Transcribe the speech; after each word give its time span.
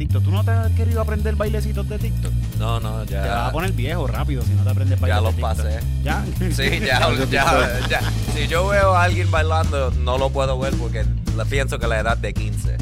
TikTok. 0.00 0.24
¿Tú 0.24 0.30
no 0.30 0.42
te 0.42 0.50
has 0.50 0.70
querido 0.72 1.00
aprender 1.02 1.34
bailecitos 1.36 1.86
de 1.88 1.98
TikTok? 1.98 2.32
No, 2.58 2.80
no, 2.80 3.04
Te 3.04 3.16
vas 3.16 3.26
a 3.26 3.44
ya. 3.46 3.52
poner 3.52 3.72
viejo 3.72 4.06
rápido 4.06 4.42
si 4.42 4.50
no 4.54 4.62
te 4.64 4.70
aprendes 4.70 4.98
Ya 4.98 5.06
bailes 5.20 5.36
de 5.36 5.40
los 5.42 5.50
pasé. 5.56 5.80
¿Ya? 6.02 6.24
Sí, 6.52 6.80
ya, 6.80 7.00
ya, 7.30 7.80
ya. 7.88 8.00
Si 8.34 8.48
yo 8.48 8.66
veo 8.68 8.94
a 8.96 9.04
alguien 9.04 9.30
bailando, 9.30 9.90
no 9.98 10.16
lo 10.16 10.30
puedo 10.30 10.58
ver 10.58 10.72
porque 10.74 11.04
le 11.36 11.44
pienso 11.44 11.78
que 11.78 11.86
la 11.86 12.00
edad 12.00 12.16
de 12.16 12.32
15. 12.32 12.76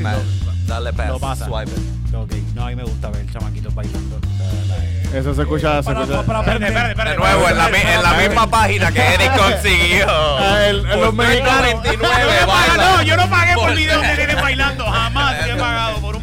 Man, 0.00 0.16
dale 0.66 0.92
pass, 0.92 1.08
Lo 1.08 1.18
pasa. 1.18 1.46
swipe 1.46 1.70
it. 1.70 2.14
ok, 2.14 2.32
no, 2.54 2.66
a 2.66 2.68
mí 2.68 2.76
me 2.76 2.84
gusta 2.84 3.08
ver 3.10 3.24
chamaquitos 3.32 3.74
bailando. 3.74 4.18
Eso 5.14 5.34
se 5.34 5.40
escucha. 5.40 5.78
Se 5.82 5.84
Para, 5.84 6.02
escucha. 6.02 6.22
para 6.22 6.38
aprender. 6.40 6.70
De 6.94 7.16
nuevo, 7.16 7.48
en 7.48 7.56
la, 7.56 7.68
mi- 7.70 7.78
en 7.78 8.02
la 8.02 8.12
misma 8.12 8.46
página 8.46 8.92
que 8.92 9.00
Eric 9.14 9.32
consiguió. 9.38 10.06
Ah, 10.10 10.66
el- 10.68 10.82
Por 10.82 10.98
los 10.98 11.14
mexicanos. 11.14 11.82
3.99 11.82 11.96
Yo 11.96 12.76
no, 12.76 12.96
no, 12.96 13.02
yo 13.02 13.16
no 13.16 13.30
pagué 13.30 13.54
por 13.54 13.64
Por- 13.68 13.74
video 13.74 14.00
de 14.02 14.16
nenes 14.18 14.36
bailando. 14.42 14.84
Jamás 14.84 15.46
he 15.48 15.54
pagado 15.56 15.98
por 16.00 16.14
un 16.16 16.17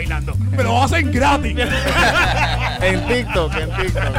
bailando. 0.00 0.34
Me 0.56 0.62
lo 0.62 0.82
hacen 0.82 1.12
gratis. 1.12 1.56
En 2.82 3.06
TikTok, 3.06 3.54
en 3.56 3.70
TikTok. 3.76 4.14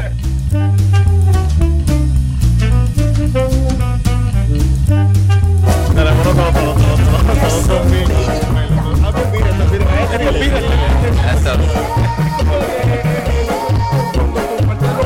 Teléfono 5.95 6.23
todo, 6.23 6.51
todo, 6.51 6.73
todo, 6.73 6.85
todo, 6.85 7.33
todo, 7.33 7.61
todo 7.65 7.83
bien. 7.89 8.07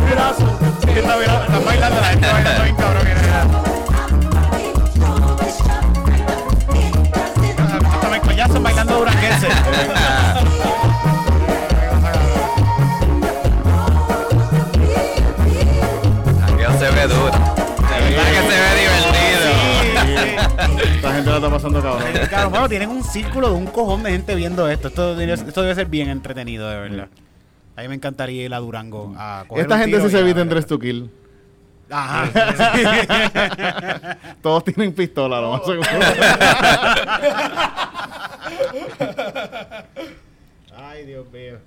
Mira, 0.05 1.45
está 1.45 1.59
bailando, 1.59 2.01
la 2.01 2.07
gente 2.07 2.27
bailando 2.27 2.63
bien 2.63 2.75
cabrón. 2.75 3.05
Bailando 8.61 8.97
duranguense. 8.97 9.47
ve 17.07 17.13
duro. 17.13 17.31
De 17.31 17.31
verdad 17.31 18.25
que 18.29 18.41
se 18.41 18.55
ve 18.61 18.71
divertido. 18.81 19.49
Esta 20.95 21.13
gente 21.13 21.29
la 21.29 21.35
está 21.35 21.49
pasando 21.49 21.81
cabrón. 21.81 22.07
Claro, 22.29 22.49
bueno, 22.49 22.69
tienen 22.69 22.89
un 22.89 23.03
círculo 23.03 23.49
de 23.49 23.55
un 23.55 23.67
cojón 23.67 24.03
de 24.03 24.11
gente 24.11 24.35
viendo 24.35 24.69
esto. 24.69 24.87
Esto 24.89 25.15
debe, 25.15 25.33
esto 25.33 25.61
debe 25.61 25.75
ser 25.75 25.87
bien 25.87 26.09
entretenido, 26.09 26.69
de 26.69 26.75
verdad. 26.77 27.07
A 27.75 27.81
mí 27.81 27.87
me 27.89 27.95
encantaría 27.95 28.45
ir 28.45 28.53
a 28.53 28.59
Durango 28.59 29.13
a 29.17 29.43
coger 29.47 29.63
Esta 29.63 29.75
un 29.75 29.81
gente 29.81 29.97
tiro 29.97 30.09
sí 30.09 30.15
se 30.15 30.21
evita 30.21 30.41
en 30.41 30.49
tres 30.49 30.65
to 30.65 30.79
kill. 30.79 31.11
Ajá. 31.89 32.31
Todos 34.41 34.63
tienen 34.63 34.93
pistola, 34.93 35.39
lo 35.39 35.51
más 35.51 35.65
seguro. 35.65 35.89
Ay, 40.75 41.05
Dios 41.05 41.31
mío. 41.31 41.57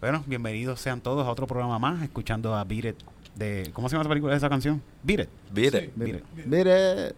Bueno, 0.00 0.22
bienvenidos 0.26 0.80
sean 0.80 1.00
todos 1.00 1.26
a 1.26 1.30
otro 1.30 1.46
programa 1.46 1.78
más, 1.78 2.02
escuchando 2.02 2.54
a 2.54 2.62
Beat 2.62 2.84
It 2.84 3.02
de... 3.36 3.70
¿Cómo 3.72 3.88
se 3.88 3.94
llama 3.94 4.02
esa 4.02 4.08
película, 4.08 4.36
esa 4.36 4.48
canción? 4.48 4.82
Beat 5.02 5.20
It. 5.20 5.28
Beat 5.52 5.74
it. 5.74 5.92
Beat 5.96 6.16
It. 6.16 6.24
Mire. 6.46 7.14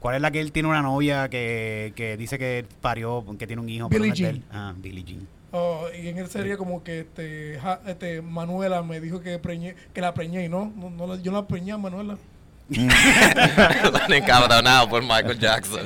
¿Cuál 0.00 0.16
es 0.16 0.20
la 0.22 0.30
que 0.32 0.40
él 0.40 0.50
tiene 0.52 0.68
una 0.68 0.82
novia 0.82 1.28
que, 1.28 1.92
que 1.94 2.16
dice 2.16 2.36
que 2.38 2.64
parió, 2.80 3.24
que 3.38 3.46
tiene 3.46 3.62
un 3.62 3.68
hijo? 3.68 3.88
pero 3.88 4.02
Billie 4.02 4.10
no 4.10 4.14
es 4.14 4.20
de 4.20 4.28
él? 4.30 4.44
Jean. 4.50 4.58
Ah, 4.58 4.74
Billie 4.76 5.04
Jean. 5.04 5.28
Oh, 5.52 5.84
y 5.96 6.08
en 6.08 6.18
él 6.18 6.28
sería 6.28 6.56
como 6.56 6.82
que 6.82 7.00
este, 7.00 7.58
ja- 7.62 7.80
este 7.86 8.20
Manuela 8.22 8.82
me 8.82 9.00
dijo 9.00 9.20
que 9.20 9.38
preñé, 9.38 9.76
que 9.92 10.00
la 10.00 10.12
preñé 10.14 10.44
y 10.44 10.48
no, 10.48 10.72
no, 10.76 10.90
no 10.90 11.06
la- 11.06 11.20
yo 11.22 11.30
la 11.30 11.46
preñé 11.46 11.72
a 11.72 11.78
Manuela. 11.78 12.16
Están 12.72 14.12
encabronados 14.12 14.88
por 14.88 15.02
Michael 15.02 15.38
Jackson. 15.38 15.82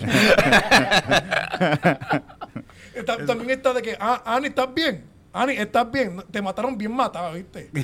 Está- 2.95 3.27
también 3.27 3.51
está 3.51 3.73
de 3.75 3.83
que, 3.83 3.97
ah, 4.01 4.23
Ani, 4.25 4.47
¿estás 4.49 4.73
bien? 4.73 5.05
Ani, 5.37 5.53
¿estás 5.53 5.93
bien? 5.93 6.25
Te 6.31 6.41
mataron 6.41 6.79
bien 6.79 6.93
matado, 6.93 7.35
¿viste? 7.35 7.71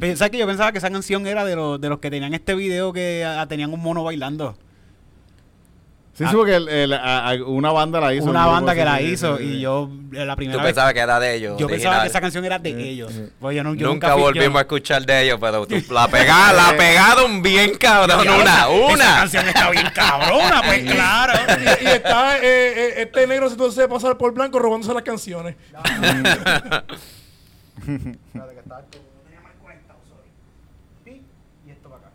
Pero, 0.00 0.16
¿sabes 0.16 0.30
que 0.30 0.38
Yo 0.38 0.46
pensaba 0.46 0.72
que 0.72 0.78
esa 0.78 0.90
canción 0.90 1.26
era 1.26 1.44
de 1.44 1.54
los, 1.54 1.78
de 1.78 1.90
los 1.90 1.98
que 1.98 2.10
tenían 2.10 2.32
este 2.32 2.54
video 2.54 2.94
que 2.94 3.26
tenían 3.46 3.74
un 3.74 3.82
mono 3.82 4.04
bailando. 4.04 4.56
Sí, 6.16 6.24
sí, 6.24 6.34
porque 6.34 6.54
el- 6.56 6.68
el- 6.70 6.92
a- 6.94 7.28
a- 7.28 7.34
una 7.44 7.70
banda 7.72 8.00
la 8.00 8.14
hizo. 8.14 8.24
Una 8.30 8.46
banda 8.46 8.74
que 8.74 8.84
la 8.86 9.02
hizo 9.02 9.38
y 9.38 9.60
yo 9.60 9.90
eh, 10.14 10.24
la 10.24 10.32
Tú 10.32 10.36
primera 10.38 10.56
vez 10.62 10.66
pensabas 10.72 10.94
que 10.94 11.00
era 11.00 11.20
de 11.20 11.34
ellos. 11.34 11.58
yo 11.58 11.66
pensaba 11.68 12.00
que 12.02 12.08
esa 12.08 12.20
canción 12.22 12.42
era 12.44 12.58
de 12.58 12.70
ellos. 12.70 13.12
Pues 13.38 13.54
yo 13.54 13.62
no, 13.62 13.74
yo 13.74 13.86
Nunca, 13.88 14.14
fui- 14.14 14.22
volvimos 14.22 14.56
a 14.56 14.60
escuchar 14.62 15.04
de 15.04 15.24
ellos, 15.24 15.38
pero 15.38 15.66
tú 15.66 15.74
la 15.90 16.08
pega, 16.08 16.54
la 16.54 16.74
pegaron 16.76 17.42
bien 17.42 17.74
cabrón. 17.76 18.24
Ya, 18.24 18.32
Una, 18.34 18.42
esa- 18.42 18.68
una. 18.70 19.04
canción 19.18 19.46
está 19.48 19.70
bien 19.70 19.86
cabrona, 19.94 20.62
pues 20.64 20.84
claro. 20.90 21.32
y, 21.60 21.84
y 21.84 21.88
está 21.88 22.38
eh, 22.38 22.42
eh, 22.44 22.94
este 23.02 23.26
negro 23.26 23.50
se 23.50 23.62
hace 23.62 23.86
pasar 23.86 24.16
por 24.16 24.32
blanco 24.32 24.58
robándose 24.58 24.94
las 24.94 25.02
canciones 25.02 25.54
esto 31.68 31.88
para 31.90 32.02
acá. 32.06 32.10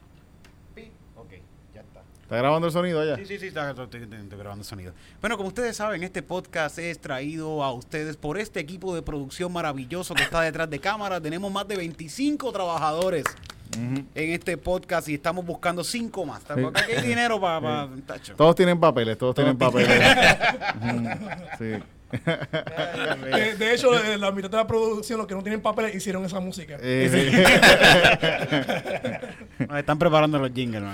Ok, 1.17 1.31
ya 1.75 1.81
está. 2.31 2.35
¿Está 2.35 2.37
grabando 2.37 2.67
el 2.67 2.73
sonido 2.73 3.05
ya? 3.05 3.15
Sí, 3.17 3.25
sí, 3.25 3.39
sí, 3.39 3.47
está, 3.47 3.69
estoy, 3.69 3.85
estoy- 3.85 4.19
estoy 4.19 4.37
grabando 4.39 4.63
sonido. 4.63 4.93
Bueno, 5.19 5.37
como 5.37 5.49
ustedes 5.49 5.75
saben, 5.75 6.03
este 6.03 6.23
podcast 6.23 6.77
es 6.79 6.99
traído 6.99 7.63
a 7.63 7.71
ustedes 7.73 8.17
por 8.17 8.37
este 8.37 8.59
equipo 8.59 8.95
de 8.95 9.01
producción 9.01 9.51
maravilloso 9.51 10.13
que 10.15 10.23
está 10.23 10.41
detrás 10.41 10.69
de 10.69 10.79
cámara. 10.79 11.19
Tenemos 11.21 11.51
más 11.51 11.67
de 11.67 11.75
25 11.77 12.51
trabajadores 12.51 13.25
en 13.77 14.07
este 14.15 14.57
podcast 14.57 15.07
y 15.09 15.13
estamos 15.15 15.45
buscando 15.45 15.83
5 15.83 16.25
más. 16.25 16.41
Aquí 16.49 16.91
hay 16.91 17.07
dinero 17.07 17.39
para... 17.39 17.87
Todos 18.35 18.55
tienen 18.55 18.79
papeles, 18.79 19.17
todos 19.17 19.35
tienen 19.35 19.57
papeles. 19.57 19.97
Sí. 21.59 21.71
Eh, 22.13 23.55
de 23.57 23.73
hecho, 23.73 23.91
la 24.17 24.31
mitad 24.31 24.49
de 24.49 24.57
la 24.57 24.67
producción, 24.67 25.17
los 25.17 25.27
que 25.27 25.35
no 25.35 25.41
tienen 25.41 25.61
papeles, 25.61 25.95
hicieron 25.95 26.25
esa 26.25 26.39
música. 26.39 26.77
Eh, 26.81 27.37
Nos 29.67 29.77
están 29.77 29.97
preparando 29.97 30.39
los 30.39 30.51
jingles, 30.51 30.81
¿no? 30.81 30.93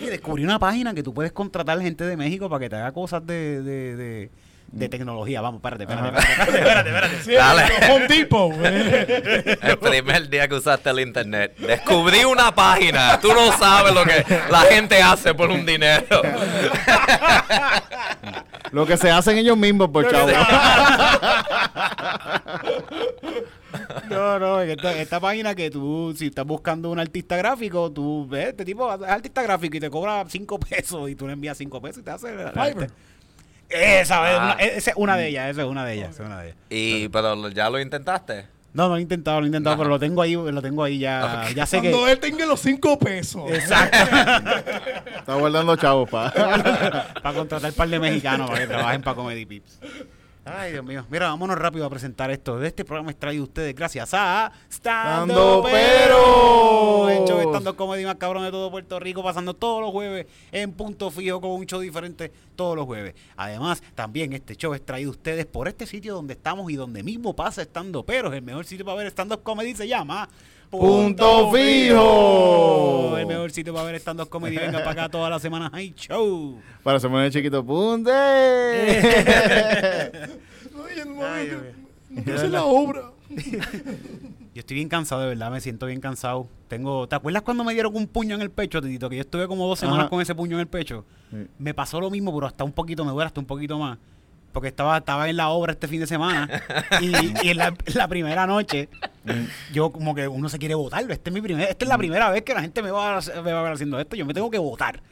Y 0.00 0.06
descubrí 0.06 0.44
una 0.44 0.58
página 0.58 0.94
que 0.94 1.02
tú 1.02 1.12
puedes 1.14 1.32
contratar 1.32 1.80
gente 1.80 2.04
de 2.04 2.16
México 2.16 2.48
para 2.48 2.60
que 2.60 2.70
te 2.70 2.76
haga 2.76 2.92
cosas 2.92 3.26
de, 3.26 3.62
de, 3.62 3.96
de, 3.96 4.30
de 4.74 4.88
tecnología. 4.88 5.40
Vamos, 5.40 5.58
espérate, 5.58 5.84
espérate, 5.84 6.18
espérate, 6.18 6.58
espérate, 6.58 6.88
espérate. 6.88 7.22
Sí, 7.22 7.32
Dale. 7.32 7.62
Home 7.90 8.06
Depot. 8.08 8.52
eh. 8.64 9.58
El 9.62 9.78
primer 9.78 10.28
día 10.28 10.48
que 10.48 10.54
usaste 10.56 10.90
el 10.90 11.00
internet. 11.00 11.56
Descubrí 11.58 12.24
una 12.24 12.54
página. 12.54 13.18
Tú 13.20 13.28
no 13.32 13.56
sabes 13.56 13.94
lo 13.94 14.04
que 14.04 14.24
la 14.50 14.60
gente 14.62 15.00
hace 15.02 15.32
por 15.34 15.50
un 15.50 15.64
dinero. 15.64 16.04
Lo 18.72 18.84
que 18.86 18.96
se 18.96 19.10
hacen 19.10 19.38
ellos 19.38 19.56
mismos, 19.56 19.88
por 19.90 20.10
chavo. 20.10 20.28
No, 24.08 24.38
no, 24.38 24.60
esta, 24.60 24.92
esta 25.00 25.18
página 25.18 25.54
que 25.54 25.70
tú, 25.70 26.14
si 26.16 26.26
estás 26.26 26.44
buscando 26.46 26.90
un 26.90 26.98
artista 27.00 27.36
gráfico, 27.36 27.90
tú 27.90 28.26
ves, 28.28 28.48
este 28.48 28.64
tipo 28.64 28.92
es 28.92 29.02
artista 29.02 29.42
gráfico 29.42 29.76
y 29.76 29.80
te 29.80 29.90
cobra 29.90 30.24
5 30.28 30.58
pesos 30.60 31.10
y 31.10 31.14
tú 31.16 31.26
le 31.26 31.32
envías 31.32 31.58
5 31.58 31.80
pesos 31.82 31.98
y 31.98 32.02
te 32.04 32.10
hace... 32.10 32.28
Fiverr. 32.28 32.90
Arte. 33.70 34.00
Esa 34.00 34.30
es 34.32 34.38
Ah. 34.38 34.44
una, 34.44 34.52
esa 34.64 34.90
es 34.90 34.96
una 34.96 35.16
de 35.16 35.28
ellas, 35.28 35.50
esa 35.50 35.62
es 35.62 35.68
una 35.68 35.84
de 35.84 35.94
ellas, 35.94 36.10
esa 36.10 36.22
es 36.22 36.26
una 36.28 36.40
de 36.40 36.46
ellas. 36.48 36.56
Y, 36.70 37.08
pero 37.08 37.48
ya 37.50 37.70
lo 37.70 37.80
intentaste. 37.80 38.46
No, 38.72 38.84
no 38.84 38.88
lo 38.90 38.96
he 38.96 39.02
intentado, 39.02 39.38
lo 39.40 39.46
he 39.46 39.48
intentado, 39.48 39.76
pero 39.76 39.88
lo 39.88 40.00
tengo 40.00 40.20
ahí, 40.20 40.34
lo 40.34 40.60
tengo 40.60 40.82
ahí 40.82 40.98
ya, 40.98 41.46
ya 41.54 41.64
sé 41.64 41.80
que... 41.80 41.90
Cuando 41.92 42.08
él 42.08 42.18
tenga 42.18 42.44
los 42.44 42.58
cinco 42.58 42.98
pesos. 42.98 43.48
Exacto. 43.52 43.98
Está 45.16 45.34
guardando 45.36 45.76
chavos, 45.76 46.10
pa. 46.10 46.32
para 47.22 47.34
contratar 47.36 47.70
un 47.70 47.76
par 47.76 47.88
de 47.88 48.00
mexicanos 48.00 48.48
para 48.50 48.60
que 48.60 48.66
trabajen 48.66 49.00
para 49.02 49.14
Comedy 49.14 49.46
Pips. 49.46 49.78
Ay, 50.46 50.72
Dios 50.72 50.84
mío. 50.84 51.06
Mira, 51.08 51.28
vámonos 51.28 51.56
rápido 51.56 51.86
a 51.86 51.90
presentar 51.90 52.30
esto. 52.30 52.58
De 52.58 52.68
este 52.68 52.84
programa 52.84 53.10
es 53.10 53.18
traído 53.18 53.44
a 53.44 53.46
ustedes 53.46 53.74
gracias 53.74 54.10
a 54.12 54.52
Stando 54.70 55.62
Pero. 55.64 57.08
El 57.08 57.26
show 57.26 57.38
de 57.38 57.58
stand 57.58 57.76
comedy 57.76 58.04
más 58.04 58.16
cabrón 58.16 58.44
de 58.44 58.50
todo 58.50 58.70
Puerto 58.70 59.00
Rico, 59.00 59.22
pasando 59.22 59.54
todos 59.54 59.80
los 59.80 59.90
jueves 59.90 60.26
en 60.52 60.72
punto 60.72 61.10
fijo 61.10 61.40
con 61.40 61.52
un 61.52 61.64
show 61.64 61.80
diferente 61.80 62.30
todos 62.56 62.76
los 62.76 62.84
jueves. 62.84 63.14
Además, 63.36 63.82
también 63.94 64.34
este 64.34 64.54
show 64.54 64.74
es 64.74 64.84
traído 64.84 65.10
a 65.10 65.12
ustedes 65.12 65.46
por 65.46 65.66
este 65.66 65.86
sitio 65.86 66.14
donde 66.14 66.34
estamos 66.34 66.70
y 66.70 66.76
donde 66.76 67.02
mismo 67.02 67.34
pasa 67.34 67.62
Estando 67.62 68.04
Pero. 68.04 68.30
El 68.30 68.42
mejor 68.42 68.66
sitio 68.66 68.84
para 68.84 68.98
ver 68.98 69.06
stand-up 69.06 69.42
comedy 69.42 69.74
se 69.74 69.88
llama 69.88 70.28
Punto 70.70 71.52
Fijo. 71.52 73.16
El 73.16 73.26
mejor 73.26 73.50
sitio 73.52 73.72
para 73.72 73.86
ver 73.86 73.94
stand-up 73.96 74.28
comedy. 74.28 74.56
Venga 74.56 74.78
para 74.78 74.90
acá 74.90 75.08
todas 75.08 75.30
las 75.30 75.40
semanas. 75.40 75.70
¡Hay 75.72 75.94
show! 75.96 76.58
Para 76.82 76.98
se 76.98 77.08
pone 77.08 77.30
chiquito, 77.30 77.64
punte. 77.64 78.10
Ay, 78.12 80.10
no, 80.74 80.84
Dios 80.86 81.06
mío. 81.06 81.22
no 82.10 82.22
quiero 82.22 82.38
hacer 82.38 82.50
la 82.50 82.64
obra. 82.64 83.10
Yo 84.54 84.60
estoy 84.60 84.76
bien 84.76 84.88
cansado, 84.88 85.22
de 85.22 85.28
verdad, 85.28 85.50
me 85.50 85.60
siento 85.60 85.86
bien 85.86 86.00
cansado. 86.00 86.46
Tengo, 86.68 87.08
¿te 87.08 87.16
acuerdas 87.16 87.42
cuando 87.42 87.64
me 87.64 87.72
dieron 87.72 87.94
un 87.96 88.06
puño 88.06 88.36
en 88.36 88.42
el 88.42 88.50
pecho, 88.50 88.80
Titito? 88.80 89.08
Que 89.10 89.16
yo 89.16 89.22
estuve 89.22 89.48
como 89.48 89.66
dos 89.66 89.78
semanas 89.80 90.02
Ajá. 90.02 90.10
con 90.10 90.20
ese 90.20 90.34
puño 90.34 90.56
en 90.56 90.60
el 90.60 90.68
pecho. 90.68 91.04
Sí. 91.30 91.46
Me 91.58 91.74
pasó 91.74 92.00
lo 92.00 92.10
mismo, 92.10 92.32
pero 92.34 92.46
hasta 92.46 92.62
un 92.62 92.72
poquito, 92.72 93.04
me 93.04 93.10
duele 93.10 93.26
hasta 93.26 93.40
un 93.40 93.46
poquito 93.46 93.78
más. 93.78 93.98
Porque 94.54 94.68
estaba, 94.68 94.96
estaba 94.98 95.28
en 95.28 95.36
la 95.36 95.48
obra 95.50 95.72
este 95.72 95.86
fin 95.88 96.00
de 96.00 96.06
semana 96.06 96.48
y, 97.02 97.12
y 97.46 97.50
en 97.50 97.56
la, 97.58 97.74
la 97.94 98.08
primera 98.08 98.46
noche 98.46 98.88
yo 99.72 99.90
como 99.90 100.14
que 100.14 100.28
uno 100.28 100.48
se 100.48 100.58
quiere 100.58 100.74
votarlo. 100.76 101.12
Este 101.12 101.28
es 101.28 101.34
mi 101.34 101.42
primer, 101.42 101.68
esta 101.68 101.84
es 101.84 101.88
la 101.88 101.98
primera 101.98 102.30
vez 102.30 102.42
que 102.42 102.54
la 102.54 102.60
gente 102.62 102.80
me 102.82 102.90
va, 102.92 103.18
a- 103.18 103.42
me 103.42 103.52
va 103.52 103.60
a 103.60 103.62
ver 103.64 103.72
haciendo 103.72 103.98
esto. 104.00 104.14
Yo 104.16 104.24
me 104.24 104.32
tengo 104.32 104.50
que 104.50 104.58
votar. 104.58 105.02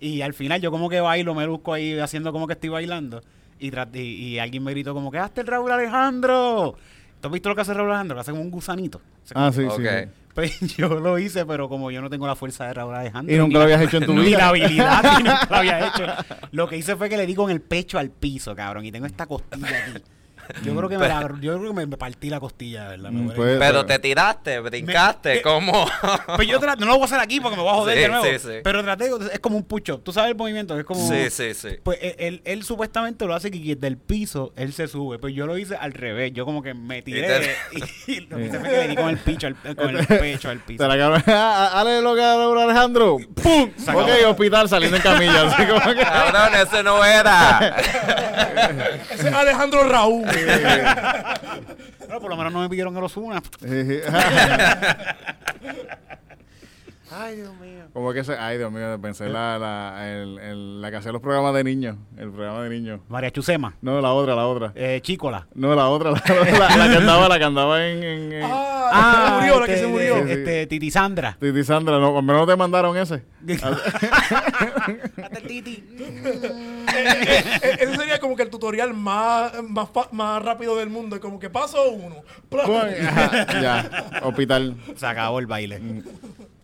Y 0.00 0.20
al 0.22 0.34
final 0.34 0.60
yo 0.60 0.70
como 0.70 0.90
que 0.90 1.00
bailo, 1.00 1.34
me 1.34 1.46
busco 1.46 1.72
ahí 1.72 1.98
haciendo 1.98 2.32
como 2.32 2.46
que 2.46 2.54
estoy 2.54 2.68
bailando. 2.68 3.22
Y, 3.60 3.70
y, 3.96 4.00
y 4.00 4.38
alguien 4.40 4.62
me 4.64 4.72
gritó 4.72 4.92
como 4.92 5.10
que 5.10 5.18
hazte 5.18 5.40
el 5.42 5.46
Raúl 5.46 5.70
Alejandro. 5.70 6.74
¿Tú 7.20 7.28
has 7.28 7.32
visto 7.32 7.48
lo 7.48 7.54
que 7.54 7.60
hace 7.62 7.72
Raúl 7.72 7.90
Alejandro? 7.90 8.16
Que 8.16 8.20
hace 8.20 8.30
como 8.32 8.42
un 8.42 8.50
gusanito. 8.50 9.00
Hace 9.24 9.34
Ah, 9.36 9.50
sí, 9.52 9.62
Ok. 9.62 9.80
sí. 9.80 10.08
Pues 10.34 10.58
yo 10.76 10.88
lo 11.00 11.18
hice, 11.18 11.46
pero 11.46 11.68
como 11.68 11.90
yo 11.90 12.02
no 12.02 12.10
tengo 12.10 12.26
la 12.26 12.34
fuerza 12.36 12.66
de 12.66 12.74
Raúl 12.74 12.94
Alejandro. 12.94 13.34
Y 13.34 13.38
nunca 13.38 13.48
ni 13.48 13.54
lo 13.54 13.62
habías 13.62 13.82
hecho 13.82 13.98
en 13.98 14.06
tu 14.06 14.14
Ni 14.14 14.26
vida. 14.26 14.38
la 14.38 14.48
habilidad, 14.48 15.02
ni 15.18 15.24
nunca 15.24 15.46
lo 15.48 15.56
había 15.56 15.86
hecho. 15.88 16.04
Lo 16.50 16.68
que 16.68 16.76
hice 16.76 16.96
fue 16.96 17.08
que 17.08 17.16
le 17.16 17.26
di 17.26 17.34
con 17.34 17.50
el 17.50 17.60
pecho 17.60 17.98
al 17.98 18.10
piso, 18.10 18.54
cabrón. 18.54 18.84
Y 18.84 18.92
tengo 18.92 19.06
esta 19.06 19.26
costilla 19.26 19.68
aquí. 19.68 20.02
Yo 20.62 20.74
creo 20.76 20.88
que 20.88 20.98
me, 20.98 21.08
la- 21.08 21.22
yo 21.40 21.58
creo 21.58 21.68
que 21.70 21.74
me, 21.76 21.86
me 21.86 21.96
partí 21.96 22.30
la 22.30 22.40
costilla, 22.40 22.88
¿verdad? 22.88 23.10
Me 23.10 23.22
Mm, 23.22 23.30
pues- 23.34 23.58
Pero 23.58 23.86
te 23.86 23.98
tiraste, 23.98 24.60
brincaste, 24.60 25.34
Me- 25.36 25.42
¿cómo? 25.42 25.86
Pues 26.36 26.48
yo 26.48 26.58
traté, 26.60 26.80
no 26.80 26.86
lo 26.86 26.92
voy 26.94 27.02
a 27.02 27.04
hacer 27.06 27.20
aquí 27.20 27.40
porque 27.40 27.56
me 27.56 27.62
voy 27.62 27.72
a 27.72 27.74
joder 27.76 27.96
Sí, 27.96 28.02
de 28.02 28.08
nuevo. 28.08 28.24
sí, 28.24 28.38
sí. 28.38 28.54
Pero 28.62 28.82
traté, 28.82 29.10
es 29.32 29.40
como 29.40 29.56
un 29.56 29.64
push-up. 29.64 30.02
¿Tú 30.02 30.12
sabes 30.12 30.30
el 30.30 30.36
movimiento? 30.36 30.78
Es 30.78 30.84
como... 30.84 31.06
sí, 31.08 31.30
sí, 31.30 31.54
sí. 31.54 31.68
Pues 31.82 31.98
él, 32.02 32.14
él, 32.18 32.42
él 32.44 32.62
supuestamente 32.64 33.24
lo 33.26 33.34
hace 33.34 33.50
que 33.50 33.58
desde 33.58 33.86
el 33.86 33.96
piso 33.96 34.52
él 34.56 34.72
se 34.72 34.86
sube. 34.88 35.18
Pues 35.18 35.34
yo 35.34 35.46
lo 35.46 35.56
hice 35.58 35.76
al 35.76 35.92
revés. 35.92 36.32
Yo 36.34 36.44
como 36.44 36.62
que 36.62 36.74
me 36.74 37.02
tiré 37.02 37.54
y, 38.06 38.12
y 38.12 38.20
lo 38.28 38.36
que 38.36 38.46
hice 38.46 38.58
fue 38.60 38.68
que 38.70 38.76
le 38.78 38.88
di 38.88 38.96
con 38.96 39.08
el, 39.10 39.18
picho 39.18 39.46
al- 39.46 39.56
con 39.76 39.96
el 39.96 40.06
pecho 40.06 40.50
al 40.50 40.58
piso. 40.60 40.82
Te 40.82 40.88
la 40.88 40.98
cabrón. 40.98 41.22
Hale 41.74 42.00
lo 42.02 42.14
que 42.14 42.22
haga 42.22 42.36
Raúl 42.36 42.58
Alejandro. 42.60 43.16
¡Pum! 43.42 43.70
Se 43.76 43.90
acabó. 43.90 44.04
Ok, 44.04 44.10
hospital 44.28 44.68
saliendo 44.68 44.96
en 44.96 45.02
camilla. 45.02 45.48
Así 45.50 45.64
como 45.66 45.80
que. 45.94 46.00
Cabrón, 46.02 46.54
ese 46.60 46.82
no 46.82 47.04
era. 47.04 47.76
Ese 49.10 49.28
es 49.28 49.34
Alejandro 49.34 49.84
Raúl. 49.88 50.24
Pero 52.06 52.20
por 52.20 52.30
lo 52.30 52.36
menos 52.36 52.52
no 52.52 52.60
me 52.60 52.68
pidieron 52.68 52.94
que 52.94 53.00
los 53.00 53.16
una. 53.16 53.42
Ay, 57.16 57.36
Dios 57.36 57.54
mío. 57.60 57.84
Como 57.92 58.12
que 58.12 58.24
se. 58.24 58.36
Ay, 58.36 58.58
Dios 58.58 58.72
mío, 58.72 58.98
pensé 59.00 59.28
la, 59.28 59.56
la, 59.56 60.10
el, 60.10 60.36
el- 60.40 60.80
la 60.80 60.90
que 60.90 60.96
hacía 60.96 61.12
los 61.12 61.20
programas 61.22 61.54
de 61.54 61.62
niños. 61.62 61.96
El 62.16 62.32
programa 62.32 62.62
de 62.64 62.70
niños. 62.70 63.00
María 63.08 63.30
Chusema. 63.30 63.76
No, 63.82 64.00
la 64.00 64.10
otra, 64.12 64.34
la 64.34 64.46
otra. 64.48 64.72
Eh, 64.74 64.98
Chícola. 65.00 65.46
No, 65.54 65.76
la 65.76 65.86
otra, 65.88 66.10
la, 66.10 66.18
la, 66.26 66.76
la 66.76 66.88
que 66.90 66.96
andaba, 66.96 67.28
la 67.28 67.38
que 67.38 67.44
andaba 67.44 67.86
en. 67.86 68.02
en, 68.02 68.32
en- 68.32 68.42
Ah, 68.96 69.40
la 69.40 69.40
que 69.40 69.46
se 69.46 69.52
murió, 69.52 69.60
la 69.60 69.66
que 69.66 69.72
este, 69.74 69.84
se 69.84 69.88
murió. 69.90 70.24
Sí. 70.26 70.32
Este, 70.32 70.66
Titi 70.66 70.90
Sandra. 70.90 71.36
Titi 71.40 71.62
Sandra, 71.64 71.98
no, 71.98 72.16
al 72.18 72.22
menos 72.24 72.42
no 72.42 72.52
te 72.52 72.56
mandaron 72.56 72.96
ese. 72.96 73.22
Hasta 73.62 75.40
Titi. 75.46 75.84
Eh, 76.96 77.76
Ese 77.80 77.96
sería 77.96 78.13
como 78.34 78.36
que 78.36 78.42
el 78.42 78.50
tutorial 78.50 78.94
más, 78.94 79.52
más, 79.62 79.88
más 80.10 80.42
rápido 80.42 80.76
del 80.76 80.90
mundo. 80.90 81.20
Como 81.20 81.38
que 81.38 81.50
paso 81.50 81.90
uno. 81.90 82.16
Ajá, 82.64 83.60
ya, 83.60 84.20
hospital. 84.24 84.74
Se 84.96 85.06
acabó 85.06 85.38
el 85.38 85.46
baile. 85.46 85.78
Mm. 85.78 86.02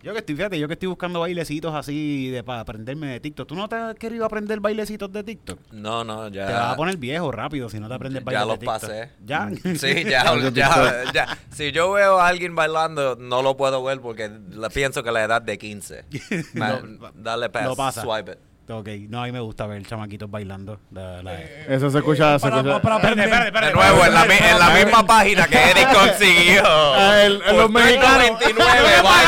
Yo 0.03 0.13
que 0.13 0.19
estoy, 0.19 0.35
fíjate, 0.35 0.57
yo 0.59 0.67
que 0.67 0.73
estoy 0.73 0.87
buscando 0.87 1.19
bailecitos 1.19 1.75
así 1.75 2.29
de 2.31 2.43
para 2.43 2.61
aprenderme 2.61 3.07
de 3.07 3.19
TikTok. 3.19 3.47
¿Tú 3.47 3.55
no 3.55 3.69
te 3.69 3.75
has 3.75 3.95
querido 3.95 4.25
aprender 4.25 4.59
bailecitos 4.59 5.11
de 5.13 5.23
TikTok? 5.23 5.59
No, 5.71 6.03
no, 6.03 6.27
ya. 6.27 6.47
Te 6.47 6.53
vas 6.53 6.73
a 6.73 6.75
poner 6.75 6.97
viejo 6.97 7.31
rápido 7.31 7.69
si 7.69 7.79
no 7.79 7.87
te 7.87 7.93
aprendes 7.93 8.21
Ya 8.21 8.25
bailes 8.25 8.41
de 8.41 8.47
los 8.47 8.59
TikTok. 8.59 8.81
pasé. 8.81 9.11
¿Ya? 9.23 9.49
Sí, 9.77 10.03
ya, 10.09 10.35
ya, 10.53 11.03
ya. 11.13 11.37
Si 11.51 11.71
yo 11.71 11.91
veo 11.91 12.19
a 12.19 12.27
alguien 12.27 12.55
bailando, 12.55 13.15
no 13.15 13.43
lo 13.43 13.55
puedo 13.55 13.83
ver 13.83 14.01
porque 14.01 14.29
pienso 14.73 15.03
que 15.03 15.11
la 15.11 15.23
edad 15.23 15.41
de 15.41 15.57
15. 15.59 16.05
Ma- 16.55 16.79
Lo- 16.81 17.11
dale 17.15 17.49
pass, 17.49 17.65
lo 17.65 17.75
pasa. 17.75 18.01
swipe 18.01 18.31
it. 18.33 18.37
Ok, 18.79 18.87
no, 19.09 19.21
a 19.21 19.25
mí 19.25 19.31
me 19.31 19.39
gusta 19.39 19.65
ver 19.67 19.85
chamaquitos 19.85 20.29
bailando. 20.29 20.79
La- 20.91 21.21
la- 21.23 21.39
Eso 21.41 21.89
se 21.89 21.97
escucha. 21.99 22.37
Se 22.39 22.49
para, 22.49 22.57
escucha. 22.61 22.81
para 22.81 22.95
Espérate, 22.97 23.21
aprender. 23.21 23.45
espérate, 23.47 23.67
De 23.67 23.73
nuevo, 23.73 24.05
en 24.05 24.13
la, 24.13 24.25
mi- 24.25 24.33
en 24.35 24.59
la 24.59 24.69
misma 24.69 25.05
página 25.05 25.47
que 25.47 25.57
Eric 25.71 25.87
consiguió. 25.93 26.63
Ah, 26.65 27.21
el- 27.23 27.39
los 27.39 27.69
mexicanos. 27.69 28.39
3.99 28.39 28.51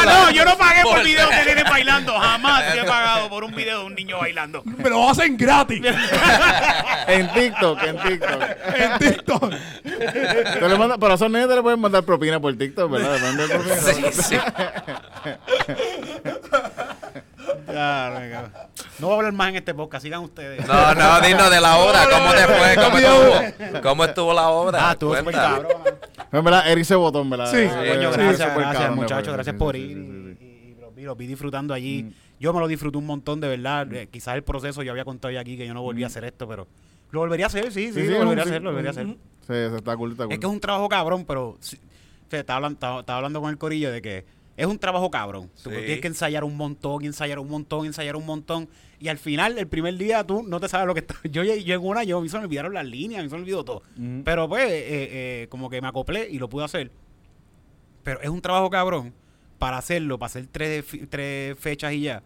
Yo 0.03 0.05
no, 0.05 0.31
yo 0.31 0.45
no 0.45 0.57
pagué 0.57 0.81
por 0.83 0.93
Por- 0.95 1.03
videos 1.03 1.29
de 1.29 1.45
nenes 1.45 1.63
bailando. 1.69 2.13
Jamás 2.19 2.63
he 2.75 2.83
pagado 2.83 3.29
por 3.29 3.43
un 3.43 3.53
video 3.55 3.79
de 3.79 3.85
un 3.85 3.95
niño 3.95 4.17
bailando. 4.19 4.61
Me 4.65 4.89
lo 4.89 5.09
hacen 5.09 5.37
gratis. 5.37 5.81
En 7.07 7.31
TikTok, 7.33 7.83
en 7.83 7.97
TikTok. 7.99 8.41
en 8.75 8.99
TikTok. 8.99 9.53
Te 9.83 10.67
le 10.69 10.77
manda, 10.77 10.97
pero 10.97 11.11
a 11.11 11.15
esos 11.15 11.29
nenes 11.29 11.47
te 11.49 11.55
le 11.55 11.61
pueden 11.61 11.79
mandar 11.79 12.03
propina 12.03 12.39
por 12.39 12.55
TikTok, 12.57 12.91
¿verdad? 12.91 13.15
Le 13.15 13.19
mandan 13.21 13.47
propina. 13.49 13.75
Sí, 13.75 14.03
sí. 14.23 14.37
Venga. 17.73 18.69
No 18.99 19.07
voy 19.07 19.13
a 19.13 19.17
hablar 19.17 19.33
más 19.33 19.49
en 19.49 19.55
este 19.57 19.73
podcast, 19.73 20.03
sigan 20.03 20.21
ustedes. 20.21 20.65
No, 20.67 20.93
no, 20.95 21.21
dinos 21.21 21.49
de 21.49 21.59
la 21.61 21.77
obra. 21.77 22.07
¿Cómo 22.09 22.31
te 22.33 22.43
fue? 22.47 22.75
¿Cómo 22.75 22.97
estuvo? 22.97 23.81
¿Cómo 23.81 24.05
estuvo 24.05 24.33
la 24.33 24.49
obra? 24.49 24.89
Ah, 24.89 24.91
estuvo 24.93 25.15
súper 25.17 25.33
cabrón. 25.33 25.71
En 26.31 26.43
verdad, 26.43 26.71
Eric 26.71 26.85
se 26.85 26.95
botó, 26.95 27.21
en 27.21 27.29
verdad. 27.29 27.51
Sí. 27.51 27.57
Eh, 27.57 27.93
Coño, 27.95 28.11
sí, 28.13 28.19
gracias, 28.19 28.55
gracias, 28.55 28.73
cabrón, 28.77 28.95
muchachos, 28.95 29.33
gracias 29.33 29.55
por 29.55 29.75
Sí, 29.75 29.81
ir. 29.81 29.97
sí, 29.97 30.03
sí, 30.03 30.35
sí. 30.39 30.75
Y, 30.77 30.81
los, 30.81 30.95
vi, 30.95 31.03
los 31.03 31.17
vi 31.17 31.27
disfrutando 31.27 31.73
allí. 31.73 32.13
Yo 32.39 32.53
me 32.53 32.59
lo 32.59 32.67
disfruté 32.67 32.97
un 32.97 33.05
montón, 33.05 33.39
de 33.39 33.47
verdad. 33.47 33.91
Eh, 33.93 34.07
quizás 34.11 34.35
el 34.35 34.43
proceso, 34.43 34.81
yo 34.83 34.91
había 34.91 35.05
contado 35.05 35.31
ya 35.31 35.39
aquí 35.41 35.57
que 35.57 35.65
yo 35.67 35.73
no 35.73 35.81
volví 35.81 36.03
a 36.03 36.07
hacer 36.07 36.23
esto, 36.25 36.47
pero 36.47 36.67
lo 37.11 37.19
volvería 37.19 37.45
a 37.45 37.47
hacer, 37.47 37.71
sí, 37.71 37.87
sí, 37.87 37.93
Sí, 37.93 38.01
sí, 38.01 38.11
lo 38.11 38.19
volvería 38.19 38.43
a 38.43 38.45
hacer, 38.47 38.61
lo 38.61 38.69
volvería 38.71 38.89
a 38.89 38.91
hacer. 38.91 39.05
Sí, 39.07 39.53
eso 39.53 39.75
está 39.77 39.95
cool, 39.95 40.11
está 40.11 40.23
cool. 40.25 40.33
Es 40.33 40.39
que 40.39 40.45
es 40.45 40.51
un 40.51 40.59
trabajo 40.59 40.89
cabrón, 40.89 41.25
pero 41.25 41.57
sí, 41.59 41.77
o 41.77 42.29
sea, 42.29 42.39
estaba, 42.39 42.57
hablando, 42.57 42.75
estaba, 42.77 42.99
estaba 43.01 43.17
hablando 43.17 43.41
con 43.41 43.49
el 43.51 43.57
corillo 43.57 43.91
de 43.91 44.01
que 44.01 44.25
es 44.57 44.65
un 44.67 44.77
trabajo 44.79 45.09
cabrón. 45.09 45.49
Tú 45.63 45.69
Sí. 45.71 45.75
tienes 45.77 46.01
que 46.01 46.07
ensayar 46.07 46.43
un 46.43 46.55
montón, 46.57 47.03
ensayar 47.05 47.39
un 47.39 47.49
montón, 47.49 47.85
ensayar 47.85 48.15
un 48.15 48.25
montón. 48.25 48.69
Y 48.99 49.07
al 49.09 49.17
final, 49.17 49.57
el 49.57 49.67
primer 49.67 49.97
día, 49.97 50.23
tú 50.25 50.43
no 50.43 50.59
te 50.59 50.69
sabes 50.69 50.87
lo 50.87 50.93
que 50.93 51.01
está. 51.01 51.15
Yo, 51.29 51.43
yo 51.43 51.75
en 51.75 51.81
una, 51.85 52.03
yo, 52.03 52.19
a 52.19 52.21
mí 52.21 52.29
se 52.29 52.37
me 52.37 52.45
olvidaron 52.45 52.73
las 52.73 52.85
líneas, 52.85 53.19
a 53.19 53.23
mí 53.23 53.29
se 53.29 53.35
me 53.35 53.41
olvidó 53.41 53.65
todo. 53.65 53.83
Pero 54.23 54.47
pues, 54.47 54.63
eh, 54.69 54.83
eh, 55.43 55.47
como 55.49 55.69
que 55.69 55.81
me 55.81 55.87
acoplé 55.87 56.29
y 56.29 56.37
lo 56.39 56.47
pude 56.49 56.65
hacer. 56.65 56.91
Pero 58.03 58.21
es 58.21 58.29
un 58.29 58.41
trabajo 58.41 58.69
cabrón 58.69 59.13
para 59.59 59.77
hacerlo, 59.77 60.19
para 60.19 60.27
hacer 60.27 60.47
tres, 60.51 60.85
tres 61.09 61.57
fechas 61.59 61.93
y 61.93 62.01
ya. 62.01 62.21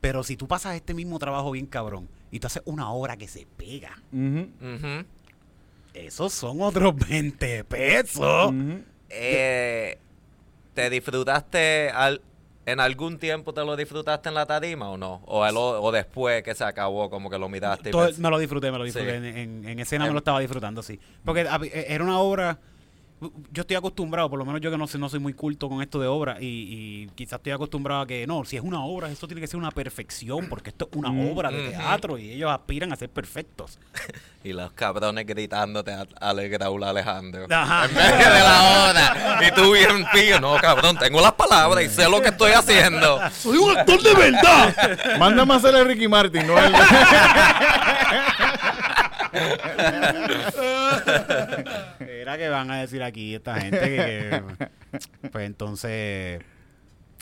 Pero 0.00 0.22
si 0.22 0.36
tú 0.36 0.46
pasas 0.48 0.76
este 0.76 0.94
mismo 0.94 1.18
trabajo 1.18 1.50
bien 1.50 1.66
cabrón 1.66 2.08
y 2.30 2.38
tú 2.40 2.46
haces 2.46 2.62
una 2.64 2.90
hora 2.92 3.16
que 3.18 3.28
se 3.28 3.46
pega, 3.56 4.00
esos 5.94 6.32
son 6.32 6.62
otros 6.62 6.94
20 7.08 7.64
pesos. 7.64 8.54
Eh, 9.08 9.98
¿Te 10.74 10.88
disfrutaste 10.90 11.90
al, 11.90 12.20
en 12.66 12.80
algún 12.80 13.18
tiempo 13.18 13.52
te 13.52 13.64
lo 13.64 13.76
disfrutaste 13.76 14.28
en 14.28 14.34
la 14.34 14.46
tarima 14.46 14.88
o 14.90 14.96
no? 14.96 15.22
O, 15.26 15.44
el- 15.46 15.56
o 15.56 15.90
después 15.92 16.42
que 16.42 16.54
se 16.54 16.64
acabó 16.64 17.10
como 17.10 17.28
que 17.30 17.38
lo 17.38 17.48
miraste 17.48 17.90
Todo- 17.90 18.08
me 18.18 18.30
lo 18.30 18.38
disfruté, 18.38 18.70
me 18.70 18.78
lo 18.78 18.84
disfruté. 18.84 19.10
Sí. 19.10 19.16
En, 19.16 19.24
en- 19.24 19.68
en 19.68 19.78
escena 19.80 20.06
me 20.06 20.12
lo 20.12 20.18
estaba 20.18 20.40
disfrutando, 20.40 20.82
sí. 20.82 21.00
Porque 21.24 21.42
eh, 21.42 21.86
era 21.88 22.04
una 22.04 22.18
obra. 22.20 22.58
Yo 23.52 23.60
estoy 23.62 23.76
acostumbrado, 23.76 24.30
por 24.30 24.38
lo 24.38 24.46
menos 24.46 24.60
yo 24.62 24.70
que 24.70 24.78
no, 24.78 24.86
sé, 24.86 24.96
no 24.96 25.08
soy 25.10 25.20
muy 25.20 25.34
culto 25.34 25.68
con 25.68 25.82
esto 25.82 26.00
de 26.00 26.06
obra, 26.06 26.38
y, 26.40 26.46
y 26.46 27.10
quizás 27.14 27.34
estoy 27.38 27.52
acostumbrado 27.52 28.00
a 28.00 28.06
que 28.06 28.26
no, 28.26 28.44
si 28.46 28.56
es 28.56 28.62
una 28.62 28.82
obra, 28.82 29.10
esto 29.10 29.26
tiene 29.28 29.42
que 29.42 29.46
ser 29.46 29.58
una 29.58 29.70
perfección, 29.70 30.46
porque 30.48 30.70
esto 30.70 30.88
es 30.90 30.96
una 30.96 31.10
Mm. 31.10 31.30
obra 31.32 31.50
de 31.50 31.60
Ujú. 31.60 31.70
teatro 31.70 32.16
y 32.18 32.30
ellos 32.32 32.50
aspiran 32.50 32.92
a 32.92 32.96
ser 32.96 33.10
perfectos. 33.10 33.78
Y 34.42 34.54
los 34.54 34.72
cabrones 34.72 35.26
gritándote 35.26 35.92
a, 35.92 36.06
a 36.18 36.30
Alejandro. 36.30 37.46
Ajá. 37.50 37.84
En 37.84 37.94
medio 37.94 38.16
de 38.16 38.40
la 38.40 38.62
hora. 38.88 39.38
Y 39.46 39.50
tú 39.54 39.70
bien 39.74 40.02
pío. 40.14 40.40
No, 40.40 40.56
cabrón, 40.56 40.96
tengo 40.96 41.20
las 41.20 41.32
palabras 41.32 41.84
y 41.84 41.90
sé 41.90 42.08
lo 42.08 42.22
que 42.22 42.28
estoy 42.28 42.52
haciendo. 42.52 43.20
Soy 43.32 43.58
un 43.58 43.76
actor 43.76 44.00
de 44.02 44.14
verdad. 44.14 44.74
Mándame 45.18 45.52
a 45.52 45.56
hacer 45.58 45.74
el 45.74 45.84
Ricky 45.86 46.08
Martin, 46.08 46.46
no 46.46 46.58
el... 46.58 46.72
Era 52.20 52.36
que 52.38 52.48
van 52.48 52.70
a 52.70 52.80
decir 52.80 53.02
aquí 53.02 53.34
esta 53.34 53.60
gente 53.60 53.80
que, 53.80 54.42
que- 54.90 55.28
pues 55.32 55.46
entonces 55.46 56.42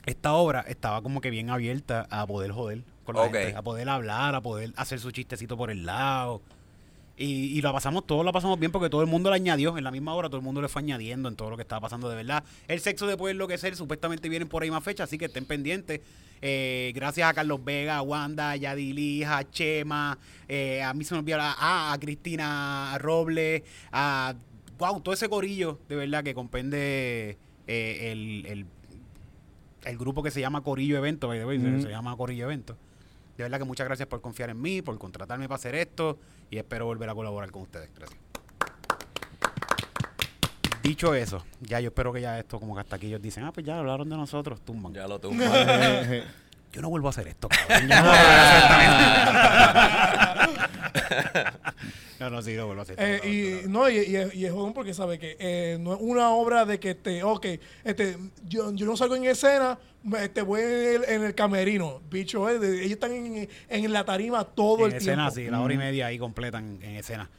esta 0.07 0.33
obra 0.35 0.65
estaba 0.69 1.03
como 1.03 1.21
que 1.21 1.31
bien 1.31 1.51
abierta 1.51 2.07
a 2.11 2.27
poder 2.27 2.51
joder 2.53 2.83
con 3.05 3.15
la 3.17 3.23
gente, 3.25 3.57
a 3.57 3.63
poder 3.63 3.89
hablar, 3.89 4.35
a 4.35 4.41
poder 4.41 4.73
hacer 4.77 4.99
su 5.01 5.11
chistecito 5.11 5.57
por 5.57 5.71
el 5.71 5.85
lado. 5.87 6.41
Y, 7.21 7.59
y 7.59 7.63
lo 7.63 7.73
pasamos, 7.73 8.07
todos 8.07 8.25
lo 8.25 8.33
pasamos 8.33 8.61
bien 8.61 8.71
porque 8.71 8.89
todo 8.89 9.01
el 9.01 9.09
mundo 9.09 9.29
le 9.31 9.37
añadió, 9.37 9.77
en 9.77 9.83
la 9.83 9.91
misma 9.91 10.15
hora 10.15 10.29
todo 10.29 10.37
el 10.39 10.45
mundo 10.45 10.63
le 10.63 10.69
fue 10.69 10.83
añadiendo 10.83 11.29
en 11.29 11.35
todo 11.35 11.51
lo 11.51 11.57
que 11.57 11.63
estaba 11.63 11.81
pasando 11.81 12.09
de 12.09 12.15
verdad. 12.15 12.45
El 12.69 12.79
sexo 12.81 13.07
de 13.09 13.17
poder 13.17 13.35
enloquecer, 13.35 13.75
supuestamente 13.75 14.29
vienen 14.29 14.49
por 14.49 14.63
ahí 14.63 14.71
más 14.71 14.85
fechas, 14.85 15.09
así 15.09 15.19
que 15.19 15.25
estén 15.25 15.45
pendientes. 15.45 16.01
Eh, 16.41 16.93
gracias 16.95 17.29
a 17.29 17.35
Carlos 17.35 17.65
Vega, 17.65 17.97
a 17.97 18.03
Wanda, 18.03 18.53
a 18.53 18.57
Yadili, 18.57 19.25
a 19.25 19.43
Chema, 19.51 20.17
eh, 20.47 20.81
a 20.81 20.95
mí 20.95 21.03
se 21.03 21.15
me 21.15 21.19
olvidó, 21.21 21.39
la- 21.39 21.57
ah, 21.59 21.93
a 21.93 21.99
Cristina 21.99 22.97
Robles, 23.01 23.65
a 23.91 24.35
wow, 24.79 25.01
todo 25.01 25.13
ese 25.15 25.29
corillo, 25.29 25.79
de 25.89 25.97
verdad, 25.97 26.23
que 26.25 26.35
compende 26.35 27.37
eh, 27.67 28.13
el, 28.13 28.47
el, 28.47 28.67
el 29.85 29.99
grupo 29.99 30.23
que 30.23 30.31
se 30.31 30.41
llama 30.41 30.63
Corillo 30.63 30.97
Evento, 30.99 31.29
by 31.29 31.39
the 31.39 31.45
way, 31.45 31.59
se- 31.83 31.89
llama 31.89 32.17
Corillo 32.17 32.45
Evento. 32.45 32.77
De 33.37 33.45
verdad 33.45 33.59
que 33.59 33.65
muchas 33.65 33.87
gracias 33.87 34.09
por 34.09 34.21
confiar 34.21 34.51
en 34.51 34.61
mí, 34.61 34.83
por 34.83 34.99
contratarme 34.99 35.47
para 35.49 35.57
hacer 35.57 35.75
esto 35.77 36.19
y 36.51 36.59
espero 36.59 36.87
volver 36.87 37.09
a 37.11 37.15
colaborar 37.15 37.51
con 37.51 37.63
ustedes. 37.63 37.89
Gracias. 37.95 38.19
Dicho 40.83 41.15
eso, 41.15 41.45
ya 41.61 41.81
yo 41.81 41.89
espero 41.89 42.13
que 42.13 42.21
ya 42.21 42.39
esto, 42.39 42.59
como 42.59 42.75
que 42.75 42.81
hasta 42.81 42.97
aquí 42.97 43.07
ellos 43.07 43.21
dicen, 43.21 43.45
ah, 43.45 43.53
pues 43.53 43.67
ya 43.67 43.79
hablaron 43.79 44.09
de 44.09 44.17
nosotros, 44.17 44.61
tumban. 44.65 44.93
Ya 44.95 45.07
lo 45.07 45.19
tuvo. 45.21 45.35
Yo 46.71 46.83
no 46.83 46.91
vuelvo 46.91 47.07
a 47.09 47.11
hacer 47.11 47.27
esto, 47.29 47.49
cabrón. 47.49 47.89
Ya 47.89 48.03
no 48.03 48.09
vuelvo 48.09 48.27
a 48.27 48.43
hacer 48.45 48.59
esta 48.63 48.77
mierda. 50.39 50.68
No, 52.21 52.31
no, 52.31 52.43
sí, 52.43 52.55
lo 52.55 52.67
vuelvo 52.67 52.81
a 52.81 52.83
hacer. 52.83 52.97
Eh, 52.99 53.63
y, 53.65 53.69
no, 53.69 53.89
y, 53.89 53.97
y 53.99 54.17
es- 54.17 54.35
y 54.35 54.45
es 54.45 54.53
jodón 54.53 54.73
porque 54.73 54.93
sabe 54.93 55.19
que 55.19 55.37
eh, 55.39 55.79
no 55.81 55.95
es 55.95 55.99
una 56.01 56.31
obra 56.31 56.65
de 56.65 56.81
que 56.81 56.91
este, 56.91 57.23
ok, 57.23 57.47
este, 57.85 58.17
yo, 58.49 58.73
yo 58.73 58.87
no 58.87 58.97
salgo 58.97 59.15
en 59.15 59.25
escena, 59.25 59.79
me- 60.03 60.25
este, 60.25 60.43
voy 60.43 60.61
en 60.63 60.69
el, 60.69 61.05
en 61.05 61.23
el 61.25 61.35
camerino. 61.35 62.01
Bicho, 62.11 62.49
eh, 62.49 62.59
de- 62.59 62.79
ellos 62.81 62.93
están 62.93 63.13
en, 63.13 63.49
en 63.69 63.93
la 63.93 64.05
tarima 64.05 64.43
todo 64.45 64.87
en 64.87 64.93
el 64.93 64.97
escena, 64.97 65.31
tiempo. 65.31 65.35
sí, 65.35 65.51
la 65.51 65.61
hora 65.61 65.75
y 65.75 65.79
media 65.79 66.07
ahí 66.07 66.19
completa 66.19 66.59
en, 66.59 66.81
en 66.83 66.97
escena. 66.97 67.31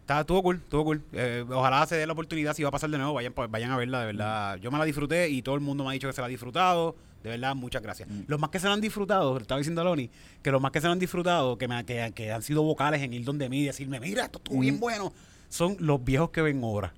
Está, 0.00 0.20
estuvo 0.20 0.42
cool, 0.42 0.56
estuvo 0.56 0.84
cool. 0.84 1.02
Eh, 1.12 1.44
ojalá 1.48 1.86
se 1.86 1.96
dé 1.96 2.06
la 2.06 2.12
oportunidad, 2.12 2.54
si 2.54 2.62
va 2.62 2.68
a 2.70 2.72
pasar 2.72 2.90
de 2.90 2.98
nuevo, 2.98 3.14
vayan, 3.14 3.32
pa- 3.32 3.46
vayan 3.46 3.70
a 3.70 3.76
verla, 3.76 4.00
de 4.00 4.06
verdad. 4.06 4.56
Yo 4.56 4.70
me 4.72 4.78
la 4.78 4.84
disfruté 4.84 5.28
y 5.30 5.42
todo 5.42 5.54
el 5.54 5.60
mundo 5.60 5.84
me 5.84 5.90
ha 5.90 5.92
dicho 5.92 6.08
que 6.08 6.12
se 6.12 6.20
la 6.20 6.26
ha 6.26 6.30
disfrutado. 6.30 6.96
De 7.24 7.30
verdad, 7.30 7.54
muchas 7.56 7.80
gracias. 7.82 8.06
Los 8.26 8.38
más 8.38 8.50
que 8.50 8.60
se 8.60 8.66
la 8.66 8.74
han 8.74 8.82
disfrutado, 8.82 9.36
estaba 9.38 9.58
diciendo 9.58 9.80
a 9.80 9.84
Loni, 9.84 10.10
que 10.42 10.50
los 10.50 10.60
más 10.60 10.70
que 10.70 10.80
se 10.82 10.86
la 10.86 10.92
han 10.92 10.98
disfrutado, 10.98 11.56
que, 11.56 11.66
me, 11.66 11.82
que, 11.86 12.12
que 12.14 12.30
han 12.30 12.42
sido 12.42 12.62
vocales 12.62 13.00
en 13.00 13.14
ir 13.14 13.24
donde 13.24 13.48
mí 13.48 13.60
y 13.60 13.64
decirme, 13.64 13.98
mira, 13.98 14.26
esto 14.26 14.36
estuvo 14.36 14.60
bien 14.60 14.78
bueno, 14.78 15.10
son 15.48 15.74
los 15.80 16.04
viejos 16.04 16.28
que 16.28 16.42
ven 16.42 16.60
obras. 16.62 16.92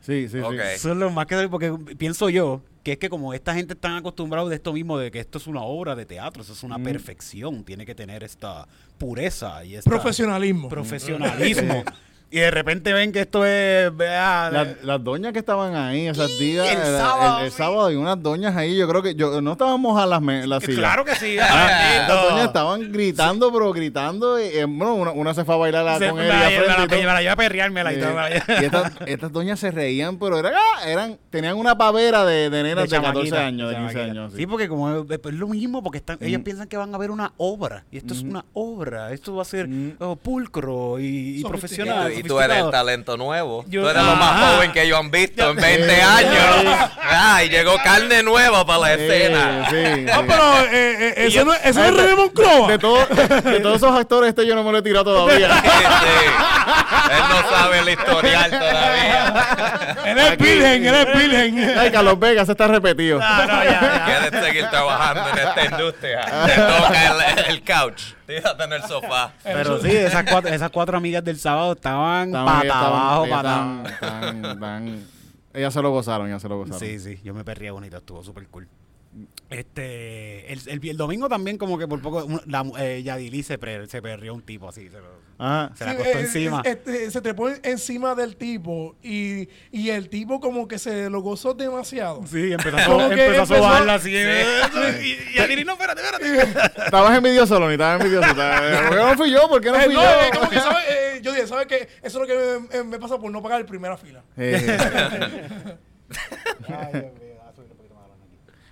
Sí, 0.00 0.28
sí, 0.30 0.38
sí. 0.40 0.78
Son 0.78 0.98
los 0.98 1.12
más 1.12 1.26
que 1.26 1.48
porque 1.48 1.72
pienso 1.98 2.30
yo 2.30 2.62
que 2.82 2.92
es 2.92 2.98
que 2.98 3.10
como 3.10 3.34
esta 3.34 3.52
gente 3.52 3.74
está 3.74 3.96
acostumbrada 3.96 4.48
de 4.48 4.54
esto 4.54 4.72
mismo, 4.72 4.96
de 4.96 5.10
que 5.10 5.18
esto 5.18 5.36
es 5.38 5.46
una 5.46 5.60
obra 5.60 5.94
de 5.94 6.06
teatro, 6.06 6.42
eso 6.42 6.54
es 6.54 6.62
una 6.62 6.78
perfección, 6.78 7.64
tiene 7.64 7.84
que 7.84 7.94
tener 7.94 8.22
esta 8.22 8.66
pureza 8.96 9.64
y 9.64 9.74
esta 9.74 9.90
Profesionalismo. 9.90 10.68
profesionalismo. 10.68 11.84
y 12.28 12.38
de 12.40 12.50
repente 12.50 12.92
ven 12.92 13.12
que 13.12 13.20
esto 13.20 13.46
es, 13.46 13.94
vea, 13.96 14.50
Las, 14.52 14.68
las 14.82 15.02
doñas 15.02 15.32
que 15.32 15.38
estaban 15.38 15.74
ahí 15.76 16.06
esos 16.08 16.38
días, 16.38 16.66
el 16.68 16.76
era- 16.78 16.98
sábado, 16.98 17.38
el, 17.38 17.44
el 17.46 17.52
sábado 17.52 17.86
hay 17.86 17.94
unas 17.96 18.20
doñas 18.22 18.56
ahí, 18.56 18.76
yo 18.76 18.88
creo 18.88 19.00
que 19.02 19.14
yo 19.14 19.40
no 19.40 19.52
estábamos 19.52 19.98
a 20.00 20.06
las, 20.06 20.20
me- 20.20 20.46
las 20.46 20.62
sillas. 20.62 20.78
claro 20.80 21.04
que 21.04 21.14
sí. 21.14 21.36
Ah, 21.40 22.04
Las 22.08 22.22
doñas 22.30 22.46
estaban 22.46 22.92
gritando, 22.92 23.52
pero 23.52 23.72
gritando. 23.72 24.38
Y, 24.40 24.44
eh, 24.44 24.64
bueno, 24.64 24.94
una, 24.94 25.10
una 25.12 25.34
se 25.34 25.44
fue 25.44 25.54
a 25.54 25.58
bailar 25.58 25.84
la- 25.84 25.98
Se- 25.98 26.10
con 26.10 26.18
él 26.18 26.26
y 26.26 26.28
la, 26.28 26.36
la- 26.78 26.86
me 26.86 27.04
la 27.04 27.18
llevé 27.20 27.28
a 27.30 27.36
perreármela 27.36 27.92
y 27.92 27.96
Eh, 27.96 28.00
todo. 28.00 28.14
la 28.14 28.30
y 28.30 28.64
estas, 28.64 28.92
estas 29.06 29.32
doñas 29.32 29.60
se 29.60 29.70
reían, 29.70 30.18
pero 30.18 30.38
era, 30.38 30.50
ah, 30.50 30.88
eran, 30.88 31.18
tenían 31.30 31.56
una 31.56 31.78
pavera 31.78 32.24
de, 32.24 32.50
de 32.50 32.62
nenas 32.64 32.90
de, 32.90 32.96
14 32.96 33.30
chamaquita, 33.30 33.46
años, 33.46 33.68
de 33.70 33.76
15 33.76 33.92
chamaquita. 33.94 34.20
años. 34.20 34.32
Sí, 34.36 34.46
porque 34.46 34.68
como 34.68 34.90
es, 34.90 35.04
es 35.10 35.34
lo 35.34 35.46
mismo, 35.48 35.82
porque 35.82 35.98
están, 35.98 36.18
ellos 36.20 36.40
Mm. 36.40 36.44
piensan 36.44 36.68
que 36.68 36.76
van 36.76 36.94
a 36.94 36.98
ver 36.98 37.10
una 37.12 37.32
obra. 37.36 37.84
Y 37.92 37.98
esto 37.98 38.14
es 38.14 38.22
una 38.22 38.44
obra. 38.52 39.12
Esto 39.12 39.34
va 39.36 39.42
a 39.42 39.44
ser 39.44 39.68
Mm. 39.68 39.92
oh, 40.00 40.16
pulcro 40.16 40.98
y, 40.98 41.42
profesional. 41.44 42.12
Y 42.16 42.22
tú 42.22 42.40
eres 42.40 42.58
el 42.58 42.70
talento 42.70 43.16
nuevo. 43.16 43.64
Yo- 43.68 43.82
tú 43.82 43.88
eres 43.88 44.02
lo 44.02 44.14
más 44.16 44.54
joven 44.54 44.72
que 44.72 44.82
ellos 44.82 44.98
han 44.98 45.10
visto 45.10 45.50
en 45.50 45.56
20 45.56 46.02
años. 46.02 46.88
Ah, 47.02 47.42
y 47.44 47.48
llegó 47.48 47.76
carne 47.82 48.22
nueva 48.22 48.66
para 48.66 48.78
la 48.80 48.92
escena. 48.94 49.66
Sí, 49.70 50.02
No, 50.02 50.26
pero 50.26 50.60
eh, 50.72 50.96
eh, 51.00 51.14
eso, 51.26 51.44
no, 51.44 51.52
eso 51.54 51.78
no 51.80 51.84
Ay, 51.86 51.90
es 51.90 51.96
René 51.96 52.14
Monclova. 52.16 52.68
De, 52.68 52.78
todo- 52.78 53.06
de 53.06 53.60
todos 53.60 53.76
esos 53.76 53.96
actores, 53.98 54.28
este 54.30 54.46
yo 54.46 54.54
no 54.54 54.62
me 54.64 54.72
lo 54.72 54.78
he 54.78 54.82
tirado 54.82 55.04
todavía. 55.04 55.48
Sí, 55.62 55.68
sí. 55.68 57.12
Él 57.12 57.22
no 57.30 57.50
sabe 57.56 57.78
el 57.80 57.88
historial 57.90 58.50
todavía. 58.50 59.96
Él 60.06 60.18
es 60.18 60.38
virgen, 60.38 60.86
él 60.86 60.94
es 60.94 61.18
virgen. 61.18 61.78
Ay, 61.78 61.90
Carlos 61.90 62.18
Vega, 62.18 62.44
se 62.44 62.52
está 62.52 62.66
repetido. 62.68 63.20
Ah, 63.22 63.44
no, 63.48 63.64
ya, 63.64 63.70
ya. 63.80 64.04
Quieres 64.04 64.44
seguir 64.44 64.66
trabajando 64.70 65.22
en 65.30 65.38
esta 65.38 65.64
industria. 65.64 66.20
Te 66.46 66.54
toca 66.54 67.06
el, 67.06 67.50
el 67.50 67.62
couch. 67.62 68.02
Tírate 68.26 68.64
en 68.64 68.72
el 68.72 68.82
sofá. 68.82 69.32
Pero 69.44 69.80
sí, 69.80 69.90
esas 69.90 70.24
cuatro, 70.30 70.50
esas 70.52 70.70
cuatro 70.70 70.96
amigas 70.98 71.22
del 71.24 71.38
sábado 71.38 71.72
estaban 71.72 72.28
Estaban- 72.28 72.46
pata 72.46 72.66
estaban- 72.66 72.92
abajo, 72.92 73.22
pata 73.28 73.36
estaban- 73.38 73.86
estaban- 73.86 74.44
estaban- 74.44 75.06
Ellas 75.54 75.72
se 75.72 75.82
lo 75.82 75.90
gozaron, 75.90 76.26
ellas 76.28 76.42
se 76.42 76.48
lo 76.48 76.58
gozaron. 76.58 76.78
Sí, 76.80 76.98
sí, 76.98 77.18
yo 77.24 77.32
me 77.34 77.44
perría 77.44 77.72
bonito, 77.72 77.96
estuvo 77.96 78.22
súper 78.22 78.46
cool. 78.48 78.68
Este, 79.48 80.52
el, 80.52 80.60
el, 80.66 80.88
el 80.88 80.96
domingo 80.96 81.28
también 81.28 81.56
como 81.56 81.78
que 81.78 81.86
por 81.88 82.02
poco, 82.02 82.24
un- 82.24 82.40
la, 82.46 82.64
eh, 82.78 83.02
Yadili 83.02 83.42
se, 83.42 83.56
pre- 83.58 83.86
se 83.86 84.02
perrió 84.02 84.34
un 84.34 84.42
tipo 84.42 84.68
así, 84.68 84.88
se, 84.90 84.98
lo- 85.00 85.25
Ajá. 85.38 85.72
se 85.76 85.84
la 85.84 85.90
acostó 85.92 86.10
Eh, 86.18 86.20
encima. 86.20 86.62
eh, 86.64 86.70
este, 86.70 87.10
se 87.10 87.20
trepó 87.20 87.48
encima 87.62 88.14
del 88.14 88.36
tipo 88.36 88.96
y, 89.02 89.48
y 89.70 89.90
el 89.90 90.08
tipo 90.08 90.40
como 90.40 90.66
que 90.66 90.78
se 90.78 91.10
lo 91.10 91.20
gozó 91.20 91.52
demasiado. 91.54 92.26
Sí, 92.26 92.52
empezó 92.52 92.76
a, 93.00 93.04
empezó 93.06 93.42
a 93.42 93.46
sobarla 93.46 93.94
así. 93.94 94.12
eh, 94.14 94.44
Y, 95.02 95.06
y 95.06 95.34
Yadili, 95.36 95.64
no, 95.64 95.72
espérate, 95.74 96.00
espérate. 96.02 96.84
Estabas 96.86 97.16
envidioso, 97.18 97.60
Loni, 97.60 97.72
estabas 97.74 98.00
envidioso. 98.00 98.28
¿Por 98.88 98.96
qué 98.96 99.02
no 99.04 99.16
fui 99.16 99.30
yo? 99.30 99.48
¿Por 99.48 99.60
qué 99.60 99.70
no 99.70 99.76
Eh, 99.78 99.84
fui 99.84 99.94
no, 99.94 100.02
yo? 100.02 100.08
eh, 100.08 100.30
como 100.34 100.48
que 100.50 100.56
sabe, 100.56 100.78
eh, 100.88 101.20
yo 101.22 101.32
dije, 101.32 101.46
¿sabes 101.46 101.66
qué? 101.66 101.88
Eso 102.02 102.06
es 102.06 102.14
lo 102.14 102.26
que 102.26 102.58
me, 102.78 102.84
me 102.84 102.98
pasa 102.98 103.18
por 103.18 103.30
no 103.30 103.42
pagar 103.42 103.60
el 103.60 103.66
primera 103.66 103.96
fila. 103.96 104.22
Eh, 104.36 104.78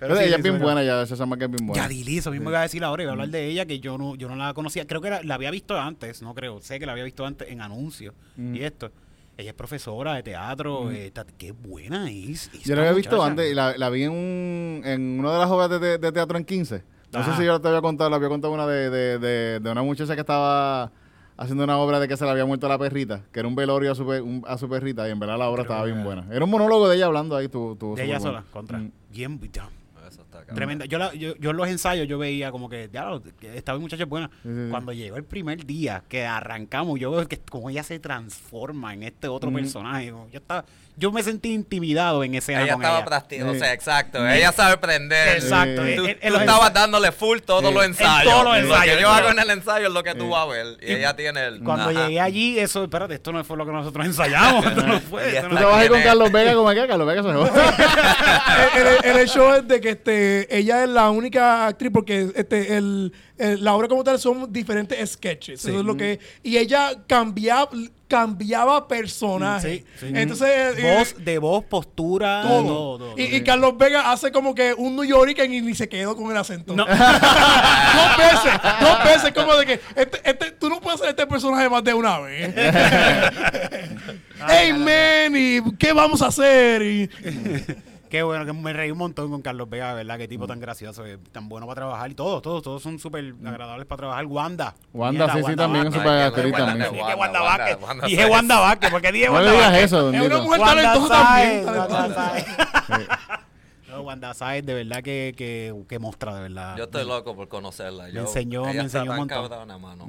pero 0.07 0.19
sí, 0.19 0.25
ella 0.25 0.35
sí, 0.35 0.39
es 0.39 0.43
bien 0.43 0.59
buena, 0.59 0.83
ya, 0.83 1.01
esa 1.01 1.15
chamaca 1.17 1.45
es 1.45 1.51
bien 1.51 1.65
buena. 1.67 1.83
Yadili, 1.83 2.17
eso 2.17 2.31
mismo 2.31 2.49
iba 2.49 2.59
a 2.59 2.63
decir 2.63 2.83
ahora, 2.83 3.03
iba 3.03 3.11
a 3.11 3.13
hablar 3.13 3.29
de 3.29 3.47
ella, 3.47 3.65
que 3.65 3.79
yo 3.79 3.97
no, 3.97 4.15
yo 4.15 4.27
no 4.29 4.35
la 4.35 4.53
conocía, 4.53 4.85
creo 4.87 5.01
que 5.01 5.09
la 5.23 5.35
había 5.35 5.51
visto 5.51 5.77
antes, 5.79 6.21
no 6.21 6.33
creo, 6.33 6.61
sé 6.61 6.79
que 6.79 6.85
la 6.85 6.91
había 6.93 7.03
visto 7.03 7.25
antes 7.25 7.49
en 7.49 7.61
anuncios 7.61 8.13
y 8.37 8.61
esto. 8.61 8.91
Ella 9.37 9.49
es 9.49 9.55
profesora 9.55 10.13
de 10.15 10.23
teatro, 10.23 10.89
eh, 10.91 11.11
ta- 11.11 11.25
qué 11.37 11.51
buena 11.51 12.09
es. 12.09 12.45
esta 12.53 12.57
Yo 12.69 12.75
la 12.75 12.81
había 12.83 12.93
visto 12.93 13.15
muchacha. 13.17 13.31
antes, 13.31 13.53
la, 13.53 13.77
la 13.77 13.89
vi 13.89 14.03
en, 14.03 14.11
un, 14.11 14.81
en 14.85 15.19
una 15.19 15.33
de 15.33 15.39
las 15.39 15.49
obras 15.51 15.69
de, 15.69 15.79
de- 15.79 15.97
de 15.97 16.11
teatro 16.13 16.37
en 16.37 16.45
15. 16.45 16.83
No 17.11 17.19
Ajá. 17.19 17.31
sé 17.35 17.39
si 17.41 17.45
yo 17.45 17.59
te 17.59 17.67
había 17.67 17.81
contado, 17.81 18.09
la 18.09 18.15
había 18.15 18.29
contado 18.29 18.53
una 18.53 18.65
de, 18.65 18.89
de, 18.89 19.59
de, 19.59 19.69
una 19.71 19.83
muchacha 19.83 20.15
que 20.15 20.21
estaba 20.21 20.89
haciendo 21.35 21.65
una 21.65 21.77
obra 21.79 21.99
de 21.99 22.07
que 22.07 22.15
se 22.15 22.23
le 22.23 22.31
había 22.31 22.45
muerto 22.45 22.69
la 22.69 22.77
perrita, 22.77 23.23
que 23.33 23.39
era 23.41 23.47
un 23.49 23.55
velorio 23.55 23.91
a 23.91 23.95
su, 23.95 24.07
pe- 24.07 24.21
un- 24.21 24.41
a 24.47 24.57
su 24.57 24.69
perrita, 24.69 25.05
y 25.05 25.11
en 25.11 25.19
verdad 25.19 25.37
la 25.37 25.49
obra 25.49 25.63
estaba 25.63 25.83
bien 25.83 26.01
buena. 26.01 26.25
Era 26.31 26.45
un 26.45 26.49
monólogo 26.51 26.87
de 26.87 26.95
ella 26.95 27.07
hablando 27.07 27.35
ahí, 27.35 27.49
tu, 27.49 27.75
tu, 27.75 27.93
De 27.95 28.05
ella 28.05 28.21
sola, 28.21 28.45
contra. 28.51 28.77
Mm. 28.77 28.91
Bien, 29.11 29.37
ya, 30.05 30.09
Eso 30.09 30.21
está 30.21 30.24
cabrón. 30.45 30.55
Tremenda. 30.55 30.85
Yo, 30.85 30.97
la- 30.97 31.13
yo, 31.13 31.35
yo 31.37 31.51
en 31.51 31.57
los 31.57 31.67
ensayos 31.67 32.07
yo 32.07 32.17
veía 32.17 32.51
como 32.51 32.69
que, 32.69 32.89
ya, 32.91 33.09
esta 33.53 33.77
muchacha 33.77 34.03
es 34.03 34.09
buena. 34.09 34.29
Sí, 34.43 34.49
sí, 34.49 34.63
sí. 34.65 34.67
Cuando 34.69 34.93
llegó 34.93 35.17
el 35.17 35.23
primer 35.23 35.65
día 35.65 36.03
que 36.07 36.25
arrancamos, 36.25 36.99
yo 36.99 37.11
veo 37.11 37.27
que 37.27 37.37
como 37.39 37.69
ella 37.69 37.83
se 37.83 37.99
transforma 37.99 38.93
en 38.93 39.03
este 39.03 39.27
otro 39.27 39.51
personaje. 39.51 40.07
Yo, 40.07 40.27
estaba, 40.33 40.65
yo 40.97 41.11
me 41.11 41.21
sentí 41.23 41.51
intimidado 41.53 42.23
en 42.23 42.35
escena 42.35 42.61
Ella 42.63 42.73
con 42.73 42.81
estaba 42.83 42.97
ella. 42.99 43.05
practicando, 43.05 43.51
o 43.53 43.55
sea, 43.55 43.73
exacto. 43.73 44.25
Ella 44.27 44.51
sabe 44.51 44.77
prender. 44.77 45.37
Exacto. 45.37 45.85
Sí. 45.85 45.95
Tú, 45.95 46.05
En- 46.05 46.09
en- 46.11 46.17
en 46.21 46.33
tú 46.33 46.39
estabas 46.39 46.73
dándole 46.73 47.11
full 47.11 47.39
todos 47.39 47.65
Sí. 47.67 47.73
los 47.73 47.83
En 47.83 47.89
ensayos. 47.91 48.31
todos 48.31 48.43
los 48.45 48.53
Lo 48.57 48.59
ensayos. 48.61 48.95
que 48.95 49.01
yo 49.01 49.09
hago 49.09 49.29
en 49.29 49.39
el 49.39 49.49
ensayo 49.49 49.87
es 49.87 49.93
lo 49.93 50.03
que 50.03 50.15
tú 50.15 50.29
vas 50.29 50.43
a 50.43 50.45
ver. 50.45 50.77
Y, 50.81 50.93
ella 50.93 51.15
tiene 51.15 51.45
el. 51.47 51.59
Cuando 51.63 51.91
llegué 51.91 52.19
allí, 52.21 52.59
eso, 52.59 52.83
espérate, 52.83 53.15
esto 53.15 53.31
no 53.33 53.43
fue 53.43 53.57
lo 53.57 53.65
que 53.65 53.71
nosotros 53.73 54.05
ensayamos. 54.05 54.65
esto 54.65 54.87
no 54.87 54.99
fue. 55.01 55.41
Tú 55.49 55.55
trabajas 55.55 55.89
con 55.89 56.01
Carlos 56.01 56.31
Vega 56.31 56.53
como 56.53 56.69
que 56.69 56.87
Carlos 56.87 57.07
Vega 57.07 57.23
se 57.23 57.33
joda. 57.33 57.75
en, 58.75 58.87
el, 58.87 59.11
en 59.11 59.19
el 59.19 59.27
show 59.27 59.53
es 59.53 59.67
de 59.67 59.81
que 59.81 59.89
este, 59.89 60.34
ella 60.49 60.83
es 60.83 60.89
la 60.89 61.09
única 61.09 61.67
actriz 61.67 61.91
porque 61.93 62.31
este, 62.35 62.77
el, 62.77 63.11
el- 63.37 63.63
la 63.63 63.73
obra 63.75 63.87
como 63.87 64.03
tal 64.03 64.19
son 64.19 64.51
diferentes 64.51 65.11
sketches. 65.11 65.65
Eso 65.65 65.79
es 65.79 65.85
lo 65.85 65.95
que, 65.97 66.19
y 66.43 66.57
ella 66.57 66.91
cambiaba, 67.07 67.69
cambiaba 68.07 68.87
personajes. 68.87 69.83
Sí, 69.99 70.07
sí. 70.07 70.13
Entonces, 70.13 70.47
eh, 70.77 70.95
voz, 70.97 71.15
de 71.25 71.37
voz, 71.39 71.63
postura, 71.65 72.43
todo. 72.43 72.63
todo. 72.63 72.97
todo, 72.97 73.17
y. 73.17 73.41
Carlos 73.43 73.77
Vega 73.77 74.11
hace 74.11 74.31
como 74.31 74.53
que 74.55 74.73
un 74.73 74.95
New 74.95 75.03
Yorker 75.05 75.51
y 75.51 75.61
ni 75.61 75.73
se 75.75 75.89
quedó 75.89 76.15
con 76.15 76.29
el 76.31 76.37
acento. 76.37 76.75
No. 76.75 76.85
dos 76.85 76.97
veces, 78.17 78.61
dos 78.81 79.03
veces, 79.03 79.31
como 79.33 79.55
de 79.55 79.65
que 79.65 79.79
este, 79.95 80.21
este, 80.23 80.51
tú 80.51 80.69
no 80.69 80.79
puedes 80.81 80.99
hacer 81.01 81.09
este 81.11 81.27
personaje 81.27 81.67
más 81.69 81.83
de 81.83 81.93
una 81.93 82.19
vez. 82.19 82.53
hey 84.47 84.73
man, 84.73 85.35
¿y 85.35 85.75
qué 85.77 85.93
vamos 85.93 86.21
a 86.21 86.27
hacer? 86.27 86.81
Y, 86.81 87.09
Qué 88.09 88.23
bueno, 88.23 88.45
que 88.45 88.53
me 88.53 88.71
reí 88.73 88.91
un 88.91 88.97
montón 88.97 89.29
con 89.31 89.41
Carlos 89.41 89.69
Vega, 89.69 89.93
¿verdad? 89.93 90.17
Qué 90.17 90.27
tipo 90.27 90.47
tan 90.47 90.59
gracioso, 90.59 91.05
eh, 91.05 91.17
tan 91.31 91.49
bueno 91.49 91.65
para 91.67 91.75
trabajar. 91.81 92.11
Y 92.11 92.15
todos, 92.15 92.41
todos, 92.41 92.61
todos 92.63 92.81
son 92.81 92.99
súper 92.99 93.33
agradables 93.45 93.85
para 93.85 93.97
trabajar. 93.97 94.25
Wanda. 94.25 94.75
Wanda, 94.93 95.31
sí, 95.33 95.43
sí, 95.45 95.55
también 95.55 95.87
es 95.87 95.93
Vázquez. 95.93 96.01
súper 96.03 96.21
actriz 96.21 96.53
también. 96.53 96.91
Dije 96.93 97.15
Wanda, 97.15 97.41
Vázquez. 97.41 97.77
Dije. 98.05 98.25
Wanda 98.27 98.59
Vázquez, 98.59 98.91
porque 98.91 99.11
dije 99.11 99.25
No 99.27 99.33
Wanda 99.33 99.49
le 99.49 99.55
digas 99.55 99.71
Vázquez. 99.71 99.85
eso, 99.85 100.09
es 100.11 100.21
una 100.21 100.37
mujer 100.41 100.59
Wanda 100.61 100.75
talentosa 100.83 101.23
también. 101.23 101.65
Wanda. 101.65 102.15
Sáez. 102.15 102.45
No, 103.87 104.03
de 104.65 104.73
verdad 104.73 105.01
que, 105.03 105.33
que, 105.37 105.73
que 105.87 105.99
mostra, 105.99 106.35
de 106.35 106.41
verdad. 106.41 106.75
Yo 106.77 106.83
estoy 106.83 107.05
loco 107.05 107.35
por 107.35 107.47
conocerla. 107.47 108.09
Yo, 108.09 108.21
enseñó- 108.21 108.63
ella 108.69 108.81
me 108.81 108.87
está 108.87 108.99
enseñó 108.99 109.11
un 109.11 109.17
montón. 109.17 109.81
mano. 109.81 110.07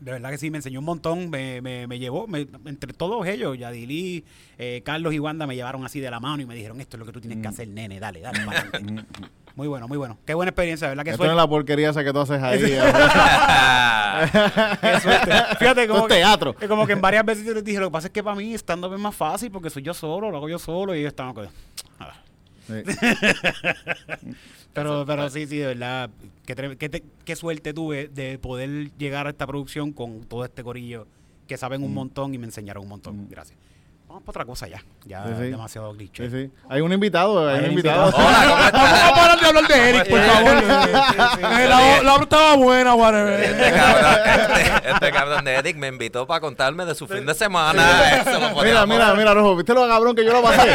De 0.00 0.12
verdad 0.12 0.30
que 0.30 0.38
sí, 0.38 0.50
me 0.50 0.58
enseñó 0.58 0.78
un 0.78 0.84
montón, 0.84 1.28
me, 1.30 1.60
me, 1.60 1.86
me 1.86 1.98
llevó, 1.98 2.26
me- 2.28 2.46
entre 2.66 2.92
todos 2.92 3.26
ellos, 3.26 3.58
Yadili, 3.58 4.24
eh, 4.58 4.82
Carlos 4.84 5.12
y 5.12 5.18
Wanda 5.18 5.46
me 5.46 5.56
llevaron 5.56 5.84
así 5.84 5.98
de 6.00 6.10
la 6.10 6.20
mano 6.20 6.42
y 6.42 6.46
me 6.46 6.54
dijeron, 6.54 6.80
esto 6.80 6.96
es 6.96 7.00
lo 7.00 7.06
que 7.06 7.12
tú 7.12 7.20
tienes 7.20 7.38
que 7.42 7.48
hacer, 7.48 7.68
nene, 7.68 7.98
dale, 7.98 8.20
dale, 8.20 8.44
para 8.44 8.60
adelante". 8.60 9.04
Muy 9.56 9.66
bueno, 9.66 9.88
muy 9.88 9.98
bueno. 9.98 10.16
Qué 10.24 10.34
buena 10.34 10.50
experiencia, 10.50 10.86
de 10.86 10.90
verdad 10.92 11.02
que 11.04 11.10
Esto 11.10 11.24
no 11.24 11.30
es 11.30 11.34
suerte. 11.34 11.42
la 11.42 11.48
porquería 11.50 11.90
esa 11.90 12.04
que 12.04 12.12
tú 12.12 12.20
haces 12.20 12.40
ahí. 12.40 12.60
Qué 14.80 15.00
suerte. 15.00 15.32
Fíjate 15.58 15.88
como 15.88 16.02
es 16.02 16.08
teatro. 16.14 16.54
Que, 16.54 16.68
como 16.68 16.86
que 16.86 16.92
en 16.92 17.00
varias 17.00 17.24
veces 17.24 17.44
yo 17.44 17.54
les 17.54 17.64
dije, 17.64 17.80
lo 17.80 17.86
que 17.88 17.92
pasa 17.92 18.06
es 18.08 18.12
que 18.12 18.22
para 18.22 18.36
mí 18.36 18.54
estando 18.54 18.92
es 18.94 19.00
más 19.00 19.14
fácil 19.16 19.50
porque 19.50 19.70
soy 19.70 19.82
yo 19.82 19.94
solo, 19.94 20.30
lo 20.30 20.36
hago 20.36 20.48
yo 20.48 20.58
solo 20.60 20.94
y 20.94 21.00
ellos 21.00 21.12
como, 21.14 21.42
"Ah". 21.42 21.48
Sí. 22.68 22.74
Pero, 24.74 25.04
pero 25.06 25.28
sí, 25.30 25.46
sí, 25.46 25.56
de 25.56 25.66
verdad, 25.66 26.10
qué, 26.46 26.54
qué 26.78 27.02
qué 27.24 27.36
suerte 27.36 27.74
tuve 27.74 28.06
de 28.08 28.38
poder 28.38 28.90
llegar 28.96 29.26
a 29.26 29.30
esta 29.30 29.46
producción 29.46 29.92
con 29.92 30.20
todo 30.20 30.44
este 30.44 30.62
corillo 30.62 31.08
que 31.48 31.56
saben 31.56 31.82
un 31.82 31.94
montón 31.94 32.34
y 32.34 32.38
me 32.38 32.44
enseñaron 32.44 32.84
un 32.84 32.90
montón. 32.90 33.26
Gracias. 33.28 33.58
Vamos 34.08 34.22
para 34.22 34.30
otra 34.30 34.44
cosa 34.46 34.66
ya. 34.66 34.82
Ya 35.04 35.22
Sí, 35.24 35.30
sí. 35.38 35.50
demasiado 35.50 35.92
cliché. 35.94 36.30
Sí, 36.30 36.30
sí. 36.46 36.50
Hay 36.70 36.80
un 36.80 36.90
invitado, 36.94 37.46
hay 37.46 37.58
Hay 37.58 37.64
un 37.66 37.70
invitado. 37.72 38.06
invitado. 38.06 38.26
Hola, 38.26 38.48
¿cómo 38.48 38.64
estás? 38.64 38.82
Vamos 38.82 39.02
a 39.04 39.14
parar 39.14 39.40
de 39.40 39.46
hablar 39.46 39.66
de 39.68 39.88
Eric, 39.90 40.08
por 40.08 40.20
favor. 40.22 40.56
Eh, 41.60 41.68
La 41.68 42.02
la 42.02 42.14
obra 42.14 42.22
estaba 42.24 42.56
buena, 42.56 42.94
whatever. 42.94 43.38
Este 43.40 43.70
cabrón, 43.70 44.14
este, 44.24 44.90
este 44.90 45.12
cabrón 45.12 45.44
de 45.44 45.54
Eric 45.56 45.76
me 45.76 45.88
invitó 45.88 46.26
para 46.26 46.40
contarme 46.40 46.86
de 46.86 46.94
su 46.94 47.06
fin 47.06 47.26
de 47.26 47.34
semana. 47.34 48.16
Eso 48.16 48.38
lo 48.40 48.62
Mira, 48.62 48.86
mira, 48.86 49.14
mira, 49.14 49.34
Rojo, 49.34 49.56
¿viste 49.56 49.74
lo 49.74 49.86
cabrón 49.86 50.16
que 50.16 50.24
yo 50.24 50.32
lo 50.32 50.42
pasé? 50.42 50.68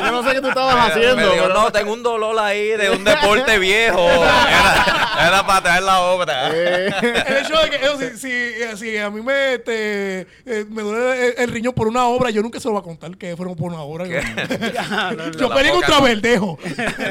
yo 0.00 0.10
no 0.12 0.22
sé 0.24 0.34
qué 0.34 0.40
tú 0.40 0.48
estabas 0.48 0.90
haciendo. 0.90 1.16
Dijo, 1.22 1.32
pero- 1.44 1.54
no, 1.54 1.70
tengo 1.70 1.92
un 1.92 2.02
dolor 2.02 2.36
ahí 2.40 2.70
de 2.70 2.90
un 2.90 3.04
deporte 3.04 3.56
viejo. 3.60 4.00
Era, 4.10 5.28
era 5.28 5.46
para 5.46 5.62
traer 5.62 5.82
la 5.84 6.00
obra. 6.00 6.50
Eh, 6.52 6.92
El 7.26 7.36
hecho 7.36 7.56
de 7.56 7.70
que 7.70 7.76
eso, 7.76 7.98
si, 7.98 8.18
si, 8.18 8.28
eh, 8.32 8.76
si 8.76 8.98
a 8.98 9.10
mí 9.10 9.20
me, 9.22 9.54
este, 9.54 10.26
me 10.70 10.82
duele 10.82 11.28
el, 11.28 11.34
el 11.38 11.50
riñón 11.52 11.72
por 11.72 11.86
una 11.86 12.04
obra, 12.06 12.31
yo 12.32 12.42
nunca 12.42 12.58
se 12.60 12.68
lo 12.68 12.72
voy 12.72 12.80
a 12.80 12.84
contar 12.84 13.16
que 13.16 13.36
fueron 13.36 13.54
por 13.56 13.72
una 13.72 13.82
obra. 13.82 14.06
Yo 15.38 15.48
peleé 15.54 15.72
contra 15.72 16.00
Verdejo. 16.00 16.58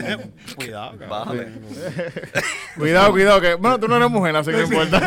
Cuidado, 0.56 0.92
cabrón. 0.98 1.10
Bájale. 1.10 1.48
cuidado, 2.78 3.12
cuidado, 3.12 3.42
que 3.42 3.54
bueno, 3.56 3.80
tú 3.80 3.88
no 3.88 3.96
eres 3.98 4.10
mujer, 4.10 4.36
así 4.36 4.52
que 4.52 4.58
no 4.58 4.64
importa. 4.64 5.00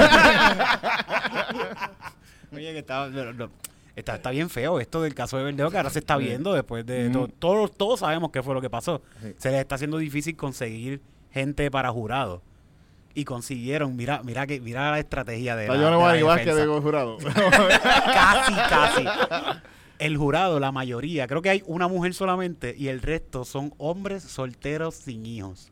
Oye, 2.52 2.72
que 2.72 2.78
está, 2.78 3.08
no, 3.08 3.32
no, 3.32 3.50
está, 3.96 4.14
está 4.16 4.30
bien 4.30 4.48
feo 4.48 4.78
esto 4.80 5.02
del 5.02 5.14
caso 5.14 5.36
de 5.38 5.44
Verdejo 5.44 5.70
que 5.70 5.76
ahora 5.76 5.90
se 5.90 5.98
está 5.98 6.16
viendo 6.16 6.52
después 6.54 6.86
de 6.86 7.10
to- 7.10 7.28
todos, 7.38 7.72
todos 7.76 8.00
sabemos 8.00 8.30
qué 8.30 8.42
fue 8.42 8.54
lo 8.54 8.60
que 8.60 8.70
pasó. 8.70 9.02
Sí. 9.22 9.34
Se 9.38 9.50
les 9.50 9.60
está 9.60 9.74
haciendo 9.74 9.98
difícil 9.98 10.36
conseguir 10.36 11.00
gente 11.32 11.70
para 11.70 11.90
jurado. 11.90 12.42
Y 13.16 13.24
consiguieron, 13.24 13.94
mira, 13.94 14.22
mira 14.24 14.44
que, 14.44 14.60
mira 14.60 14.90
la 14.90 14.98
estrategia 14.98 15.54
de 15.54 15.68
la, 15.68 15.74
yo 15.74 15.80
no 15.82 15.84
de 15.86 15.90
la 15.92 15.96
voy 15.98 16.18
igual 16.18 16.38
que 16.40 16.46
defensa. 16.52 16.72
de 16.74 16.80
jurado. 16.80 17.16
Casi, 17.18 18.54
casi. 18.54 19.04
El 19.98 20.16
jurado, 20.16 20.58
la 20.60 20.72
mayoría, 20.72 21.26
creo 21.26 21.40
que 21.42 21.50
hay 21.50 21.62
una 21.66 21.86
mujer 21.88 22.14
solamente 22.14 22.74
y 22.76 22.88
el 22.88 23.00
resto 23.00 23.44
son 23.44 23.72
hombres 23.78 24.22
solteros 24.24 24.94
sin 24.96 25.24
hijos. 25.24 25.70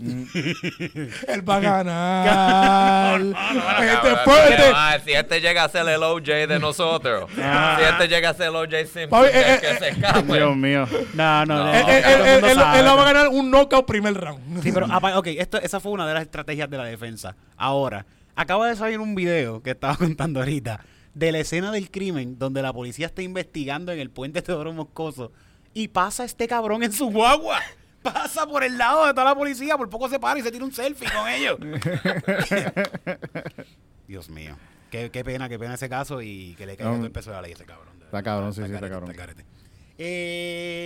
Él 0.00 1.48
va 1.48 1.56
a 1.56 1.60
ganar. 1.84 3.20
Este 3.20 3.34
Cabrón, 3.34 4.18
fue- 4.24 4.34
pero, 4.48 4.62
este- 4.64 4.72
ah, 4.74 4.98
si 5.04 5.12
este 5.12 5.40
llega 5.40 5.64
a 5.64 5.68
ser 5.68 5.88
el 5.88 6.02
OJ 6.02 6.46
de 6.48 6.58
nosotros, 6.58 7.30
si 7.34 7.40
este 7.40 8.08
llega 8.08 8.30
a 8.30 8.34
ser 8.34 8.48
el 8.48 8.56
OJ 8.56 8.70
Simpson, 8.86 9.08
Papi, 9.10 9.28
eh, 9.32 9.58
que, 9.60 9.70
eh, 9.70 9.78
se 9.78 9.88
escape. 9.90 10.22
Dios 10.34 10.56
mío. 10.56 10.88
No, 11.14 11.46
no, 11.46 11.64
No. 11.66 11.74
eh, 11.74 11.80
él, 11.80 12.44
eh, 12.44 12.54
sabe. 12.54 12.82
va 12.82 13.02
a 13.02 13.04
ganar 13.12 13.28
un 13.28 13.50
knockout 13.50 13.86
primer 13.86 14.14
round. 14.14 14.62
Sí, 14.62 14.72
pero 14.72 14.86
ok, 15.18 15.26
esto, 15.38 15.58
esa 15.60 15.78
fue 15.78 15.92
una 15.92 16.06
de 16.06 16.14
las 16.14 16.22
estrategias 16.22 16.68
de 16.68 16.78
la 16.78 16.84
defensa. 16.84 17.36
Ahora, 17.56 18.04
acaba 18.34 18.68
de 18.68 18.76
salir 18.76 18.98
un 18.98 19.14
video 19.14 19.62
que 19.62 19.70
estaba 19.70 19.96
contando 19.98 20.40
ahorita 20.40 20.80
de 21.14 21.32
la 21.32 21.38
escena 21.40 21.70
del 21.72 21.90
crimen 21.90 22.38
donde 22.38 22.62
la 22.62 22.72
policía 22.72 23.06
está 23.06 23.22
investigando 23.22 23.92
en 23.92 24.00
el 24.00 24.10
puente 24.10 24.40
Teodoro 24.42 24.72
Moscoso 24.72 25.32
y 25.74 25.88
pasa 25.88 26.24
este 26.24 26.48
cabrón 26.48 26.82
en 26.82 26.92
su 26.92 27.10
guagua. 27.10 27.60
Pasa 28.02 28.46
por 28.46 28.64
el 28.64 28.76
lado 28.78 29.06
de 29.06 29.12
toda 29.12 29.24
la 29.26 29.34
policía, 29.34 29.76
por 29.78 29.88
poco 29.88 30.08
se 30.08 30.18
para 30.18 30.40
y 30.40 30.42
se 30.42 30.50
tira 30.50 30.64
un 30.64 30.72
selfie 30.72 31.08
con 31.12 31.28
ellos. 31.28 31.56
Dios 34.08 34.28
mío. 34.28 34.56
Qué, 34.90 35.10
qué 35.10 35.24
pena, 35.24 35.48
qué 35.48 35.58
pena 35.58 35.74
ese 35.74 35.88
caso 35.88 36.20
y 36.20 36.54
que 36.56 36.66
le 36.66 36.76
caiga 36.76 36.90
No. 36.90 36.96
todo 36.98 37.06
el 37.06 37.12
peso 37.12 37.30
de 37.30 37.36
la 37.36 37.42
ley 37.42 37.52
a 37.52 37.54
ese 37.54 37.64
cabrón. 37.64 37.94
Está 38.04 38.22
cabrón, 38.22 38.52
sí, 38.52 38.60
sí, 38.66 38.72
está 38.72 38.90
cabrón. 38.90 39.10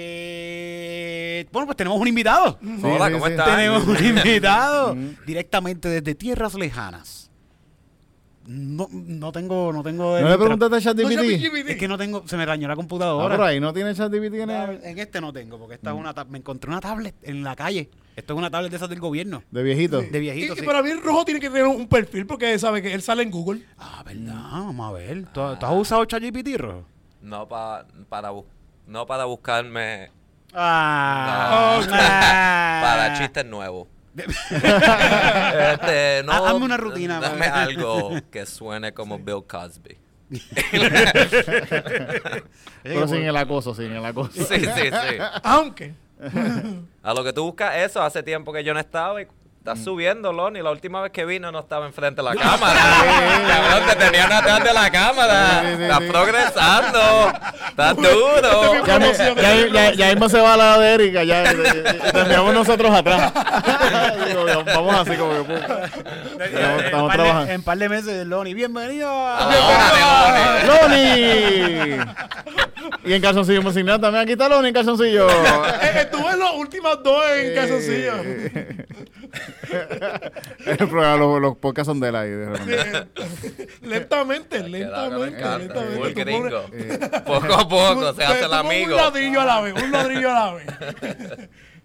Eh, 0.08 1.46
bueno, 1.52 1.66
pues 1.66 1.76
tenemos 1.76 2.00
un 2.00 2.06
invitado. 2.06 2.58
Hola, 2.82 3.10
¿cómo 3.10 3.26
sí. 3.26 3.32
estás? 3.32 3.56
Tenemos 3.56 3.86
un 3.86 3.96
invitado 4.04 4.96
directamente 5.26 5.88
desde 5.88 6.14
tierras 6.14 6.54
lejanas. 6.54 7.25
No, 8.46 8.86
no 8.90 9.32
tengo, 9.32 9.72
no 9.72 9.82
tengo. 9.82 10.20
¿No 10.20 10.28
le 10.28 10.38
preguntaste 10.38 10.76
a 10.76 10.80
ChatGPT? 10.80 11.68
Es 11.68 11.76
que 11.76 11.88
no 11.88 11.98
tengo, 11.98 12.22
se 12.28 12.36
me 12.36 12.46
dañó 12.46 12.68
la 12.68 12.74
Ah, 12.74 12.76
computadora. 12.76 13.28
pero 13.34 13.44
ahí 13.44 13.58
no 13.60 13.72
tiene 13.72 13.94
ChatGPT 13.94 14.34
en 14.34 14.50
el- 14.50 14.80
en 14.84 14.98
este 14.98 15.20
no 15.20 15.32
tengo, 15.32 15.58
porque 15.58 15.74
esta 15.74 15.90
es 15.90 15.96
una 15.96 16.14
tab- 16.14 16.28
me 16.28 16.38
encontré 16.38 16.70
una 16.70 16.80
tablet 16.80 17.14
en 17.22 17.42
la 17.42 17.56
calle. 17.56 17.90
Esto 18.14 18.32
es 18.34 18.38
una 18.38 18.50
tablet 18.50 18.70
de 18.70 18.76
esas 18.76 18.88
del 18.88 19.00
gobierno, 19.00 19.42
de 19.50 19.62
viejito. 19.62 20.00
de 20.00 20.18
viejito. 20.20 20.54
y 20.54 20.56
sí. 20.60 20.62
para 20.64 20.82
mí 20.82 20.90
el 20.90 21.02
rojo 21.02 21.24
tiene 21.24 21.40
que 21.40 21.48
tener 21.50 21.66
un 21.66 21.86
perfil 21.88 22.24
porque 22.26 22.58
sabe 22.58 22.80
que 22.82 22.94
él 22.94 23.02
sale 23.02 23.22
en 23.24 23.30
Google. 23.30 23.62
Ah, 23.78 24.02
verdad, 24.06 24.34
vamos 24.52 24.88
a 24.90 24.92
ver. 24.92 25.24
¿Tú, 25.32 25.40
tú 25.58 25.66
has 25.66 25.72
usado 25.74 26.04
ChatGPT, 26.04 26.56
Rojo? 26.56 26.86
No, 27.20 27.46
pa- 27.48 27.84
para, 28.08 28.32
bu- 28.32 28.44
no 28.86 29.06
para 29.06 29.24
buscarme 29.24 30.10
Ah, 30.54 31.78
No. 31.80 31.86
ah. 31.92 32.80
para 32.82 33.18
chistes 33.18 33.44
nuevos. 33.44 33.88
Este, 34.16 36.22
no, 36.24 36.32
hazme 36.32 36.64
una 36.64 36.76
rutina, 36.76 37.20
Dame 37.20 37.46
algo 37.46 38.10
que 38.30 38.46
suene 38.46 38.92
como 38.92 39.18
Bill 39.18 39.44
Cosby. 39.46 39.98
Pero 42.82 43.06
sin 43.06 43.22
el 43.22 43.36
acoso, 43.36 43.74
sin 43.74 43.92
el 43.92 44.04
acoso. 44.04 44.32
Sí, 44.32 44.60
sí, 44.60 44.66
sí. 44.66 45.16
Aunque. 45.42 45.94
A 47.02 47.14
lo 47.14 47.22
que 47.22 47.32
tú 47.32 47.44
buscas 47.44 47.76
eso, 47.76 48.02
hace 48.02 48.22
tiempo 48.22 48.52
que 48.52 48.64
yo 48.64 48.74
no 48.74 48.80
estaba 48.80 49.22
y 49.22 49.28
estás 49.66 49.82
subiendo, 49.82 50.32
Lonnie. 50.32 50.62
La 50.62 50.70
última 50.70 51.02
vez 51.02 51.10
que 51.10 51.24
vino 51.24 51.50
no 51.50 51.58
estaba 51.58 51.86
enfrente 51.86 52.22
de 52.22 52.28
la 52.28 52.36
cámara. 52.40 52.80
Cabrón, 53.48 53.88
te 53.88 53.96
tenían 53.96 54.32
atrás 54.32 54.62
de 54.62 54.72
la 54.72 54.90
cámara. 54.90 55.72
Estás 55.72 56.02
progresando. 56.02 57.32
Estás 57.70 57.96
duro. 57.96 58.86
Ya, 58.86 58.98
ya, 59.34 59.66
ya, 59.72 59.92
ya 59.92 60.06
mismo 60.10 60.28
se 60.28 60.40
va 60.40 60.56
la 60.56 60.78
de 60.78 60.94
Erika, 60.94 61.24
ya, 61.24 61.42
terminamos 62.12 62.54
nosotros 62.54 62.94
atrás. 62.94 63.32
Vamos 64.66 64.94
así 64.94 65.16
como 65.16 65.32
que 65.32 65.42
pum. 65.42 65.56
Estamos, 66.40 66.82
estamos 66.84 66.84
en, 66.84 66.90
par 66.90 67.10
de, 67.10 67.16
trabajando. 67.16 67.52
en 67.52 67.62
par 67.62 67.78
de 67.78 67.88
meses, 67.88 68.26
Lonnie, 68.26 68.54
bienvenido 68.54 69.08
a... 69.10 69.38
Ah, 69.40 70.58
¡Loni! 70.66 71.98
Y 73.04 73.12
en 73.12 73.22
calzoncillo 73.22 73.72
sin 73.72 73.86
nada 73.86 74.00
también. 74.00 74.22
Aquí 74.22 74.32
está 74.32 74.48
Loni 74.48 74.68
en 74.68 74.74
calzoncillo. 74.74 75.26
Eh, 75.82 76.00
Estuve 76.02 76.32
en 76.32 76.38
las 76.38 76.54
últimas 76.54 77.02
dos 77.02 77.22
en 77.36 77.54
calzoncillo. 77.54 78.12
El 80.66 80.76
programa, 80.88 81.16
los, 81.16 81.40
los 81.40 81.56
podcasts 81.56 81.86
son 81.86 82.00
de 82.00 82.08
él 82.08 82.16
ahí. 82.16 82.30
lentamente, 83.82 84.60
lentamente, 84.68 85.58
lentamente. 85.58 86.14
Gringo. 86.14 86.48
pones- 86.66 87.22
Poco 87.24 87.54
a 87.54 87.68
poco 87.68 88.14
se 88.14 88.24
hace 88.24 88.44
el 88.44 88.52
amigo. 88.52 88.90
Un 88.90 88.96
ladrillo 88.96 89.40
a 89.40 89.44
la 89.44 89.60
vez, 89.60 89.74
un 89.82 89.90
ladrillo 89.92 90.30
a 90.30 90.34
la 90.34 90.52
vez. 90.54 90.66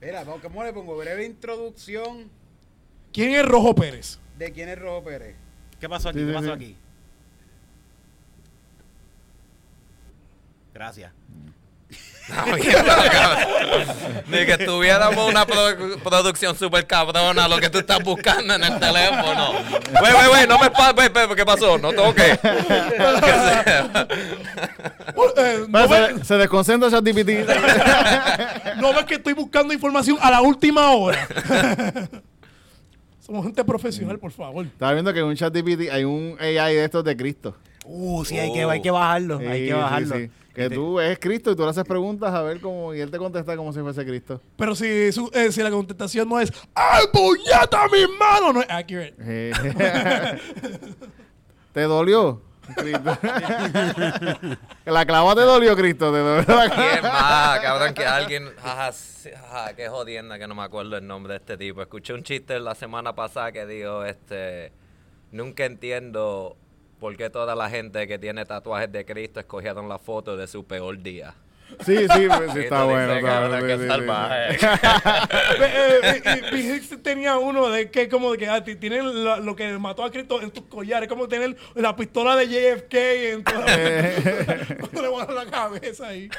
Mira, 0.02 0.24
¿cómo 0.26 0.64
le 0.64 0.74
pongo? 0.74 0.98
Breve 0.98 1.26
introducción 1.26 2.30
¿Quién 3.14 3.32
es 3.36 3.46
Rojo 3.46 3.76
Pérez? 3.76 4.20
de 4.38 4.52
quién 4.52 4.70
es 4.70 4.80
Rojo 4.80 5.04
Pérez. 5.04 5.36
¿Qué 5.80 5.88
pasó 5.90 6.10
aquí? 6.10 6.20
Sí, 6.20 6.26
¿Qué 6.26 6.32
sí, 6.32 6.36
pasó 6.36 6.48
sí. 6.48 6.52
aquí? 6.54 6.78
Gracias. 10.74 11.12
Ni 14.28 14.46
que 14.46 14.58
tuviéramos 14.60 15.30
una 15.30 15.46
produ- 15.46 15.98
producción 16.02 16.56
super 16.58 16.86
cabrona, 16.88 17.48
lo 17.48 17.60
que 17.60 17.70
tú 17.70 17.80
estás 17.80 18.04
buscando 18.04 18.54
en 18.56 18.63
el 18.63 18.80
teléfono. 18.80 19.52
Wey, 20.02 20.13
wey, 20.13 20.28
wey, 20.34 20.48
no 20.48 20.58
me 20.60 20.70
pa- 20.72 20.94
wey, 20.98 21.10
wey, 21.13 21.36
¿Qué 21.36 21.46
pasó? 21.46 21.78
No 21.78 21.91
toques. 21.94 22.39
Eh, 25.38 25.65
¿no, 25.67 25.88
se, 25.88 26.26
se 26.26 26.36
desconcentra 26.38 26.89
ChatGPT. 26.89 27.30
no 28.78 28.94
ves 28.94 29.06
que 29.06 29.15
estoy 29.15 29.34
buscando 29.34 29.74
información 29.74 30.17
a 30.22 30.32
la 30.32 30.41
última 30.41 30.91
hora? 30.91 31.28
Somos 33.20 33.44
gente 33.46 33.63
profesional, 33.63 34.20
por 34.20 34.32
favor. 34.32 34.65
Estaba 34.65 34.94
viendo 34.94 35.13
que 35.13 35.20
en 35.20 35.26
un 35.26 35.36
ChatGPT 35.36 35.89
hay 35.91 36.04
un 36.04 36.36
AI 36.39 36.76
de 36.76 36.86
estos 36.86 37.04
de 37.04 37.15
Cristo. 37.15 37.56
Uh, 37.86 38.24
sí, 38.26 38.38
hay, 38.38 38.52
que, 38.54 38.63
hay 38.63 38.82
que 38.82 38.91
bajarlo. 38.91 39.39
hay 39.39 39.62
que 39.62 39.67
sí, 39.67 39.74
bajarlo. 39.74 40.15
sí. 40.15 40.30
Que 40.54 40.64
Este- 40.64 40.76
tú 40.76 41.00
es 41.00 41.18
Cristo 41.18 41.52
y 41.52 41.56
tú 41.56 41.64
le 41.64 41.70
haces 41.70 41.86
preguntas 41.86 42.34
a 42.34 42.42
ver 42.42 42.60
cómo 42.60 42.94
y 42.94 43.00
él 43.00 43.10
te 43.10 43.18
contesta 43.18 43.56
como 43.56 43.72
si 43.72 43.80
fuese 43.80 44.06
Cristo. 44.06 44.42
Pero 44.58 44.76
si, 44.76 45.12
su- 45.14 45.32
eh, 45.34 45.52
si 45.52 45.64
la 45.64 45.72
contestación 45.72 46.28
no 46.28 46.40
es 46.40 46.52
¡Ay, 46.76 47.06
puñeta, 47.14 47.88
mi 47.88 48.06
mano! 48.20 48.52
No 48.54 48.62
es 48.62 48.70
accurate. 48.70 49.16
¿Te 51.74 51.82
dolió? 51.84 52.42
Cristo. 52.76 53.18
la 54.86 55.06
clava 55.06 55.36
te 55.36 55.42
dolió, 55.42 55.76
Cristo. 55.76 56.12
Te 56.12 56.20
dolió 56.20 56.46
la 56.56 56.70
clava. 56.70 56.92
¿Quién 56.92 57.04
más, 57.04 57.60
cabrón? 57.60 57.94
Que 57.94 58.06
alguien. 58.06 58.50
Ajá, 58.64 58.92
sí, 58.92 59.30
ajá, 59.30 59.74
qué 59.76 59.88
jodienda 59.90 60.38
que 60.40 60.48
no 60.48 60.56
me 60.56 60.64
acuerdo 60.64 60.98
el 60.98 61.06
nombre 61.08 61.34
de 61.34 61.38
este 61.40 61.58
tipo. 61.58 61.82
Escuché 61.82 62.14
un 62.14 62.24
chiste 62.24 62.60
la 62.60 62.76
semana 62.76 63.14
pasada 63.14 63.52
que 63.52 63.66
dijo: 63.66 64.06
este. 64.06 64.72
Nunca 65.32 65.66
entiendo 65.66 66.56
por 67.02 67.18
qué 67.18 67.30
toda 67.30 67.56
la 67.56 67.68
gente 67.70 68.08
que 68.08 68.18
tiene 68.20 68.46
tatuajes 68.46 68.90
de 68.92 69.04
Cristo 69.04 69.40
escogieron 69.42 69.90
la 69.90 69.98
foto 69.98 70.38
de 70.38 70.46
su 70.48 70.64
peor 70.64 71.02
día. 71.02 71.34
Sí, 71.86 71.98
sí, 71.98 72.28
pues, 72.28 72.52
sí, 72.54 72.60
está 72.66 72.84
bueno. 72.84 73.16
sí, 73.16 73.78
sí, 76.52 76.58
Hicks 76.76 77.02
tenía 77.02 77.38
uno 77.38 77.70
de 77.70 77.90
que 77.90 78.08
como 78.10 78.32
de 78.34 78.38
que 78.38 78.48
ah, 78.48 78.64
ti- 78.64 78.76
tienen 78.76 79.24
lo, 79.24 79.38
lo 79.40 79.56
que 79.56 79.78
mató 79.80 80.04
a 80.04 80.12
Cristo 80.12 80.42
en 80.42 80.52
tus 80.52 80.66
collares, 80.66 81.10
como 81.10 81.28
tener 81.28 81.56
la 81.76 81.96
pistola 81.96 82.36
de 82.36 82.48
JFK 82.48 82.94
en 82.94 83.44
toda 83.44 83.66
le 85.02 85.08
volan 85.08 85.34
la 85.36 85.46
cabeza 85.46 86.08
ahí. 86.08 86.30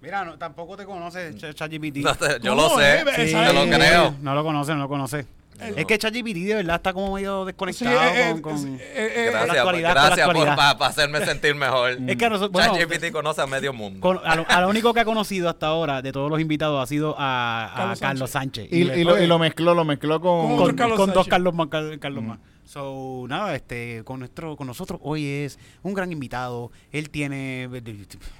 Mira, 0.00 0.24
no, 0.24 0.36
tampoco 0.36 0.76
te 0.76 0.84
conoces 0.84 1.36
Ch- 1.36 1.54
ChatGPT. 1.54 1.98
No 1.98 2.12
yo 2.38 2.56
¿Cómo 2.56 2.62
lo 2.62 2.78
sé, 2.80 3.04
te 3.14 3.28
¿Sabes? 3.28 3.54
lo 3.54 3.64
creo. 3.76 4.14
No 4.20 4.34
lo 4.34 4.42
conoce, 4.42 4.72
no 4.72 4.78
lo 4.80 4.88
conoce. 4.88 5.26
Es 5.60 5.86
que 5.86 5.96
ChatGPT 5.98 6.36
de 6.38 6.54
verdad 6.56 6.76
está 6.76 6.92
como 6.92 7.14
medio 7.14 7.40
Sí, 7.42 7.46
desconectado 7.46 8.00
eh, 8.14 8.30
con... 8.32 8.40
con- 8.42 8.74
eh, 8.76 8.80
eh, 8.94 9.28
Gracias, 9.30 9.46
la 9.46 9.52
actualidad, 9.60 9.88
con 9.90 9.94
la 10.02 10.06
gracias 10.06 10.26
por 10.26 10.36
actualidad. 10.36 10.56
pa- 10.56 10.78
pa 10.78 10.86
hacerme 10.86 11.24
sentir 11.24 11.54
mejor. 11.54 11.90
Es 12.08 12.16
que 12.16 12.28
nosotros... 12.28 12.50
bueno, 12.52 12.74
ChatGPT 12.76 13.12
conoce 13.12 13.42
a 13.42 13.46
medio 13.46 13.72
mundo. 13.72 14.00
con- 14.00 14.20
a, 14.24 14.34
lo, 14.34 14.44
a 14.48 14.60
lo 14.60 14.68
único 14.68 14.92
que 14.92 15.00
ha 15.00 15.04
conocido 15.04 15.48
hasta 15.48 15.66
ahora 15.68 16.02
de 16.02 16.10
todos 16.10 16.30
los 16.30 16.40
invitados 16.40 16.82
ha 16.82 16.86
sido 16.86 17.14
a, 17.18 17.66
a 17.66 17.76
Carlos, 17.76 18.00
Carlos 18.00 18.30
Sánchez. 18.30 18.68
Y, 18.72 18.76
y 18.90 19.04
lo, 19.04 19.22
y 19.22 19.26
lo 19.26 19.38
mezcló, 19.38 19.74
lo 19.74 19.84
mezcló 19.84 20.20
con... 20.20 20.48
Con 20.48 20.56
con, 20.58 20.74
Carlos 20.76 20.96
con 20.96 21.12
dos. 21.12 21.28
Carlos 21.28 21.54
más. 21.54 21.68
Carlos, 21.68 21.96
Carlos 22.00 22.24
más. 22.24 22.38
So, 22.72 23.26
nada, 23.28 23.54
este, 23.54 24.00
con 24.02 24.20
nuestro, 24.20 24.56
con 24.56 24.66
nosotros 24.66 24.98
hoy 25.02 25.26
es 25.26 25.58
un 25.82 25.92
gran 25.92 26.10
invitado. 26.10 26.72
Él 26.90 27.10
tiene, 27.10 27.68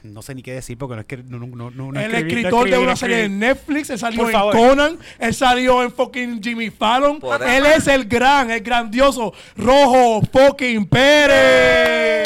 no 0.05 0.23
sé 0.23 0.35
ni 0.35 0.43
qué 0.43 0.55
decir 0.55 0.79
porque 0.79 0.95
no 0.95 1.01
es 1.03 1.07
que 1.07 1.19
no, 1.19 1.39
no, 1.39 1.71
no, 1.71 1.93
no 1.93 2.01
el 2.01 2.15
escribí, 2.15 2.41
escritor 2.41 2.61
escribí, 2.61 2.71
de 2.71 2.79
una 2.79 2.97
serie 2.97 3.17
de. 3.17 3.29
Netflix, 3.29 3.91
él 3.91 3.99
salió 3.99 4.31
en. 4.31 4.51
Conan, 4.51 4.99
él 5.19 5.35
salió 5.35 5.83
en 5.83 5.93
fucking 5.93 6.43
Jimmy 6.43 6.71
Fallon. 6.71 7.21
Por 7.21 7.43
Él 7.43 7.67
es 7.67 7.87
el 7.89 8.07
gran, 8.07 8.51
el 8.51 8.63
grandioso 8.63 9.35
Rojo 9.55 10.23
fucking 10.33 10.87
Pérez. 10.87 12.25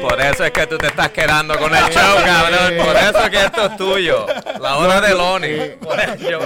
Por 0.00 0.18
eso 0.22 0.46
es 0.46 0.50
que 0.50 0.66
tú 0.66 0.78
te 0.78 0.86
estás 0.86 1.10
quedando 1.10 1.58
con 1.58 1.74
el 1.74 1.84
show, 1.92 2.16
cabrón. 2.24 2.72
Por 2.86 2.96
eso 2.96 3.24
es 3.24 3.28
que 3.28 3.44
esto 3.44 3.66
es 3.66 3.76
tuyo. 3.76 4.26
La 4.62 4.78
hora 4.78 5.02
de. 5.02 5.76
Por 5.78 6.00
eso. 6.00 6.38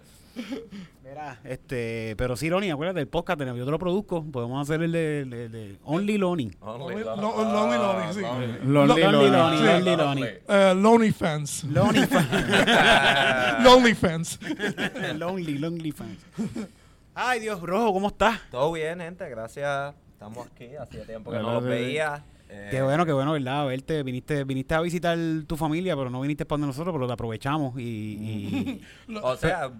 Mira, 1.20 1.38
este, 1.44 2.14
pero 2.16 2.36
sí, 2.36 2.48
Loni, 2.48 2.70
acuérdate, 2.70 3.00
el 3.00 3.08
podcast, 3.08 3.40
yo 3.40 3.64
te 3.64 3.70
lo 3.70 3.78
produzco. 3.78 4.24
Podemos 4.24 4.62
hacer 4.62 4.82
el 4.82 4.92
de, 4.92 5.24
de- 5.26 5.48
de 5.48 5.76
Only 5.84 6.16
Loni. 6.18 6.50
Only 6.60 7.04
Lo- 7.04 7.16
Lonnie. 7.16 7.52
Lonely 7.52 7.78
Lonely, 7.78 8.14
sí. 8.14 8.20
Lonely. 8.64 9.02
Lonely. 9.02 9.30
Loni, 9.30 9.56
Sí. 9.58 9.96
Lonely. 10.76 11.10
Eh, 11.12 11.12
Fans. 11.18 11.64
Lonely 11.64 12.06
fan- 12.06 13.64
Lonely 13.64 13.94
Fans. 13.94 14.38
Lonely, 15.16 15.58
Lonely 15.58 15.92
fans. 15.92 16.18
Ay, 17.14 17.40
Dios, 17.40 17.60
Rojo, 17.60 17.92
¿cómo 17.92 18.08
estás? 18.08 18.40
Todo 18.50 18.72
bien, 18.72 19.00
gente. 19.00 19.28
Gracias. 19.28 19.94
Estamos 20.12 20.46
aquí. 20.46 20.74
Hacía 20.76 21.04
tiempo 21.04 21.30
que 21.30 21.38
no 21.38 21.54
los 21.54 21.64
veía. 21.64 22.24
Eh, 22.48 22.68
Qué 22.70 22.82
bueno, 22.82 23.06
qué 23.06 23.12
bueno, 23.12 23.32
¿verdad? 23.32 23.66
Verte, 23.66 24.02
viniste, 24.02 24.42
viniste 24.44 24.74
a 24.74 24.80
visitar 24.80 25.16
tu 25.46 25.56
familia, 25.56 25.94
pero 25.96 26.10
no 26.10 26.20
viniste 26.20 26.44
para 26.44 26.54
donde 26.58 26.66
nosotros, 26.68 26.92
pero 26.92 27.06
te 27.06 27.12
aprovechamos 27.12 27.78
y... 27.78 27.82
y- 27.82 28.80
O 29.22 29.36
sea, 29.36 29.70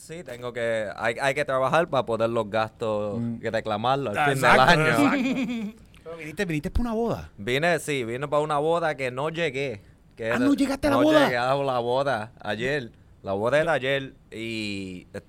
sí, 0.00 0.24
tengo 0.24 0.52
que. 0.52 0.88
Hay, 0.96 1.16
hay 1.20 1.34
que 1.34 1.44
trabajar 1.44 1.88
para 1.88 2.04
poder 2.06 2.30
los 2.30 2.48
gastos 2.50 3.20
y 3.40 3.48
reclamarlo 3.48 4.10
al 4.10 4.32
fin 4.32 4.40
del 4.42 4.50
año. 4.60 5.74
viniste, 6.18 6.44
viniste 6.44 6.70
para 6.70 6.82
una 6.82 6.94
boda. 6.94 7.30
Vine, 7.38 7.78
sí, 7.78 8.04
vine 8.04 8.26
para 8.28 8.42
una 8.42 8.58
boda 8.58 8.94
que 8.96 9.10
no 9.10 9.28
llegué. 9.28 9.82
Que 10.16 10.32
Ah, 10.32 10.38
¿no 10.38 10.54
llegaste 10.54 10.88
a 10.88 10.90
la 10.90 10.96
no 10.96 11.02
boda? 11.02 11.24
llegué 11.24 11.36
a 11.38 11.54
la 11.54 11.78
boda 11.78 12.32
ayer. 12.40 12.90
La 13.22 13.32
boda 13.32 13.58
era 13.60 13.72
ayer 13.74 14.14
y... 14.30 15.06
eh, 15.14 15.20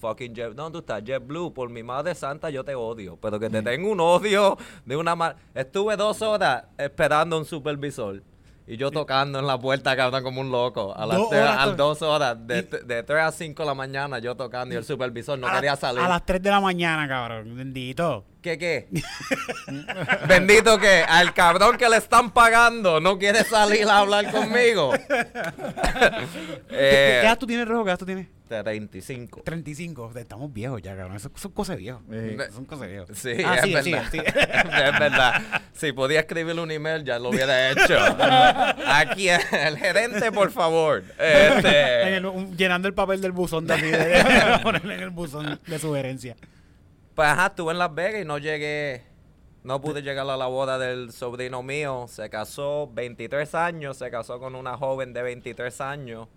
Fucking 0.00 0.32
Jet... 0.34 0.54
¿Dónde 0.54 0.72
tú 0.72 0.78
estás? 0.78 1.02
JetBlue, 1.04 1.52
por 1.52 1.68
mi 1.68 1.82
madre 1.82 2.14
santa 2.14 2.48
yo 2.50 2.64
te 2.64 2.74
odio. 2.74 3.18
Pero 3.20 3.38
que 3.38 3.50
te 3.50 3.60
tengo 3.62 3.90
un 3.90 4.00
odio 4.00 4.56
de 4.86 4.96
una... 4.96 5.14
ma- 5.14 5.36
Estuve 5.54 5.96
dos 5.96 6.22
horas 6.22 6.64
esperando 6.78 7.36
un 7.36 7.44
supervisor. 7.44 8.22
Y 8.72 8.76
yo 8.76 8.92
tocando 8.92 9.40
en 9.40 9.46
la 9.48 9.58
puerta, 9.58 9.96
cabrón, 9.96 10.22
como 10.22 10.40
un 10.40 10.52
loco. 10.52 10.94
A 10.96 11.04
las 11.04 11.16
Dos 11.18 11.30
tres- 11.30 11.42
horas 11.42 11.56
a 11.58 11.64
to- 11.64 11.74
dos 11.74 12.02
horas. 12.02 12.36
De, 12.46 12.62
de 12.62 13.02
3 13.02 13.20
a 13.24 13.32
5 13.32 13.62
de 13.64 13.66
la 13.66 13.74
mañana 13.74 14.20
yo 14.20 14.36
tocando 14.36 14.72
y 14.74 14.78
el 14.78 14.84
supervisor 14.84 15.36
no 15.38 15.48
a, 15.48 15.54
quería 15.56 15.74
salir. 15.74 16.00
a 16.00 16.08
las 16.08 16.24
3 16.24 16.40
de 16.40 16.50
la 16.50 16.60
mañana, 16.60 17.08
cabrón. 17.08 17.56
Bendito. 17.56 18.26
¿Qué 18.40 18.56
qué? 18.58 18.88
Bendito 20.28 20.78
que 20.78 21.02
al 21.06 21.34
cabrón 21.34 21.76
que 21.76 21.88
le 21.88 21.96
están 21.96 22.30
pagando 22.30 23.00
no 23.00 23.18
quiere 23.18 23.42
salir 23.44 23.86
a 23.88 23.98
hablar 23.98 24.30
conmigo. 24.30 24.92
¿Qué, 25.08 25.16
eh, 26.70 27.18
qué 27.20 27.26
edad 27.26 27.38
tú 27.38 27.46
tienes, 27.46 27.66
Rojo? 27.68 27.84
¿Qué 27.84 27.90
edad 27.90 27.98
tú 27.98 28.06
tienes? 28.06 28.28
35. 28.48 29.42
35. 29.44 30.12
Estamos 30.16 30.52
viejos 30.52 30.82
ya, 30.82 30.96
cabrón. 30.96 31.16
Eso 31.16 31.30
son 31.36 31.52
cosas. 31.52 31.78
Eh, 31.80 32.36
Son 32.52 32.64
cosas 32.64 32.86
de 32.86 32.92
viejos. 32.92 33.16
Sí, 33.18 33.30
Ah, 33.44 33.54
es 33.56 33.62
sigue, 33.62 33.74
verdad. 33.74 34.10
sigue, 34.10 34.24
sigue. 34.24 34.28
es 34.28 34.98
verdad. 34.98 35.42
Si 35.80 35.92
podía 35.92 36.20
escribirle 36.20 36.60
un 36.60 36.70
email, 36.70 37.02
ya 37.04 37.18
lo 37.18 37.30
hubiera 37.30 37.70
hecho. 37.70 37.96
Aquí, 38.86 39.30
el 39.30 39.78
gerente, 39.78 40.30
por 40.30 40.50
favor. 40.50 41.02
En 41.18 41.56
Este, 41.56 42.16
el- 42.16 42.26
un- 42.26 42.54
llenando 42.56 42.86
el 42.86 42.92
papel 42.92 43.20
del 43.22 43.32
buzón 43.32 43.66
de, 43.66 43.74
así, 43.74 43.86
de- 43.86 44.58
ponerle 44.62 44.94
en 44.96 45.00
el 45.00 45.10
buzón 45.10 45.58
de 45.66 45.78
sugerencia. 45.78 46.36
pues 47.14 47.28
ajá, 47.28 47.46
estuve 47.46 47.72
en 47.72 47.78
Las 47.78 47.94
Vegas 47.94 48.20
y 48.22 48.24
no 48.26 48.36
llegué. 48.36 49.04
No 49.62 49.80
pude 49.80 50.02
llegar 50.02 50.28
a 50.28 50.36
la 50.36 50.46
boda 50.46 50.78
del 50.78 51.12
sobrino 51.12 51.62
mío. 51.62 52.06
Se 52.08 52.28
casó 52.30 52.90
23 52.92 53.54
años, 53.54 53.96
se 53.98 54.10
casó 54.10 54.38
con 54.38 54.54
una 54.54 54.76
joven 54.76 55.12
de 55.12 55.22
23 55.22 55.80
años. 55.80 56.28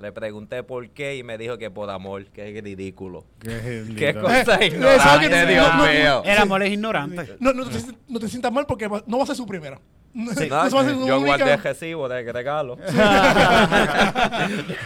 Le 0.00 0.12
pregunté 0.12 0.62
por 0.62 0.88
qué 0.90 1.16
y 1.16 1.22
me 1.24 1.36
dijo 1.38 1.58
que 1.58 1.70
por 1.70 1.90
amor. 1.90 2.24
Qué 2.26 2.60
ridículo. 2.62 3.24
Qué 3.40 3.84
Qué 3.96 4.14
cosa 4.14 4.54
Eh, 4.60 4.66
ignorante, 4.66 5.26
eso 5.26 5.46
que- 5.46 5.52
Dios 5.52 5.68
no, 5.68 5.76
no, 5.86 5.92
mío. 5.92 6.22
El 6.24 6.38
amor 6.38 6.62
es 6.62 6.70
ignorante. 6.72 7.36
No, 7.40 7.52
no, 7.52 7.64
te, 7.68 7.78
no 8.08 8.20
te 8.20 8.28
sientas 8.28 8.52
mal 8.52 8.64
porque 8.66 8.88
no 9.06 9.18
va 9.18 9.24
a 9.24 9.26
ser 9.26 9.34
su 9.36 9.46
primera. 9.46 9.80
No, 10.14 10.24
No, 10.24 10.30
no 10.32 10.34
se 10.34 10.48
va 10.48 10.62
a 10.62 10.70
ser 10.70 10.94
su 10.94 11.06
yo 11.06 11.18
única. 11.18 11.36
guardé 11.36 11.52
el 11.54 11.62
recibo 11.62 12.08
de 12.08 12.32
regalo. 12.32 12.78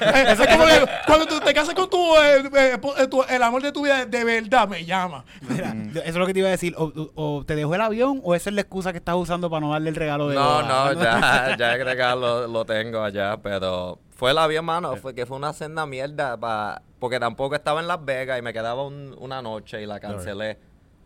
Eh, 0.01 0.25
es 0.33 0.39
como 0.39 0.65
que 0.67 0.87
cuando 1.07 1.27
tú 1.27 1.41
te 1.41 1.55
casas 1.55 1.75
con 1.75 1.89
tu, 1.89 1.97
eh, 2.17 2.43
eh, 2.55 2.79
eh, 2.99 3.07
tu- 3.07 3.23
el 3.23 3.43
amor 3.43 3.63
de 3.63 3.73
tu 3.73 3.83
vida 3.85 4.05
de 4.05 4.25
verdad, 4.25 4.69
me 4.69 4.85
llama. 4.85 5.25
Mira, 5.49 5.75
yo- 5.93 6.01
eso 6.01 6.09
es 6.11 6.15
lo 6.17 6.27
que 6.27 6.33
te 6.35 6.41
iba 6.41 6.49
a 6.49 6.53
decir. 6.53 6.75
O, 6.77 6.85
o- 6.85 7.13
o 7.39 7.45
te 7.45 7.55
dejó 7.55 7.75
el 7.75 7.81
avión 7.81 8.21
o 8.25 8.35
esa 8.35 8.51
es 8.51 8.55
la 8.55 8.63
excusa 8.63 8.93
que 8.93 8.99
estás 8.99 9.15
usando 9.15 9.49
para 9.51 9.61
no 9.61 9.73
darle 9.73 9.91
el 9.91 9.97
regalo 9.97 10.29
de 10.29 10.35
No, 10.35 10.45
boda? 10.45 10.95
no, 10.95 11.03
ya, 11.03 11.57
ya 11.57 11.75
el 11.75 11.85
regalo 11.85 12.47
lo 12.49 12.65
tengo 12.65 13.03
allá, 13.03 13.37
pero 13.43 13.99
fue 14.23 14.33
la 14.35 14.47
bien, 14.47 14.65
mano, 14.65 14.95
fue 14.95 15.17
que 15.17 15.27
fue 15.27 15.37
una 15.37 15.53
senda 15.53 15.85
mierda, 15.85 16.39
pa- 16.39 16.81
porque 17.01 17.19
tampoco 17.19 17.57
estaba 17.57 17.81
en 17.81 17.89
Las 17.89 18.05
Vegas 18.05 18.39
y 18.39 18.43
me 18.43 18.53
quedaba 18.53 18.87
un- 18.87 19.17
una 19.19 19.43
noche 19.43 19.83
y 19.83 19.87
la 19.87 19.99
cancelé 19.99 20.59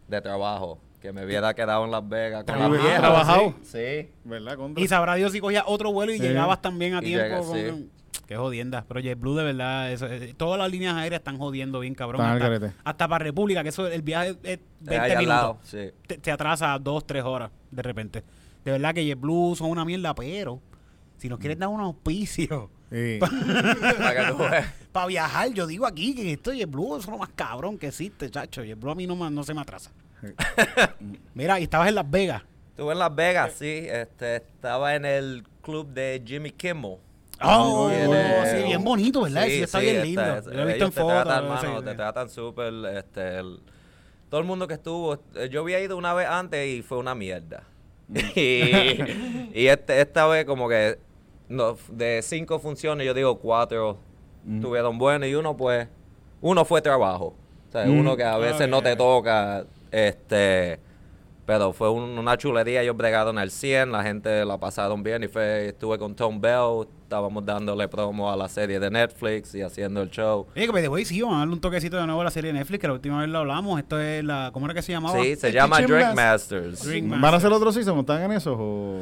de 0.07 0.21
trabajo, 0.21 0.79
que 1.01 1.13
me 1.15 1.25
hubiera 1.25 1.55
quedado 1.55 1.87
en 1.87 1.93
Las 1.93 2.07
Vegas 2.07 2.45
con 2.45 2.55
la 2.59 2.67
Trabajado, 2.67 2.83
vieja. 2.87 2.99
trabajado. 3.01 3.55
Sí. 3.63 4.11
¿Verdad? 4.25 4.57
Contra? 4.57 4.85
Y 4.85 4.87
sabrá 4.87 5.15
Dios 5.15 5.33
si 5.33 5.41
cogías 5.41 5.65
otro 5.67 5.93
vuelo 5.93 6.13
y 6.13 6.19
Sí. 6.19 6.25
llegabas 6.25 6.61
también 6.61 6.93
a 6.95 6.99
Y 6.99 7.07
tiempo. 7.07 7.43
con- 7.43 7.57
sí. 7.57 7.91
Qué 8.27 8.37
jodienda. 8.37 8.85
Pero 8.87 9.01
JetBlue 9.01 9.35
de 9.37 9.45
verdad, 9.45 9.91
eso, 9.93 10.07
eh, 10.09 10.35
todas 10.37 10.59
las 10.59 10.71
líneas 10.71 10.95
aéreas 10.97 11.21
están 11.21 11.39
jodiendo 11.39 11.81
bien, 11.81 11.95
cabrón. 11.95 12.21
Hasta, 12.21 12.75
hasta 12.85 13.09
para 13.09 13.23
República, 13.25 13.63
que 13.63 13.71
eso 13.71 13.87
el 13.87 14.03
viaje 14.03 14.37
es 14.43 14.59
Es 14.59 14.61
20 14.81 15.05
ahí 15.07 15.13
al 15.13 15.19
minutos. 15.21 15.27
lado, 15.41 15.59
sí. 15.63 15.91
Te, 16.07 16.19
te 16.19 16.31
atrasa 16.31 16.79
dos, 16.79 17.07
tres 17.07 17.25
horas 17.25 17.51
de 17.71 17.83
repente. 17.83 18.25
De 18.63 18.73
verdad 18.73 18.93
que 18.93 19.07
JetBlue 19.07 19.55
son 19.57 19.71
una 19.71 19.87
mierda, 19.87 20.15
pero 20.15 20.61
si 21.17 21.31
nos 21.31 21.39
quieres 21.39 21.59
dar 21.59 21.71
un 21.71 21.81
auspicio 21.81 22.69
Sí. 22.91 23.19
Para 24.93 25.07
viajar, 25.07 25.53
yo 25.53 25.67
digo 25.67 25.87
aquí 25.87 26.15
que 26.15 26.33
esto 26.33 26.53
JetBlue 26.53 26.99
es 26.99 27.07
lo 27.07 27.19
más 27.19 27.29
cabrón 27.35 27.79
que 27.79 27.89
existe, 27.89 28.31
chacho. 28.31 28.63
JetBlue 28.65 28.91
a 28.91 28.95
mí 28.95 29.07
no, 29.07 29.17
me- 29.17 29.31
no 29.31 29.43
se 29.45 29.53
me 29.55 29.61
atrasa. 29.61 29.91
Mira, 31.35 31.61
y 31.61 31.65
estabas 31.65 31.89
en 31.89 31.95
Las 31.97 32.11
Vegas. 32.11 32.43
Estuve 32.71 32.93
en 32.93 32.99
Las 32.99 33.15
Vegas, 33.15 33.53
sí, 33.59 33.87
este, 33.89 34.37
estaba 34.37 34.95
en 34.95 35.05
el 35.05 35.45
club 35.63 35.89
de 35.89 36.23
Jimmy 36.25 36.51
Kimmel. 36.51 36.97
Oh, 37.43 37.91
Tiene- 37.91 38.51
sí, 38.59 38.65
bien 38.67 38.83
bonito, 38.83 39.23
¿verdad? 39.23 39.45
Sí, 39.47 39.63
está 39.63 39.79
bien 39.81 40.03
lindo. 40.03 40.23
Yo 40.43 40.51
lo 40.53 40.63
he 40.63 40.67
visto 40.67 40.69
en 40.69 40.71
ellos 40.71 40.95
te 40.95 41.01
fotos. 41.01 41.23
tratan, 41.25 41.49
mano, 41.49 41.79
sí. 41.81 41.85
te 41.85 41.95
tratan 41.95 42.31
súper, 42.31 42.73
este, 42.97 43.39
el- 43.39 43.61
todo 44.31 44.41
el 44.41 44.47
mundo 44.47 44.67
que 44.67 44.75
estuvo, 44.75 45.15
eh, 45.35 45.49
yo 45.51 45.61
había 45.61 45.81
ido 45.81 45.97
una 45.97 46.15
vez 46.15 46.27
antes 46.29 46.67
y 46.67 46.83
fue 46.83 46.97
una 46.99 47.15
mierda. 47.15 47.65
y 48.37 49.61
y 49.61 49.67
este, 49.67 50.01
esta 50.01 50.27
vez 50.27 50.45
como 50.47 50.69
que 50.69 50.99
no, 51.49 51.77
de 51.89 52.21
cinco 52.23 52.59
funciones, 52.59 53.07
yo 53.07 53.15
digo 53.15 53.39
cuatro 53.39 53.99
tuvieron 54.61 54.97
buenas 54.97 55.29
y 55.29 55.35
uno 55.35 55.57
pues, 55.57 55.89
uno 56.41 56.65
fue 56.65 56.81
trabajo. 56.81 57.35
O 57.69 57.73
sea, 57.73 57.85
Mm. 57.87 57.99
uno 57.99 58.17
que 58.17 58.23
a 58.25 58.37
veces 58.39 58.69
no 58.69 58.81
te 58.83 58.95
toca, 58.97 59.65
este... 59.91 60.79
Pero 61.45 61.73
fue 61.73 61.89
un- 61.91 62.19
una 62.19 62.37
chulería, 62.37 62.83
ellos 62.83 62.97
bregaron 62.97 63.39
al 63.39 63.51
100, 63.53 63.93
la 63.93 64.03
gente 64.03 64.45
la 64.45 64.59
pasaron 64.59 65.03
bien 65.05 65.23
y 65.25 65.29
fue, 65.29 65.69
estuve 65.69 65.97
con 65.99 66.15
Tom 66.17 66.41
Bell, 66.41 66.87
estábamos 67.07 67.47
dándole 67.47 67.87
promo 67.87 68.31
a 68.33 68.37
la 68.37 68.49
serie 68.49 68.81
de 68.81 68.91
Netflix 68.91 69.55
y 69.55 69.63
haciendo 69.63 70.03
el 70.03 70.11
show. 70.11 70.47
Oye, 70.57 70.67
que 70.67 70.81
the 70.83 70.89
way, 70.89 71.05
sí, 71.05 71.23
vamos 71.23 71.37
a 71.37 71.39
darle 71.41 71.55
un 71.55 71.61
toquecito 71.61 71.97
de 71.97 72.05
nuevo 72.07 72.21
a 72.21 72.25
la 72.25 72.31
serie 72.33 72.53
de 72.53 72.59
Netflix, 72.59 72.81
que 72.81 72.89
la 72.89 72.95
última 72.95 73.21
vez 73.21 73.29
lo 73.29 73.39
hablamos. 73.39 73.79
Esto 73.79 74.01
es 74.01 74.25
la. 74.25 74.51
¿Cómo 74.53 74.67
era 74.67 74.75
que 74.75 74.83
se 74.83 74.91
llamaba? 74.93 75.23
Sí, 75.23 75.37
se 75.37 75.49
The 75.49 75.53
llama 75.53 75.79
Drink 75.81 76.15
Master. 76.15 76.63
Masters. 76.63 76.85
Drink 76.85 77.09
¿Van 77.21 77.33
a 77.33 77.37
hacer 77.37 77.53
otro 77.53 77.71
season? 77.73 78.01
¿Están 78.01 78.23
en 78.23 78.33
eso? 78.33 78.55
O... 78.59 78.97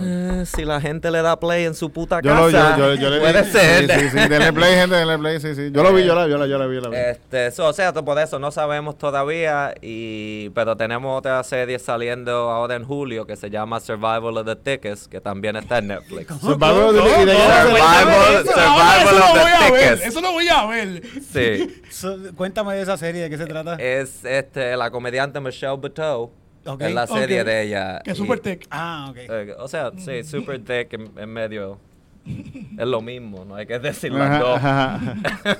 Eh, 0.00 0.44
si 0.46 0.64
la 0.64 0.80
gente 0.80 1.10
le 1.10 1.20
da 1.20 1.38
play 1.38 1.66
en 1.66 1.74
su 1.74 1.90
puta 1.90 2.22
Yo, 2.22 2.30
casa, 2.30 2.78
lo, 2.78 2.94
yo, 2.94 2.94
yo, 2.94 3.00
yo 3.02 3.10
le 3.10 3.20
puede 3.20 3.44
ser. 3.44 3.90
Sí, 3.90 4.00
sí, 4.00 4.08
sí. 4.18 4.28
Denle 4.28 4.50
play, 4.54 4.74
gente, 4.74 4.96
denle 4.96 5.18
play, 5.18 5.38
sí, 5.38 5.54
sí. 5.54 5.70
Yo 5.70 5.82
lo 5.82 5.92
vi, 5.92 6.04
yo 6.06 6.14
la, 6.14 6.26
yo 6.26 6.38
la, 6.38 6.46
yo 6.46 6.56
la 6.58 6.66
vi, 6.66 6.80
la 6.80 6.88
vi. 6.88 6.96
Este, 6.96 7.50
so, 7.50 7.66
o 7.68 7.72
sea, 7.74 7.92
por 7.92 8.18
eso 8.18 8.38
no 8.38 8.50
sabemos 8.50 8.96
todavía, 8.96 9.74
y, 9.82 10.48
pero 10.54 10.78
tenemos 10.78 11.18
otra 11.18 11.42
serie 11.44 11.78
saliendo 11.78 12.32
ahora 12.50 12.74
en 12.76 12.84
julio 12.84 13.26
que 13.26 13.36
se 13.36 13.50
llama 13.50 13.80
Survival 13.80 14.38
of 14.38 14.46
the 14.46 14.56
Thickest, 14.56 15.08
que 15.12 15.20
también 15.20 15.56
está 15.56 15.76
en 15.78 15.88
Netflix. 15.88 16.34
Survival 16.40 16.84
of 16.84 16.94
the- 16.94 17.26
de- 17.26 17.32
Survival, 17.42 19.22
of 19.22 19.32
voy 19.32 19.44
the 19.44 19.50
a 19.50 19.70
ver. 19.70 19.80
Thickest. 19.82 20.06
Eso 20.06 20.20
lo 20.20 20.32
voy 20.32 20.48
a 20.48 20.66
ver. 20.66 21.02
Sí. 21.32 21.82
So, 21.90 22.16
cuéntame 22.36 22.74
de 22.74 22.82
esa 22.82 22.96
serie, 22.96 23.22
¿de 23.22 23.30
qué 23.30 23.38
se 23.38 23.46
trata? 23.46 23.74
Es 23.76 24.24
este, 24.24 24.76
la 24.76 24.90
comediante 24.90 25.40
Michelle 25.40 25.76
Buteau. 25.76 26.30
Ok. 26.64 26.80
Es 26.82 26.94
la 26.94 27.06
serie 27.06 27.40
Ok. 27.40 27.46
de 27.46 27.62
ella. 27.62 28.00
Que 28.04 28.12
es 28.12 28.16
super 28.18 28.38
tech. 28.40 28.66
Ah, 28.70 29.08
ok. 29.10 29.16
eh, 29.18 29.54
o 29.58 29.66
sea, 29.68 29.90
sí, 29.98 30.22
super 30.22 30.58
thick 30.60 30.92
en, 30.92 31.10
en 31.16 31.28
medio 31.28 31.78
es 32.24 32.86
lo 32.86 33.00
mismo, 33.00 33.44
no 33.44 33.56
hay 33.56 33.66
que 33.66 33.80
decir 33.80 34.12
las 34.12 34.38
dos. 34.38 34.60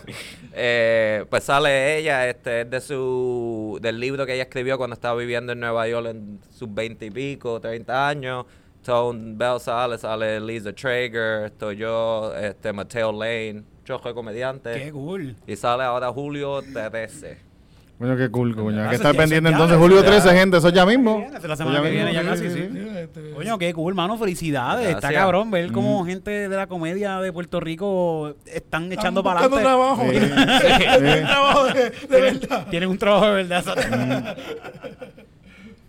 Eh, 0.55 1.25
pues 1.31 1.45
sale 1.45 1.97
ella, 1.99 2.29
este 2.29 2.61
es 2.61 2.71
de 2.71 2.81
su 2.81 3.79
del 3.81 3.99
libro 3.99 4.27
que 4.27 4.35
ella 4.35 4.43
escribió 4.43 4.77
cuando 4.77 4.93
estaba 4.95 5.19
viviendo 5.19 5.53
en 5.53 5.61
Nueva 5.61 5.89
York 5.89 6.07
en 6.11 6.41
sus 6.55 6.73
20 6.73 7.07
y 7.07 7.11
pico, 7.11 7.59
30 7.61 8.09
años. 8.09 8.45
Tone 8.83 9.35
Bell 9.37 9.61
sale, 9.61 9.97
sale 9.99 10.41
Lisa 10.41 10.73
Traeger, 10.73 11.47
estoy 11.47 11.77
yo, 11.77 12.35
este 12.35 12.73
Mateo 12.73 13.13
Lane, 13.13 13.63
chojo 13.85 14.09
de 14.09 14.15
comediante. 14.15 14.75
Qué 14.75 14.93
cool. 14.93 15.37
Y 15.47 15.57
sale 15.57 15.85
ahora 15.85 16.11
Julio 16.13 16.61
13. 16.63 17.53
Coño, 17.99 18.17
qué 18.17 18.29
cool, 18.31 18.57
coño. 18.57 18.83
Hay 18.83 18.89
que 18.89 18.95
estar 18.97 19.13
ya- 19.15 19.19
pendiente 19.21 19.49
entonces. 19.51 19.79
Julio 19.79 20.01
ya- 20.01 20.07
13, 20.07 20.31
gente, 20.37 20.57
eso 20.57 20.71
ya 20.71 20.85
mismo. 20.85 21.25
La 21.41 21.55
semana 21.55 21.81
que 21.83 21.91
viene 21.91 22.13
ya 22.13 22.25
casi, 22.25 22.51
sí. 22.51 22.69
Este, 22.97 23.31
Coño, 23.31 23.57
qué 23.59 23.73
cool, 23.73 23.95
mano. 23.95 24.19
Felicidades. 24.19 24.89
Está 24.97 25.13
cabrón 25.13 25.53
ver 25.53 25.71
cómo 25.71 26.05
gente 26.05 26.49
de 26.49 26.57
la 26.57 26.67
comedia 26.67 27.21
de 27.21 27.33
Puerto 27.33 27.61
Rico 27.61 28.35
están 28.47 28.91
echando 28.93 29.23
para 29.23 29.41
adelante. 29.41 29.63
trabajo. 29.63 30.03
Tienen 30.11 31.27
trabajo 31.27 31.65
de, 31.67 31.93
verdad. 32.09 32.67
Tienen 32.71 32.89
un 32.89 32.99
trabajo 32.99 33.27
de 33.27 33.33
verdad. 33.45 34.37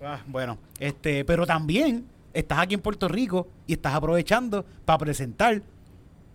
Ah, 0.06 0.20
bueno, 0.28 0.60
este, 0.80 1.26
pero 1.26 1.48
también 1.48 2.06
estás 2.34 2.60
aquí 2.60 2.74
en 2.76 2.82
Puerto 2.82 3.08
Rico 3.08 3.48
y 3.68 3.74
estás 3.74 3.94
aprovechando 3.94 4.66
para 4.86 4.98
presentar 5.00 5.62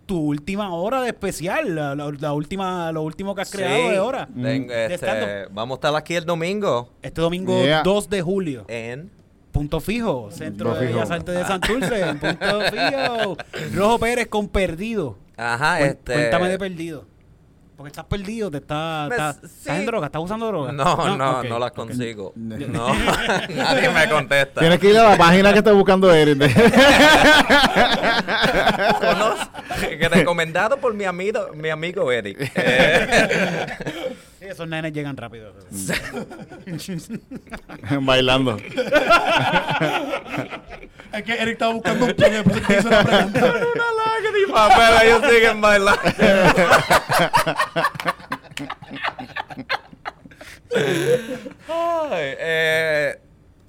tu 0.06 0.18
última 0.18 0.72
hora 0.72 1.02
de 1.02 1.08
especial, 1.08 1.74
la, 1.74 1.94
la- 1.94 2.10
la 2.18 2.32
última, 2.32 2.90
lo 2.92 3.02
último 3.02 3.34
que 3.34 3.42
has 3.42 3.50
creado 3.50 3.76
Sí, 3.76 3.88
de 3.90 3.98
hora. 3.98 4.26
tengo, 4.26 4.72
De 4.72 4.94
este, 4.94 5.46
vamos 5.50 5.74
a 5.74 5.78
estar 5.78 5.94
aquí 5.96 6.14
el 6.14 6.24
domingo 6.24 6.90
Este 7.02 7.20
domingo 7.20 7.62
Yeah. 7.62 7.82
2 7.82 8.08
de 8.08 8.22
julio. 8.22 8.64
en 8.68 9.10
Punto 9.52 9.80
fijo, 9.80 10.30
Centro 10.30 10.74
de. 10.74 10.86
Bellas 10.86 11.10
Artes 11.10 11.34
de 11.34 11.44
Santurce, 11.44 12.00
en 12.08 12.18
Punto 12.20 12.60
fijo. 12.70 13.36
Rojo 13.74 13.98
Pérez 13.98 14.28
con 14.28 14.46
Perdido. 14.48 15.16
Ajá, 15.36 15.80
este 15.80 16.12
Cuéntame 16.14 16.48
de 16.48 16.58
Perdido. 16.58 17.04
Porque 17.78 17.90
estás 17.90 18.06
perdido, 18.06 18.50
te 18.50 18.56
está, 18.56 19.06
Me- 19.08 19.14
estás, 19.14 19.36
sí. 19.36 19.46
estás 19.60 19.78
en 19.78 19.86
droga, 19.86 20.06
estás 20.06 20.20
usando 20.20 20.48
droga. 20.48 20.72
No, 20.72 21.16
no, 21.16 21.38
Ok, 21.38 21.44
no 21.48 21.58
las 21.60 21.70
consigo. 21.70 22.32
No, 22.36 22.92
nadie 23.54 23.88
me 23.90 24.08
contesta. 24.10 24.58
Tienes 24.60 24.80
que 24.80 24.90
ir 24.90 24.98
a 24.98 25.10
la 25.10 25.16
página 25.16 25.52
que 25.52 25.58
está 25.58 25.70
buscando 25.70 26.12
Eric. 26.12 26.40
Recomendado 30.10 30.76
por 30.78 30.92
mi 30.92 31.04
amigo, 31.04 31.50
mi 31.54 31.70
amigo 31.70 32.10
Eric. 32.10 32.50
Eh, 32.56 34.16
Sí, 34.48 34.52
esos 34.52 34.66
nenes 34.66 34.94
llegan 34.94 35.14
rápido. 35.14 35.52
Bailando. 38.00 38.56
Es 41.12 41.22
que 41.22 41.34
Eric 41.34 41.52
estaba 41.52 41.74
buscando 41.74 42.06
un 42.06 42.14
plan, 42.14 42.42
por 42.44 42.56
eso 42.56 42.66
te 42.66 42.78
hice 42.78 42.88
la 42.88 43.04
pregunta. 43.04 43.44
una 43.44 43.92
lágrima, 43.92 44.70
pero 44.74 45.02
ellos 45.04 45.20
siguen 45.30 45.60
bailando. 45.60 46.00
Ay, 51.68 52.34
eh, 52.38 53.20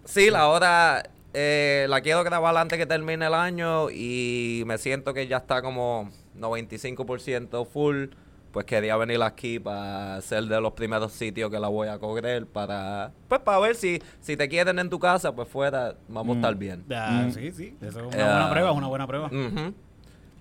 sí, 0.06 0.30
la 0.30 0.48
hora 0.48 1.04
eh, 1.34 1.88
la 1.90 2.00
quiero 2.00 2.24
grabar 2.24 2.56
antes 2.56 2.78
que 2.78 2.86
termine 2.86 3.26
el 3.26 3.34
año 3.34 3.90
y 3.90 4.64
me 4.66 4.78
siento 4.78 5.14
que 5.14 5.28
ya 5.28 5.36
está 5.38 5.62
como 5.62 6.10
95% 6.38 7.68
full. 7.68 8.06
Pues 8.52 8.66
quería 8.66 8.98
venir 8.98 9.22
aquí 9.22 9.60
para 9.60 10.20
ser 10.22 10.44
de 10.46 10.60
los 10.60 10.74
primeros 10.74 11.12
sitios 11.14 11.52
que 11.52 11.60
la 11.60 11.68
voy 11.68 11.88
a 11.88 12.00
correr 12.00 12.48
para 12.48 13.12
pues 13.28 13.42
para 13.42 13.60
ver 13.60 13.76
si 13.76 14.02
si 14.22 14.36
te 14.36 14.50
quieren 14.50 14.80
en 14.80 14.90
tu 14.90 14.98
casa 14.98 15.32
pues 15.36 15.48
fuera 15.48 15.96
vamos 16.08 16.36
a 16.36 16.40
estar 16.40 16.56
bien. 16.56 16.84
Ah, 16.92 17.26
Mm. 17.28 17.32
Sí, 17.32 17.52
sí, 17.52 17.78
eso 17.80 18.00
es 18.00 18.06
una 18.08 18.18
Eh, 18.18 18.24
buena 18.24 18.50
prueba, 18.50 18.72
es 18.72 18.78
una 18.78 18.88
buena 18.88 19.08
prueba. 19.08 19.30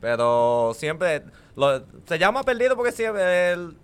Pero 0.00 0.72
siempre 0.74 1.22
lo- 1.56 1.82
se 2.06 2.18
llama 2.18 2.42
perdido 2.44 2.76
porque 2.76 2.92
siempre 2.92 3.52
el- 3.52 3.76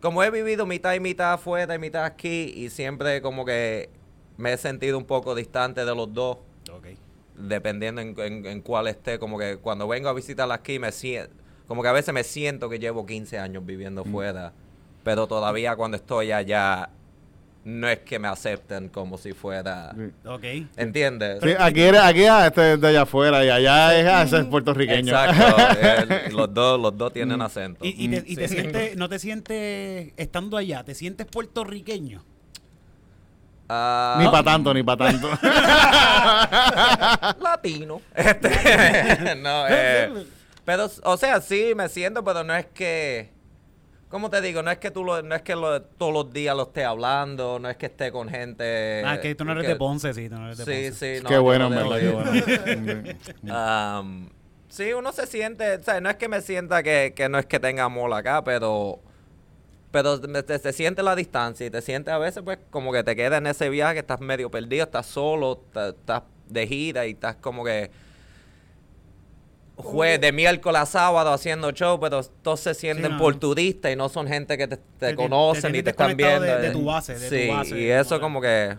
como 0.00 0.22
he 0.22 0.30
vivido 0.30 0.66
mitad 0.66 0.94
y 0.94 1.00
mitad 1.00 1.34
afuera 1.34 1.74
y 1.74 1.78
mitad 1.78 2.04
aquí 2.04 2.52
y 2.56 2.70
siempre 2.70 3.20
como 3.22 3.44
que 3.44 3.90
me 4.36 4.52
he 4.52 4.56
sentido 4.56 4.98
un 4.98 5.04
poco 5.04 5.34
distante 5.34 5.84
de 5.84 5.94
los 5.94 6.12
dos 6.12 6.38
Ok. 6.72 6.86
dependiendo 7.36 8.00
en, 8.00 8.18
en- 8.18 8.46
en 8.46 8.60
cuál 8.62 8.88
esté 8.88 9.18
como 9.18 9.38
que 9.38 9.58
cuando 9.58 9.86
vengo 9.86 10.08
a 10.08 10.12
visitar 10.12 10.50
aquí 10.50 10.78
me 10.78 10.90
siento 10.92 11.34
como 11.66 11.82
que 11.82 11.88
a 11.88 11.92
veces 11.92 12.12
me 12.14 12.24
siento 12.24 12.68
que 12.68 12.78
llevo 12.78 13.06
15 13.06 13.38
años 13.38 13.64
viviendo 13.64 14.04
fuera 14.04 14.52
pero 15.02 15.26
todavía 15.26 15.76
cuando 15.76 15.96
estoy 15.96 16.32
allá 16.32 16.90
no 17.64 17.88
es 17.88 18.00
que 18.00 18.18
me 18.18 18.28
acepten 18.28 18.90
como 18.90 19.16
si 19.16 19.32
fuera 19.32 19.94
Ok. 20.26 20.44
¿entiendes? 20.76 21.38
Sí, 21.42 21.54
aquí 21.58 21.80
eres, 21.80 22.02
aquí 22.02 22.26
ah, 22.26 22.46
este 22.48 22.74
es 22.74 22.80
de 22.80 22.88
allá 22.88 23.02
afuera 23.02 23.42
y 23.44 23.48
allá 23.48 23.98
es, 23.98 24.06
ah, 24.34 24.38
es 24.38 24.44
puertorriqueño. 24.46 25.14
Exacto, 25.14 25.56
el- 26.28 26.36
los 26.36 26.52
dos 26.52 26.78
los 26.78 26.98
dos 26.98 27.12
tienen 27.14 27.38
Mm. 27.38 27.42
acento. 27.42 27.82
¿Y, 27.84 28.04
y 28.04 28.08
te, 28.08 28.24
y 28.26 28.36
te 28.36 28.48
Sí. 28.48 28.54
sientes, 28.56 28.96
no 28.96 29.08
te 29.08 29.18
sientes, 29.18 30.12
estando 30.18 30.58
allá, 30.58 30.84
te 30.84 30.94
sientes 30.94 31.26
puertorriqueño? 31.26 32.22
Ah, 33.70 34.18
Ni 34.20 34.26
para 34.26 34.42
tanto, 34.44 34.74
ni 34.74 34.82
para 34.82 35.06
tanto. 35.10 35.30
latino. 37.42 38.00
Este, 38.14 39.34
no, 39.42 39.66
eh, 39.68 40.26
pero, 40.64 40.88
o 41.04 41.16
sea, 41.16 41.40
sí 41.40 41.72
me 41.76 41.88
siento, 41.88 42.22
pero 42.24 42.42
no 42.44 42.54
es 42.54 42.66
que, 42.66 43.30
¿cómo 44.08 44.30
te 44.30 44.40
digo? 44.40 44.62
No 44.62 44.70
es 44.70 44.78
que 44.78 44.90
tú 44.90 45.04
lo, 45.04 45.20
no 45.22 45.34
es 45.34 45.42
que 45.42 45.54
lo- 45.56 45.82
todos 45.82 46.12
los 46.12 46.32
días 46.32 46.56
lo 46.56 46.64
esté 46.64 46.84
hablando, 46.84 47.58
no 47.58 47.68
es 47.68 47.76
que 47.76 47.86
esté 47.86 48.10
con 48.12 48.28
gente. 48.28 49.02
ah, 49.04 49.18
que 49.20 49.34
tú 49.34 49.44
no 49.44 49.52
eres 49.52 49.64
que- 49.64 49.68
de 49.70 49.76
Ponce, 49.76 50.14
sí, 50.14 50.28
tú 50.28 50.36
no 50.36 50.46
eres 50.46 50.58
de 50.58 50.64
Sí, 50.64 50.90
Ponce. 50.90 51.16
sí, 51.18 51.22
no, 51.22 51.28
qué 51.28 51.38
bueno, 51.38 51.68
verdad, 51.70 51.98
qué 51.98 52.04
ir. 52.04 52.12
bueno. 53.42 53.54
Am, 53.54 54.30
sí, 54.68 54.92
uno 54.92 55.12
se 55.12 55.26
siente, 55.26 55.76
o 55.76 55.82
sea, 55.82 56.00
no 56.00 56.10
es 56.10 56.16
que 56.16 56.28
me 56.28 56.40
sienta 56.40 56.82
que, 56.82 57.12
que 57.14 57.28
no 57.28 57.38
es 57.38 57.46
que 57.46 57.58
tenga 57.60 57.84
amor 57.84 58.12
acá, 58.12 58.42
pero 58.44 59.00
pero 59.90 60.20
te, 60.20 60.58
te 60.58 60.72
siente 60.72 61.04
la 61.04 61.14
distancia 61.14 61.64
y 61.66 61.70
te 61.70 61.80
sientes 61.80 62.12
a 62.12 62.18
veces 62.18 62.42
pues 62.44 62.58
como 62.70 62.92
que 62.92 63.04
te 63.04 63.14
quedas 63.14 63.38
en 63.38 63.46
ese 63.46 63.68
viaje, 63.68 64.00
estás 64.00 64.18
medio 64.20 64.50
perdido, 64.50 64.82
estás 64.86 65.06
solo, 65.06 65.62
estás 65.72 66.22
de 66.48 66.66
gira 66.66 67.06
y 67.06 67.12
estás 67.12 67.36
como 67.36 67.64
que 67.64 67.92
jue- 69.76 70.18
de 70.18 70.32
miércoles 70.32 70.80
a 70.82 70.86
sábado 70.86 71.32
haciendo 71.32 71.70
show, 71.72 71.98
pero 72.00 72.22
todos 72.42 72.60
se 72.60 72.74
sienten 72.74 73.12
no. 73.12 73.18
por 73.18 73.36
turistas 73.36 73.92
y 73.92 73.96
no 73.96 74.08
son 74.08 74.26
gente 74.28 74.56
que 74.56 74.68
te, 74.68 74.76
te 74.76 74.82
Te- 74.98 75.06
te- 75.08 75.14
conocen 75.16 75.72
te 75.72 75.78
y 75.78 75.82
te 75.82 75.90
están 75.90 76.16
viendo. 76.16 76.40
de- 76.42 76.58
de 76.60 76.70
tu 76.70 76.84
base, 76.84 77.18
de 77.18 77.28
tu 77.28 77.34
sí, 77.34 77.48
base, 77.48 77.78
y 77.80 77.90
eso 77.90 78.20
como 78.20 78.40
que 78.40 78.78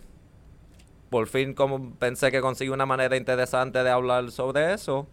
por 1.09 1.27
fin 1.27 1.53
como 1.53 1.91
pensé 1.95 2.31
que 2.31 2.41
conseguí 2.41 2.69
una 2.69 2.85
manera 2.85 3.15
interesante 3.15 3.83
de 3.83 3.89
hablar 3.89 4.31
sobre 4.31 4.73
eso. 4.73 5.07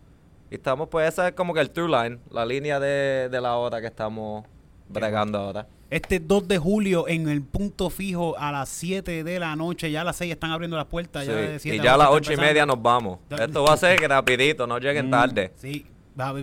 Y 0.51 0.57
estamos, 0.57 0.89
pues 0.89 1.09
esa 1.09 1.29
es 1.29 1.35
como 1.35 1.55
que 1.55 1.61
el 1.61 1.71
true 1.71 1.89
line, 1.89 2.19
la 2.31 2.45
línea 2.45 2.79
de, 2.81 3.29
de 3.31 3.41
la 3.41 3.57
hora 3.57 3.81
que 3.81 3.87
estamos 3.87 4.45
bregando 4.89 5.39
ahora. 5.39 5.67
Este 5.93 6.21
2 6.21 6.49
de 6.49 6.57
julio 6.57 7.07
en 7.07 7.29
el 7.29 7.43
punto 7.43 7.91
fijo 7.91 8.35
a 8.39 8.51
las 8.51 8.71
7 8.71 9.25
de 9.25 9.39
la 9.39 9.55
noche, 9.57 9.91
ya 9.91 10.01
a 10.01 10.05
las 10.05 10.17
6 10.17 10.33
están 10.33 10.51
abriendo 10.51 10.75
las 10.75 10.87
puertas. 10.87 11.27
Ya 11.27 11.35
de 11.35 11.59
Sí, 11.59 11.65
siete 11.65 11.77
Y 11.77 11.81
a 11.81 11.85
ya 11.85 11.95
a 11.95 11.97
las 11.99 12.09
ocho 12.09 12.17
ocho 12.17 12.31
y 12.31 12.35
está 12.35 12.47
media 12.47 12.65
nos 12.65 12.81
vamos. 12.81 13.19
Esto 13.29 13.63
va 13.63 13.75
a 13.75 13.77
ser 13.77 14.01
rapidito, 14.01 14.67
no 14.67 14.79
lleguen 14.79 15.11
tarde. 15.11 15.53
Sí, 15.57 15.85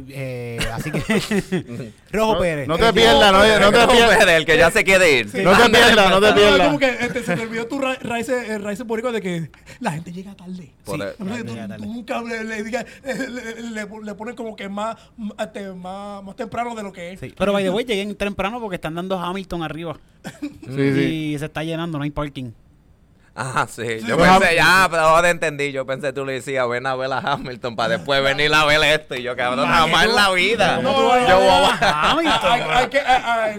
eh, 0.09 0.57
así 0.73 0.91
que 0.91 0.99
Rojo 2.11 2.33
No, 2.33 2.39
Pérez. 2.39 2.67
no 2.67 2.77
te 2.77 2.91
pierdas, 2.93 3.31
no, 3.31 3.39
no 3.59 3.71
te 3.71 3.87
pierdas. 3.93 4.17
Pérez, 4.17 4.35
el 4.37 4.45
que 4.45 4.57
ya 4.57 4.71
se 4.71 4.83
quiere 4.83 5.19
ir. 5.19 5.25
No 5.43 5.51
te 5.57 5.69
pierdas, 5.69 6.09
no 6.09 6.19
te 6.21 6.33
pierdas. 6.33 6.67
como 6.67 6.79
que 6.79 6.89
este, 6.99 7.23
se 7.23 7.35
te 7.35 7.41
olvidó 7.43 7.67
tu 7.67 7.79
ra- 7.79 7.97
raíz, 8.01 8.27
eh, 8.29 8.57
raíz 8.57 8.81
boricua 8.83 9.11
de 9.11 9.21
que 9.21 9.51
la 9.79 9.91
gente 9.91 10.11
llega 10.11 10.35
tarde. 10.35 10.71
Sí. 10.85 10.91
Llega 10.91 11.67
tarde. 11.67 11.77
tú 11.77 11.85
nunca 11.85 12.21
le, 12.21 12.43
le, 12.43 12.63
digas, 12.63 12.85
eh, 13.03 13.15
le, 13.29 13.61
le- 13.61 13.87
le 14.03 14.13
ponen 14.15 14.35
como 14.35 14.55
que 14.55 14.67
más, 14.69 14.95
este, 15.39 15.71
más, 15.73 16.23
más 16.23 16.35
temprano 16.35 16.73
de 16.75 16.83
lo 16.83 16.91
que 16.91 17.13
es. 17.13 17.19
Sí, 17.19 17.33
Pero 17.37 17.53
by 17.53 17.63
the 17.63 17.69
way, 17.69 17.85
lleguen 17.85 18.15
temprano 18.15 18.59
porque 18.59 18.75
están 18.75 18.95
dando 18.95 19.19
Hamilton 19.19 19.63
arriba. 19.63 19.97
Sí, 20.67 20.93
sí. 20.93 21.31
Y 21.35 21.39
se 21.39 21.45
está 21.45 21.63
llenando, 21.63 21.97
no 21.97 22.03
hay 22.03 22.11
parking. 22.11 22.51
Ah, 23.41 23.65
sí. 23.69 24.01
Yo 24.05 24.17
Pues, 24.17 24.29
pensé, 24.37 24.55
ya, 24.57 24.87
pero 24.91 25.01
ahora 25.03 25.29
entendí. 25.29 25.71
Yo 25.71 25.85
pensé 25.85 26.11
tú 26.11 26.25
le 26.25 26.33
decías, 26.33 26.67
ven 26.67 26.85
a 26.85 26.93
ver 26.97 27.09
a 27.13 27.19
Hamilton 27.19 27.73
para 27.77 27.95
después 27.97 28.21
venir 28.21 28.53
a 28.53 28.65
ver 28.65 28.83
esto. 28.99 29.15
Y 29.15 29.23
yo, 29.23 29.33
cabrón, 29.37 29.65
jamás 29.65 30.03
que 30.03 30.09
en 30.09 30.15
la 30.15 30.31
vida. 30.31 30.81
No, 30.81 30.91
No, 30.91 30.99
no, 31.15 31.19
yo 31.21 31.27
no, 31.29 31.35
voy 31.37 31.45
no, 31.47 31.65
a- 31.79 32.11
Hamilton. 32.11 32.51
Hay, 32.51 32.61
hay 32.61 32.87
que, 32.89 33.01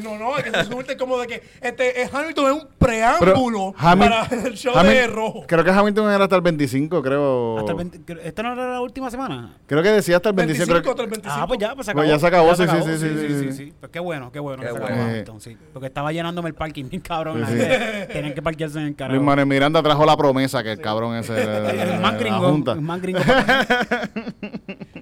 no, 0.03 0.19
no, 0.19 0.35
hay 0.37 0.43
que 0.43 0.65
subirte 0.65 0.97
como 0.99 1.17
de 1.19 1.27
que 1.29 1.43
este, 1.63 2.03
eh, 2.03 2.11
Hamilton 2.13 2.47
es 2.47 2.63
un 2.63 2.69
preámbulo 2.79 3.75
Hamil- 3.79 4.09
para 4.11 4.27
el 4.47 4.55
show 4.57 4.75
Hamil- 4.75 4.87
de 4.91 5.07
Rojo. 5.07 5.45
Creo 5.47 5.65
que 5.65 5.71
Hamilton 5.71 6.11
era 6.13 6.25
hasta 6.25 6.37
el 6.37 6.43
25, 6.43 7.03
creo. 7.03 7.59
Hasta 7.59 7.71
el 7.73 7.77
20 7.79 8.01
creo- 8.05 8.21
¿Esta 8.23 8.43
no 8.43 8.53
era 8.53 8.73
la 8.73 8.81
última 8.83 9.11
semana? 9.11 9.57
Creo 9.67 9.83
que 9.83 9.89
decía 9.91 10.17
hasta 10.17 10.29
el 10.29 10.35
25. 10.35 10.73
25 10.75 10.83
creo 10.83 10.91
contra 10.91 11.05
el 11.05 11.11
25. 11.11 11.43
Ah, 11.43 11.47
pues 11.47 11.59
ya, 11.59 11.75
pues 11.75 11.87
se 11.87 11.93
Pues 11.95 12.05
acabó. 12.05 12.15
ya 12.15 12.21
se 12.21 12.27
acabó, 12.27 12.55
sí, 12.55 12.65
sí, 12.67 12.99
sí, 12.99 13.39
sí, 13.41 13.53
sí. 13.53 13.73
Pues 13.81 13.91
qué 13.91 14.01
bueno, 14.01 14.31
qué 14.31 14.41
bueno 14.41 14.63
Qué 14.63 14.69
que 14.69 14.75
se 14.75 14.81
bueno. 14.81 15.03
Hamilton, 15.03 15.41
sí. 15.41 15.57
Porque 15.73 15.87
estaba 15.87 16.13
llenándome 16.13 16.49
el 16.51 16.55
parking, 16.55 16.85
cabrón. 17.03 17.47
Sí, 17.49 17.55
sí. 17.59 17.67
Tenían 18.13 18.35
que 18.35 18.43
parquearse 18.43 18.79
en 18.79 18.87
el 18.99 19.09
Luis. 19.09 19.23
Manuel 19.23 19.47
Miranda 19.71 19.89
trajo 19.89 20.05
la 20.05 20.17
promesa 20.17 20.63
que 20.65 20.73
el 20.73 20.81
cabrón 20.81 21.15
ese. 21.17 21.41
El 21.43 22.01
más 22.03 22.19
gringo, 22.19 22.73
el 22.73 22.81
más 22.81 23.01
gringo. 23.01 23.21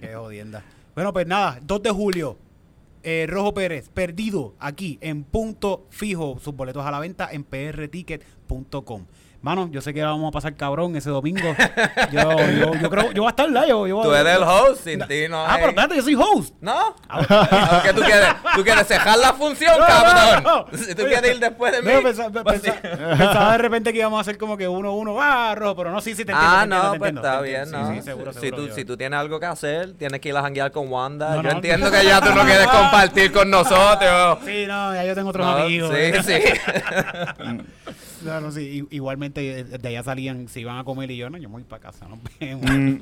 Qué 0.00 0.14
jodienda. 0.14 0.62
Bueno, 0.94 1.12
pues 1.12 1.26
nada, 1.26 1.58
2 1.62 1.82
de 1.82 1.90
julio. 1.90 2.36
eh, 3.02 3.26
Rojo 3.28 3.54
Pérez, 3.54 3.88
perdido 3.88 4.54
aquí 4.58 4.98
en 5.00 5.24
punto 5.24 5.86
fijo. 5.88 6.38
Sus 6.38 6.54
boletos 6.54 6.84
a 6.84 6.90
la 6.90 6.98
venta 7.00 7.30
en 7.32 7.44
prticket.com. 7.44 9.06
Mano, 9.40 9.68
yo 9.70 9.80
sé 9.80 9.94
que 9.94 10.02
vamos 10.02 10.28
a 10.28 10.32
pasar 10.32 10.56
cabrón 10.56 10.96
ese 10.96 11.10
domingo. 11.10 11.54
Yo, 12.10 12.20
yo, 12.50 12.74
yo 12.74 12.90
creo, 12.90 13.12
yo 13.12 13.22
voy 13.22 13.28
a 13.28 13.30
estar 13.30 13.48
live. 13.48 13.68
Yo, 13.68 13.86
yo- 13.86 14.02
Tú 14.02 14.12
eres 14.12 14.36
el 14.36 14.42
host, 14.42 14.82
sin 14.82 14.98
ti 15.06 15.28
no 15.28 15.38
Ah, 15.46 15.50
hay- 15.54 15.56
pero 15.60 15.68
espérate, 15.68 15.96
yo 15.96 16.02
soy 16.02 16.14
host. 16.16 16.54
¿No? 16.60 16.96
Aunque 17.08 17.92
tú 17.94 18.00
quieres, 18.02 18.28
tú 18.56 18.64
quieres 18.64 18.86
cejar 18.88 19.16
la 19.18 19.32
función, 19.34 19.78
No, 19.78 19.86
cabrón. 19.86 20.42
no. 20.42 20.66
Si 20.78 20.92
tú 20.94 21.04
quieres 21.04 21.30
ir 21.34 21.38
después 21.38 21.70
de 21.72 21.82
mí. 21.82 21.92
No, 21.92 22.02
pensa- 22.02 22.30
pues 22.42 22.62
sí. 22.62 22.70
pensaba 22.82 23.52
de 23.52 23.58
repente 23.58 23.92
que 23.92 24.00
íbamos 24.00 24.18
a 24.18 24.20
hacer 24.22 24.38
como 24.38 24.56
que 24.56 24.66
uno, 24.66 24.92
uno, 24.94 25.16
ah, 25.20 25.54
rojo, 25.54 25.76
pero 25.76 25.92
no, 25.92 26.00
sí, 26.00 26.16
sí, 26.16 26.24
te 26.24 26.32
entiendo. 26.32 26.44
Ah, 26.44 26.58
te 26.58 26.64
entiendo, 26.64 26.82
no, 26.86 26.92
te 26.92 26.98
pues 26.98 27.08
entiendo, 27.10 27.28
está 27.28 27.40
bien, 27.40 27.56
entiendo. 27.62 27.78
¿no? 27.78 27.90
Sí, 27.94 27.96
sí, 28.00 28.02
seguro, 28.02 28.32
si, 28.32 28.40
seguro. 28.40 28.66
tú, 28.66 28.74
si 28.74 28.84
tú 28.84 28.96
tienes 28.96 29.20
algo 29.20 29.38
que 29.38 29.46
hacer, 29.46 29.92
tienes 29.96 30.20
que 30.20 30.30
ir 30.30 30.36
a 30.36 30.42
janguear 30.42 30.72
con 30.72 30.88
Wanda. 30.90 31.36
No, 31.36 31.42
Yo 31.44 31.50
entiendo 31.50 31.90
que 31.92 32.04
ya 32.04 32.20
tú 32.20 32.34
no 32.34 32.42
quieres 32.44 32.66
compartir 32.72 33.30
con 33.32 33.48
nosotros. 33.48 34.38
Sí, 34.44 34.64
no, 34.66 34.94
ya 34.94 35.04
yo 35.04 35.14
tengo 35.14 35.30
otros 35.30 35.46
amigos. 35.46 35.94
Sí, 35.94 36.22
sí. 36.24 36.42
No, 38.22 38.40
no, 38.40 38.50
sí, 38.52 38.86
igualmente 38.90 39.60
eh, 39.60 39.64
de 39.64 39.88
allá 39.88 40.02
salían, 40.02 40.48
se 40.48 40.60
iban 40.60 40.78
a 40.78 40.84
comer 40.84 41.10
y 41.10 41.16
yo, 41.16 41.30
no, 41.30 41.38
yo 41.38 41.48
me 41.48 41.54
voy 41.54 41.64
para 41.64 41.82
casa, 41.82 42.06
vemos. 42.40 42.64
Mm. 42.70 43.00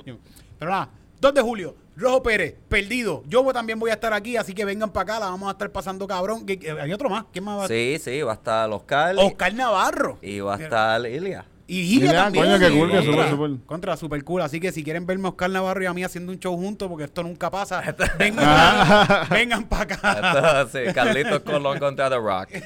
Pero 0.58 0.70
nada, 0.70 0.88
2 1.20 1.34
de 1.34 1.42
julio, 1.42 1.74
Rojo 1.96 2.22
Pérez, 2.22 2.54
perdido. 2.68 3.22
Yo 3.26 3.44
también 3.52 3.78
voy 3.78 3.90
a 3.90 3.94
estar 3.94 4.12
aquí, 4.12 4.36
así 4.36 4.54
que 4.54 4.64
vengan 4.64 4.90
para 4.90 5.14
acá, 5.14 5.20
la 5.20 5.30
vamos 5.30 5.48
a 5.48 5.52
estar 5.52 5.70
pasando 5.70 6.06
cabrón. 6.06 6.46
Hay 6.80 6.92
otro 6.92 7.08
más, 7.08 7.24
¿quién 7.32 7.44
más 7.44 7.58
va 7.58 7.64
a 7.64 7.68
Sí, 7.68 7.98
sí, 8.00 8.22
va 8.22 8.32
a 8.32 8.34
estar 8.36 8.70
Oscar 8.70 9.16
Oscar 9.18 9.54
Navarro. 9.54 10.18
y 10.22 10.40
va 10.40 10.56
a 10.56 10.58
estar 10.58 11.06
Ilia. 11.06 11.44
Y 11.68 11.84
Gilia 11.84 12.10
Mira, 12.10 12.22
también. 12.24 12.44
coño, 12.44 12.58
qué 12.60 12.70
cool, 12.70 12.80
contra, 12.90 13.00
qué 13.00 13.06
súper, 13.06 13.30
súper. 13.30 13.50
Contra, 13.66 13.96
super 13.96 14.24
cool. 14.24 14.42
Así 14.42 14.60
que 14.60 14.70
si 14.70 14.84
quieren 14.84 15.04
verme 15.04 15.26
a 15.26 15.30
Oscar 15.30 15.50
Navarro 15.50 15.82
y 15.82 15.86
a 15.86 15.92
mí 15.92 16.04
haciendo 16.04 16.30
un 16.30 16.38
show 16.38 16.56
juntos, 16.56 16.88
porque 16.88 17.04
esto 17.04 17.24
nunca 17.24 17.50
pasa, 17.50 17.82
vengan, 18.18 18.44
Ah. 18.48 19.26
vengan 19.30 19.64
para 19.64 19.82
acá. 19.82 20.60
Esto, 20.62 20.78
sí, 20.78 20.92
Carlitos 20.94 21.40
Colón 21.40 21.78
contra 21.80 22.08
The 22.08 22.18
Rock. 22.18 22.50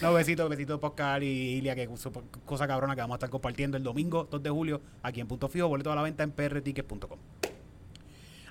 No, 0.00 0.12
besitos, 0.12 0.48
besitos 0.48 0.78
para 0.78 0.90
Oscar 0.90 1.22
y 1.22 1.56
Ilia, 1.56 1.74
que 1.74 1.88
super- 1.96 2.22
cosa 2.44 2.66
cabrona 2.68 2.94
que 2.94 3.00
vamos 3.00 3.14
a 3.14 3.16
estar 3.16 3.30
compartiendo 3.30 3.76
el 3.76 3.82
domingo 3.82 4.28
2 4.30 4.42
de 4.42 4.50
julio 4.50 4.80
aquí 5.02 5.20
en 5.20 5.26
Punto 5.26 5.48
Fijo, 5.48 5.66
boleto 5.68 5.90
a 5.90 5.96
la 5.96 6.02
venta 6.02 6.22
en 6.22 6.30
prtickets.com. 6.30 7.18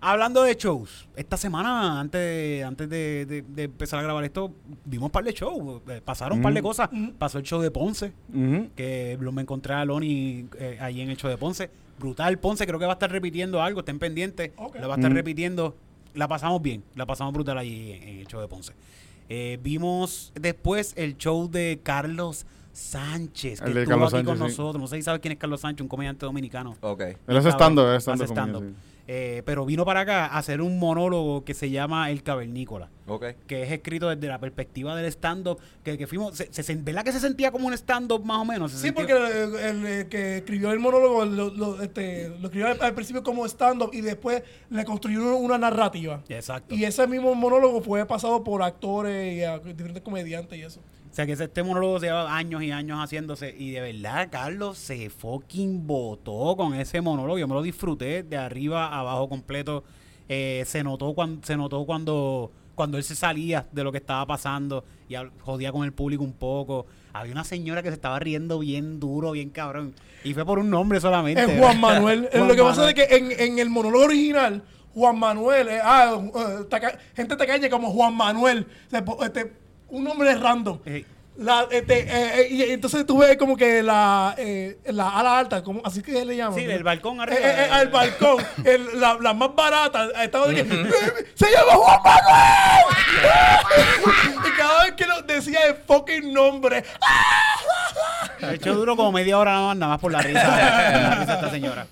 Hablando 0.02 0.44
de 0.44 0.56
shows, 0.56 1.08
esta 1.16 1.38
semana, 1.38 2.00
antes 2.00 2.20
de, 2.22 2.64
antes 2.64 2.90
de, 2.90 3.26
de- 3.26 3.42
de 3.42 3.64
empezar 3.64 4.00
a 4.00 4.04
grabar 4.04 4.24
esto, 4.24 4.52
vimos 4.86 5.08
un 5.08 5.12
par 5.12 5.24
de 5.24 5.32
shows, 5.34 5.82
eh, 5.90 6.02
pasaron 6.04 6.38
un 6.38 6.44
par 6.44 6.54
de 6.54 6.62
cosas. 6.62 6.90
Pasó 7.18 7.38
el 7.40 7.44
show 7.44 7.62
de 7.62 7.72
Ponce, 7.72 8.14
que 8.76 9.18
lo 9.20 9.32
me 9.32 9.42
encontré 9.42 9.74
a 9.74 9.86
Loni 9.86 10.48
eh, 10.60 10.78
ahí 10.82 11.02
en 11.02 11.10
el 11.10 11.18
show 11.18 11.30
de 11.30 11.38
Ponce. 11.38 11.70
Brutal 12.00 12.38
Ponce, 12.38 12.68
creo 12.68 12.78
que 12.80 12.86
va 12.86 12.92
a 12.92 12.96
estar 12.96 13.12
repitiendo 13.12 13.62
algo, 13.62 13.80
estén 13.80 13.98
pendientes. 14.00 14.52
Ok. 14.58 14.76
Lo 14.80 14.88
va 14.88 14.96
a 14.96 14.98
estar 14.98 15.12
Mm. 15.12 15.16
repitiendo. 15.16 15.76
La 16.14 16.28
pasamos 16.28 16.62
bien, 16.62 16.84
la 16.96 17.06
pasamos 17.06 17.34
brutal 17.34 17.58
ahí 17.58 17.92
en, 17.92 18.04
en 18.10 18.20
el 18.20 18.28
show 18.28 18.40
de 18.42 18.48
Ponce. 18.48 18.74
Eh, 19.30 19.60
vimos 19.62 20.32
después 20.40 20.94
el 20.96 21.18
show 21.18 21.50
de 21.50 21.80
Carlos 21.84 22.46
Sánchez, 22.72 23.60
que 23.62 23.68
El 23.68 23.74
de 23.74 23.80
estuvo 23.82 23.96
Carlos 23.96 24.14
aquí 24.14 24.24
con 24.26 24.38
Sánchez, 24.38 24.56
sí. 24.56 24.62
nosotros. 24.62 24.82
No 24.82 24.88
sé 24.88 24.96
si 24.98 25.02
sabes 25.02 25.22
quién 25.22 25.32
es 25.34 25.38
Carlos 25.40 25.62
Sánchez, 25.62 25.82
un 25.82 25.88
comediante 25.90 26.26
dominicano. 26.26 26.76
Ok. 26.82 27.02
Él 27.02 27.38
es 27.38 27.46
estando, 27.46 27.94
es 27.94 28.08
estando. 28.08 28.64
Eh, 29.10 29.42
pero 29.46 29.66
vino 29.66 29.86
para 29.86 30.02
acá 30.02 30.26
a 30.26 30.38
hacer 30.38 30.62
un 30.62 30.80
monólogo 30.80 31.46
que 31.46 31.54
se 31.54 31.70
llama 31.70 32.12
El 32.12 32.24
Cavernícola 32.24 32.90
Ok. 33.08 33.24
que 33.48 33.64
es 33.64 33.72
escrito 33.72 34.10
desde 34.10 34.28
la 34.28 34.38
perspectiva 34.38 34.98
del 34.98 35.06
stand-up, 35.06 35.60
que, 35.82 35.98
que 35.98 36.08
fuimos, 36.08 36.36
se, 36.36 36.52
se- 36.52 36.76
¿verdad 36.76 37.06
que 37.06 37.14
se 37.14 37.22
sentía 37.22 37.50
como 37.52 37.68
un 37.68 37.74
stand-up 37.74 38.26
más 38.26 38.40
o 38.40 38.44
menos? 38.46 38.70
Se 38.74 38.78
Sí, 38.80 38.84
sentía- 38.88 39.06
porque 39.16 39.42
el, 39.70 39.86
el, 39.86 40.08
que 40.10 40.38
escribió 40.40 40.74
el 40.74 40.80
monólogo 40.80 41.24
lo, 41.24 41.50
lo, 41.52 41.82
este, 41.82 42.28
lo 42.42 42.48
escribió 42.48 42.68
al, 42.68 42.82
al 42.82 42.94
principio 42.94 43.24
como 43.24 43.46
stand-up 43.46 43.92
y 43.94 44.02
después 44.02 44.44
le 44.70 44.84
construyó 44.84 45.38
una 45.38 45.58
narrativa. 45.58 46.22
Exacto. 46.28 46.76
Y 46.76 46.84
ese 46.84 47.08
mismo 47.08 47.34
monólogo 47.34 47.80
fue 47.82 48.06
pasado 48.06 48.44
por 48.44 48.62
actores 48.62 49.38
y 49.38 49.44
a 49.44 49.60
diferentes 49.60 50.04
comediantes 50.04 50.60
y 50.60 50.64
eso. 50.64 50.82
O 51.12 51.14
sea, 51.18 51.26
que 51.26 51.32
ese- 51.34 51.46
este 51.46 51.64
monólogo 51.64 52.00
se 52.00 52.08
lleva 52.08 52.36
años 52.36 52.62
y 52.64 52.72
años 52.72 53.00
haciéndose. 53.00 53.56
Y 53.58 53.72
de 53.72 53.82
verdad, 53.82 54.30
Carlos 54.32 54.78
se 54.78 55.10
fucking 55.10 55.88
botó 55.88 56.56
con 56.58 56.74
ese 56.74 57.02
monólogo. 57.02 57.38
Yo 57.40 57.48
me 57.48 57.54
lo 57.56 57.62
disfruté 57.62 58.24
de 58.24 58.38
arriba 58.38 58.88
a 58.88 59.00
abajo 59.00 59.28
completo. 59.30 59.84
Eh, 60.30 60.64
se 60.68 60.84
notó 60.84 61.14
cuando 61.14 61.46
se 61.46 61.56
notó 61.58 61.86
cuando 61.86 62.52
cuando 62.76 62.98
él 63.00 63.04
se 63.04 63.16
salía 63.16 63.66
de 63.72 63.84
lo 63.84 63.92
que 63.92 63.98
estaba 63.98 64.24
pasando 64.28 64.84
y 65.10 65.16
jodía 65.40 65.72
con 65.72 65.84
el 65.84 65.94
público 65.94 66.24
un 66.24 66.34
poco. 66.34 66.86
Había 67.12 67.32
una 67.32 67.44
señora 67.44 67.82
que 67.82 67.88
se 67.90 67.96
estaba 67.96 68.20
riendo 68.20 68.60
bien 68.60 69.00
duro, 69.00 69.32
bien 69.32 69.50
cabrón. 69.50 69.96
Y 70.24 70.36
fue 70.36 70.46
por 70.46 70.60
un 70.60 70.70
nombre 70.70 71.00
solamente. 71.02 71.42
Es 71.44 71.60
Juan 71.60 71.80
Manuel. 71.82 72.30
Juan 72.32 72.48
lo 72.48 72.56
que 72.56 72.62
pasa 72.62 72.88
es 72.88 72.94
que 72.94 73.04
en, 73.16 73.32
en 73.32 73.58
el 73.58 73.72
monólogo 73.72 74.04
original, 74.06 74.62
Juan 74.94 75.18
Manuel, 75.18 75.70
eh, 75.70 75.80
ah, 75.82 76.20
eh, 76.22 76.66
taca- 76.70 77.00
gente 77.16 77.36
tacaña 77.36 77.68
como 77.70 77.90
Juan 77.90 78.14
Manuel, 78.16 78.68
este, 79.24 79.54
un 79.90 80.04
nombre 80.04 80.36
random. 80.36 80.80
Eh, 80.86 81.06
La, 81.40 81.68
este, 81.70 82.00
eh, 82.00 82.42
eh, 82.42 82.48
y 82.50 82.64
entonces 82.72 83.06
tú 83.06 83.20
ves 83.20 83.38
como 83.38 83.56
que 83.56 83.84
la, 83.84 84.34
eh, 84.40 84.80
la 84.86 85.20
ala 85.20 85.38
alta, 85.38 85.64
como, 85.64 85.84
así 85.86 86.02
que 86.02 86.26
le 86.26 86.36
llaman. 86.36 86.58
Sí, 86.58 86.66
del 86.66 86.82
balcón 86.84 87.22
arriba. 87.22 87.40
al 87.74 87.90
balcón, 87.90 88.44
el- 88.66 89.00
la, 89.00 89.20
la 89.22 89.34
más 89.36 89.54
barata, 89.54 90.08
estaba 90.24 90.48
de 90.48 90.56
que, 90.56 90.62
"Eh, 90.62 90.90
¡Se 91.36 91.52
llama 91.52 91.74
Juan 91.74 92.00
Manuel! 92.04 92.86
y 94.48 94.52
cada 94.58 94.84
vez 94.86 94.94
que 94.94 95.06
lo 95.06 95.22
decía 95.22 95.60
el 95.68 95.76
fucking 95.76 96.34
nombre, 96.34 96.84
De 98.42 98.56
hecho, 98.56 98.74
duró 98.74 98.96
como 98.96 99.12
media 99.12 99.38
hora 99.38 99.52
nada 99.54 99.68
más, 99.68 99.78
nada 99.78 99.92
más 99.94 100.00
por 100.00 100.12
la 100.12 100.22
risa. 100.24 100.42
por 100.42 100.50
la 100.58 101.16
risa 101.20 101.26
de 101.26 101.34
esta 101.34 101.50
señora. 101.52 101.86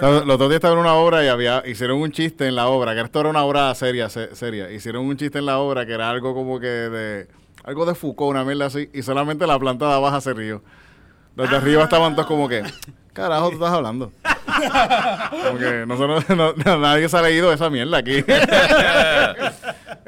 Los, 0.00 0.26
los 0.26 0.38
dos 0.38 0.48
días 0.48 0.56
estaba 0.56 0.74
en 0.74 0.80
una 0.80 0.94
obra 0.94 1.24
y 1.24 1.28
había 1.28 1.62
hicieron 1.66 2.00
un 2.00 2.10
chiste 2.12 2.46
en 2.46 2.54
la 2.56 2.68
obra, 2.68 2.94
que 2.94 3.00
esto 3.00 3.20
era 3.20 3.28
una 3.30 3.42
obra 3.44 3.74
seria, 3.74 4.08
se- 4.08 4.34
seria. 4.36 4.70
Hicieron 4.70 5.04
un 5.06 5.16
chiste 5.16 5.38
en 5.38 5.46
la 5.46 5.58
obra 5.58 5.86
que 5.86 5.92
era 5.92 6.10
algo 6.10 6.34
como 6.34 6.58
que 6.60 6.66
de 6.66 7.28
algo 7.64 7.84
de 7.86 7.94
Foucault, 7.94 8.30
una 8.30 8.44
mierda 8.44 8.66
así, 8.66 8.88
y 8.92 9.02
solamente 9.02 9.46
la 9.46 9.58
planta 9.58 9.86
de 9.88 9.94
abajo 9.94 10.20
se 10.20 10.32
rió. 10.34 10.62
Los 11.36 11.50
de 11.50 11.56
arriba 11.56 11.84
estaban 11.84 12.14
todos 12.14 12.26
como 12.26 12.48
que, 12.48 12.62
carajo, 13.12 13.48
tú 13.50 13.54
estás 13.56 13.70
hablando. 13.72 14.10
como 15.46 15.58
que 15.58 15.84
nosotros, 15.86 16.28
no- 16.36 16.52
no- 16.54 16.78
nadie 16.78 17.08
se 17.08 17.16
ha 17.16 17.22
leído 17.22 17.52
esa 17.52 17.68
mierda 17.70 17.98
aquí. 17.98 18.24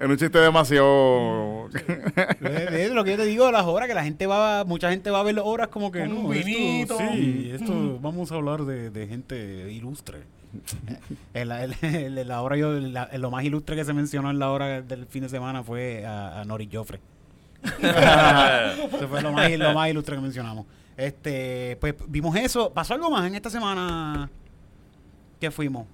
es 0.00 0.08
un 0.08 0.16
chiste 0.16 0.38
demasiado... 0.38 1.68
Es, 2.40 2.90
lo 2.90 3.04
que 3.04 3.10
yo 3.12 3.16
te 3.16 3.24
digo 3.26 3.46
de 3.46 3.52
las 3.52 3.64
obras, 3.66 3.86
que 3.86 3.94
la 3.94 4.02
gente 4.02 4.26
va, 4.26 4.64
mucha 4.64 4.90
gente 4.90 5.10
va 5.10 5.20
a 5.20 5.22
ver 5.22 5.34
las 5.34 5.44
obras 5.44 5.68
como 5.68 5.92
que 5.92 6.06
no, 6.08 6.32
esto- 6.32 6.98
sí, 7.12 7.50
esto 7.54 7.98
vamos 8.00 8.32
a 8.32 8.34
hablar 8.36 8.64
de, 8.64 8.90
de 8.90 9.06
gente 9.06 9.70
ilustre. 9.72 10.22
la, 11.34 12.42
obra 12.42 12.56
yo, 12.56 12.72
la- 12.72 13.08
lo 13.18 13.30
más 13.30 13.44
ilustre 13.44 13.76
que 13.76 13.84
se 13.84 13.92
mencionó 13.92 14.30
en 14.30 14.38
la 14.38 14.50
obra 14.50 14.82
del 14.82 15.06
fin 15.06 15.22
de 15.22 15.28
semana 15.28 15.62
fue 15.62 16.04
a, 16.04 16.40
a 16.40 16.44
Nori 16.44 16.68
Joffre. 16.72 16.98
Eso 17.62 19.08
fue 19.08 19.22
lo 19.22 19.32
más, 19.32 19.50
lo 19.52 19.74
más 19.74 19.90
ilustre 19.90 20.16
que 20.16 20.22
mencionamos. 20.22 20.66
Este, 20.96 21.76
pues 21.80 21.94
vimos 22.08 22.34
eso. 22.36 22.70
¿Pasó 22.72 22.94
algo 22.94 23.10
más 23.10 23.26
en 23.26 23.34
esta 23.34 23.50
semana 23.50 24.28
que 25.40 25.50
fuimos? 25.50 25.86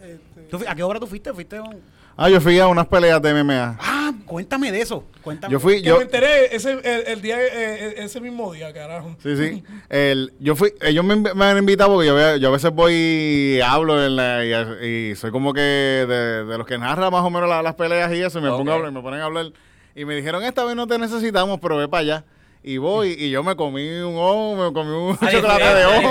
este, 0.00 0.42
¿Tú 0.50 0.58
fui- 0.58 0.66
¿A 0.66 0.74
qué 0.74 0.82
obra 0.82 1.00
tú 1.00 1.06
fuiste? 1.06 1.32
¿Fuiste 1.32 1.56
a 1.56 1.62
un- 1.62 1.80
ah, 2.18 2.28
yo 2.28 2.40
fui 2.40 2.58
a 2.58 2.66
unas 2.66 2.86
peleas 2.86 3.22
de 3.22 3.32
MMA. 3.32 3.78
Ah, 3.80 4.12
cuéntame 4.26 4.70
de 4.70 4.82
eso. 4.82 5.04
Cuéntame. 5.22 5.52
Yo 5.52 5.60
fui, 5.60 5.80
yo... 5.80 5.96
me 5.96 6.02
enteré 6.02 6.54
ese, 6.54 6.72
el, 6.72 6.82
el 7.06 7.22
día, 7.22 7.38
eh, 7.40 7.94
ese 7.98 8.20
mismo 8.20 8.52
día, 8.52 8.72
carajo. 8.74 9.16
Sí, 9.22 9.36
sí. 9.36 9.62
El, 9.88 10.32
yo 10.38 10.54
fui, 10.56 10.72
ellos 10.82 11.04
me, 11.04 11.16
me 11.16 11.44
han 11.44 11.56
invitado 11.58 11.94
porque 11.94 12.08
yo, 12.08 12.36
yo 12.36 12.48
a 12.48 12.52
veces 12.52 12.70
voy 12.72 12.92
y 12.94 13.60
hablo 13.62 14.04
en 14.04 14.16
la- 14.16 14.44
y, 14.82 14.86
y 15.10 15.14
soy 15.16 15.30
como 15.30 15.52
que 15.54 15.60
de, 15.60 16.44
de 16.44 16.58
los 16.58 16.66
que 16.66 16.76
narra 16.76 17.10
más 17.10 17.22
o 17.24 17.30
menos 17.30 17.48
la- 17.48 17.62
las 17.62 17.74
peleas 17.74 18.12
y 18.12 18.22
eso, 18.22 18.38
y 18.38 18.42
me 18.42 18.50
pongo 18.50 18.70
a 18.72 18.74
hablar, 18.74 18.92
me 18.92 19.00
ponen 19.00 19.20
a 19.20 19.24
hablar. 19.24 19.46
Y 19.94 20.04
me 20.04 20.14
dijeron, 20.14 20.44
esta 20.44 20.64
vez 20.64 20.76
no 20.76 20.86
te 20.86 20.98
necesitamos, 20.98 21.58
pero 21.60 21.76
ve 21.76 21.88
para 21.88 22.00
allá. 22.02 22.24
Y 22.62 22.76
voy 22.76 23.16
y 23.18 23.30
yo 23.30 23.42
me 23.44 23.54
comí 23.56 23.88
un 24.00 24.16
hongo, 24.18 24.66
me 24.66 24.72
comí 24.74 24.90
un 24.90 25.16
A 25.20 25.30
chocolate 25.30 25.74
de 25.74 25.86
hongo, 25.86 26.10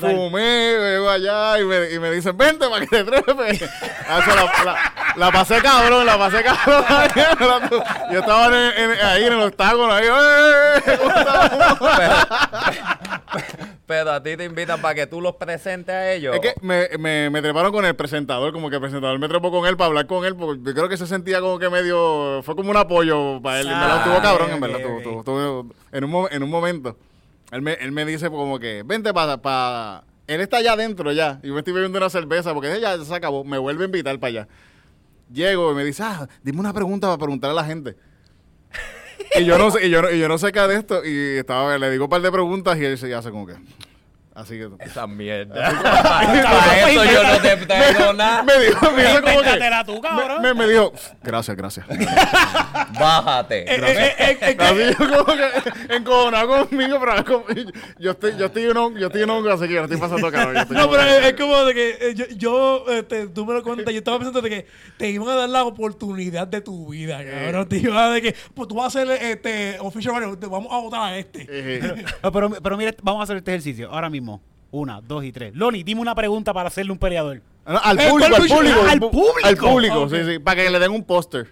fumé, 0.00 0.76
llego 0.78 1.10
allá 1.10 1.58
y 1.58 1.64
me, 1.64 1.90
y 1.92 1.98
me 1.98 2.10
dicen, 2.10 2.36
vente 2.36 2.68
para 2.68 2.86
que 2.86 2.86
te 2.86 3.04
trepes. 3.04 3.64
Ah, 4.10 4.22
la, 4.26 4.64
la- 4.64 4.92
la 5.16 5.30
pasé 5.32 5.60
cabrón, 5.60 6.06
la 6.06 6.16
pasé 6.16 6.42
cabrón. 6.42 6.82
yo 8.10 8.20
estaba 8.20 8.46
en- 8.46 8.90
en- 8.90 9.04
ahí 9.04 9.24
en 9.24 9.32
el 9.34 9.40
octágono, 9.42 9.92
ahí. 9.92 10.06
A 14.10 14.22
ti 14.22 14.36
te 14.36 14.44
invitan 14.44 14.80
para 14.80 14.94
que 14.94 15.06
tú 15.06 15.20
los 15.20 15.36
presentes 15.36 15.94
a 15.94 16.12
ellos. 16.12 16.34
Es 16.34 16.40
que 16.40 16.54
me, 16.60 16.88
me, 16.98 17.30
me 17.30 17.42
treparon 17.42 17.70
con 17.72 17.84
el 17.84 17.94
presentador, 17.96 18.52
como 18.52 18.68
que 18.70 18.76
el 18.76 18.80
presentador 18.82 19.18
me 19.18 19.28
trepó 19.28 19.50
con 19.50 19.66
él 19.66 19.76
para 19.76 19.86
hablar 19.88 20.06
con 20.06 20.24
él, 20.24 20.34
porque 20.36 20.60
yo 20.64 20.74
creo 20.74 20.88
que 20.88 20.96
se 20.96 21.06
sentía 21.06 21.40
como 21.40 21.58
que 21.58 21.68
medio, 21.70 22.42
fue 22.42 22.56
como 22.56 22.70
un 22.70 22.76
apoyo 22.76 23.40
para 23.42 23.60
él, 23.60 23.68
en 23.68 23.78
verdad 23.80 23.96
Ah, 23.96 23.98
estuvo 23.98 24.20
cabrón, 24.22 24.50
en 24.52 24.60
verdad, 24.60 24.76
ok. 24.78 24.82
estuvo- 24.82 24.98
estuvo- 24.98 25.18
estuvo- 25.20 25.74
en, 25.92 26.04
un, 26.04 26.28
en 26.30 26.42
un 26.42 26.50
momento, 26.50 26.96
él 27.50 27.62
me, 27.62 27.74
él 27.74 27.92
me 27.92 28.04
dice 28.04 28.28
como 28.30 28.58
que, 28.58 28.82
vente 28.84 29.12
para, 29.14 29.36
para, 29.42 30.04
él 30.26 30.40
está 30.40 30.58
allá 30.58 30.72
adentro 30.72 31.12
ya, 31.12 31.40
y 31.42 31.50
me 31.50 31.58
estoy 31.58 31.72
bebiendo 31.72 31.98
una 31.98 32.10
cerveza, 32.10 32.52
porque 32.54 32.80
ya 32.80 32.98
se 33.02 33.14
acabó, 33.14 33.44
me 33.44 33.58
vuelve 33.58 33.84
a 33.84 33.86
invitar 33.86 34.18
para 34.18 34.28
allá. 34.28 34.48
Llego 35.32 35.72
y 35.72 35.74
me 35.74 35.84
dice, 35.84 36.02
ah, 36.02 36.26
dime 36.42 36.60
una 36.60 36.72
pregunta 36.72 37.06
para 37.06 37.18
preguntar 37.18 37.50
a 37.50 37.54
la 37.54 37.64
gente. 37.64 37.96
y 39.38 39.44
yo 39.44 39.58
no 39.58 39.70
sé, 39.70 39.86
y 39.86 39.90
yo, 39.90 40.00
y 40.10 40.18
yo 40.18 40.28
no 40.28 40.38
sé 40.38 40.52
qué 40.52 40.60
de 40.60 40.76
esto, 40.76 41.04
y 41.04 41.36
estaba, 41.38 41.76
le 41.78 41.90
digo 41.90 42.04
un 42.04 42.10
par 42.10 42.22
de 42.22 42.30
preguntas 42.32 42.78
y 42.78 42.84
él 42.84 42.96
se 42.98 43.14
hace 43.14 43.30
como 43.30 43.46
que... 43.46 43.54
Así 44.38 44.56
que... 44.56 44.68
Esa 44.84 45.06
mierda. 45.08 45.54
Para 45.82 46.90
eso 46.90 47.04
yo 47.04 47.22
no 47.24 47.38
te 47.40 47.56
traigo 47.66 48.12
nada. 48.12 48.42
Me 48.44 48.58
dijo, 48.64 48.92
me 48.92 49.04
como 49.20 49.42
que... 49.42 49.58
Tú, 49.84 50.00
cabrón. 50.00 50.42
Me, 50.42 50.54
me 50.54 50.68
dijo, 50.68 50.92
gracias, 51.22 51.56
gracias. 51.56 51.86
Bájate. 52.98 53.62
Eh, 53.62 54.14
eh, 54.18 54.38
eh, 54.40 54.56
Así 54.58 54.96
yo 54.98 55.24
como 55.24 55.36
que 55.36 55.96
encojonado 55.96 56.68
conmigo, 56.68 56.98
pero 57.00 57.24
como- 57.24 57.44
yo 57.98 58.10
estoy, 58.12 58.36
yo 58.36 58.46
estoy 58.46 58.64
en 58.64 58.76
un, 58.76 58.96
yo 58.96 59.06
estoy 59.06 59.22
en 59.22 59.30
un, 59.30 59.48
así 59.48 59.66
que 59.66 59.74
yo 59.74 59.80
no 59.80 59.84
estoy 59.84 59.98
pasando 59.98 60.28
estoy 60.28 60.76
No, 60.76 60.90
pero 60.90 61.02
es, 61.02 61.26
es 61.26 61.34
como 61.34 61.64
de 61.64 61.74
que 61.74 62.14
yo, 62.14 62.26
yo, 62.36 62.84
este, 62.90 63.28
tú 63.28 63.44
me 63.44 63.54
lo 63.54 63.62
cuentas, 63.62 63.92
yo 63.92 63.98
estaba 63.98 64.18
pensando 64.18 64.40
de 64.42 64.50
que 64.50 64.66
te 64.96 65.10
iban 65.10 65.28
a 65.28 65.34
dar 65.34 65.48
la 65.48 65.64
oportunidad 65.64 66.46
de 66.46 66.60
tu 66.60 66.88
vida, 66.88 67.18
cabrón. 67.24 67.68
Te 67.68 67.78
iban 67.78 67.96
a 67.96 68.10
de 68.10 68.22
que, 68.22 68.36
pues 68.54 68.68
tú 68.68 68.76
vas 68.76 68.94
a 68.94 68.98
ser 69.00 69.10
este, 69.10 69.78
official 69.80 70.36
vamos 70.48 70.72
a 70.72 70.78
votar 70.78 71.00
a 71.02 71.18
este. 71.18 71.48
No, 72.22 72.32
pero, 72.32 72.50
pero 72.50 72.76
mire, 72.76 72.96
vamos 73.02 73.20
a 73.20 73.24
hacer 73.24 73.36
este 73.38 73.52
ejercicio 73.52 73.90
ahora 73.90 74.10
mismo. 74.10 74.27
Una, 74.70 75.00
dos 75.00 75.24
y 75.24 75.32
tres. 75.32 75.54
Loni, 75.54 75.82
dime 75.82 76.00
una 76.00 76.14
pregunta 76.14 76.52
para 76.52 76.68
hacerle 76.68 76.92
un 76.92 76.98
peleador. 76.98 77.40
no, 77.66 77.78
al 77.78 77.98
Eh, 77.98 78.08
público, 78.10 78.36
¿cuál 78.36 78.42
al 78.42 78.48
público. 78.48 78.80
Ah, 78.86 78.90
al 78.92 78.98
público. 79.00 79.48
Al 79.48 79.56
público, 79.56 80.08
sí, 80.10 80.16
sí. 80.32 80.38
Para 80.38 80.62
que 80.62 80.70
le 80.70 80.78
den 80.78 80.90
un 80.92 81.04
póster. 81.04 81.48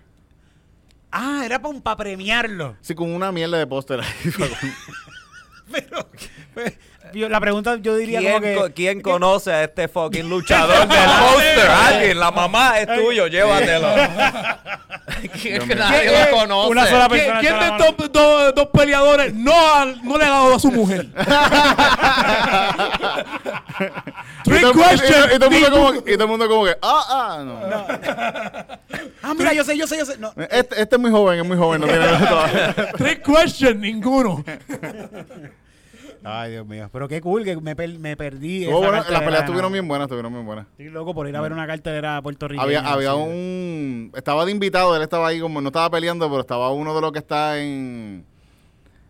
Ah, 1.10 1.42
era 1.44 1.60
para 1.60 1.96
premiarlo. 1.96 2.76
Sí, 2.82 2.94
con 2.94 3.10
una 3.14 3.32
mierda 3.32 3.56
de 3.58 3.66
póster 3.66 4.00
ahí. 4.00 4.06
Pero, 5.72 6.08
yo- 7.14 7.28
la 7.28 7.40
pregunta 7.40 7.76
yo 7.80 7.96
diría 7.96 8.18
¿Quién, 8.20 8.32
como 8.54 8.66
que... 8.66 8.72
quién 8.74 9.00
conoce 9.00 9.52
a 9.52 9.64
este 9.64 9.88
fucking 9.88 10.28
luchador 10.28 10.86
del 10.88 10.98
póster? 10.98 11.68
Alguien, 11.70 12.18
la 12.20 12.30
mamá 12.30 12.78
es 12.80 12.86
tuyo, 12.94 13.26
llévatelo. 13.26 13.88
¿Quién 15.40 15.58
lo 15.68 16.30
conoce? 16.36 16.70
Una 16.70 16.86
sola 16.86 17.08
¿Quién, 17.08 17.20
persona 17.20 17.40
quién 17.40 17.52
alza 17.54 17.76
de 17.84 17.88
estos 17.90 18.12
dos, 18.12 18.54
dos 18.54 18.68
peleadores 18.72 19.34
no, 19.34 19.52
ha- 19.52 19.84
no 20.02 20.18
le 20.18 20.24
ha 20.24 20.28
dado 20.30 20.54
a 20.54 20.58
su 20.58 20.70
mujer? 20.72 21.06
y, 24.44 24.48
Trick 24.50 24.72
question. 24.72 25.30
y- 25.30 25.34
y 25.34 25.38
todo 25.38 25.48
el 25.48 25.50
mundo 25.60 25.70
como, 25.70 25.94
y 25.94 26.12
todo 26.14 26.24
el 26.24 26.28
mundo 26.28 26.48
como 26.48 26.64
que, 26.64 26.76
ah, 26.82 27.04
ah, 27.08 27.42
no. 27.44 27.60
Ah, 29.22 29.34
mira, 29.36 29.52
yo 29.52 29.64
sé, 29.64 29.76
yo 29.76 29.86
sé, 29.86 29.98
yo 29.98 30.04
sé. 30.06 30.18
No. 30.18 30.32
Este, 30.50 30.80
este 30.82 30.96
es 30.96 30.98
muy 31.00 31.10
joven, 31.10 31.40
es 31.40 31.46
muy 31.46 31.56
joven, 31.56 31.80
no 31.80 31.86
tiene. 31.86 32.06
Trick 32.96 33.22
question, 33.22 33.80
ninguno. 33.80 34.44
Ay, 36.28 36.50
Dios 36.52 36.66
mío. 36.66 36.88
Pero 36.92 37.06
qué 37.08 37.20
cool 37.20 37.44
que 37.44 37.56
me, 37.56 37.76
per- 37.76 37.98
me 38.00 38.16
perdí. 38.16 38.64
Estuvo 38.64 38.78
esa 38.80 38.86
bueno, 38.88 38.92
las 38.96 39.00
cartelera, 39.04 39.24
peleas 39.26 39.40
¿no? 39.42 39.44
estuvieron 39.44 39.72
bien 39.72 39.86
buenas, 39.88 40.06
estuvieron 40.06 40.32
bien 40.32 40.44
buenas. 40.44 40.66
Estoy 40.72 40.88
loco 40.88 41.14
por 41.14 41.28
ir 41.28 41.36
a 41.36 41.40
ver 41.40 41.52
una 41.52 41.66
cartelera 41.66 42.20
puertorriqueña. 42.20 42.62
Había, 42.64 42.80
había 42.80 43.12
así. 43.12 43.20
un. 43.20 44.12
Estaba 44.16 44.44
de 44.44 44.50
invitado, 44.50 44.96
él 44.96 45.02
estaba 45.02 45.28
ahí 45.28 45.38
como 45.40 45.60
no 45.60 45.68
estaba 45.68 45.88
peleando, 45.90 46.28
pero 46.28 46.40
estaba 46.40 46.70
uno 46.72 46.94
de 46.94 47.00
los 47.00 47.12
que 47.12 47.18
está 47.20 47.60
en. 47.62 48.24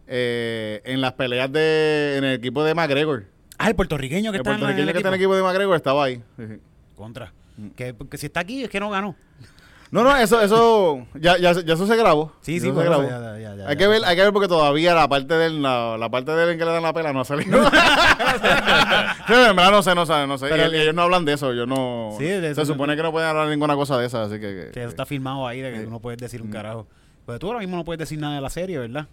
eh, 0.06 0.82
en 0.84 1.00
las 1.00 1.12
peleas 1.14 1.50
de. 1.50 2.16
En 2.18 2.24
el 2.24 2.34
equipo 2.34 2.62
de 2.64 2.74
McGregor. 2.74 3.24
Ah, 3.58 3.68
el 3.68 3.74
puertorriqueño 3.74 4.30
que 4.32 4.36
El 4.36 4.40
está 4.42 4.50
en 4.50 4.54
la- 4.54 4.58
puertorriqueño 4.66 4.88
el 4.88 4.92
que 4.92 4.98
está 4.98 5.08
en 5.08 5.14
el 5.14 5.20
equipo. 5.20 5.32
equipo 5.34 5.36
de 5.36 5.42
McGregor 5.52 5.76
estaba 5.76 6.04
ahí. 6.04 6.22
Sí, 6.36 6.42
sí. 6.48 6.60
Contra. 6.96 7.32
Que, 7.74 7.94
que 8.10 8.18
si 8.18 8.26
está 8.26 8.40
aquí 8.40 8.62
es 8.64 8.68
que 8.68 8.78
no 8.80 8.90
ganó. 8.90 9.16
No, 9.90 10.02
no, 10.02 10.16
eso, 10.16 10.40
eso. 10.42 11.06
Ya, 11.14 11.38
ya, 11.38 11.52
ya 11.52 11.74
eso 11.74 11.86
se 11.86 11.96
grabó. 11.96 12.32
Sí, 12.40 12.58
sí, 12.60 12.66
se 12.66 12.72
grabó. 12.72 13.04
ya, 13.04 13.20
ya, 13.20 13.38
ya, 13.38 13.54
ya, 13.54 13.68
hay 13.68 13.76
que 13.76 13.86
ver, 13.86 14.04
hay 14.04 14.16
que 14.16 14.22
ver 14.22 14.32
porque 14.32 14.48
todavía 14.48 14.94
la 14.94 15.08
parte 15.08 15.34
del, 15.34 15.62
la, 15.62 15.96
la 15.96 16.08
parte 16.10 16.32
del 16.32 16.50
en 16.50 16.58
que 16.58 16.64
le 16.64 16.72
dan 16.72 16.82
la 16.82 16.92
pela 16.92 17.12
no 17.12 17.20
ha 17.20 17.24
salido. 17.24 17.58
Sí, 19.26 19.32
en 19.32 19.56
verdad 19.56 19.70
no 19.72 19.82
sé, 19.82 19.94
no 19.94 20.06
sé, 20.06 20.26
no 20.26 20.38
sé. 20.38 20.46
Pero- 20.48 20.62
Y 20.64 20.66
el- 20.66 20.74
ellos 20.74 20.94
no 20.94 21.02
hablan 21.02 21.24
de 21.24 21.32
eso, 21.34 21.52
yo 21.52 21.66
no. 21.66 22.14
Sí, 22.18 22.24
de 22.24 22.50
eso 22.50 22.54
se 22.64 22.68
no- 22.68 22.74
supone 22.74 22.96
que 22.96 23.02
no 23.02 23.10
pueden 23.12 23.28
hablar 23.28 23.48
ninguna 23.48 23.74
cosa 23.74 23.98
de 23.98 24.06
esa, 24.06 24.22
así 24.24 24.34
que. 24.40 24.70
Que 24.72 24.80
eso 24.80 24.88
está 24.88 25.06
filmado 25.06 25.46
ahí 25.46 25.60
de 25.60 25.72
que 25.72 25.78
Sí. 25.78 25.84
tú 25.84 25.90
no 25.90 26.00
puedes 26.00 26.18
Mm. 26.20 26.24
decir 26.24 26.42
un 26.42 26.50
carajo. 26.50 26.86
Pero 27.26 27.38
tú 27.38 27.46
ahora 27.48 27.58
mismo 27.60 27.76
no 27.76 27.84
puedes 27.84 27.98
decir 27.98 28.18
nada 28.20 28.36
de 28.36 28.40
la 28.40 28.50
serie, 28.50 28.78
¿verdad? 28.78 29.06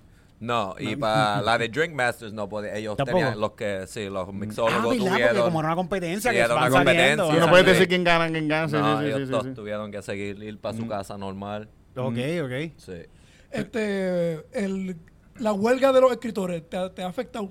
No, 0.44 0.76
y 0.78 0.98
para 0.98 1.42
la 1.42 1.58
de 1.58 1.70
Drink 1.70 1.94
Masters 1.94 2.34
no 2.34 2.50
podía. 2.50 2.76
Ellos 2.76 2.98
¿Tampoco? 2.98 3.18
tenían 3.18 3.40
los 3.40 3.52
que, 3.54 3.86
sí, 3.88 4.10
los 4.10 4.28
Ah, 4.28 4.32
mixólogos. 4.34 4.84
Porque 4.84 4.98
tuvieron. 5.00 5.42
como 5.44 5.60
era 5.62 5.68
una 5.70 5.76
competencia 5.78 6.32
Sí, 6.32 6.36
que 6.38 6.44
era 6.44 6.54
una 6.56 6.70
saliendo. 6.70 6.84
Tú 7.24 7.30
competencia. 7.30 7.40
no 7.46 7.50
puedes 7.50 7.66
decir 7.66 7.88
quién 7.88 8.04
gana, 8.04 8.28
quién 8.30 8.48
gana. 8.50 8.68
Sí, 8.68 8.76
no, 8.76 8.98
sí, 9.00 9.04
sí, 9.04 9.08
ellos 9.08 9.20
sí, 9.20 9.26
sí, 9.26 9.32
todos 9.32 9.44
sí. 9.46 9.54
Tuvieron 9.54 9.90
que 9.92 10.02
seguir, 10.02 10.44
ir 10.44 10.60
para 10.60 10.76
su 10.76 10.86
casa 10.86 11.18
normal. 11.18 11.70
Ok, 11.96 12.18
ok. 12.44 12.74
Sí. 12.78 13.04
Este, 13.52 14.34
el, 14.52 14.98
la 15.40 15.54
huelga 15.54 15.94
de 15.94 16.02
los 16.02 16.12
escritores, 16.12 16.68
¿te, 16.70 16.76
ha- 16.76 16.90
te 16.94 17.04
ha 17.04 17.08
afectado? 17.08 17.50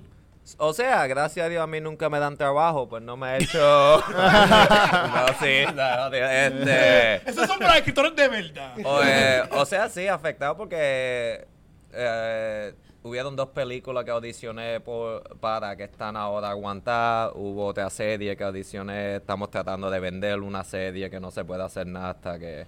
O 0.57 0.73
sea, 0.73 1.07
gracias 1.07 1.45
a 1.45 1.49
Dios 1.49 1.63
a 1.63 1.67
mí 1.67 1.79
nunca 1.81 2.09
me 2.09 2.19
dan 2.19 2.35
trabajo, 2.37 2.87
pues 2.89 3.01
no 3.01 3.15
me 3.17 3.37
he 3.37 3.43
hecho. 3.43 3.57
no, 4.11 5.27
sí, 5.41 5.63
no, 5.73 6.13
este. 6.13 7.15
Esos 7.29 7.47
son 7.47 7.57
para 7.57 7.69
los 7.69 7.77
escritores 7.77 8.15
de 8.15 8.27
verdad. 8.27 8.75
O, 8.83 9.01
eh, 9.03 9.41
o 9.51 9.65
sea, 9.65 9.89
sí, 9.89 10.07
afectado 10.07 10.55
porque 10.57 11.47
eh, 11.93 12.73
hubieron 13.03 13.35
dos 13.35 13.49
películas 13.49 14.03
que 14.05 14.11
audicioné 14.11 14.79
por, 14.79 15.21
para 15.39 15.75
que 15.75 15.83
están 15.83 16.15
ahora 16.15 16.49
aguantadas. 16.49 17.31
Hubo 17.35 17.65
otra 17.67 17.89
serie 17.89 18.35
que 18.35 18.43
audicioné. 18.43 19.17
Estamos 19.17 19.49
tratando 19.51 19.89
de 19.89 19.99
vender 19.99 20.39
una 20.39 20.63
serie 20.63 21.09
que 21.09 21.19
no 21.19 21.29
se 21.31 21.43
puede 21.45 21.63
hacer 21.63 21.85
nada 21.87 22.11
hasta 22.11 22.39
que. 22.39 22.65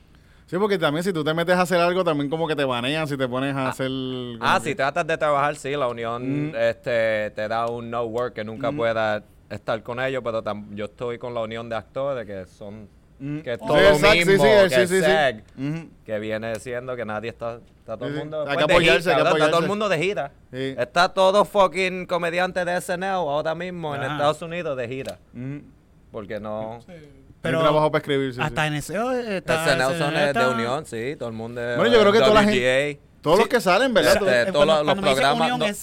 Sí, 0.48 0.58
porque 0.60 0.78
también 0.78 1.04
si 1.04 1.12
tú 1.12 1.24
te 1.24 1.34
metes 1.34 1.56
a 1.56 1.62
hacer 1.62 1.80
algo, 1.80 2.04
también 2.04 2.30
como 2.30 2.48
que 2.48 2.56
te 2.56 2.66
banean 2.66 3.08
si 3.08 3.18
te 3.18 3.28
pones 3.28 3.56
a 3.56 3.70
hacer. 3.70 3.88
como 3.88 4.38
Ah, 4.42 4.60
que- 4.62 4.70
si 4.70 4.76
tratas 4.76 5.08
de 5.08 5.18
trabajar, 5.18 5.56
sí, 5.56 5.72
la 5.72 5.88
unión 5.88 6.50
Mm. 6.52 6.56
este, 6.56 7.32
te 7.32 7.48
da 7.48 7.66
un 7.68 7.90
no 7.90 8.04
work 8.04 8.34
que 8.36 8.44
nunca 8.44 8.72
puedas 8.72 9.24
estar 9.50 9.82
con 9.82 10.00
ellos, 10.00 10.22
pero 10.24 10.44
tam- 10.44 10.68
yo 10.76 10.86
estoy 10.86 11.18
con 11.18 11.34
la 11.34 11.42
unión 11.42 11.68
de 11.70 11.76
actores 11.76 12.26
que 12.28 12.46
son 12.46 12.84
Mm. 12.84 12.88
Que 13.18 13.53
es 13.53 13.59
Sí, 13.59 13.66
todo 13.66 13.78
exacto, 13.80 14.07
sí, 14.11 14.26
mismo 14.26 14.43
sí, 14.43 14.49
que 14.70 14.88
sí, 14.88 14.88
sí, 14.88 15.03
sí. 15.03 15.89
Que 16.05 16.20
viene 16.20 16.55
siendo 16.59 16.95
que 16.95 17.05
nadie 17.05 17.30
está, 17.30 17.59
está 17.80 17.95
todo 17.97 18.07
el 18.07 18.13
Sí, 18.13 18.18
sí. 18.20 18.24
mundo 18.24 18.41
Hay 18.41 18.45
pues, 18.45 18.57
que 18.57 18.66
de 18.68 18.74
apoyarse, 18.74 19.01
gira, 19.01 19.16
hay 19.16 19.18
que 19.18 19.24
¿verdad? 19.24 19.38
está 19.38 19.38
todo 19.38 19.45
el 19.45 19.66
apoyarse. 19.66 19.68
mundo 19.68 19.89
de 19.89 19.97
gira. 19.97 20.32
Sí. 20.51 20.76
Está 20.78 21.09
todo 21.13 21.45
fucking 21.45 22.05
comediante 22.05 22.66
de 22.66 22.82
SNL 22.82 23.03
ahora 23.05 23.55
mismo 23.55 23.95
en. 23.95 24.03
Estados 24.03 24.41
Unidos 24.41 24.78
de 24.78 24.88
gira, 24.88 25.20
porque 26.11 26.39
no 26.39 26.80
Pero 27.41 27.59
trabajo 27.61 27.91
para 27.91 28.01
escribir, 28.01 28.34
sí, 28.34 28.41
hasta 28.41 28.61
sí. 28.63 28.68
en 28.68 28.74
ese 28.74 28.93
eh, 28.95 29.38
está, 29.38 29.66
SNL 29.66 29.97
son 29.97 30.13
de, 30.13 30.26
está- 30.28 30.47
de 30.47 30.53
unión, 30.55 30.86
sí, 30.86 31.16
todo 31.18 31.30
el 31.30 31.36
mundo 31.36 31.61
es 31.61 31.78
Bueno, 31.78 31.93
yo 31.93 31.99
creo 32.01 32.11
que 32.11 32.20
toda 32.20 32.34
la 32.34 32.41
WGA. 32.41 32.51
gente- 32.51 32.99
Todos 33.22 33.39
los 33.39 33.47
que 33.47 33.59
salen, 33.61 33.93
¿verdad? 33.93 34.13
Sí. 34.13 34.20
Todos- 34.20 34.32
Eh, 34.34 34.45
todos 34.51 34.55
cuando- 34.55 34.74
los- 34.74 34.86
los 34.86 34.93
cuando 34.93 35.01
dice 35.09 35.16
programas 35.22 35.41
unión 35.51 35.59
no- 35.59 35.66
es 35.66 35.78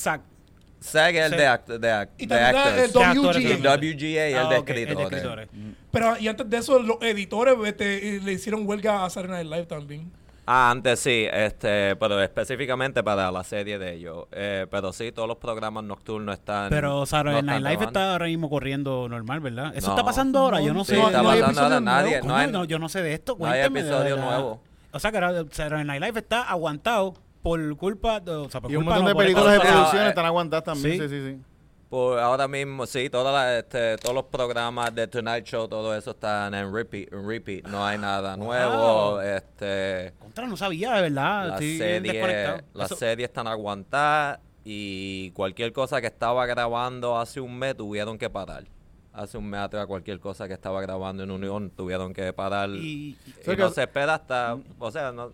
SAG. 0.83 1.15
Es 1.17 1.33
el 1.33 1.39
de, 1.39 1.47
act 1.47 1.69
de, 1.69 1.91
act 1.91 2.13
Y 2.23 2.27
de 2.27 2.35
actors. 2.41 2.77
el 2.77 2.93
De 2.93 2.99
WGA. 2.99 3.55
El 3.55 3.63
WGA 3.63 4.29
y 4.29 4.33
el 4.33 4.39
Ah, 4.39 4.49
de 4.49 4.59
ok, 4.59 4.71
el 4.71 4.77
de 4.97 5.03
escritores. 5.03 5.49
Pero 5.91 6.19
y 6.19 6.29
antes 6.29 6.49
de 6.51 6.57
eso, 6.57 6.79
los 6.81 6.97
editores 7.03 7.55
este, 7.65 8.21
le 8.21 8.33
hicieron 8.33 8.67
huelga 8.67 9.05
a 9.05 9.11
Saturday 9.11 9.45
Night 9.45 9.53
Live 9.53 9.67
también. 9.67 10.11
Ah, 10.45 10.73
antes 10.73 10.99
sí, 10.99 11.27
este, 11.33 11.95
pero 11.97 12.21
específicamente 12.21 13.05
para 13.05 13.31
la 13.31 13.45
serie 13.45 13.79
de 13.79 13.93
ellos. 13.95 14.27
Eh, 14.33 14.67
pero 14.71 14.93
sí, 14.93 15.13
todos 15.13 15.29
los 15.29 15.37
programas 15.37 15.85
nocturnos 15.85 16.35
están. 16.35 16.69
Pero 16.69 17.07
Saturday 17.07 17.43
no 17.43 17.53
Night 17.53 17.63
Live 17.65 17.85
está 17.85 18.13
ahora 18.13 18.27
mismo 18.27 18.51
corriendo 18.51 19.09
normal, 19.09 19.39
¿verdad? 19.39 19.73
¿Eso 19.77 19.87
No. 19.89 19.93
está 19.95 20.05
pasando 20.05 20.41
ahora? 20.41 20.61
Yo 20.61 20.75
no 20.75 20.85
Sí, 20.85 20.97
sé. 20.97 21.01
está 21.01 21.23
no 21.23 21.31
hay 21.31 21.41
pasando 21.41 21.61
ahora. 21.63 21.77
episodio 21.77 21.81
Nadie, 21.81 22.11
nuevo. 22.23 22.27
no 22.29 22.37
hay, 22.37 22.51
No, 22.51 22.65
yo 22.65 22.79
no 22.81 22.89
sé 22.89 23.03
de 23.03 23.15
esto. 23.15 23.37
no 23.39 23.47
hay 23.47 23.61
Cuénteme 23.63 23.83
de 23.85 23.89
episodio 23.89 24.17
nuevo. 24.17 24.61
O 24.91 24.99
sea, 24.99 25.13
que 25.13 25.19
ahora 25.19 25.45
Saturday 25.53 25.85
Night 25.85 26.03
Live 26.03 26.19
está 26.19 26.43
aguantado 26.43 27.15
por 27.43 27.77
culpa 27.77 28.21
de, 28.21 28.31
o 28.33 28.49
sea, 28.51 28.61
por 28.61 28.71
Y 28.71 28.77
un 28.77 28.85
culpa 28.85 28.99
montón 29.01 29.05
no, 29.05 29.09
de 29.09 29.15
por 29.15 29.25
películas 29.25 29.53
de 29.55 29.61
producción 29.61 30.03
eh, 30.05 30.09
están 30.09 30.27
aguantadas 30.27 30.65
también. 30.65 30.97
sí. 31.01 31.09
Sí, 31.09 31.21
sí, 31.21 31.31
sí. 31.37 31.41
Por 31.89 32.19
ahora 32.19 32.49
mismo, 32.49 32.87
sí, 32.87 33.11
todas 33.11 33.35
las, 33.35 33.59
este, 33.65 33.99
todos 33.99 34.15
los 34.15 34.25
programas 34.25 34.95
de 34.95 35.07
Tonight 35.09 35.45
Show, 35.45 35.69
todo 35.69 35.95
eso 35.95 36.13
están 36.13 36.55
en 36.55 36.73
repeat. 36.75 37.13
En 37.13 37.29
repeat. 37.29 37.67
No 37.67 37.85
hay 37.85 37.99
nada 37.99 38.35
nuevo. 38.35 39.21
Este, 39.21 40.15
Contra, 40.19 40.47
no 40.47 40.57
sabía, 40.57 40.95
de 40.95 41.03
verdad. 41.03 41.49
Estoy 41.63 42.01
desconectado. 42.01 42.61
las 42.73 42.87
Eso- 42.87 42.97
series 42.97 43.29
están 43.29 43.47
aguantadas 43.47 44.41
y 44.65 45.33
cualquier 45.33 45.75
cosa 45.75 46.01
que 46.01 46.07
estaba 46.07 46.47
grabando 46.47 47.19
hace 47.19 47.41
un 47.43 47.59
mes 47.59 47.77
tuvieron 47.77 48.17
que 48.17 48.31
parar. 48.31 48.65
Hace 49.13 49.37
un 49.37 49.51
mes 49.51 49.61
atrás 49.61 49.85
cualquier 49.87 50.19
cosa 50.19 50.49
que 50.49 50.55
estaba 50.55 50.81
grabando 50.81 51.25
en 51.25 51.31
Unión 51.31 51.69
tuvieron 51.77 52.15
que 52.15 52.33
parar 52.33 52.71
Y- 52.71 53.19
y, 53.27 53.31
O 53.39 53.45
sea 53.45 53.55
no 53.57 53.69
que- 53.69 53.75
se 53.75 53.83
espera 53.83 54.15
hasta, 54.15 54.57
o 54.79 54.91
sea, 54.91 55.13
no, 55.13 55.31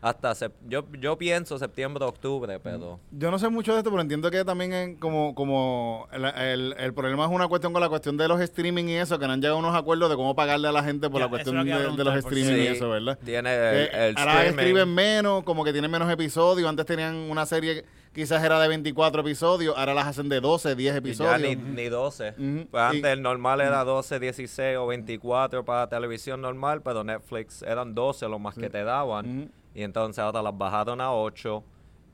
hasta 0.00 0.30
sep- 0.32 0.52
yo, 0.68 0.84
yo 1.00 1.18
pienso 1.18 1.58
septiembre, 1.58 2.04
octubre, 2.04 2.60
pero 2.60 3.00
Yo 3.10 3.30
no 3.30 3.38
sé 3.38 3.48
mucho 3.48 3.72
de 3.72 3.78
esto, 3.78 3.90
pero 3.90 4.00
entiendo 4.02 4.30
que 4.30 4.44
también 4.44 4.72
en- 4.72 4.96
como, 4.96 5.34
como 5.34 6.06
el, 6.12 6.24
el- 6.24 6.74
el 6.78 6.94
problema 6.94 7.24
es 7.24 7.30
una 7.30 7.48
cuestión 7.48 7.72
con 7.72 7.82
la 7.82 7.88
cuestión 7.88 8.16
de 8.16 8.28
los 8.28 8.40
streaming 8.40 8.84
y 8.84 8.94
eso, 8.96 9.18
que 9.18 9.26
no 9.26 9.32
han 9.32 9.40
llegado 9.40 9.56
a 9.56 9.60
unos 9.60 9.74
acuerdos 9.74 10.08
de 10.10 10.16
cómo 10.16 10.34
pagarle 10.36 10.68
a 10.68 10.72
la 10.72 10.84
gente 10.84 11.10
por 11.10 11.20
Ya, 11.20 11.24
la 11.26 11.30
cuestión 11.30 11.64
de, 11.64 12.04
los 12.04 12.16
streaming 12.16 12.62
y 12.62 12.66
eso, 12.68 12.90
¿verdad? 12.90 13.18
tiene 13.24 13.52
el, 13.54 13.94
el 13.94 14.18
ahora 14.18 14.32
streaming. 14.44 14.58
escriben 14.58 14.94
menos, 14.94 15.42
como 15.44 15.64
que 15.64 15.72
tienen 15.72 15.90
menos 15.90 16.10
episodios. 16.10 16.68
Antes 16.68 16.86
tenían 16.86 17.14
una 17.14 17.44
serie 17.46 17.84
quizás 18.14 18.42
era 18.42 18.58
de 18.58 18.66
24 18.68 19.20
episodios, 19.20 19.76
ahora 19.76 19.94
las 19.94 20.06
hacen 20.06 20.28
de 20.28 20.40
12, 20.40 20.74
10 20.74 20.90
Y 20.90 20.92
ya 20.92 20.98
episodios. 20.98 21.40
ni, 21.40 21.54
ni 21.56 21.88
12. 21.88 22.30
Ujú. 22.38 22.66
Pues 22.70 22.82
antes 22.82 23.02
Y- 23.02 23.06
el 23.06 23.22
normal 23.22 23.60
era 23.60 23.84
12, 23.84 24.18
16 24.18 24.76
o 24.78 24.86
24 24.88 25.64
para 25.64 25.88
televisión 25.88 26.40
normal, 26.40 26.82
pero 26.82 27.04
Netflix 27.04 27.62
eran 27.62 27.94
12 27.94 28.28
lo 28.28 28.38
más 28.38 28.54
que 28.56 28.70
te 28.70 28.82
daban. 28.82 29.52
Y 29.78 29.84
entonces 29.84 30.18
ahora 30.18 30.42
las 30.42 30.58
bajaron 30.58 31.00
a 31.00 31.12
8. 31.14 31.62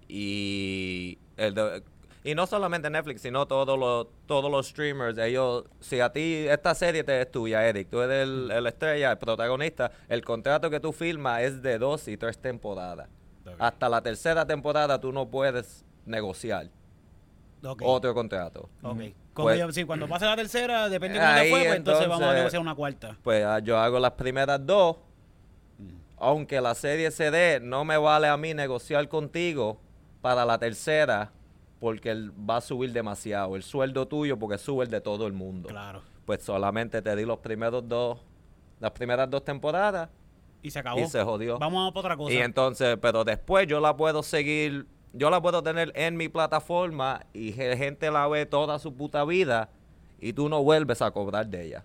Y, 0.06 1.18
el 1.38 1.54
de- 1.54 1.82
y 2.22 2.34
no 2.34 2.46
solamente 2.46 2.90
Netflix, 2.90 3.22
sino 3.22 3.46
todos 3.46 3.78
los, 3.78 4.06
todos 4.26 4.50
los 4.50 4.66
streamers. 4.68 5.16
Ellos, 5.16 5.64
si 5.80 5.98
a 6.00 6.12
ti 6.12 6.44
esta 6.48 6.74
serie 6.74 7.04
te 7.04 7.22
es 7.22 7.30
tuya, 7.30 7.66
Eric, 7.66 7.88
tú 7.90 8.02
eres 8.02 8.24
el, 8.24 8.50
el 8.50 8.66
estrella, 8.66 9.12
el 9.12 9.18
protagonista, 9.18 9.90
el 10.10 10.22
contrato 10.22 10.68
que 10.68 10.78
tú 10.78 10.92
firmas 10.92 11.40
es 11.42 11.62
de 11.62 11.78
dos 11.78 12.06
y 12.08 12.18
tres 12.18 12.36
temporadas. 12.38 13.08
Hasta 13.58 13.88
la 13.88 14.02
tercera 14.02 14.46
temporada 14.46 15.00
tú 15.00 15.10
no 15.10 15.26
puedes 15.28 15.86
negociar. 16.04 16.68
Otro 17.86 18.12
contrato. 18.14 18.68
Ok. 18.82 18.96
Pues- 18.98 19.12
Cuando, 19.32 19.54
ya- 19.66 19.72
sí, 19.72 19.84
cuando 19.84 20.06
pase 20.06 20.26
la 20.26 20.36
tercera, 20.36 20.88
depende 20.90 21.18
de 21.18 21.24
cómo 21.24 21.38
fue, 21.38 21.60
pues 21.64 21.76
entonces, 21.76 22.08
vamos 22.08 22.22
a 22.28 22.34
negociar 22.34 22.62
una 22.62 22.74
cuarta. 22.74 23.16
Pues 23.22 23.44
ah, 23.44 23.58
yo 23.58 23.78
hago 23.78 23.98
las 23.98 24.12
primeras 24.12 24.64
dos. 24.64 24.96
Aunque 26.16 26.60
la 26.60 26.74
serie 26.74 27.10
se 27.10 27.30
dé, 27.30 27.60
no 27.60 27.84
me 27.84 27.96
vale 27.96 28.28
a 28.28 28.36
mí 28.36 28.54
negociar 28.54 29.08
contigo 29.08 29.80
para 30.20 30.44
la 30.44 30.58
tercera 30.58 31.32
porque 31.80 32.10
él 32.10 32.32
va 32.48 32.58
a 32.58 32.60
subir 32.60 32.92
demasiado. 32.92 33.56
El 33.56 33.62
sueldo 33.62 34.06
tuyo 34.08 34.38
porque 34.38 34.56
sube 34.58 34.84
el 34.84 34.90
de 34.90 35.00
todo 35.00 35.26
el 35.26 35.32
mundo. 35.32 35.68
Claro. 35.68 36.02
Pues 36.24 36.42
solamente 36.42 37.02
te 37.02 37.14
di 37.16 37.24
los 37.24 37.38
primeros 37.40 37.86
dos, 37.86 38.18
las 38.80 38.92
primeras 38.92 39.28
dos 39.28 39.44
temporadas 39.44 40.08
Y 40.62 40.70
se 40.70 40.78
acabó. 40.78 41.00
y 41.00 41.06
se 41.06 41.22
jodió. 41.22 41.58
Vamos 41.58 41.90
a 41.90 41.92
por 41.92 42.00
otra 42.00 42.16
cosa. 42.16 42.32
Y 42.32 42.38
entonces, 42.38 42.96
pero 43.02 43.24
después 43.24 43.66
yo 43.66 43.80
la 43.80 43.94
puedo 43.96 44.22
seguir, 44.22 44.86
yo 45.12 45.28
la 45.28 45.42
puedo 45.42 45.62
tener 45.62 45.92
en 45.94 46.16
mi 46.16 46.28
plataforma 46.30 47.20
y 47.34 47.52
ge- 47.52 47.76
gente 47.76 48.10
la 48.10 48.26
ve 48.28 48.46
toda 48.46 48.78
su 48.78 48.94
puta 48.94 49.24
vida 49.24 49.68
y 50.18 50.32
tú 50.32 50.48
no 50.48 50.62
vuelves 50.62 51.02
a 51.02 51.10
cobrar 51.10 51.46
de 51.48 51.66
ella. 51.66 51.84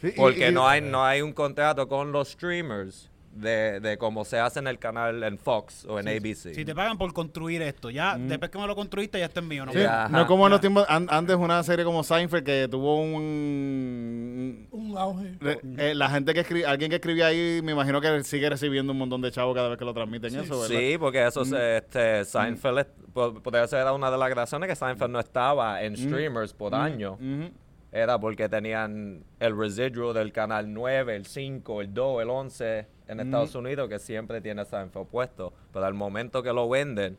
Sí, 0.00 0.08
y- 0.08 0.12
Porque 0.12 0.50
y- 0.50 0.52
no 0.52 0.68
hay 0.68 0.80
no 0.82 1.04
hay 1.04 1.20
un 1.22 1.32
contrato 1.32 1.88
con 1.88 2.12
los 2.12 2.28
streamers 2.28 3.10
de, 3.34 3.80
de 3.80 3.98
como 3.98 4.24
se 4.24 4.38
hace 4.38 4.58
en 4.60 4.66
el 4.66 4.78
canal 4.78 5.22
en 5.24 5.38
Fox 5.38 5.84
o 5.86 5.98
en 5.98 6.08
ABC. 6.08 6.54
Si 6.54 6.64
te 6.64 6.74
pagan 6.74 6.96
por 6.98 7.12
construir 7.12 7.62
esto, 7.62 7.90
ya 7.90 8.16
Mm. 8.16 8.28
después 8.28 8.50
que 8.50 8.58
me 8.58 8.66
lo 8.66 8.74
construiste, 8.76 9.18
ya 9.18 9.26
esto 9.26 9.40
es 9.40 9.46
mío. 9.46 9.66
¿no? 9.66 9.72
Sí, 9.72 9.78
no 10.10 10.26
como 10.26 10.46
en 10.46 10.52
los 10.52 10.60
tiempos, 10.60 10.84
an- 10.88 11.08
antes 11.10 11.36
una 11.36 11.62
serie 11.62 11.84
como 11.84 12.02
Seinfeld 12.04 12.44
que 12.44 12.68
tuvo 12.70 13.00
un... 13.00 14.68
Un 14.70 14.96
auge. 14.98 15.34
re- 15.40 15.60
eh, 15.78 15.94
la 15.94 16.08
gente 16.10 16.34
que 16.34 16.40
escribe, 16.40 16.66
alguien 16.66 16.90
que 16.90 16.96
escribía 16.96 17.26
ahí, 17.26 17.60
me 17.62 17.72
imagino 17.72 18.00
que 18.00 18.22
sigue 18.24 18.48
recibiendo 18.50 18.92
un 18.92 18.98
montón 18.98 19.20
de 19.20 19.30
chavos 19.30 19.54
cada 19.54 19.68
vez 19.68 19.78
que 19.78 19.84
lo 19.84 19.94
transmiten 19.94 20.34
eso, 20.38 20.60
¿verdad? 20.60 20.76
Sí, 20.78 20.96
porque 20.98 21.26
eso 21.26 21.44
se, 21.44 21.78
este, 21.78 22.24
Seinfeld, 22.24 22.86
podría 23.12 23.66
ser 23.66 23.86
una 23.92 24.10
de 24.10 24.18
las 24.18 24.30
razones 24.34 24.68
que 24.68 24.76
Seinfeld 24.76 25.10
no 25.10 25.20
estaba 25.20 25.82
en 25.82 25.96
streamers 25.96 26.52
por 26.52 26.74
año. 26.74 27.12
Ujú. 27.14 27.50
Era 27.96 28.18
porque 28.18 28.48
tenían 28.48 29.22
el 29.38 29.56
residual 29.56 30.14
del 30.14 30.32
canal 30.32 30.72
9, 30.74 31.14
el 31.14 31.26
5, 31.26 31.80
el 31.80 31.94
2, 31.94 32.22
el 32.22 32.28
11 32.30 32.86
en 33.06 33.20
Estados 33.20 33.54
Unidos, 33.54 33.88
que 33.88 34.00
siempre 34.00 34.40
tiene 34.40 34.64
Seinfeld 34.64 35.06
puesto. 35.06 35.52
Pero 35.72 35.86
al 35.86 35.94
momento 35.94 36.42
que 36.42 36.52
lo 36.52 36.68
venden, 36.68 37.16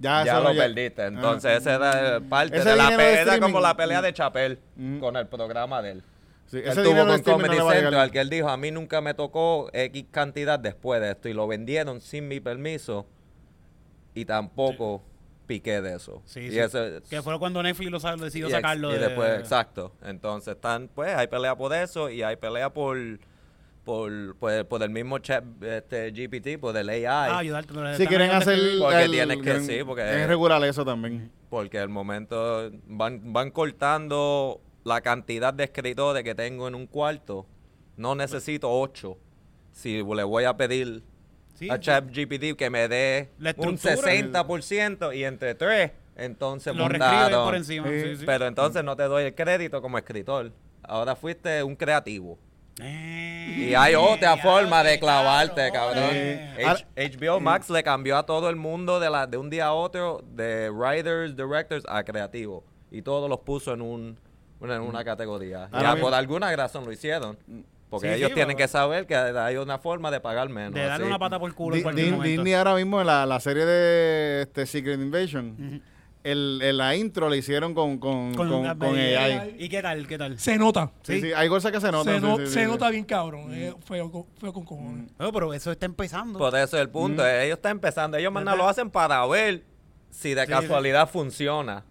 Ya, 0.00 0.24
ya 0.24 0.32
eso 0.32 0.42
lo 0.42 0.54
no- 0.54 0.58
perdiste. 0.58 1.04
Entonces, 1.04 1.52
Ah. 1.52 1.56
esa 1.56 1.74
era 1.76 2.20
parte 2.20 2.56
Ese 2.56 2.70
de 2.70 2.76
la 2.76 2.88
pelea, 2.88 3.20
streaming. 3.20 3.40
como 3.42 3.60
la 3.60 3.76
pelea 3.76 4.02
de 4.02 4.12
Chapel 4.12 4.58
Mm. 4.74 4.98
con 4.98 5.16
el 5.16 5.28
programa 5.28 5.80
de 5.82 5.90
él. 5.92 6.02
Sí, 6.46 6.56
Él 6.56 6.64
ese 6.66 6.82
tuvo 6.82 6.96
con 6.96 7.06
no 7.08 7.22
Comedy 7.22 7.54
llegar. 7.54 7.76
Central, 7.76 8.10
que 8.10 8.18
él 8.20 8.28
dijo, 8.30 8.48
a 8.48 8.56
mí 8.56 8.72
nunca 8.72 9.00
me 9.00 9.14
tocó 9.14 9.70
X 9.72 10.06
cantidad 10.10 10.58
después 10.58 11.00
de 11.00 11.10
esto, 11.12 11.28
y 11.28 11.32
lo 11.32 11.46
vendieron 11.46 12.00
sin 12.00 12.26
mi 12.26 12.40
permiso, 12.40 13.06
y 14.14 14.24
tampoco 14.24 15.02
piqué 15.50 15.82
de 15.82 15.96
eso. 15.96 16.22
Sí, 16.26 16.40
y 16.40 16.50
sí. 16.52 16.58
Que 17.10 17.22
fue 17.22 17.36
cuando 17.40 17.60
Netflix 17.60 17.90
lo 17.90 17.98
decidió 18.16 18.46
y 18.46 18.50
sacarlo 18.52 18.90
y 18.90 18.94
de... 18.94 19.00
después, 19.00 19.40
exacto. 19.40 19.92
Entonces 20.04 20.54
están, 20.54 20.88
pues, 20.94 21.12
hay 21.16 21.26
pelea 21.26 21.56
por 21.56 21.74
eso 21.74 22.08
y 22.08 22.22
hay 22.22 22.36
pelea 22.36 22.72
por 22.72 22.96
por, 23.84 24.36
por, 24.36 24.66
por 24.66 24.82
el 24.84 24.90
mismo 24.90 25.18
chat 25.18 25.42
este, 25.62 26.12
GPT, 26.12 26.60
por 26.60 26.76
el 26.76 26.88
AI. 26.88 27.04
Ah, 27.06 27.38
ayudarte. 27.38 27.74
Si 27.96 28.06
quieren 28.06 28.30
hacer... 28.30 28.58
Porque 28.78 29.02
el- 29.04 29.10
tienen 29.10 29.42
que- 29.42 29.60
sí, 29.60 29.82
porque- 29.84 30.02
Es 30.22 30.28
regular 30.28 30.62
eso 30.62 30.84
también. 30.84 31.32
Porque 31.48 31.80
al 31.80 31.88
momento 31.88 32.70
van, 32.86 33.32
van 33.32 33.50
cortando 33.50 34.60
la 34.84 35.00
cantidad 35.00 35.52
de 35.52 35.64
escritores 35.64 36.22
que 36.22 36.36
tengo 36.36 36.68
en 36.68 36.76
un 36.76 36.86
cuarto. 36.86 37.46
No 37.96 38.14
necesito 38.14 38.70
ocho. 38.70 39.18
Si 39.72 40.02
le 40.02 40.22
voy 40.22 40.44
a 40.44 40.56
pedir 40.56 41.02
Sí, 41.60 41.70
a. 41.70 41.78
ChatGPT 41.78 42.56
que 42.56 42.68
me 42.70 42.88
dé 42.88 43.30
un 43.38 43.46
estructura. 43.46 43.92
60% 44.12 45.16
y 45.16 45.24
entre 45.24 45.54
tres, 45.54 45.92
entonces 46.16 46.74
Lo 46.74 46.84
montaron. 46.88 47.44
por 47.44 47.54
encima. 47.54 47.86
Sí. 47.88 48.00
sí, 48.02 48.16
sí. 48.16 48.22
Pero 48.26 48.46
entonces 48.46 48.82
no 48.82 48.96
te 48.96 49.04
doy 49.04 49.24
el 49.24 49.34
crédito 49.34 49.80
como 49.80 49.96
escritor. 49.98 50.50
Ahora 50.82 51.14
fuiste 51.14 51.62
un 51.62 51.76
creativo. 51.76 52.38
Eh, 52.82 53.66
Y 53.70 53.74
hay 53.74 53.94
otra 53.94 54.36
forma 54.38 54.82
de 54.82 54.98
claro, 54.98 55.22
clavarte, 55.24 55.70
cabrón. 55.70 56.04
eh. 56.12 56.56
HBO 56.96 57.38
Max 57.40 57.68
le 57.68 57.82
cambió 57.82 58.16
a 58.16 58.24
todo 58.24 58.48
el 58.48 58.56
mundo 58.56 58.98
de, 58.98 59.10
la, 59.10 59.26
de 59.26 59.36
un 59.36 59.50
día 59.50 59.66
a 59.66 59.72
otro, 59.74 60.24
de 60.32 60.70
writers, 60.70 61.36
directors, 61.36 61.84
a 61.88 62.02
creativos. 62.04 62.64
Y 62.90 63.02
todos 63.02 63.28
los 63.28 63.40
puso 63.40 63.74
en, 63.74 63.82
un, 63.82 64.18
una- 64.60 64.76
en 64.76 64.80
una 64.82 65.04
categoría. 65.04 65.68
Ahora 65.70 65.94
ya 65.94 66.00
por 66.00 66.14
alguna 66.14 66.54
razón 66.56 66.84
lo 66.86 66.92
hicieron. 66.92 67.36
Porque 67.90 68.08
Sí, 68.08 68.14
ellos 68.14 68.28
sí, 68.28 68.34
tienen 68.34 68.56
pero- 68.56 68.66
que 68.66 68.68
saber 68.72 69.06
que 69.06 69.16
hay 69.16 69.56
una 69.56 69.78
forma 69.78 70.10
de 70.12 70.20
pagar 70.20 70.48
menos. 70.48 70.72
De 70.74 70.80
darle 70.82 70.94
así. 70.94 71.02
una 71.04 71.18
pata 71.18 71.38
por 71.40 71.52
culo 71.54 71.74
en 71.76 71.82
cualquier 71.82 72.06
Di- 72.06 72.12
momento. 72.12 72.30
Disney 72.42 72.54
ahora 72.54 72.74
mismo 72.76 73.00
en 73.00 73.06
la, 73.08 73.26
la 73.26 73.40
serie 73.40 73.66
de 73.66 74.42
este, 74.42 74.64
Secret 74.64 75.00
Invasion, 75.00 75.82
el, 76.22 76.60
el- 76.62 76.76
la 76.76 76.94
intro 76.94 77.28
la 77.28 77.34
hicieron 77.36 77.74
con, 77.74 77.98
con, 77.98 78.34
con, 78.34 78.48
Con- 78.48 78.78
con 78.78 78.96
AI. 78.96 79.56
¿Y 79.58 79.68
qué 79.68 79.82
tal? 79.82 80.06
¿Qué 80.06 80.16
tal? 80.18 80.38
Se 80.38 80.56
nota. 80.56 80.92
Sí, 81.02 81.14
Sí. 81.14 81.20
sí, 81.22 81.32
hay 81.34 81.48
cosas 81.48 81.72
que 81.72 81.80
se 81.80 81.90
notan. 81.90 82.14
se 82.14 82.20
sí, 82.20 82.26
no- 82.26 82.36
sí, 82.36 82.46
sí, 82.46 82.52
se 82.52 82.60
sí. 82.64 82.66
nota 82.70 82.90
bien 82.90 83.04
cabrón. 83.04 83.52
Es 83.52 83.74
feo, 83.84 84.10
con- 84.12 84.26
feo 84.40 84.52
con 84.52 84.64
cojones. 84.64 85.10
No, 85.18 85.32
pero 85.32 85.52
eso 85.52 85.72
está 85.72 85.86
empezando. 85.86 86.38
Por 86.38 86.54
eso 86.56 86.76
es 86.76 86.82
el 86.82 86.90
punto. 86.90 87.26
Ellos 87.26 87.56
están 87.56 87.72
empezando. 87.72 88.16
Ellos 88.18 88.32
más 88.32 88.44
nada 88.44 88.56
lo 88.56 88.68
hacen 88.68 88.88
para 88.90 89.26
ver 89.26 89.64
si 90.10 90.34
de 90.34 90.42
Sí, 90.44 90.48
casualidad 90.48 91.08
funciona. 91.10 91.82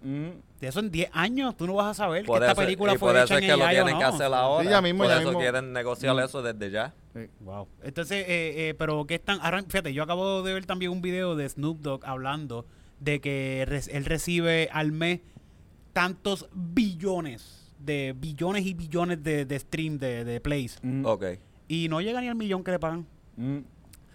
De 0.59 0.67
eso 0.67 0.79
en 0.81 0.91
10 0.91 1.09
años 1.13 1.55
tú 1.55 1.65
no 1.67 1.73
vas 1.75 1.87
a 1.87 1.93
saber 1.93 2.25
Por 2.25 2.39
que 2.39 2.45
esta 2.47 2.55
película 2.61 2.93
y 2.93 2.97
fue 2.97 3.09
por 3.09 3.15
hecha 3.15 3.23
eso 3.25 3.35
es 3.37 3.41
en 3.43 3.47
que 3.49 3.55
lo 3.57 3.69
tienen 3.69 3.97
que 3.97 4.03
no. 4.03 4.09
hacer 4.09 4.33
ahora. 4.33 4.63
Sí, 4.65 4.69
ya 4.69 4.81
mismo, 4.81 5.03
por 5.03 5.07
ya 5.07 5.15
eso 5.19 5.27
mismo. 5.29 5.39
quieren 5.39 5.71
negociar 5.73 6.19
eso 6.19 6.41
desde 6.41 6.69
ya. 6.71 6.93
Wow. 7.39 7.67
Entonces, 7.81 8.25
eh, 8.27 8.69
eh, 8.69 8.75
pero 8.77 9.05
¿qué 9.05 9.15
están? 9.15 9.39
Fíjate, 9.69 9.93
yo 9.93 10.03
acabo 10.03 10.43
de 10.43 10.53
ver 10.53 10.65
también 10.65 10.91
un 10.91 11.01
video 11.01 11.35
de 11.35 11.47
Snoop 11.47 11.79
Dogg 11.79 12.05
hablando 12.05 12.65
de 12.99 13.21
que 13.21 13.61
él 13.61 14.05
recibe 14.05 14.69
al 14.73 14.91
mes 14.91 15.21
tantos 15.93 16.47
billones, 16.53 17.73
de 17.79 18.13
billones 18.17 18.65
y 18.65 18.73
billones 18.73 19.23
de, 19.23 19.45
de 19.45 19.59
stream, 19.59 19.97
de, 19.97 20.25
de 20.25 20.41
plays. 20.41 20.77
Ujú. 20.83 21.07
Ok. 21.07 21.25
Y 21.67 21.87
no 21.87 22.01
llega 22.01 22.19
ni 22.21 22.27
al 22.27 22.35
millón 22.35 22.63
que 22.63 22.71
le 22.71 22.79
pagan. 22.79 23.05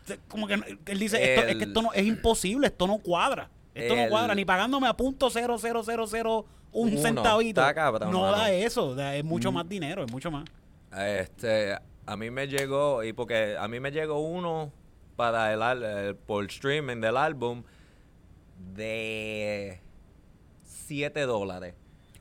Sea, 0.05 0.19
Como 0.29 0.47
que 0.47 0.55
él 0.87 0.99
dice, 0.99 1.35
esto, 1.35 1.47
es 1.47 1.57
que 1.57 1.65
esto 1.65 1.81
no, 1.81 1.93
es 1.95 2.05
imposible, 2.05 2.67
esto 2.67 2.87
no 2.87 2.99
cuadra. 2.99 3.49
Esto 3.75 3.97
no 3.97 4.09
cuadra, 4.09 4.35
ni 4.35 4.45
pagándome 4.45 4.87
a 4.89 4.95
punto 4.95 5.29
cero 5.31 5.57
cero 5.59 5.83
cero 5.85 6.07
cero 6.09 6.45
un 6.73 6.91
Uno. 6.93 7.01
centavito. 7.01 7.61
Está 7.61 7.75
cabrón, 7.75 8.11
no 8.11 8.21
mano. 8.23 8.37
da 8.37 8.51
eso, 8.53 8.95
da- 8.95 9.15
es 9.17 9.25
mucho 9.25 9.51
más 9.53 9.69
dinero, 9.69 10.05
es 10.05 10.11
mucho 10.13 10.31
más. 10.31 10.45
Este, 10.97 11.77
a 12.07 12.17
mí 12.17 12.31
me 12.31 12.47
llegó, 12.49 13.03
y 13.03 13.13
porque 13.13 13.57
a 13.59 13.67
mí 13.69 13.81
me 13.81 13.91
llegó 13.91 14.21
uno 14.21 14.73
para 15.17 15.53
el, 15.53 15.83
el- 15.83 16.17
por 16.17 16.45
streaming 16.47 17.01
del 17.01 17.17
álbum 17.17 17.63
de 18.75 19.81
7 20.65 21.21
dólares 21.23 21.75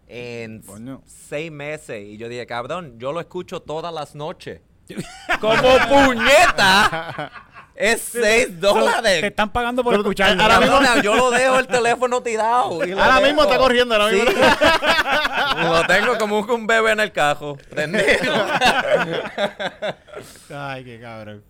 en 0.07 0.61
Coño. 0.61 1.01
6 1.05 1.51
meses. 1.51 2.03
Y 2.05 2.17
yo 2.17 2.27
dije, 2.29 2.45
cabrón, 2.45 2.99
yo 2.99 3.11
lo 3.11 3.19
escucho 3.19 3.61
todas 3.61 3.93
las 3.93 4.15
noches. 4.15 4.61
¡Como 5.39 5.61
puñeta! 5.89 7.31
Es 7.75 8.01
6 8.11 8.21
Te 8.21 8.47
dólares. 8.51 9.23
están 9.23 9.51
pagando 9.51 9.83
por 9.83 9.95
escucharlo. 9.95 10.41
ahora 10.43 10.59
mismo- 10.59 11.01
yo 11.01 11.15
lo 11.15 11.31
dejo 11.31 11.57
el 11.59 11.67
teléfono 11.67 12.21
tirado. 12.21 12.85
y 12.85 12.91
Ahora 12.91 13.15
mismo 13.19 13.41
dejo. 13.41 13.43
está 13.43 13.57
corriendo, 13.57 13.95
ahora 13.95 14.09
mismo. 14.11 14.29
Lo 15.71 15.87
tengo 15.87 16.17
como 16.17 16.39
un- 16.39 16.49
un 16.51 16.67
bebé 16.67 16.91
en 16.91 16.99
el 16.99 17.11
cajo, 17.11 17.57
prendido. 17.69 18.03
Ay, 20.55 20.83
qué 20.83 20.99
cabrón. 20.99 21.43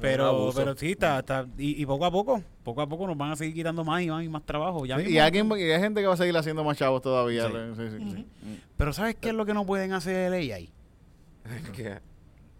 Pero, 0.00 0.52
pero 0.54 0.76
sí, 0.76 0.90
está, 0.92 1.20
está 1.20 1.46
y, 1.56 1.82
y 1.82 1.86
poco 1.86 2.04
a 2.04 2.10
poco, 2.10 2.42
poco 2.62 2.82
a 2.82 2.86
poco 2.86 3.06
nos 3.06 3.16
van 3.16 3.30
a 3.32 3.36
seguir 3.36 3.54
quitando 3.54 3.82
más 3.82 4.02
y 4.02 4.10
más 4.10 4.22
y 4.24 4.28
más 4.28 4.44
trabajo. 4.44 4.84
Ya 4.84 4.96
Sí, 4.96 5.04
mismo- 5.04 5.16
y, 5.16 5.18
alguien, 5.18 5.50
y 5.56 5.70
hay 5.70 5.80
gente 5.80 6.02
que 6.02 6.06
va 6.06 6.14
a 6.14 6.18
seguir 6.18 6.36
haciendo 6.36 6.62
más 6.64 6.76
chavos 6.76 7.00
todavía. 7.00 7.46
Sí. 7.46 7.52
Sí, 7.76 7.82
sí, 7.98 8.10
sí. 8.14 8.26
Pero 8.76 8.92
¿sabes 8.92 9.16
qué 9.18 9.28
es 9.28 9.34
lo 9.34 9.46
que 9.46 9.54
no 9.54 9.64
pueden 9.64 9.92
hacer 9.94 10.32
el 10.32 10.52
AI? 10.52 10.70
¿Qué? 11.74 11.98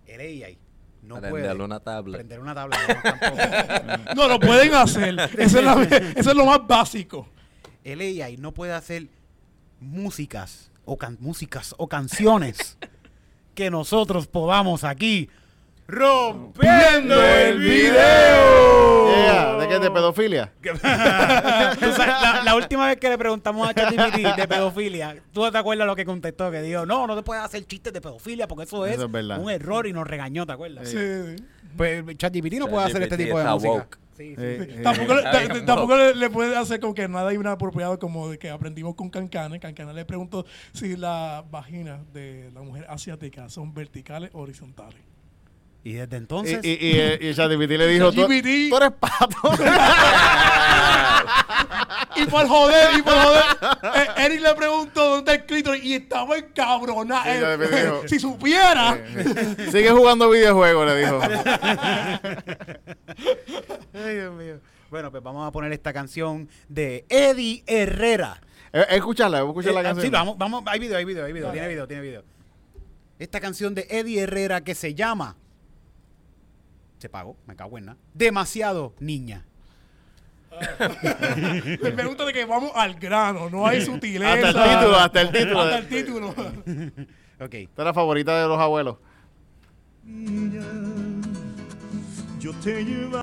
El 0.07 0.21
AI 0.21 0.59
no 1.07 1.15
Prenderle 1.21 1.31
puede 1.49 1.65
una 1.65 1.81
tablet. 1.81 2.17
prender 2.19 2.41
una 2.41 2.55
tabla. 2.55 2.77
no, 2.87 3.03
tampoco. 3.03 3.43
No, 4.17 4.29
lo 4.29 4.41
pueden 4.41 4.75
hacer. 4.75 5.19
Eso 5.39 5.59
es, 5.59 5.65
la- 5.65 5.83
eso 6.17 6.31
es 6.31 6.37
lo 6.37 6.45
más 6.47 6.67
básico. 6.67 7.29
el 7.85 8.01
AI 8.01 8.37
no 8.39 8.53
puede 8.53 8.73
hacer 8.75 9.07
músicas 9.81 10.71
o 10.85 10.97
can- 10.97 11.17
músicas 11.21 11.75
o 11.79 11.89
canciones 11.89 12.77
que 13.55 13.71
nosotros 13.71 14.27
podamos 14.27 14.85
aquí 14.85 15.29
rompiendo 15.87 17.23
el 17.23 17.59
video. 17.59 18.76
Yeah, 19.17 19.57
¿De 19.57 19.69
qué? 19.69 19.79
¿De 19.79 19.91
pedofilia? 19.91 20.53
Tú 20.63 20.69
sabes, 21.93 22.07
la, 22.23 22.43
la 22.45 22.55
última 22.57 22.87
vez 22.89 22.99
que 22.99 23.09
le 23.09 23.19
preguntamos 23.19 23.69
a 23.69 23.75
ChatGPT 23.75 24.37
de 24.37 24.49
pedofilia, 24.49 25.17
¿tú 25.33 25.51
te 25.51 25.59
acuerdas 25.59 25.87
lo 25.87 25.97
que 25.97 26.05
contestó? 26.05 26.51
Que 26.51 26.63
dijo, 26.63 26.87
no, 26.87 27.07
no 27.07 27.17
te 27.17 27.23
puedes 27.23 27.43
hacer 27.43 27.65
chistes 27.67 27.93
de 27.93 28.01
pedofilia 28.01 28.47
porque 28.49 28.65
eso 28.65 28.87
es, 28.87 28.95
Eso 28.95 29.05
es 29.07 29.11
verdad. 29.11 29.41
un 29.41 29.51
error 29.51 29.87
y 29.87 29.93
nos 29.93 30.07
regañó, 30.07 30.47
¿te 30.47 30.53
acuerdas? 30.53 30.89
Sí, 30.89 30.97
sí. 30.97 31.45
Pues 31.77 32.05
ChatGPT 32.17 32.55
no 32.55 32.69
puede 32.69 32.87
hacer 32.87 33.03
este 33.03 33.17
tipo 33.17 33.39
de 33.39 33.45
música. 33.45 33.71
woke. 33.73 33.99
Sí, 34.17 34.29
sí. 34.35 34.35
Eh, 34.39 34.77
eh, 34.79 34.81
Tampoco, 34.83 35.15
bien, 35.15 35.67
tampoco 35.67 35.95
le, 35.95 36.15
le 36.15 36.31
puede 36.31 36.57
hacer 36.57 36.81
como 36.81 36.95
que 36.95 37.07
nada 37.07 37.29
hay 37.29 37.37
una 37.37 37.53
apropiado 37.53 37.99
como 37.99 38.31
de 38.31 38.39
que 38.39 38.49
aprendimos 38.49 38.95
con 38.95 39.11
Cancana. 39.11 39.59
Cancana 39.59 39.93
le 39.93 40.07
preguntó 40.07 40.47
si 40.73 40.97
las 40.97 41.49
vaginas 41.51 42.01
de 42.15 42.51
la 42.55 42.63
mujer 42.63 42.87
asiática 42.89 43.51
son 43.51 43.75
verticales 43.75 44.31
o 44.33 44.41
horizontales. 44.41 45.03
Y 45.87 45.93
desde 45.93 46.17
y, 46.17 46.19
entonces... 46.19 46.59
y, 46.65 46.69
y, 46.71 46.99
eh, 46.99 47.19
y 47.21 47.33
ChatGPT 47.33 47.71
le 47.71 47.87
dijo, 47.95 48.11
tú, 48.11 48.27
tú 48.27 48.77
eres 48.77 48.91
pato. 48.99 49.53
Y 52.17 52.23
y 52.23 52.27
por 52.27 52.49
joder, 52.49 52.99
y 52.99 53.03
por 53.03 53.15
joder, 53.15 53.45
eh, 53.95 54.07
Eric 54.25 54.41
le 54.41 54.55
preguntó 54.57 55.11
dónde 55.11 55.33
está 55.35 55.47
clítoris 55.47 55.85
y 55.85 55.95
estaba 55.95 56.39
encabronado. 56.39 57.23
Sí, 57.25 57.31
Eh, 57.71 57.89
si 58.09 58.19
supiera. 58.19 58.99
Sigue 59.71 59.91
jugando 59.93 60.29
videojuegos, 60.29 60.87
le 60.89 60.97
dijo. 60.99 61.21
Ay, 63.95 64.15
Dios 64.17 64.35
mío. 64.35 64.59
Bueno, 64.91 65.13
pues 65.13 65.23
vamos 65.23 65.47
a 65.47 65.53
poner 65.53 65.73
esta 65.73 65.93
canción 65.93 66.49
de 66.69 67.05
Eddie 67.09 67.63
Herrera. 67.69 68.41
Eh, 68.73 68.87
escúchala, 68.91 69.39
escucha 69.39 69.71
la 69.71 69.83
Eh, 69.83 69.85
canción. 69.85 70.05
Sí, 70.07 70.11
vamos, 70.11 70.37
vamos, 70.37 70.65
hay 70.67 70.81
video, 70.81 70.97
hay 70.99 71.05
video, 71.05 71.25
hay 71.25 71.33
video, 71.33 71.53
tiene 71.53 71.69
video, 71.69 71.87
tiene 71.87 72.03
video. 72.03 72.25
Esta 73.21 73.39
canción 73.39 73.73
de 73.77 73.87
Eddie 73.89 74.23
Herrera 74.23 74.63
que 74.63 74.75
se 74.75 74.93
llama 74.93 75.37
Se 77.07 77.11
pagó, 77.11 77.37
me 77.47 77.55
cago 77.55 77.79
en 77.79 77.85
nada. 77.85 77.99
Demasiado 78.15 78.93
niña. 78.99 79.47
Me 81.95 82.05
gusta 82.05 82.25
de 82.25 82.33
que 82.33 82.45
vamos 82.45 82.73
al 82.75 82.97
grano, 82.97 83.49
no 83.49 83.65
hay 83.65 83.81
sutileza. 83.81 84.33
Hasta 84.33 84.49
el 84.49 84.81
título, 84.81 84.97
hasta 84.97 85.21
el 85.21 85.31
título. 85.31 85.61
Hasta 85.61 85.79
el 85.79 85.87
título. 85.87 86.35
Ok. 87.39 87.55
Esta 87.55 87.83
es 87.83 87.87
la 87.87 87.95
favorita 87.95 88.43
de 88.43 88.49
los 88.49 88.59
abuelos. 88.59 88.97
yo 92.41 92.53
te 92.55 92.85
llevo. 92.85 93.21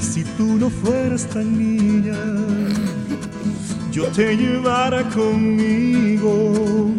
Si 0.00 0.24
tú 0.38 0.44
no 0.44 0.70
fueras 0.70 1.26
tan 1.26 1.58
niña, 1.58 2.16
yo 3.90 4.06
te 4.12 4.34
llevara 4.34 5.02
conmigo. 5.10 6.94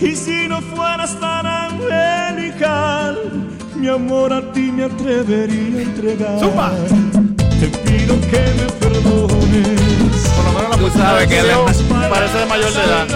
Y 0.00 0.14
si 0.14 0.48
no 0.48 0.60
fueras 0.60 1.18
tan 1.18 1.46
angelical, 1.46 3.16
mi 3.84 3.90
amor 3.90 4.32
a 4.32 4.40
ti 4.52 4.72
me 4.72 4.84
atrevería 4.84 5.78
a 5.78 5.82
entregar. 5.82 6.38
¡Zumba! 6.40 6.72
Te 7.60 7.66
pido 7.66 8.18
que 8.30 8.40
me 8.56 8.66
perdones. 8.80 10.28
Por 10.34 10.44
lo 10.46 10.52
menos 10.52 10.70
la 10.70 10.76
música 10.78 11.04
sabes 11.04 11.26
que 11.28 11.38
él 11.40 11.46
es- 11.50 12.08
parece 12.08 12.38
de 12.38 12.46
mayor 12.46 12.72
de 12.72 12.82
edad. 12.82 13.06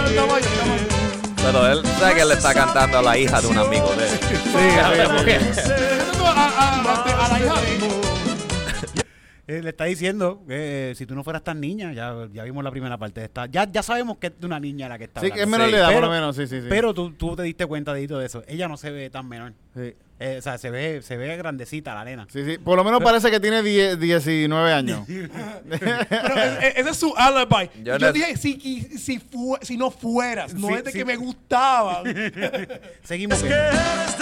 Pero 1.43 1.67
él 1.71 1.81
sabe 1.99 2.13
que 2.13 2.21
él 2.21 2.27
le 2.27 2.33
está 2.35 2.53
cantando 2.53 2.99
a 2.99 3.01
la 3.01 3.17
hija 3.17 3.41
de 3.41 3.47
un 3.47 3.57
amigo 3.57 3.89
de 3.97 4.03
él. 4.03 4.19
Sí, 4.19 4.35
sí, 5.55 5.61
sí. 5.63 5.71
a, 6.23 6.29
a- 6.29 6.83
a- 6.85 7.25
a 7.25 7.29
la 7.29 7.39
hija 7.39 7.61
de 7.61 7.75
él. 7.75 7.98
Eh, 9.49 9.63
le 9.63 9.69
está 9.69 9.85
diciendo 9.85 10.43
que 10.47 10.91
eh, 10.91 10.95
si 10.95 11.07
tú 11.07 11.15
no 11.15 11.23
fueras 11.23 11.43
tan 11.43 11.59
niña, 11.59 11.91
ya, 11.91 12.13
ya 12.31 12.43
vimos 12.43 12.63
la 12.63 12.69
primera 12.69 12.97
parte 12.99 13.21
de 13.21 13.25
esta. 13.25 13.47
Ya, 13.47 13.67
ya 13.71 13.81
sabemos 13.81 14.17
que 14.17 14.27
es 14.27 14.39
de 14.39 14.45
una 14.45 14.59
niña 14.59 14.87
la 14.87 14.97
que 14.99 15.05
está 15.05 15.21
Sí, 15.21 15.31
que 15.31 15.41
es 15.41 15.47
menor 15.47 15.67
Sí, 15.67 15.73
de 15.73 15.79
edad, 15.79 15.87
pero- 15.87 15.99
por 16.01 16.07
lo 16.09 16.13
menos, 16.13 16.35
sí, 16.35 16.45
sí, 16.45 16.61
sí. 16.61 16.67
Pero 16.69 16.93
tú, 16.93 17.11
tú 17.13 17.35
te 17.35 17.41
diste 17.41 17.65
cuenta 17.65 17.93
de 17.93 18.07
eso. 18.23 18.43
Ella 18.47 18.67
no 18.67 18.77
se 18.77 18.91
ve 18.91 19.09
tan 19.09 19.27
menor. 19.27 19.53
Sí. 19.75 19.95
Eh, 20.21 20.35
o 20.37 20.41
sea, 20.41 20.57
se 20.57 20.69
ve, 20.69 21.01
se 21.01 21.15
ve 21.15 21.35
grandecita 21.37 21.95
la 21.95 22.03
nena. 22.03 22.27
Sí, 22.29 22.43
sí. 22.45 22.57
Por 22.57 22.75
lo 22.77 22.83
menos 22.83 23.01
parece 23.01 23.31
que 23.31 23.39
tiene 23.39 23.63
10, 23.63 23.99
19 23.99 24.71
años. 24.73 25.07
Pero 25.69 26.35
ese 26.75 26.89
es 26.89 26.97
su 26.97 27.13
alibi. 27.15 27.69
Yo 27.83 27.97
Yo, 27.97 28.07
no- 28.07 28.11
dije, 28.13 28.35
si, 28.37 28.59
si, 28.97 29.17
fu- 29.19 29.57
si 29.61 29.77
no 29.77 29.89
fueras, 29.89 30.53
no 30.53 30.67
Sí, 30.67 30.73
es 30.75 30.83
de 30.83 30.91
sí. 30.91 30.97
que 30.99 31.05
me 31.05 31.15
gustaba. 31.15 32.03
Seguimos 33.03 33.39
que 33.41 33.47
bien. 33.47 33.59
eres 33.59 34.18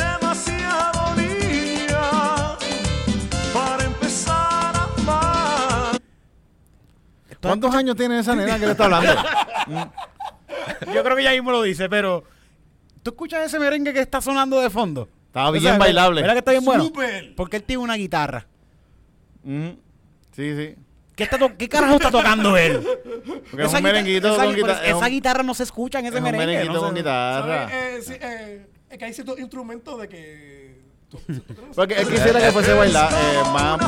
¿Cuántos 7.42 7.74
años 7.76 7.96
tiene 7.96 8.20
esa 8.20 8.36
nena 8.36 8.60
que 8.60 8.66
le 8.66 8.72
está 8.72 8.86
hablando? 8.86 9.14
Yo 10.94 11.04
creo 11.04 11.16
que 11.16 11.24
ya 11.24 11.32
mismo 11.32 11.52
lo 11.52 11.62
dice, 11.62 11.90
pero 11.90 12.24
¿tú 13.04 13.12
escuchas 13.12 13.46
ese 13.46 13.60
merengue 13.60 13.94
que 13.94 14.00
está 14.00 14.22
sonando 14.22 14.60
de 14.60 14.70
fondo? 14.70 15.08
Estaba 15.28 15.52
bien 15.52 15.78
bailable. 15.78 16.22
¿Verdad 16.22 16.34
que 16.34 16.40
está 16.40 16.52
bien 16.52 16.66
bueno? 16.66 16.92
Porque 17.36 17.58
él 17.58 17.64
tiene 17.64 17.84
una 17.84 17.96
guitarra. 17.96 18.48
Ujú. 19.44 19.78
Sí, 20.36 20.56
sí. 20.56 20.76
¿Qué, 21.16 21.24
está 21.24 21.38
¿Qué 21.58 21.68
carajo 21.70 21.96
está 21.96 22.12
tocando 22.12 22.56
él? 22.58 22.80
Porque 23.50 23.64
es 23.64 23.70
Esa 23.70 23.78
un 23.78 23.84
guita- 23.84 23.94
merenguito 23.94 24.34
esa, 24.34 24.46
con 24.46 24.56
guitarra. 24.56 24.86
Esa 24.86 25.08
guitarra 25.08 25.44
no 25.44 25.54
se 25.54 25.64
escucha 25.64 26.00
en 26.00 26.06
ese 26.06 26.16
es 26.16 26.20
un 26.20 26.26
merengue. 26.26 26.46
merenguito 26.48 26.74
no 26.74 26.80
con 26.80 26.90
se- 26.90 26.96
guitarra. 27.00 27.70
Eh, 27.72 28.02
sí, 28.04 28.14
eh, 28.20 28.68
es 28.90 28.98
que 28.98 29.06
hay 29.06 29.14
ciertos 29.14 29.40
instrumentos 29.40 30.00
de 30.02 30.08
que. 30.10 30.82
Porque 31.76 31.96
él 31.96 32.08
quisiera 32.08 32.40
que 32.40 32.52
fuese 32.52 32.74
bailar 32.74 33.12
eh, 33.14 33.42
más. 33.52 33.80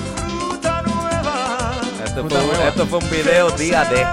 Esto 2.09 2.27
fue, 2.27 2.39
un- 2.43 2.49
hueva. 2.49 2.67
esto 2.67 2.85
fue 2.87 2.99
un 2.99 3.09
video 3.09 3.49
día 3.51 3.85
de. 3.85 4.05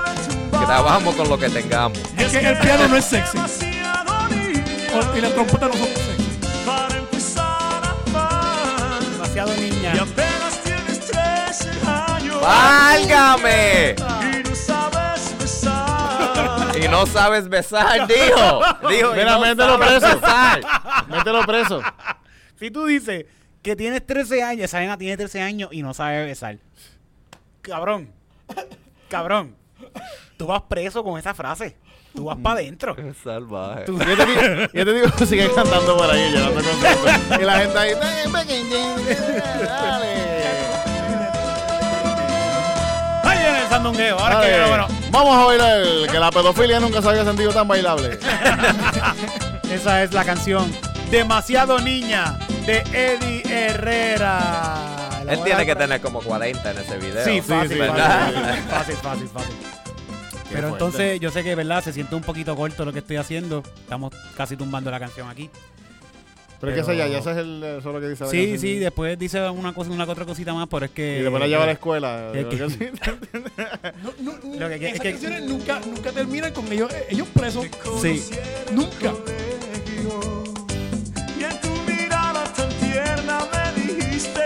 Grabamos 0.67 1.15
con 1.15 1.29
lo 1.29 1.39
que 1.39 1.49
tengamos. 1.49 1.99
Es 2.17 2.33
que 2.33 2.39
el 2.49 2.59
piano 2.59 2.89
no 2.89 2.97
es 2.97 3.05
sexy. 3.05 3.39
O- 3.39 5.17
Y 5.17 5.21
las 5.21 5.33
trompetas 5.35 5.69
no 5.69 5.75
son 5.75 5.87
sexy. 5.89 6.39
para 6.65 6.97
empezar 6.97 7.83
a 7.85 7.97
amar. 8.07 9.01
Demasiado 9.13 9.55
Y 9.57 9.61
niña. 9.71 9.93
apenas 9.93 10.63
tienes 10.63 11.01
13 11.01 11.71
años. 11.87 12.41
¡Válgame! 12.41 13.97
Y 13.97 14.43
no 14.49 14.55
sabes 14.57 15.39
besar. 15.39 16.77
Y 16.83 16.89
no 16.89 17.07
sabes 17.07 17.49
besar, 17.49 18.07
dijo. 18.07 18.61
Dijo, 18.89 19.15
y 19.15 19.19
Mira, 19.19 19.33
no 19.33 19.41
mételo 19.41 19.79
preso. 19.79 20.01
besar. 20.21 20.61
Mételo 21.09 21.47
preso. 21.47 21.83
Si 22.59 22.71
tú 22.71 22.87
dices 22.87 23.25
que 23.63 23.75
tienes 23.77 24.07
13 24.07 24.43
años, 24.43 24.65
esa 24.65 24.81
nena 24.81 24.97
tiene 24.97 25.17
13 25.17 25.41
años 25.43 25.71
y 25.73 25.83
no 25.83 25.93
sabe 25.95 26.25
besar. 26.27 26.57
Cabrón. 27.67 28.13
Cabrón. 29.09 29.57
Tú 30.37 30.47
vas 30.47 30.63
preso 30.69 31.03
con 31.03 31.19
esa 31.19 31.35
frase. 31.35 31.77
Tú 32.15 32.25
vas 32.27 32.37
para 32.39 32.61
adentro. 32.61 32.95
Salvaje. 33.25 33.85
Y 33.89 33.95
este 34.11 34.27
tipo, 34.27 34.41
y 34.73 34.79
este 34.81 35.03
tipo 35.03 35.27
sigue 35.27 35.51
cantando 35.53 35.97
por 35.97 36.09
ahí, 36.11 36.31
llenando 36.31 36.63
conciertos. 36.63 37.41
Y 37.41 37.45
la 37.45 37.59
gente 37.59 37.79
ahí. 37.79 37.95
Dale. 39.65 40.15
¡Ay, 43.25 43.39
en 43.47 43.57
el 43.57 43.69
sandungueo! 43.69 44.19
Ahora 44.19 44.37
Dale. 44.37 44.47
que 44.47 44.53
viene, 44.53 44.69
bueno. 44.69 44.87
Vamos 45.11 45.37
a 45.37 45.45
bailar. 45.45 45.83
Que 46.11 46.19
la 46.21 46.31
pedofilia 46.31 46.81
nunca 46.81 47.03
se 47.03 47.09
había 47.09 47.25
sentido 47.25 47.53
tan 47.53 47.67
bailable. 47.67 48.19
Esa 49.71 50.05
es 50.05 50.13
la 50.13 50.25
canción 50.25 50.73
Demasiado 51.11 51.81
Niña 51.81 52.39
de 52.65 52.79
Eddie 52.93 53.43
Herrera. 53.45 54.96
Él 55.29 55.41
tiene 55.45 55.67
que 55.67 55.75
tener 55.77 56.01
como 56.01 56.21
40 56.21 56.71
en 56.71 56.79
ese 56.79 56.97
video. 56.99 57.25
Sí, 57.25 57.41
fácil, 57.41 57.71
sí, 57.73 57.79
¿verdad? 57.79 58.33
fácil, 58.71 58.95
fácil, 58.97 58.97
fácil, 58.97 59.29
fácil. 59.29 59.55
Pero 60.53 60.69
entonces 60.69 61.19
yo 61.21 61.31
sé 61.31 61.43
que, 61.43 61.55
¿verdad? 61.55 61.83
Se 61.83 61.93
siente 61.93 62.15
un 62.15 62.23
poquito 62.23 62.55
corto 62.57 62.85
lo 62.85 62.93
que 62.93 63.01
estoy 63.01 63.17
haciendo. 63.17 63.63
Estamos 63.81 64.13
casi 64.37 64.57
tumbando 64.57 64.91
la 64.91 65.01
canción 65.01 65.29
aquí. 65.29 65.51
Pero 66.59 66.73
es 66.73 66.79
que 66.79 66.83
Pero- 66.87 66.93
ese 66.93 66.97
ya, 66.99 67.07
ya 67.13 67.19
ese 67.19 67.31
es 67.33 67.37
el, 67.37 67.63
eso 67.63 67.79
es 67.91 67.95
lo 67.95 68.01
que 68.01 68.09
dice 68.09 68.27
Sí, 68.31 68.57
sí, 68.59 68.79
después 68.79 69.19
dice 69.19 69.47
una 69.51 69.75
cosa, 69.75 69.91
una 69.91 70.07
que 70.07 70.13
otra 70.13 70.25
cosita 70.25 70.55
más, 70.55 70.67
pero 70.71 70.87
es 70.87 70.91
que... 70.91 71.19
Y 71.19 71.23
después 71.23 71.39
la 71.41 71.49
lleva 71.49 71.65
a 71.65 71.67
la 71.67 71.73
escuela. 71.73 72.31
Es 72.33 72.47
que-. 72.47 72.57
No, 74.03 74.33
no, 74.43 74.59
Lo 74.59 74.69
que- 74.71 74.77
esas 74.77 74.95
es 74.95 75.01
que- 75.01 75.11
canciones 75.11 75.43
nunca, 75.43 75.81
nunca 75.81 76.13
terminan 76.13 76.53
con 76.55 76.73
ellos, 76.73 76.91
ellos 77.11 77.29
presos. 77.35 77.67
Sí. 78.01 78.25
Nunca. 78.73 79.13
Y 81.39 81.45
en 81.45 81.61
tu 81.61 81.69
mirada 81.91 82.45
tan 82.55 82.69
tierna 82.79 83.41
me 83.75 83.83
dijiste, 83.83 84.41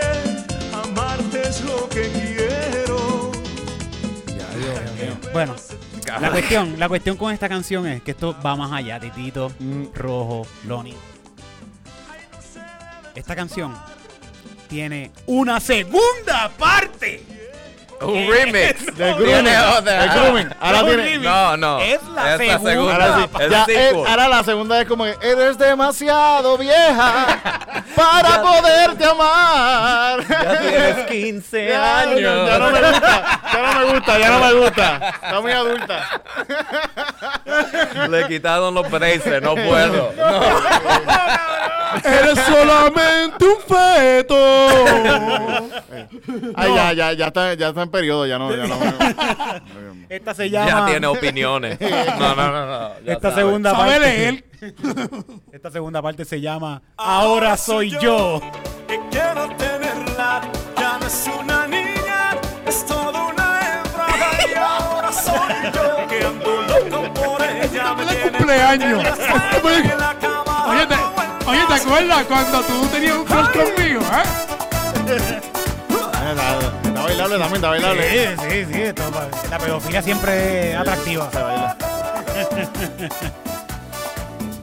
es 1.51 1.61
lo 1.63 1.89
que 1.89 2.09
quiero. 2.11 3.31
Bueno, 5.33 5.55
la 6.21 6.31
cuestión, 6.31 6.75
la 6.79 6.89
cuestión 6.89 7.17
con 7.17 7.33
esta 7.33 7.49
canción 7.49 7.87
es 7.87 8.03
que 8.03 8.11
esto 8.13 8.35
va 8.45 8.57
más 8.57 8.73
allá, 8.73 8.99
Titito, 8.99 9.51
Mm. 9.59 9.85
Rojo, 9.95 10.47
Loni. 10.67 10.95
Esta 13.15 13.37
canción 13.37 13.77
tiene 14.69 15.11
una 15.27 15.61
segunda 15.61 16.51
parte. 16.59 17.25
Un 18.01 18.15
remix. 18.31 18.87
Del 18.97 19.17
Tiene 19.17 19.53
grooming. 19.53 19.79
otra. 19.79 20.01
Del 20.01 20.11
grooming. 20.11 20.49
Ahora 20.59 20.79
Es 20.79 20.85
tiene. 20.87 21.03
remix. 21.03 21.23
No, 21.23 21.57
no. 21.59 21.81
Es 21.81 22.01
la 22.15 22.35
Esta 22.37 22.59
segunda. 22.61 22.93
Ahora 22.95 23.17
sí. 23.19 23.43
El 23.43 23.51
Ya, 23.51 23.65
eh, 23.69 23.93
ahora 24.09 24.29
la 24.29 24.43
segunda 24.45 24.81
es 24.81 24.89
como 24.89 25.05
que 25.05 25.17
eres 25.23 25.59
demasiado 25.59 26.57
vieja 26.57 27.27
para 28.01 28.43
poderte 28.43 29.05
amar. 29.05 30.21
Ya 30.31 30.59
tienes 30.61 31.07
15 31.11 31.67
Ya, 31.69 31.99
años. 32.01 32.21
Ya, 32.21 32.59
no 32.59 32.71
me 32.71 32.81
gusta, 32.81 33.39
ya 33.53 33.61
no 33.63 33.79
me 33.79 33.93
gusta, 33.93 34.19
ya 34.19 34.31
no 34.31 34.39
me 34.41 34.53
gusta. 34.55 35.09
Está 35.23 35.41
muy 35.41 35.53
adulta. 35.53 36.23
Le 38.09 38.27
quitaron 38.29 38.75
los 38.75 38.91
braces, 38.91 39.43
no 39.43 39.55
puedo. 39.55 40.13
No. 42.01 42.09
Eres 42.09 42.39
solamente 42.47 43.45
un 43.45 43.59
feto. 43.67 44.37
Ay, 46.55 46.75
ya, 46.75 46.93
ya, 46.93 47.13
ya 47.15 47.27
está, 47.27 47.55
ya 47.55 47.69
está 47.71 47.83
en 47.83 47.91
periodo, 47.91 48.27
ya 48.27 48.39
no, 48.39 48.55
ya 48.55 48.65
no. 48.69 48.79
Esta 50.09 50.33
se 50.33 50.49
Ya 50.49 50.67
llama. 50.67 50.87
tiene 50.87 51.07
opiniones. 51.09 51.79
No, 51.81 52.35
no, 52.37 52.53
no. 52.53 52.67
no. 52.67 52.91
Ya 53.05 53.13
esta 53.15 53.31
sabe. 53.31 53.43
segunda 53.43 53.71
¿Sabe 53.73 53.91
parte. 53.93 54.07
leer? 54.07 54.45
Esta 55.53 55.71
segunda 55.71 56.03
parte 56.03 56.25
se 56.25 56.41
llama 56.41 56.83
Ahora 56.97 57.57
soy 57.57 57.91
yo. 58.01 58.41
Que 58.87 59.01
quiero 59.11 59.49
tenerla, 59.57 60.43
ya 60.77 60.99
no 60.99 61.07
es 61.07 61.31
una 61.41 61.67
niña, 61.67 62.37
es 62.67 62.85
toda 62.87 63.27
una 63.27 63.61
hembra. 63.61 64.07
Y 64.51 64.55
ahora 64.59 65.13
soy 65.13 65.73
yo 65.73 66.07
que 66.09 66.25
ando 66.25 66.63
loco 66.63 67.15
por 67.15 67.43
ella. 67.43 67.95
Me 67.95 68.07
tiene 68.07 68.31
cumpleaños. 68.33 69.05
en 69.05 69.99
la 69.99 70.15
cama. 70.21 70.67
Oye, 70.69 70.87
te, 70.87 70.95
oye, 71.49 71.61
¿te 71.67 71.75
acuerdas 71.75 72.25
cuando 72.27 72.61
tú 72.63 72.87
tenías 72.89 73.17
un 73.17 73.25
crush 73.25 73.49
conmigo, 73.51 74.01
eh? 74.03 75.41
Está, 76.31 77.03
bailable 77.03 77.39
también, 77.39 77.55
está 77.57 77.69
bailable. 77.71 78.37
Sí, 78.37 78.43
sí, 78.51 78.75
sí. 78.75 78.93
pa- 78.93 79.29
la 79.51 79.59
pedofilia 79.59 80.03
siempre 80.03 80.71
es 80.73 80.77
atractiva. 80.77 81.31
Se 81.33 81.43
baila. 81.43 81.77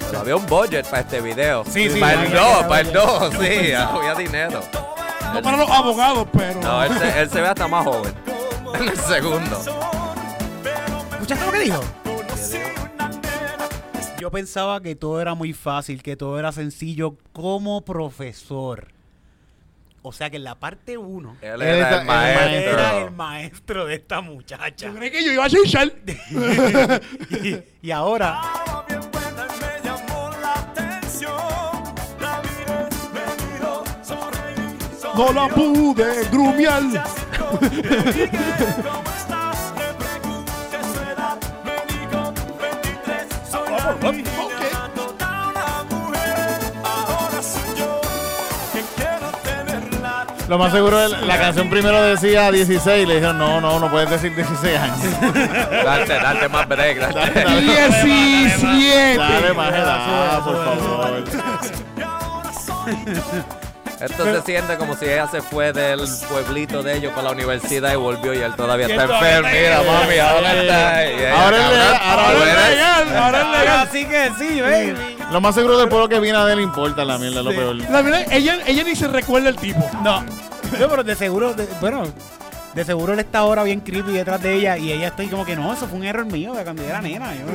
Pero 0.08 0.20
había 0.20 0.36
un 0.36 0.46
budget 0.46 0.86
para 0.90 1.02
este 1.02 1.22
video. 1.22 1.64
Sí, 1.66 1.90
sí, 1.90 2.00
Para 2.00 2.24
el 2.26 2.34
no, 2.34 2.68
para 2.68 2.80
el 2.82 2.94
no, 2.94 3.32
sí, 3.32 3.74
había 3.74 4.16
dinero. 4.16 4.62
No 5.34 5.42
para 5.42 5.58
los 5.58 5.70
abogados, 5.70 6.28
pero. 6.32 6.62
No, 6.62 6.84
él 6.84 6.98
se, 6.98 7.22
él 7.22 7.30
se 7.30 7.42
ve 7.42 7.48
hasta 7.48 7.68
más 7.68 7.86
joven. 7.86 8.14
En 8.76 8.88
el 8.88 8.98
segundo. 8.98 9.62
¿Escuchaste 11.12 11.46
lo 11.46 11.52
que 11.52 11.60
dijo? 11.60 11.82
Yo 14.20 14.32
pensaba 14.32 14.82
que 14.82 14.96
todo 14.96 15.22
era 15.22 15.36
muy 15.36 15.54
fácil, 15.54 16.02
que 16.02 16.16
todo 16.16 16.40
era 16.40 16.52
sencillo 16.52 17.16
como 17.34 17.82
profesor. 17.82 18.88
O 20.02 20.14
sea 20.14 20.30
que 20.30 20.38
en 20.38 20.46
la 20.46 20.56
parte 20.56 20.98
1 20.98 21.38
Él 21.42 21.62
era 21.62 21.96
el 21.96 22.00
el 22.00 22.06
maestro. 22.06 22.74
era 22.74 22.98
el 23.00 23.12
maestro 23.12 23.86
de 23.86 23.96
esta 23.96 24.22
muchacha. 24.22 24.88
¿Tú 24.88 24.96
crees 24.96 25.12
que 25.12 25.26
yo 25.26 25.34
iba 25.34 25.46
a 25.46 25.50
chichar? 25.50 25.92
y, 27.44 27.58
y 27.82 27.92
ahora 27.92 28.40
No 35.18 35.34
la 35.34 35.48
pude 35.48 36.26
grumiar. 36.32 36.84
Lo 50.48 50.58
más 50.60 50.72
seguro 50.72 51.04
es 51.04 51.12
la 51.24 51.38
canción 51.40 51.70
primero 51.72 52.00
decía 52.04 52.52
16 52.52 53.04
y 53.04 53.06
le 53.08 53.16
dijeron, 53.16 53.40
no, 53.40 53.60
no, 53.60 53.80
no 53.80 53.90
puedes 53.90 54.12
decir 54.12 54.36
16 54.36 54.78
años. 54.78 55.00
Darte, 55.84 56.14
darte 56.14 56.48
más 56.48 56.68
break. 56.68 57.00
Dale, 57.00 57.14
Darte. 57.16 57.44
dale. 57.44 57.62
17. 57.62 59.18
Dale 59.18 59.54
más 59.54 59.74
edad, 59.74 60.44
por 60.44 60.64
favor. 60.64 61.24
Esto 64.00 64.26
se 64.26 64.42
siente 64.44 64.76
como 64.78 64.96
si 64.96 65.06
ella 65.06 65.28
se 65.28 65.42
fue 65.42 65.74
del 65.74 66.02
pueblito 66.30 66.84
de 66.84 66.98
ellos 66.98 67.12
para 67.14 67.24
la 67.24 67.32
universidad 67.32 67.94
y 67.94 67.96
volvió 67.96 68.34
y 68.34 68.38
él 68.40 68.54
todavía 68.56 68.88
está 68.88 69.04
enfermo. 69.04 69.50
Mira, 69.52 69.82
mami, 69.82 70.18
ahora 70.20 70.62
está. 70.62 71.44
Ahora 71.44 71.58
es 71.58 71.72
legal, 71.72 71.98
ahora 72.04 72.28
es 72.38 72.70
legal, 72.76 73.18
ahora 73.18 73.42
es 73.42 73.60
legal. 73.60 73.88
Así 73.88 74.06
que 74.06 74.32
sí, 74.38 74.62
baby. 74.62 75.18
Lo 75.32 75.42
más 75.42 75.56
seguro 75.56 75.78
del 75.80 75.90
pueblo 75.90 76.08
que 76.08 76.20
viene 76.20 76.38
de 76.46 76.54
él 76.54 76.62
importa 76.62 77.04
la 77.04 77.18
mierda, 77.18 77.40
es 77.40 77.46
lo 77.46 77.52
peor. 77.52 77.76
La 77.76 78.02
verdad, 78.02 78.26
ella, 78.32 78.60
ella 78.68 78.84
ni 78.84 78.96
se 78.96 79.08
recuerda 79.08 79.50
el 79.50 79.56
tipo. 79.56 79.90
No. 80.04 80.22
No, 80.22 80.90
pero 80.90 81.04
de 81.04 81.16
seguro, 81.16 81.54
de- 81.54 81.68
bueno, 81.82 82.04
de 82.76 82.86
seguro 82.86 83.14
él 83.14 83.20
está 83.20 83.40
ahora 83.40 83.64
bien 83.64 83.80
creepy 83.80 84.12
detrás 84.12 84.42
de 84.44 84.54
ella 84.54 84.78
y 84.78 84.92
ella 84.92 85.08
está 85.08 85.22
ahí 85.24 85.28
como 85.30 85.44
que 85.46 85.56
no, 85.56 85.74
eso 85.74 85.88
fue 85.88 85.98
un 85.98 86.06
error 86.06 86.26
mío 86.26 86.54
de 86.54 86.64
cambiar 86.64 86.98
a 86.98 87.02
nena. 87.02 87.34
Yo 87.34 87.46
no 87.46 87.54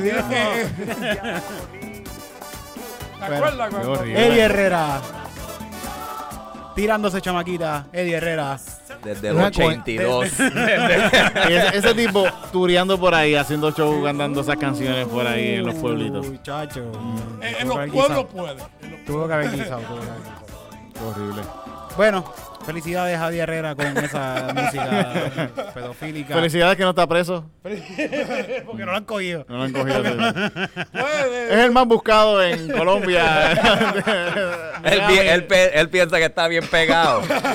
¿Te 3.18 3.34
acuerdas? 3.36 3.70
cuando-. 3.70 4.02
Eddie 4.04 4.40
Herrera. 4.42 5.00
Tirándose 6.74 7.20
chamaquita. 7.20 7.86
Eddie 7.92 8.14
Herrera. 8.16 8.58
Desde 9.04 9.28
el 9.28 9.36
Una 9.36 9.46
82. 9.46 10.26
Y 10.26 10.42
ese, 11.52 11.76
ese 11.78 11.94
tipo 11.94 12.24
tureando 12.52 12.98
por 12.98 13.14
ahí, 13.14 13.34
haciendo 13.34 13.70
show, 13.72 14.02
cantando 14.02 14.40
esas 14.40 14.56
canciones 14.56 15.06
por 15.08 15.26
ahí 15.26 15.54
en 15.56 15.66
los 15.66 15.74
pueblitos. 15.74 16.26
Muchacho. 16.26 16.90
En, 17.40 17.54
en 17.56 17.68
los 17.68 17.90
pueblos 17.90 18.26
puede. 18.26 18.62
Tuvo 19.06 19.26
que 19.26 19.32
haber 19.34 19.50
guisado, 19.50 19.82
tuvo 19.82 20.00
que 20.00 20.06
haber 20.06 20.20
guisado. 20.20 20.92
Qué 20.94 21.00
horrible. 21.04 21.42
Bueno, 21.96 22.24
felicidades 22.64 23.18
a 23.18 23.28
Eddie 23.28 23.40
Herrera 23.40 23.74
con 23.74 23.96
esa 23.98 24.52
música 24.54 25.50
pedofílica. 25.74 26.34
Felicidades 26.34 26.76
que 26.76 26.82
no 26.82 26.90
está 26.90 27.06
preso. 27.06 27.44
Porque 27.62 28.84
no 28.84 28.92
lo 28.92 28.96
han 28.96 29.04
cogido. 29.04 29.44
No 29.48 29.58
lo 29.58 29.62
han 29.64 29.72
cogido. 29.72 30.02
Es 31.52 31.58
el 31.58 31.70
más 31.72 31.86
buscado 31.86 32.42
en 32.42 32.70
Colombia. 32.70 33.52
él, 34.84 35.88
piensa 35.90 36.16
que 36.16 36.24
está 36.24 36.48
bien 36.48 36.66
pegado. 36.66 37.20
Están 37.20 37.46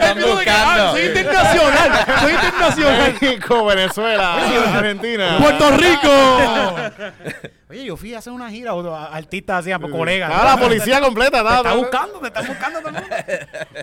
ah, 0.00 0.14
buscando. 0.14 0.90
Soy 0.92 1.06
internacional. 1.06 2.06
Soy 2.20 2.32
internacional. 2.32 3.14
México, 3.20 3.64
Venezuela, 3.66 4.34
Argentina. 4.78 5.38
Puerto 5.38 5.70
Rico. 5.76 7.57
Oye, 7.70 7.84
yo 7.84 7.96
fui 7.96 8.14
a 8.14 8.18
hacer 8.18 8.32
una 8.32 8.50
gira, 8.50 8.74
o- 8.74 8.94
a- 8.94 9.06
artistas 9.14 9.60
así, 9.60 9.72
a 9.72 9.78
colegas. 9.78 10.30
Estaba 10.30 10.54
la 10.56 10.60
policía 10.60 11.00
completa. 11.00 11.30
Te 11.32 11.36
estaba- 11.38 11.56
está 11.58 11.74
buscando, 11.74 12.20
te 12.20 12.26
están 12.28 12.46
buscando 12.46 12.80
también. 12.80 13.04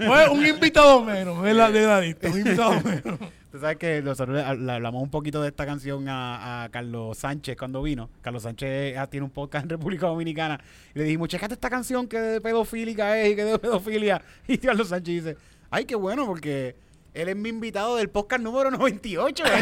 Fue 0.07 0.29
un 0.29 0.45
invitado 0.45 1.03
menos. 1.03 1.45
Es 1.47 1.55
la 1.55 1.71
de 1.71 1.85
la 1.85 2.01
lista. 2.01 2.29
Un 2.29 2.37
invitado 2.39 2.71
menos. 2.83 3.19
Tú 3.51 3.61
sabes 3.61 3.77
que 3.77 4.01
nosotros 4.01 4.43
hablamos 4.43 5.01
un 5.01 5.09
poquito 5.09 5.41
de 5.41 5.47
esta 5.49 5.65
canción 5.65 6.09
a, 6.09 6.63
a 6.63 6.69
Carlos 6.69 7.17
Sánchez 7.17 7.55
cuando 7.57 7.81
vino. 7.83 8.09
Carlos 8.21 8.43
Sánchez 8.43 8.97
ah, 8.97 9.07
tiene 9.07 9.23
un 9.23 9.29
podcast 9.29 9.63
en 9.63 9.69
República 9.69 10.07
Dominicana. 10.07 10.59
Y 10.93 10.99
le 10.99 11.05
dijimos, 11.05 11.29
checate 11.29 11.53
esta 11.53 11.69
canción 11.69 12.07
que 12.07 12.19
de 12.19 12.41
pedofílica 12.41 13.17
es 13.19 13.31
y 13.31 13.35
que 13.35 13.45
de 13.45 13.59
pedofilia. 13.59 14.21
Y 14.47 14.57
Carlos 14.57 14.89
Sánchez 14.89 15.23
dice, 15.23 15.37
ay, 15.69 15.85
qué 15.85 15.95
bueno, 15.95 16.25
porque 16.25 16.75
él 17.15 17.29
es 17.29 17.35
mi 17.35 17.49
invitado 17.49 17.95
del 17.95 18.09
podcast 18.09 18.43
número 18.43 18.69
98. 18.71 19.43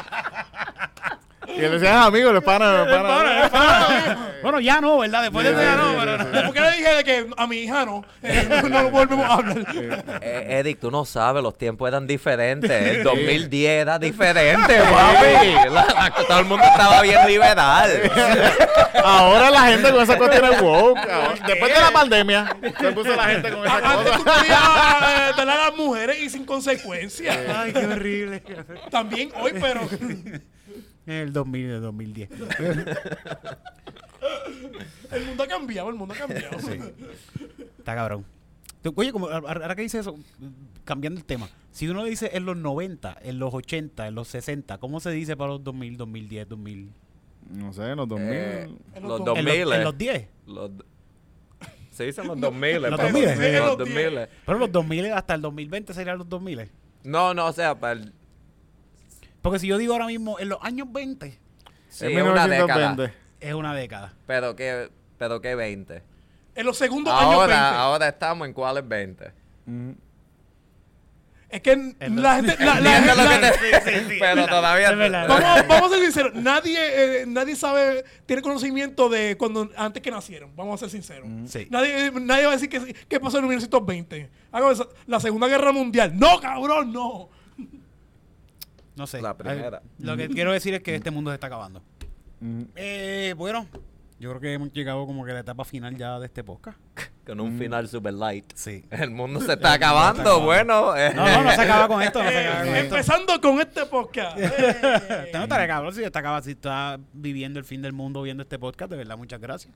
Y 1.49 1.61
le 1.61 1.68
decían 1.70 1.96
amigos, 2.03 2.32
los 2.32 2.44
panas, 2.44 2.86
los 2.86 2.96
panas. 2.96 4.18
bueno, 4.42 4.61
ya 4.61 4.80
no, 4.80 4.99
¿verdad? 4.99 5.22
Después 5.22 5.44
de 5.44 5.53
eso 5.53 5.61
ya 5.62 5.76
no, 5.76 5.94
pero 5.99 6.18
no. 6.18 6.42
¿Por 6.44 6.53
qué 6.55 6.61
le 6.61 6.70
dije 6.72 6.94
de 6.94 7.05
que 7.05 7.26
a 7.36 7.46
mi 7.46 7.57
hija 7.57 7.84
no? 7.84 8.05
Eh, 8.22 8.62
no, 8.70 8.90
volvemos 8.90 9.24
a 9.28 9.34
hablar. 9.34 9.57
Eh, 10.22 10.76
tú 10.80 10.90
no 10.90 11.05
sabes, 11.05 11.42
los 11.42 11.57
tiempos 11.57 11.88
eran 11.88 12.07
diferentes. 12.07 12.70
El 12.70 13.03
2010 13.03 13.70
era 13.82 13.99
diferente, 13.99 14.78
papi. 14.78 15.70
La- 15.70 15.86
la- 15.86 16.14
todo 16.28 16.38
el 16.40 16.44
mundo 16.44 16.64
estaba 16.64 17.03
bien 17.03 17.26
liberal. 17.26 17.90
Ahora 19.05 19.51
la 19.51 19.61
gente 19.62 19.90
con 19.90 20.03
esa 20.03 20.18
cuestión 20.18 20.44
woke. 20.61 20.99
ahora- 20.99 21.34
Después 21.46 21.74
de 21.74 21.80
la 21.80 21.90
pandemia, 21.92 22.57
se 22.80 22.92
puso 22.92 23.14
la 23.16 23.24
gente 23.24 23.51
con 23.53 23.64
esa 23.66 23.76
Antes 23.76 24.12
tú 24.12 24.24
cosa. 24.24 24.40
podías 24.40 24.59
eh, 24.61 25.32
darle 25.36 25.53
a 25.53 25.57
las 25.57 25.76
mujeres 25.76 26.18
y 26.20 26.28
sin 26.30 26.44
consecuencias. 26.44 27.36
Ay, 27.57 27.72
qué 27.72 27.86
horrible. 27.86 28.42
También 28.90 29.30
hoy, 29.40 29.53
pero 29.61 29.80
En 31.09 31.14
el 31.14 31.32
2000, 31.32 31.70
el 31.70 31.80
2010. 31.80 32.28
el 35.11 35.24
mundo 35.24 35.42
ha 35.42 35.46
cambiado, 35.46 35.88
el 35.88 35.94
mundo 35.96 36.14
ha 36.14 36.18
cambiado. 36.18 36.56
Está 37.78 37.94
cabrón. 37.94 38.24
Tú- 38.82 38.92
Oye, 38.94 39.11
como, 39.11 39.28
ahora 39.28 39.74
que 39.74 39.80
dice 39.82 39.98
eso, 40.00 40.16
cambiando 40.84 41.18
el 41.18 41.24
tema, 41.24 41.48
si 41.72 41.88
uno 41.88 42.04
dice 42.04 42.30
en 42.34 42.44
los 42.44 42.56
90, 42.59 43.16
en 43.22 43.38
los 43.38 43.54
80, 43.54 44.06
en 44.06 44.14
los 44.14 44.28
60, 44.28 44.76
¿cómo 44.78 45.00
se 45.00 45.11
dice 45.11 45.34
para 45.36 45.52
los 45.52 45.64
2000, 45.64 45.96
2010, 45.96 46.48
2000? 46.48 46.90
No 47.52 47.72
sé, 47.72 47.84
en 47.90 47.96
los 47.96 48.06
2000. 48.09 48.28
Eh, 48.30 48.62
En 48.94 49.02
los 49.02 49.11
los 49.20 49.24
2000. 49.24 49.48
En 49.48 49.64
los, 49.64 49.74
en 49.78 49.84
los 49.84 49.98
10. 49.98 50.28
Los- 50.46 50.70
se 51.90 52.04
dicen 52.04 52.26
los 52.28 52.38
2000. 52.38 52.82
Los 52.82 52.90
papi. 53.00 53.12
2000. 53.12 53.28
Sí, 53.36 53.44
En 53.46 53.54
los 53.54 53.66
los 53.66 53.78
2000. 53.78 54.28
Pero 54.46 54.59
los 54.59 54.70
2000 54.72 55.12
hasta 55.12 55.34
el 55.34 55.40
2020 55.40 55.94
serían 55.94 56.18
los 56.18 56.28
2000. 56.28 56.68
No, 57.04 57.32
no, 57.32 57.46
o 57.46 57.52
sea, 57.52 57.74
para 57.80 57.94
el, 57.94 58.12
Porque 59.43 59.59
si 59.59 59.66
yo 59.66 59.78
digo 59.78 59.93
ahora 59.93 60.07
mismo 60.07 60.39
en 60.39 60.49
los 60.49 60.59
años 60.62 60.89
20, 60.91 61.39
sí, 61.89 62.05
en 62.07 62.18
es 62.18 62.22
una 62.22 62.47
década. 62.49 62.91
1920. 62.91 63.14
es 63.41 63.55
una 63.55 63.74
década. 63.74 64.14
Pero 64.26 64.57
que, 64.57 64.91
pero 65.18 65.41
que 65.41 65.55
20. 65.55 66.03
En 66.55 66.66
los 66.66 66.76
segundos 66.76 67.14
años 67.14 67.39
20. 67.39 67.55
Ahora, 67.55 67.80
ahora 67.80 68.09
estamos 68.09 68.47
en 68.49 68.53
cuáles 68.55 68.86
20. 68.86 69.32
Mm. 69.66 69.91
Es 71.51 71.62
que 71.62 71.72
En 71.72 72.20
la 72.22 72.36
gente. 72.36 72.57
la- 72.62 72.78
la- 72.78 72.99
Entiendo 72.99 73.22
lo 73.22 73.30
la- 73.41 73.53
que 73.53 73.80
te- 73.80 74.16
Pero 74.20 74.47
todavía. 74.49 74.91
Es 74.91 74.99
verdad. 74.99 75.26
Vamos, 75.28 75.66
vamos 75.66 75.93
a 75.93 75.95
ser 75.95 76.05
sinceros. 76.05 76.34
Nadie, 76.34 76.76
eh, 77.22 77.24
nadie 77.26 77.57
sabe, 77.57 78.05
tiene 78.26 78.43
conocimiento 78.43 79.09
de 79.09 79.34
cuando 79.39 79.70
antes 79.76 80.03
que 80.03 80.11
nacieron. 80.11 80.55
Vamos 80.57 80.74
a 80.74 80.78
ser 80.84 80.91
sinceros. 80.91 81.26
Sí. 81.47 81.66
Nadie, 81.70 82.11
nadie 82.20 82.45
va 82.45 82.51
a 82.51 82.55
decir 82.57 82.68
que, 82.68 82.93
qué 83.09 83.18
pasó 83.18 83.39
en 83.39 83.45
1920. 83.45 84.28
Hago 84.53 84.70
eso, 84.70 84.91
la 85.07 85.20
Segunda 85.20 85.47
Guerra 85.49 85.72
Mundial. 85.72 86.18
No, 86.18 86.39
cabrón, 86.39 86.93
no. 86.93 87.30
No 88.99 89.07
sé. 89.07 89.22
La 89.22 89.36
primera. 89.36 89.78
Eh, 89.78 89.88
Lo 90.01 90.16
que 90.16 90.28
quiero 90.28 90.53
decir 90.53 90.74
es 90.74 90.82
que 90.82 90.94
este 90.94 91.11
mundo 91.11 91.30
se 91.30 91.34
está 91.36 91.46
acabando. 91.46 91.82
Mm. 92.40 92.62
Eh, 92.76 93.34
bueno, 93.36 93.66
yo 94.20 94.28
creo 94.30 94.40
que 94.40 94.53
hemos 94.55 94.72
llegado 94.72 95.07
como 95.07 95.24
que 95.24 95.30
a 95.30 95.34
la 95.34 95.40
etapa 95.40 95.64
final 95.64 95.96
ya 95.96 96.18
de 96.18 96.26
este 96.26 96.42
podcast. 96.44 96.78
Con 97.26 97.40
un 97.40 97.59
final 97.59 97.86
super 97.88 98.14
light. 98.14 98.51
Sí. 98.55 98.84
El 98.90 99.11
mundo 99.11 99.38
se 99.40 99.53
está 99.53 99.74
acabando. 99.74 100.40
Bueno. 100.40 100.96
eh, 100.96 101.12
No, 101.14 101.26
no, 101.28 101.44
no 101.44 101.51
se 101.53 101.61
acaba 101.61 101.86
con 101.86 102.01
esto, 102.01 102.22
no 102.22 102.28
se 102.30 102.34
Eh, 102.34 102.46
acaba 102.46 102.61
con 102.64 102.74
esto. 102.74 102.94
empezando 102.96 103.40
con 103.42 103.61
este 103.61 103.84
podcast. 103.84 104.38
Usted 104.38 105.32
no 105.34 105.42
estaría 105.42 105.66
cabrón 105.66 105.92
si 105.94 106.03
está, 106.03 106.20
acaba- 106.20 106.40
si 106.42 106.53
está 106.53 106.99
viviendo 107.12 107.59
el 107.59 107.66
fin 107.66 107.82
del 107.82 107.92
mundo 107.92 108.22
viendo 108.22 108.42
este 108.44 108.59
podcast. 108.59 108.90
De 108.90 108.96
verdad, 108.96 109.18
muchas 109.18 109.40
gracias 109.40 109.74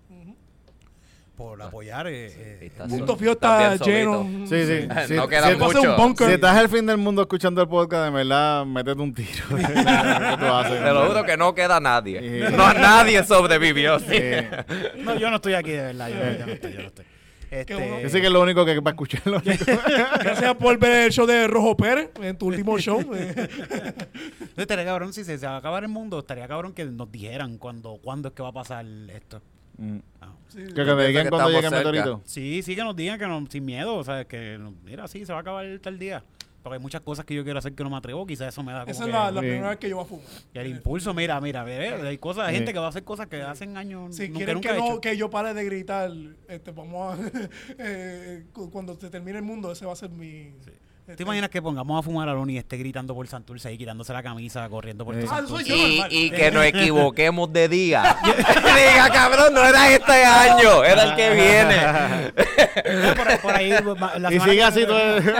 por 1.36 1.60
apoyar. 1.62 2.06
eh, 2.06 2.26
eh, 2.28 2.70
Fío 3.18 3.32
estás 3.32 3.72
está 3.74 3.84
lleno. 3.84 4.28
Sí, 4.46 4.64
sí. 4.66 4.82
Si- 5.06 5.14
No 5.14 5.22
si- 5.24 5.28
queda 5.28 5.48
si- 5.48 5.54
Vamos 5.54 5.62
a 5.74 5.78
hacer 5.78 5.90
un 5.90 5.96
mucho. 5.96 5.96
bunker. 6.02 6.26
Si 6.28 6.32
estás 6.34 6.56
al 6.56 6.68
fin 6.68 6.86
del 6.86 6.98
mundo 6.98 7.22
escuchando 7.22 7.62
el 7.62 7.68
podcast, 7.68 8.04
de 8.04 8.10
verdad, 8.10 8.64
métete 8.66 9.00
un 9.00 9.14
tiro. 9.14 9.44
¿Qué 9.48 9.56
tú 9.64 10.46
haces? 10.46 10.82
Te 10.84 10.90
lo 10.92 11.06
juro 11.08 11.24
que 11.24 11.36
no 11.36 11.54
queda 11.54 11.80
nadie. 11.80 12.20
Sí. 12.20 12.54
No, 12.56 12.72
nadie 12.74 13.24
sobrevivió. 13.24 13.98
sí. 13.98 14.06
Eh, 14.10 14.48
No, 14.98 15.16
yo 15.16 15.30
no 15.30 15.36
estoy 15.36 15.54
aquí 15.54 15.70
de 15.70 15.82
verdad. 15.82 16.08
Yo, 16.08 16.38
yo 16.38 16.46
no 16.46 16.52
estoy, 16.52 16.72
yo 16.72 16.80
no 16.80 16.86
estoy. 16.88 17.04
Este. 17.50 18.06
Ese 18.06 18.20
que 18.22 18.28
es 18.28 18.32
lo 18.32 18.40
único 18.40 18.64
que 18.64 18.80
va 18.80 18.92
a 18.92 18.94
escuchar. 18.94 19.20
Gracias 20.22 20.54
por 20.54 20.78
ver 20.78 21.04
el 21.06 21.12
show 21.12 21.26
de 21.26 21.46
Rojo 21.46 21.76
Pérez 21.76 22.08
en 22.22 22.38
tu 22.38 22.46
último 22.46 22.78
show. 22.78 22.98
Eh, 23.14 23.34
Entonces, 23.36 24.56
estaría 24.56 24.86
cabrón, 24.86 25.12
si 25.12 25.22
se, 25.22 25.36
se 25.36 25.46
va 25.46 25.54
a 25.54 25.58
acabar 25.58 25.82
el 25.82 25.90
mundo, 25.90 26.20
estaría 26.20 26.48
cabrón 26.48 26.72
que 26.72 26.86
nos 26.86 27.12
dijeran 27.12 27.58
cuándo, 27.58 27.98
cuándo 28.02 28.28
es 28.28 28.34
que 28.34 28.42
va 28.42 28.48
a 28.48 28.52
pasar 28.52 28.86
esto. 29.14 29.42
Mm. 29.82 29.98
Ah. 30.20 30.32
sí. 30.48 30.58
Que, 30.74 30.84
que 30.84 30.94
me 30.94 31.06
digan 31.08 31.28
cuando 31.28 31.50
llegue 31.50 31.66
el 31.66 31.72
meteorito. 31.72 32.20
Sí, 32.24 32.62
sí 32.62 32.76
que 32.76 32.82
nos 32.84 32.94
digan 32.94 33.18
que 33.18 33.26
no, 33.26 33.44
sin 33.50 33.64
miedo, 33.64 33.96
o 33.96 34.04
sea, 34.04 34.24
que 34.24 34.56
no- 34.58 34.74
mira, 34.84 35.08
sí, 35.08 35.24
se 35.26 35.32
va 35.32 35.38
a 35.38 35.42
acabar 35.42 35.66
tal 35.82 35.98
día. 35.98 36.22
Porque 36.62 36.76
hay 36.76 36.80
muchas 36.80 37.00
cosas 37.00 37.24
que 37.24 37.34
yo 37.34 37.42
quiero 37.42 37.58
hacer 37.58 37.74
que 37.74 37.82
no 37.82 37.90
me 37.90 37.96
atrevo, 37.96 38.24
quizás 38.24 38.46
eso 38.54 38.62
me 38.62 38.70
da 38.72 38.82
como 38.82 38.92
Esa 38.92 39.04
es 39.06 39.10
la, 39.10 39.30
primera 39.40 39.70
vez 39.70 39.78
que 39.78 39.88
yo 39.88 39.96
voy 39.96 40.04
a 40.04 40.08
fumar. 40.08 40.24
y 40.54 40.58
el 40.60 40.66
impulso, 40.68 41.12
mira, 41.12 41.40
mira, 41.40 41.64
ve, 41.64 41.88
hay 41.88 42.18
cosas, 42.18 42.44
hay 42.46 42.52
Sí. 42.54 42.58
gente 42.58 42.72
que 42.72 42.78
va 42.78 42.86
a 42.86 42.88
hacer 42.90 43.02
cosas 43.02 43.26
que 43.26 43.42
hacen 43.42 43.76
años 43.76 44.14
Si 44.14 44.28
nunca, 44.28 44.36
quieren 44.36 44.54
nunca 44.54 44.72
que, 44.72 44.78
no, 44.78 45.00
que 45.00 45.16
yo 45.16 45.28
pare 45.28 45.54
de 45.54 45.64
gritar, 45.64 46.12
este, 46.46 46.70
vamos 46.70 47.18
a. 47.18 47.20
eh, 47.78 48.44
cu- 48.52 48.70
cuando 48.70 48.94
se 48.94 49.10
termine 49.10 49.38
el 49.38 49.44
mundo, 49.44 49.72
ese 49.72 49.86
va 49.86 49.92
a 49.94 49.96
ser 49.96 50.10
mi. 50.10 50.52
¿Te 51.04 51.24
imaginas 51.24 51.50
que 51.50 51.60
pongamos 51.60 51.98
a 51.98 52.02
fumar 52.02 52.28
a 52.28 52.32
Loni 52.32 52.54
y 52.54 52.58
esté 52.58 52.76
gritando 52.76 53.12
por 53.14 53.26
Santurce 53.26 53.68
ahí, 53.68 53.76
quitándose 53.76 54.12
la 54.12 54.22
camisa, 54.22 54.68
corriendo 54.68 55.04
por 55.04 55.16
Ah, 55.16 55.18
soy 55.20 55.28
Santurce? 55.64 55.76
Y, 56.10 56.26
y 56.26 56.30
que 56.30 56.50
nos 56.52 56.64
equivoquemos 56.64 57.52
de 57.52 57.68
día. 57.68 58.16
Diga, 58.24 59.10
cabrón, 59.12 59.52
no 59.52 59.64
era 59.64 59.90
este 59.92 60.12
año, 60.24 60.84
era 60.84 61.02
el 61.02 61.16
que 61.16 61.30
viene. 61.34 63.14
por, 63.16 63.40
por 63.40 63.54
ahí, 63.54 63.70
la 64.20 64.32
Y 64.32 64.40
sigue 64.40 64.62
así 64.62 64.86
todo 64.86 64.98
el- 64.98 65.34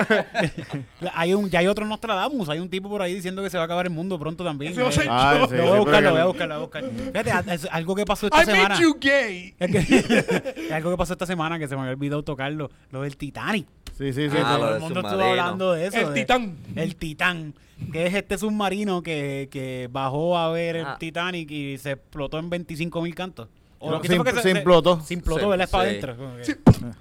hay 1.15 1.33
un, 1.33 1.49
ya 1.49 1.61
hay 1.61 1.69
otro 1.69 1.87
Nostradamus, 1.87 2.49
hay 2.49 2.59
un 2.59 2.69
tipo 2.69 2.89
por 2.89 3.01
ahí 3.01 3.15
diciendo 3.15 3.41
que 3.43 3.49
se 3.49 3.57
va 3.57 3.63
a 3.63 3.67
acabar 3.67 3.87
el 3.87 3.93
mundo 3.93 4.19
pronto 4.19 4.45
también. 4.45 4.73
Eh, 4.79 4.85
Ah, 5.09 5.37
lo 5.39 5.47
voy 5.47 5.69
a 5.69 5.79
buscar, 5.79 6.03
lo 6.03 6.11
voy 6.11 6.19
a 6.19 6.23
que- 6.23 6.27
buscar, 6.29 6.49
lo 6.49 6.55
voy 6.55 6.57
a 6.57 6.59
buscar. 6.59 6.85
Fíjate, 7.25 7.69
algo 7.71 7.95
que 7.95 8.05
pasó 8.05 8.27
esta 8.27 8.43
I 8.43 8.47
semana. 8.47 8.69
made 8.71 8.83
you 8.83 8.97
gay. 9.01 9.55
Es 9.61 9.71
que- 9.71 10.65
es 10.67 10.73
algo 10.73 10.91
que 10.91 10.97
pasó 10.97 11.13
esta 11.13 11.27
semana 11.27 11.57
que 11.59 11.69
se 11.69 11.77
me 11.77 11.83
había 11.83 11.93
olvidado 11.95 12.25
tocarlo, 12.25 12.69
lo 12.91 13.03
del 13.03 13.17
Titanic. 13.17 13.67
Sí, 14.03 14.13
sí, 14.13 14.31
sí. 14.31 14.37
Ah, 14.43 14.57
todo. 14.59 14.75
el 14.75 14.81
mundo 14.81 15.01
estuvo 15.01 15.23
hablando 15.23 15.73
de 15.73 15.87
eso. 15.87 15.97
El 15.99 16.09
de- 16.09 16.15
Titán. 16.21 16.57
El 16.75 16.97
Titán, 16.97 17.55
que 17.93 18.07
es 18.07 18.15
este 18.15 18.37
submarino 18.39 19.03
que, 19.03 19.49
que 19.51 19.89
bajó 19.93 20.37
a 20.37 20.51
ver 20.51 20.77
el 20.77 20.87
Ah. 20.87 20.97
Titanic 20.99 21.51
y 21.51 21.79
se 21.79 21.93
explotó 21.93 22.39
en 22.39 22.51
25 22.51 23.01
mil 23.03 23.15
cantos. 23.15 23.49
O 23.79 23.87
No, 23.91 23.97
lo 23.97 24.01
que 24.03 24.09
se 24.09 24.15
se 24.43 24.51
implotó. 24.51 25.01
Se 25.01 25.15
implotó. 25.15 25.55
Es 25.55 25.69
para 25.71 25.89
sí. 25.91 25.99
adentro. 26.01 26.17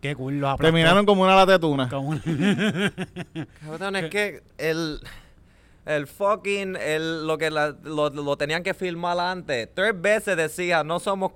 Qué 0.00 0.14
cool, 0.16 0.38
los 0.40 0.48
aplastó. 0.50 0.72
Terminaron 0.72 1.04
como 1.04 1.22
una 1.22 1.36
lata 1.36 1.52
de 1.52 1.58
tuna. 1.58 1.88
Como 1.88 2.08
un- 2.10 2.20
Cabrón, 3.64 3.96
es 3.96 4.10
que 4.10 4.42
el, 4.56 5.00
el 5.84 6.06
fucking, 6.06 6.76
el, 6.76 7.26
lo 7.26 7.36
que 7.36 7.50
la- 7.50 7.76
lo, 7.84 8.08
lo 8.10 8.36
tenían 8.36 8.62
que 8.62 8.72
filmar 8.74 9.18
antes, 9.20 9.68
tres 9.74 9.92
veces 10.00 10.36
decía, 10.38 10.84
no 10.84 11.00
somos 11.00 11.32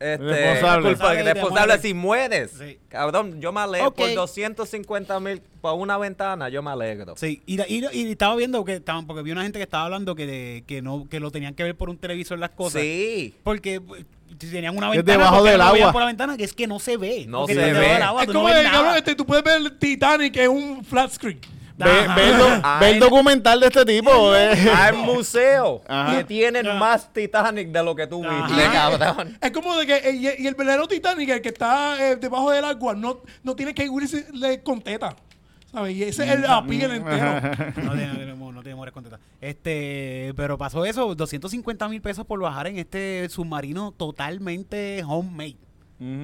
este, 0.00 0.16
Responsable 0.16 1.32
responsables 1.34 1.66
mueres. 1.66 1.82
si 1.82 1.94
mueres. 1.94 2.50
Sí. 2.58 2.78
Cabrón, 2.88 3.40
yo 3.40 3.52
me 3.52 3.60
alegro 3.60 3.88
Ok. 3.88 3.96
por 3.98 4.14
250 4.14 5.20
mil 5.20 5.42
por 5.60 5.74
una 5.74 5.98
ventana, 5.98 6.48
yo 6.48 6.62
me 6.62 6.70
alegro. 6.70 7.14
Sí, 7.16 7.42
y, 7.46 7.60
y, 7.62 7.84
y 7.92 8.10
estaba 8.10 8.34
viendo 8.34 8.64
que 8.64 8.76
estaban, 8.76 9.06
porque 9.06 9.22
vi 9.22 9.30
una 9.32 9.42
gente 9.42 9.58
que 9.58 9.64
estaba 9.64 9.84
hablando 9.84 10.14
que, 10.14 10.26
de- 10.26 10.64
que 10.66 10.80
no 10.82 11.06
que 11.08 11.20
lo 11.20 11.30
tenían 11.30 11.54
que 11.54 11.62
ver 11.64 11.76
por 11.76 11.90
un 11.90 11.98
televisor 11.98 12.38
las 12.38 12.50
cosas. 12.50 12.80
Sí. 12.82 13.34
Porque 13.44 13.80
pues, 13.80 14.04
si 14.40 14.50
tenían 14.50 14.76
una 14.76 14.88
Es 14.90 14.96
ventana 14.96 15.18
debajo 15.18 15.36
¿por 15.36 15.44
qué 15.44 15.50
del 15.50 15.58
no 15.58 15.64
agua. 15.66 15.92
por 15.92 16.00
la 16.00 16.06
ventana 16.06 16.36
que 16.38 16.44
es 16.44 16.52
que 16.54 16.66
no 16.66 16.78
se 16.78 16.96
ve. 16.96 17.26
No 17.28 17.46
se 17.46 17.54
ve. 17.54 17.72
del 17.74 18.02
agua, 18.02 18.22
Es 18.22 18.28
no 18.28 18.34
como, 18.34 18.46
ves 18.46 18.56
el, 18.64 18.70
cabrón, 18.70 18.96
este, 18.96 19.14
tú 19.14 19.26
puedes 19.26 19.44
ver 19.44 19.58
el 19.58 19.78
Titanic 19.78 20.36
en 20.38 20.50
un 20.50 20.84
flat 20.84 21.10
screen. 21.12 21.38
Ve, 21.86 22.14
ve 22.14 22.30
el, 22.30 22.38
do- 22.38 22.60
Ay. 22.62 22.80
ve 22.80 22.90
el 22.90 23.00
documental 23.00 23.60
de 23.60 23.66
este 23.66 23.84
tipo. 23.84 24.34
eh. 24.34 24.52
Hay 24.74 24.96
museos 24.96 25.80
Ajá. 25.88 26.16
que 26.18 26.24
tienen 26.24 26.66
más 26.78 27.12
Titanic 27.12 27.68
de 27.68 27.82
lo 27.82 27.94
que 27.94 28.06
tú 28.06 28.20
viste, 28.22 28.62
cabrón. 28.72 29.38
Es 29.40 29.50
como 29.50 29.76
de 29.76 29.86
que 29.86 29.96
eh, 29.96 30.12
y, 30.38 30.42
y 30.44 30.46
el 30.46 30.54
verdadero 30.54 30.86
Titanic, 30.88 31.28
el 31.28 31.40
que 31.42 31.48
está 31.50 31.96
eh, 32.10 32.16
debajo 32.16 32.50
del 32.50 32.64
agua, 32.64 32.94
no, 32.94 33.20
no 33.42 33.54
tiene 33.56 33.74
que 33.74 33.84
irse 33.84 34.26
con 34.62 34.80
teta. 34.80 35.14
¿Sabes? 35.72 35.94
Y 35.94 36.02
ese 36.02 36.24
es 36.24 36.30
el 36.32 36.44
appeal 36.46 36.90
entero. 36.90 37.40
No 37.84 37.92
tiene, 37.92 38.06
no 38.08 38.16
tiene, 38.16 38.34
no 38.34 38.62
tiene 38.62 38.74
mujeres 38.74 38.92
contentas. 38.92 39.20
Este, 39.40 40.32
pero 40.36 40.58
pasó 40.58 40.84
eso, 40.84 41.14
250 41.14 41.88
mil 41.88 42.02
pesos 42.02 42.26
por 42.26 42.40
bajar 42.40 42.66
en 42.66 42.78
este 42.78 43.28
submarino 43.30 43.92
totalmente 43.92 45.04
homemade. 45.06 45.56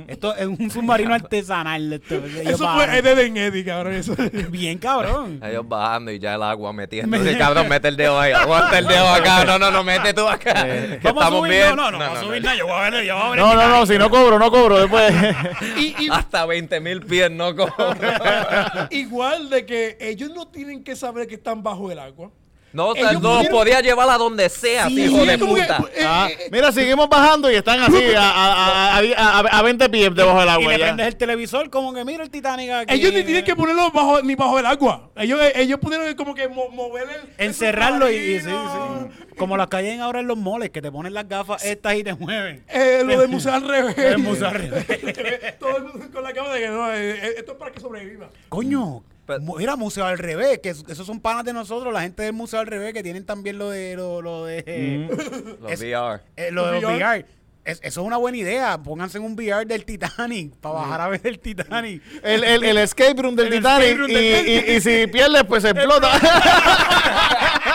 Esto 0.08 0.34
es 0.34 0.46
un 0.46 0.70
submarino 0.70 1.12
artesanal. 1.12 1.92
esto, 1.92 2.14
Eso 2.14 2.66
fue 2.74 2.98
Ed 2.98 3.06
en 3.18 3.36
Eddie, 3.36 3.62
cabrón. 3.62 3.92
Eso. 3.92 4.14
Bien 4.50 4.78
cabrón. 4.78 5.38
Ellos 5.42 5.68
bajando 5.68 6.10
y 6.10 6.18
ya 6.18 6.34
el 6.34 6.42
agua 6.42 6.72
metiendo. 6.72 7.18
Cabrón, 7.38 7.68
mete 7.68 7.88
el 7.88 7.96
dedo 7.96 8.18
ahí. 8.18 8.32
Aguanta 8.32 8.78
el 8.78 8.86
dedo 8.86 9.06
acá. 9.06 9.44
No, 9.44 9.58
no, 9.58 9.70
no, 9.70 9.84
mete 9.84 10.14
tú 10.14 10.26
acá. 10.26 10.64
Eh, 10.66 10.98
que 11.02 11.08
Vamos 11.08 11.22
a 11.22 11.26
estamos 11.26 11.40
subir, 11.40 11.52
bien. 11.52 11.76
no, 11.76 11.90
no, 11.90 11.90
no, 11.92 11.98
vamos 11.98 12.18
a 12.18 12.22
subir 12.22 12.42
nada. 12.42 12.56
Yo 12.56 12.66
voy 12.66 12.74
a 12.74 12.90
ver, 12.90 13.04
yo 13.04 13.14
voy 13.14 13.22
a 13.22 13.28
ver. 13.30 13.38
No, 13.38 13.54
no, 13.54 13.68
no, 13.68 13.86
si 13.86 13.98
no 13.98 14.08
cobro, 14.08 14.38
no 14.38 14.50
cobro. 14.50 14.78
Después. 14.78 15.12
Y, 15.76 16.04
y 16.04 16.08
Hasta 16.10 16.46
20 16.46 16.80
mil 16.80 17.02
pies 17.02 17.30
no 17.30 17.54
cobro. 17.54 17.94
igual 18.90 19.50
de 19.50 19.66
que 19.66 19.98
ellos 20.00 20.30
no 20.34 20.48
tienen 20.48 20.82
que 20.84 20.96
saber 20.96 21.26
que 21.26 21.34
están 21.34 21.62
bajo 21.62 21.90
el 21.90 21.98
agua. 21.98 22.30
No, 22.76 22.88
no, 22.88 22.94
pudieron- 22.94 23.50
podía 23.50 23.80
llevar 23.80 24.08
a 24.10 24.18
donde 24.18 24.48
sea, 24.48 24.86
Sí, 24.88 25.04
hijo 25.04 25.20
Sí, 25.20 25.26
de 25.26 25.38
que, 25.38 25.44
puta. 25.44 25.82
eh, 25.94 26.04
Ah, 26.04 26.28
eh, 26.30 26.48
mira, 26.52 26.70
seguimos 26.70 27.08
bajando 27.08 27.50
y 27.50 27.54
están 27.54 27.80
así 27.80 28.14
a, 28.14 28.20
a, 28.30 28.98
a, 28.98 29.00
a, 29.00 29.38
a 29.58 29.62
20 29.62 29.88
pies 29.88 30.14
debajo 30.14 30.38
del 30.40 30.48
Y 30.48 30.52
agua. 30.52 30.72
le 30.72 30.78
ya. 30.78 30.84
prendes 30.84 31.06
el 31.06 31.16
televisor 31.16 31.70
como 31.70 31.94
que 31.94 32.04
mira 32.04 32.22
el 32.22 32.30
Titanic 32.30 32.70
aquí. 32.70 32.94
ellos 32.94 33.12
ni 33.14 33.22
tienen 33.22 33.44
que 33.44 33.56
ponerlo 33.56 33.90
bajo, 33.90 34.20
ni 34.22 34.34
bajo 34.34 34.58
el 34.58 34.66
agua. 34.66 35.10
Ellos, 35.16 35.40
eh, 35.40 35.52
ellos 35.56 35.80
pudieron 35.80 36.14
como 36.14 36.34
que 36.34 36.48
mo- 36.48 36.68
mover 36.68 37.04
el. 37.08 37.32
Encerrarlo 37.46 38.10
y, 38.10 38.16
y 38.16 38.40
sí, 38.40 38.46
sí. 38.50 39.24
Como 39.38 39.56
las 39.56 39.66
que 39.68 39.76
hay 39.76 39.98
ahora 39.98 40.20
en 40.20 40.26
los 40.26 40.36
moles, 40.38 40.70
que 40.70 40.80
te 40.82 40.90
ponen 40.92 41.12
las 41.14 41.28
gafas 41.28 41.64
estas 41.64 41.94
y 41.94 42.04
te 42.04 42.14
mueven. 42.14 42.64
Eh, 42.68 43.02
lo 43.04 43.18
del 43.18 43.28
museo 43.28 43.52
al 43.54 43.66
revés. 43.66 43.96
El 43.98 44.18
museo 44.18 44.48
al 44.48 44.54
revés. 44.54 44.86
Todo 45.58 45.76
el 45.78 45.82
mundo 45.84 46.06
con 46.12 46.22
la 46.22 46.32
cámara 46.32 46.54
de 46.54 46.60
que 46.60 46.68
no, 46.68 46.92
esto 46.92 47.52
es 47.52 47.58
para 47.58 47.70
que 47.72 47.80
sobreviva. 47.80 48.28
Coño, 48.48 49.02
Mu- 49.40 49.56
mira, 49.58 49.76
Museo 49.76 50.04
al 50.04 50.18
Revés, 50.18 50.60
que 50.62 50.70
es- 50.70 50.84
esos 50.88 51.06
son 51.06 51.20
panas 51.20 51.44
de 51.44 51.52
nosotros, 51.52 51.92
la 51.92 52.02
gente 52.02 52.22
del 52.22 52.32
Museo 52.32 52.60
al 52.60 52.66
Revés, 52.66 52.92
que 52.94 53.02
tienen 53.02 53.24
también 53.26 53.58
lo 53.58 53.70
de 53.70 53.96
lo, 53.96 54.22
lo 54.22 54.44
de 54.44 55.08
Los 55.60 55.72
es- 55.72 55.80
VR. 55.80 56.20
eh, 56.36 56.50
lo 56.52 56.66
de 56.66 56.72
Los 56.72 56.82
los 56.82 56.92
VR. 56.92 56.96
VR. 57.04 57.26
Es- 57.64 57.80
eso 57.82 58.00
es 58.02 58.06
una 58.06 58.16
buena 58.16 58.36
idea. 58.38 58.78
Pónganse 58.80 59.18
en 59.18 59.24
un 59.24 59.32
VR 59.34 59.64
del 59.66 59.84
Titanic 59.84 60.54
para 60.58 60.76
bajar 60.76 61.00
a 61.00 61.08
ver 61.08 61.20
el 61.24 61.40
Titanic. 61.40 62.00
El, 62.22 62.44
el, 62.44 62.62
el 62.64 62.78
escape 62.78 63.20
room 63.20 63.34
del 63.34 63.46
El 63.48 63.54
Titanic. 63.54 63.98
room 63.98 64.10
y, 64.10 64.14
del 64.14 64.48
y, 64.48 64.72
y 64.76 64.80
si 64.80 65.06
pierdes, 65.08 65.42
pues 65.44 65.62
se 65.64 65.70
explota. 65.70 66.08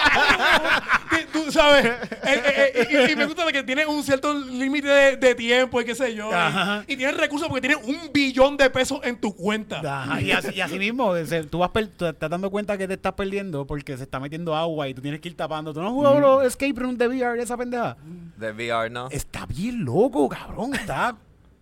Tú 1.34 1.52
sabes, 1.52 1.86
eh, 1.86 1.98
eh, 2.24 2.72
eh, 2.76 3.08
y, 3.08 3.12
y 3.12 3.16
me 3.16 3.26
gusta 3.26 3.46
de 3.46 3.52
que 3.54 3.64
tiene 3.64 3.86
un 3.86 4.04
cierto 4.04 4.34
límite 4.34 4.88
de, 4.88 5.18
de 5.18 5.36
tiempo 5.36 5.80
y 5.82 5.86
qué 5.86 5.96
sé 5.96 6.14
yo. 6.14 6.32
Ajá. 6.34 6.84
Y, 6.88 6.94
y 6.94 6.98
tienes 6.98 7.18
recursos 7.18 7.48
porque 7.48 7.68
tienes 7.68 7.86
un 7.88 8.12
billón 8.14 8.58
de 8.58 8.70
pesos 8.70 9.00
en 9.04 9.20
tu 9.20 9.36
cuenta. 9.36 9.80
Ajá, 9.80 10.22
y, 10.22 10.32
así, 10.32 10.50
y 10.54 10.62
así 10.62 10.78
mismo, 10.78 11.16
se- 11.26 11.44
tú 11.44 11.60
vas 11.60 11.70
per- 11.70 11.88
tú 11.88 12.06
te 12.06 12.10
estás 12.12 12.30
dando 12.30 12.50
cuenta 12.50 12.78
que 12.78 12.88
te 12.88 12.94
estás 12.96 13.14
perdiendo 13.14 13.66
porque 13.66 13.98
se 13.98 14.04
está 14.04 14.20
metiendo 14.20 14.56
agua 14.56 14.88
y 14.88 14.94
tú 14.94 15.02
tienes 15.02 15.20
que 15.22 15.30
ir 15.30 15.38
tapando. 15.38 15.74
¿Tú 15.74 15.82
no 15.82 15.88
has 15.88 15.94
jugado 15.94 16.20
los 16.20 16.46
escape 16.46 16.74
room 16.76 16.98
de 16.98 17.08
VR 17.08 17.42
esa 17.42 17.58
pendeja? 17.58 17.98
De 18.38 18.52
VR, 18.52 18.90
¿no? 18.90 19.08
Está 19.10 19.46
bien 19.46 19.84
loco, 19.84 20.28
cabrón. 20.30 20.74
Está. 20.76 21.16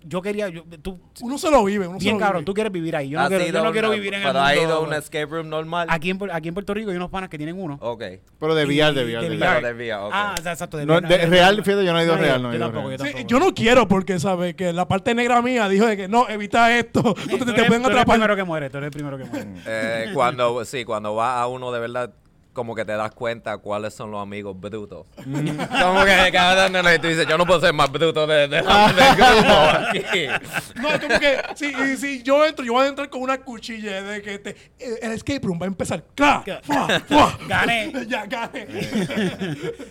Yo 0.04 0.22
quería. 0.22 0.48
Yo, 0.48 0.64
tú, 0.82 0.98
Uno 1.22 1.38
se 1.38 1.52
lo 1.52 1.64
vive, 1.66 1.86
uno 1.86 2.00
se 2.00 2.04
bien, 2.06 2.16
lo 2.16 2.20
cabrón, 2.22 2.40
vive. 2.40 2.46
tú 2.46 2.54
quieres 2.54 2.72
vivir 2.72 2.96
ahí. 2.96 3.10
Yo 3.10 3.18
no 3.20 3.24
¿Has 3.26 3.30
quiero, 3.30 3.46
yo 3.46 3.64
no 3.64 3.72
quiero 3.74 3.88
una- 3.90 3.96
vivir 3.98 4.14
en 4.14 4.22
el 4.22 4.28
Pero 4.28 4.40
ha 4.42 4.56
ido 4.56 4.64
a 4.64 4.80
mundo. 4.80 4.88
un 4.88 4.94
escape 4.94 5.26
room 5.26 5.50
normal. 5.50 5.88
Aquí 5.90 6.10
en, 6.10 6.20
aquí 6.32 6.48
en 6.48 6.54
Puerto 6.54 6.74
Rico 6.74 6.90
hay 6.92 6.96
unos 6.96 7.10
panas 7.10 7.30
que 7.30 7.38
tienen 7.38 7.60
uno. 7.62 7.78
Ok. 7.82 8.04
Pero 8.40 8.56
de 8.56 8.66
VR, 8.66 8.94
de 8.94 9.04
VR. 9.04 9.30
de 9.30 9.36
VR. 9.38 9.62
De 9.62 9.74
VR. 9.74 10.10
Ah, 10.14 10.36
o 10.40 10.42
sea, 10.42 10.54
exacto. 10.54 10.78
De, 10.78 10.86
No, 10.86 11.02
de 11.02 11.02
no, 11.02 11.30
real, 11.30 11.58
no, 11.58 11.64
fíjate, 11.64 11.84
yo 11.86 11.92
no 11.94 12.00
he 12.00 12.04
ido 12.06 12.16
no, 12.16 12.22
real. 12.22 12.42
No 12.42 12.50
he 12.52 12.54
yo 12.54 12.60
tampoco, 12.60 12.88
real. 12.88 12.98
yo 13.00 13.06
Sí, 13.06 13.12
tampoco. 13.12 13.28
yo 13.30 13.40
no 13.40 13.54
quiero 13.54 13.88
porque, 13.90 14.20
¿sabes? 14.20 14.56
Que 14.56 14.72
la 14.72 14.88
parte 14.88 15.14
negra 15.14 15.42
mía 15.42 15.68
dijo 15.68 15.86
de 15.86 15.98
que 15.98 16.08
no, 16.08 16.30
evita 16.30 16.78
esto. 16.78 17.14
Te, 17.14 17.22
Tú 17.38 17.46
te 17.46 17.52
eres- 17.52 17.66
pueden 17.68 17.68
tú 17.68 17.74
eres 17.74 17.74
el 17.76 17.86
atrapar. 17.92 18.16
primero 18.16 18.36
que 18.38 18.44
muere, 18.46 18.70
tú 18.70 18.78
eres 18.78 18.88
el 18.88 18.92
primero 18.94 19.18
que 19.18 19.26
muere. 19.26 19.48
Eh, 19.68 20.12
cuando, 20.14 20.64
sí, 20.64 20.86
cuando 20.86 21.14
va 21.16 21.42
a 21.42 21.48
uno 21.48 21.72
de 21.74 21.80
verdad, 21.82 22.14
como 22.54 22.76
que 22.76 22.84
te 22.84 22.92
das 22.94 23.12
cuenta 23.12 23.58
cuáles 23.60 23.94
son 23.94 24.12
los 24.12 24.22
amigos 24.22 24.60
brutos. 24.60 25.06
como 25.18 26.04
que 26.06 26.32
no, 26.72 26.84
no, 26.84 26.94
y 26.94 27.00
tú 27.00 27.08
dices, 27.08 27.26
yo 27.28 27.38
no 27.38 27.46
puedo 27.46 27.60
ser 27.62 27.74
más 27.74 27.92
bruto 27.92 28.26
de, 28.28 28.48
de, 28.48 28.58
del 28.58 28.66
grupo 29.16 29.54
aquí. 29.88 30.28
No, 30.76 30.90
es 30.90 31.00
como 31.00 31.20
que 31.20 31.38
si, 31.56 31.66
y 31.68 31.98
si 31.98 32.24
yo 32.24 32.46
entro, 32.46 32.66
yo 32.66 32.74
voy 32.74 32.86
a 32.86 32.90
entrar 32.90 33.10
con 33.10 33.22
una 33.22 33.38
cuchilla 33.40 34.02
de 34.02 34.22
que 34.22 34.40
te- 34.40 34.50
eh, 34.80 35.00
el 35.02 35.12
escape 35.14 35.40
room 35.44 35.60
va 35.62 35.66
a 35.66 35.68
empezar. 35.68 36.04
¡Cla! 36.16 36.44
¡Fua! 36.64 36.88
¡Fua! 37.08 37.40
Gané. 37.48 37.92
ya, 38.08 38.26
gané. 38.26 38.68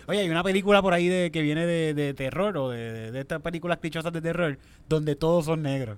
Oye, 0.07 0.19
hay 0.19 0.29
una 0.29 0.43
película 0.43 0.81
por 0.81 0.93
ahí 0.93 1.07
de, 1.07 1.31
que 1.31 1.41
viene 1.41 1.65
de, 1.65 1.93
de 1.93 2.13
terror 2.13 2.55
o 2.57 2.69
de, 2.69 2.91
de, 2.91 3.11
de 3.11 3.19
estas 3.19 3.41
películas 3.41 3.77
clichosas 3.79 4.11
de 4.13 4.21
terror 4.21 4.57
donde 4.87 5.15
todos 5.15 5.45
son 5.45 5.61
negros. 5.63 5.97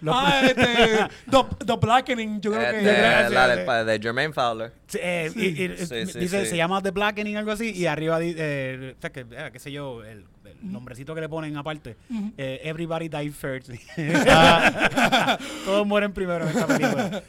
Los- 0.00 0.14
ah, 0.16 0.40
este. 0.46 0.64
The, 1.30 1.64
the 1.66 1.76
Blackening, 1.76 2.40
yo 2.40 2.52
creo 2.52 2.62
Este, 2.62 2.78
que. 2.78 2.84
gracias, 2.84 3.32
la 3.32 3.54
sí. 3.56 3.60
pa- 3.66 3.84
de 3.84 3.98
Jermaine 4.00 4.32
Fowler. 4.32 4.72
Sí, 4.86 4.98
eh, 5.02 5.30
y- 5.34 5.46
y- 5.64 5.76
Sí, 5.78 6.06
sí, 6.06 6.18
dice, 6.20 6.44
sí. 6.44 6.50
se 6.50 6.56
llama 6.56 6.80
The 6.82 6.90
Blackening 6.92 7.36
algo 7.36 7.50
así 7.52 7.70
y 7.70 7.86
arriba 7.86 8.18
dice, 8.18 8.36
eh, 8.38 8.94
o 8.96 9.00
sea, 9.00 9.10
que, 9.10 9.20
eh, 9.30 9.50
qué 9.52 9.58
sé 9.58 9.72
yo, 9.72 10.04
el, 10.04 10.24
el 10.44 10.72
nombrecito 10.72 11.14
que 11.14 11.20
le 11.20 11.28
ponen 11.28 11.56
aparte, 11.56 11.96
eh, 12.36 12.60
Everybody 12.64 13.08
Died 13.08 13.32
First. 13.32 13.70
Todos 15.64 15.86
mueren 15.86 16.12
primero 16.12 16.44
en 16.44 16.50
esta 16.50 16.66
película. 16.66 17.22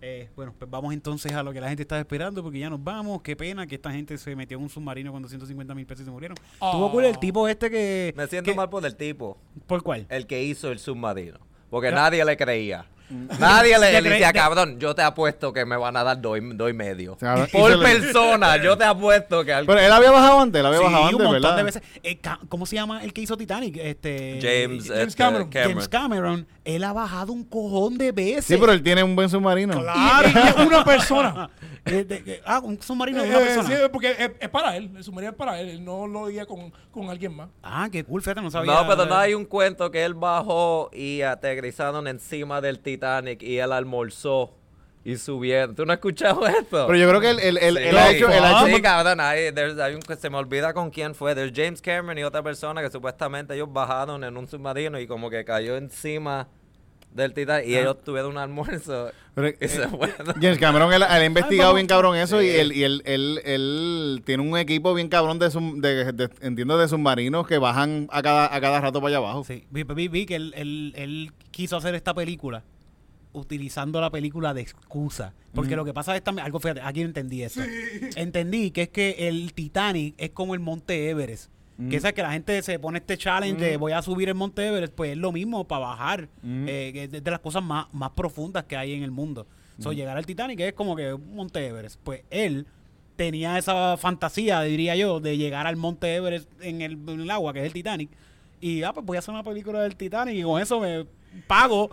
Eh, 0.00 0.28
bueno, 0.36 0.54
pues 0.58 0.70
vamos 0.70 0.92
entonces 0.92 1.32
a 1.32 1.42
lo 1.42 1.52
que 1.52 1.60
la 1.60 1.68
gente 1.68 1.82
estaba 1.82 2.00
esperando, 2.00 2.42
porque 2.42 2.58
ya 2.58 2.68
nos 2.70 2.82
vamos. 2.82 3.22
Qué 3.22 3.34
pena 3.36 3.66
que 3.66 3.76
esta 3.76 3.90
gente 3.92 4.16
se 4.18 4.36
metió 4.36 4.56
en 4.58 4.64
un 4.64 4.68
submarino 4.70 5.10
con 5.12 5.22
250 5.22 5.74
mil 5.74 5.86
pesos 5.86 6.02
y 6.02 6.04
se 6.04 6.10
murieron. 6.10 6.36
Tuvo 6.60 6.90
cool 6.90 7.04
el 7.06 7.18
tipo 7.18 7.48
este 7.48 7.70
que. 7.70 8.12
Me 8.16 8.26
siento 8.26 8.50
que- 8.50 8.56
mal 8.56 8.68
por 8.68 8.84
el 8.84 8.94
tipo, 8.96 9.38
¿Por 9.66 9.82
cuál? 9.82 10.06
el 10.08 10.26
que 10.26 10.42
hizo 10.42 10.70
el 10.70 10.78
submarino. 10.78 11.38
Porque 11.70 11.90
nadie 11.90 12.24
le 12.24 12.36
creía. 12.36 12.86
Nadie 13.08 13.78
le, 13.78 13.92
le 14.02 14.10
decía, 14.10 14.28
de- 14.28 14.32
cabrón, 14.32 14.78
yo 14.80 14.94
te 14.94 15.02
apuesto 15.02 15.52
que 15.52 15.64
me 15.64 15.76
van 15.76 15.96
a 15.96 16.02
dar 16.04 16.20
dos, 16.20 16.38
y- 16.38 16.54
dos 16.54 16.70
y 16.70 16.72
medio. 16.72 17.16
sea, 17.20 17.46
y 17.52 17.56
Por 17.56 17.76
le- 17.76 17.84
persona, 17.84 18.56
yo 18.62 18.76
te 18.76 18.84
apuesto 18.84 19.44
que 19.44 19.52
al- 19.52 19.66
Pero 19.66 19.80
él 19.80 19.92
había 19.92 20.10
bajado 20.10 20.40
antes, 20.40 20.60
él 20.60 20.66
había 20.66 20.78
Sí, 20.78 20.84
bajado 20.84 21.02
un 21.02 21.08
antes, 21.08 21.24
montón 21.26 21.42
¿verdad? 21.42 21.56
de 21.56 21.62
veces. 21.62 21.82
Eh, 22.02 22.18
ca- 22.18 22.40
¿Cómo 22.48 22.66
se 22.66 22.76
llama 22.76 23.02
el 23.04 23.12
que 23.12 23.20
hizo 23.20 23.36
Titanic? 23.36 23.76
Este, 23.76 24.38
James, 24.42 24.86
James 24.88 25.08
este, 25.08 25.18
Cameron. 25.18 25.50
James 25.52 25.88
Cameron. 25.88 26.46
Él 26.64 26.82
ha 26.84 26.92
bajado 26.92 27.32
un 27.32 27.44
cojón 27.44 27.96
de 27.96 28.10
veces. 28.12 28.46
Sí, 28.46 28.56
pero 28.58 28.72
él 28.72 28.82
tiene 28.82 29.02
un 29.04 29.14
buen 29.14 29.28
submarino. 29.30 29.80
Claro. 29.80 30.28
Y, 30.28 30.32
y 30.36 30.48
es 30.48 30.56
una 30.66 30.84
persona. 30.84 31.50
Eh, 31.88 32.02
de- 32.02 32.20
de- 32.20 32.42
ah, 32.44 32.58
un 32.64 32.82
submarino 32.82 33.22
de 33.22 33.28
Eh, 33.28 33.30
una 33.30 33.38
persona. 33.38 33.68
sí, 33.68 33.74
porque 33.92 34.10
es, 34.10 34.30
es 34.40 34.48
para 34.48 34.76
él. 34.76 34.90
El 34.96 35.04
submarino 35.04 35.30
es 35.30 35.36
para 35.38 35.60
él. 35.60 35.68
Él 35.68 35.84
no 35.84 36.08
lo 36.08 36.26
guía 36.26 36.44
con, 36.44 36.72
con 36.90 37.08
alguien 37.10 37.32
más. 37.36 37.48
Ah, 37.62 37.88
qué 37.92 38.02
cool, 38.02 38.20
fíjate, 38.22 38.42
no 38.42 38.50
sabía. 38.50 38.72
No, 38.74 38.88
pero 38.88 39.06
no 39.06 39.14
hay 39.16 39.34
un 39.34 39.44
cuento 39.44 39.88
que 39.92 40.04
él 40.04 40.14
bajó 40.14 40.90
y 40.92 41.22
aterrizaron 41.22 42.08
encima 42.08 42.60
del 42.60 42.80
Titanic 42.96 43.42
y 43.42 43.58
él 43.58 43.72
almorzó 43.72 44.52
y 45.04 45.16
subieron. 45.16 45.74
¿Tú 45.76 45.86
no 45.86 45.92
has 45.92 45.98
escuchado 45.98 46.46
esto? 46.46 46.86
Pero 46.88 46.96
yo 46.98 47.08
creo 47.08 47.20
que 47.20 47.30
él, 47.30 47.38
él, 47.38 47.58
él, 47.58 47.76
Sí. 47.76 47.82
él 47.84 47.96
ha 47.96 48.10
hecho... 48.10 48.28
Él 48.28 48.44
ha 48.44 48.50
hecho 48.66 48.74
Sí, 48.76 48.82
cabrón, 48.82 49.20
hay, 49.20 49.46
hay 49.56 49.94
un 49.94 50.00
que 50.00 50.16
se 50.16 50.28
me 50.30 50.36
olvida 50.36 50.74
con 50.74 50.90
quién 50.90 51.14
fue. 51.14 51.34
There's 51.34 51.52
James 51.54 51.80
Cameron 51.80 52.18
y 52.18 52.24
otra 52.24 52.42
persona 52.42 52.82
que 52.82 52.90
supuestamente 52.90 53.54
ellos 53.54 53.72
bajaron 53.72 54.24
en 54.24 54.36
un 54.36 54.48
submarino 54.48 54.98
y 54.98 55.06
como 55.06 55.30
que 55.30 55.44
cayó 55.44 55.76
encima 55.76 56.48
del 57.12 57.32
Titanic 57.32 57.66
y 57.68 57.76
ellos 57.78 58.02
tuvieron 58.04 58.32
un 58.32 58.38
almuerzo 58.38 59.10
Pero, 59.34 59.48
y 59.60 59.68
se 59.68 59.84
eh. 59.84 59.88
James 60.40 60.58
Cameron, 60.58 60.92
él, 60.92 61.02
él 61.02 61.08
ha 61.08 61.24
investigado 61.24 61.72
bien 61.72 61.86
cabrón 61.86 62.14
eso 62.16 62.42
y, 62.42 62.48
él, 62.50 62.72
y 62.72 62.82
él, 62.84 63.00
él, 63.06 63.40
él 63.44 64.22
tiene 64.26 64.42
un 64.42 64.58
equipo 64.58 64.92
bien 64.92 65.08
cabrón 65.08 65.38
de, 65.38 65.50
sub- 65.50 65.80
de, 65.80 66.12
de- 66.12 66.28
entiendo, 66.42 66.76
de 66.76 66.88
submarinos 66.88 67.46
que 67.46 67.56
bajan 67.58 68.08
a 68.10 68.20
cada, 68.22 68.54
a 68.54 68.60
cada 68.60 68.80
rato 68.82 69.00
para 69.00 69.08
allá 69.16 69.16
abajo. 69.18 69.44
Sí, 69.44 69.64
vi, 69.70 69.84
vi- 69.84 70.08
vi 70.08 70.26
que 70.26 70.34
él, 70.34 70.52
él- 70.56 70.92
él 70.96 71.32
quiso 71.52 71.76
hacer 71.76 71.94
esta 71.94 72.12
película 72.12 72.64
utilizando 73.36 74.00
la 74.00 74.10
película 74.10 74.54
de 74.54 74.62
excusa. 74.62 75.34
Porque 75.54 75.76
lo 75.76 75.84
que 75.84 75.94
pasa 75.94 76.14
es 76.16 76.22
también, 76.22 76.44
algo 76.44 76.60
fíjate, 76.60 76.80
aquí 76.82 77.00
entendí 77.02 77.42
esto. 77.42 77.60
Entendí 78.16 78.70
que 78.70 78.82
es 78.82 78.88
que 78.88 79.28
el 79.28 79.52
Titanic 79.52 80.14
es 80.18 80.30
como 80.30 80.54
el 80.54 80.60
Monte 80.60 81.10
Everest. 81.10 81.50
Que 81.90 81.96
es 81.96 82.12
que 82.12 82.22
la 82.22 82.32
gente 82.32 82.62
se 82.62 82.78
pone 82.78 82.98
este 82.98 83.18
challenge 83.18 83.62
de 83.62 83.76
voy 83.76 83.92
a 83.92 84.00
subir 84.00 84.28
el 84.30 84.34
Monte 84.34 84.66
Everest, 84.66 84.94
pues 84.94 85.12
es 85.12 85.18
lo 85.18 85.30
mismo 85.30 85.66
para 85.68 85.86
bajar. 85.86 86.28
eh, 86.42 86.90
que 86.92 87.04
es 87.04 87.10
de 87.24 87.30
las 87.30 87.40
cosas 87.40 87.62
más, 87.62 87.86
más 87.92 88.10
profundas 88.10 88.64
que 88.64 88.76
hay 88.76 88.94
en 88.94 89.02
el 89.02 89.10
mundo. 89.10 89.46
So, 89.78 89.92
llegar 89.92 90.16
al 90.16 90.24
Titanic 90.24 90.58
es 90.60 90.72
como 90.72 90.96
que 90.96 91.12
un 91.12 91.34
Monte 91.34 91.66
Everest. 91.66 92.00
Pues 92.02 92.22
él 92.30 92.66
tenía 93.16 93.58
esa 93.58 93.96
fantasía, 93.98 94.62
diría 94.62 94.96
yo, 94.96 95.20
de 95.20 95.36
llegar 95.36 95.66
al 95.66 95.76
Monte 95.76 96.14
Everest 96.14 96.48
en 96.60 96.80
el, 96.80 96.92
en 97.08 97.20
el 97.20 97.30
agua, 97.30 97.52
que 97.52 97.60
es 97.60 97.66
el 97.66 97.72
Titanic. 97.74 98.10
Y 98.60 98.82
ah, 98.82 98.92
pues 98.94 99.04
voy 99.04 99.16
a 99.16 99.18
hacer 99.18 99.34
una 99.34 99.42
película 99.42 99.82
del 99.82 99.96
Titanic 99.96 100.34
y 100.34 100.42
con 100.42 100.60
eso 100.60 100.80
me 100.80 101.06
pago 101.46 101.90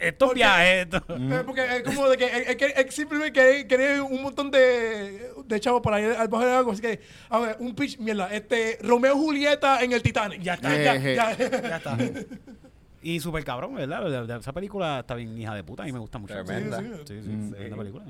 estos 0.00 0.34
viajes. 0.34 0.86
esto. 0.86 1.02
Eh, 1.14 1.42
porque 1.46 1.64
es 1.76 1.82
como 1.82 2.08
de 2.08 2.16
que 2.16 2.56
quiere- 2.56 2.74
él 2.80 2.90
simplemente 2.90 3.32
quiere, 3.32 3.66
quiere 3.66 4.00
un 4.00 4.22
montón 4.22 4.50
de, 4.50 5.30
de 5.46 5.60
chavos 5.60 5.80
para 5.82 6.00
ir 6.00 6.10
al 6.16 6.28
bajo 6.28 6.44
del 6.44 6.54
agua. 6.54 6.72
Así 6.72 6.82
que, 6.82 7.00
a 7.28 7.38
ver, 7.38 7.56
un 7.60 7.74
pitch, 7.74 7.98
mierda, 7.98 8.32
este, 8.34 8.78
Romeo 8.82 9.14
y 9.14 9.18
Julieta 9.18 9.82
en 9.82 9.92
el 9.92 10.02
Titanic. 10.02 10.40
Ya 10.42 10.54
está. 10.54 10.70
Ya, 10.82 10.94
Eh, 10.96 11.14
ya. 11.16 11.36
Ya 11.38 11.76
está. 11.76 11.96
Y 13.06 13.20
súper 13.20 13.44
cabrón, 13.44 13.74
¿verdad? 13.74 14.38
Esa 14.40 14.52
película 14.54 15.00
está 15.00 15.14
bien 15.14 15.38
hija 15.38 15.54
de 15.54 15.62
puta. 15.62 15.82
A 15.82 15.86
mí 15.86 15.92
me 15.92 15.98
gusta 15.98 16.16
mucho. 16.18 16.32
Tremenda. 16.32 16.80
Sí, 16.80 16.86
sí, 17.06 17.20
sí, 17.22 17.28
Mm. 17.28 17.50
tremenda 17.50 17.76
película. 17.76 18.04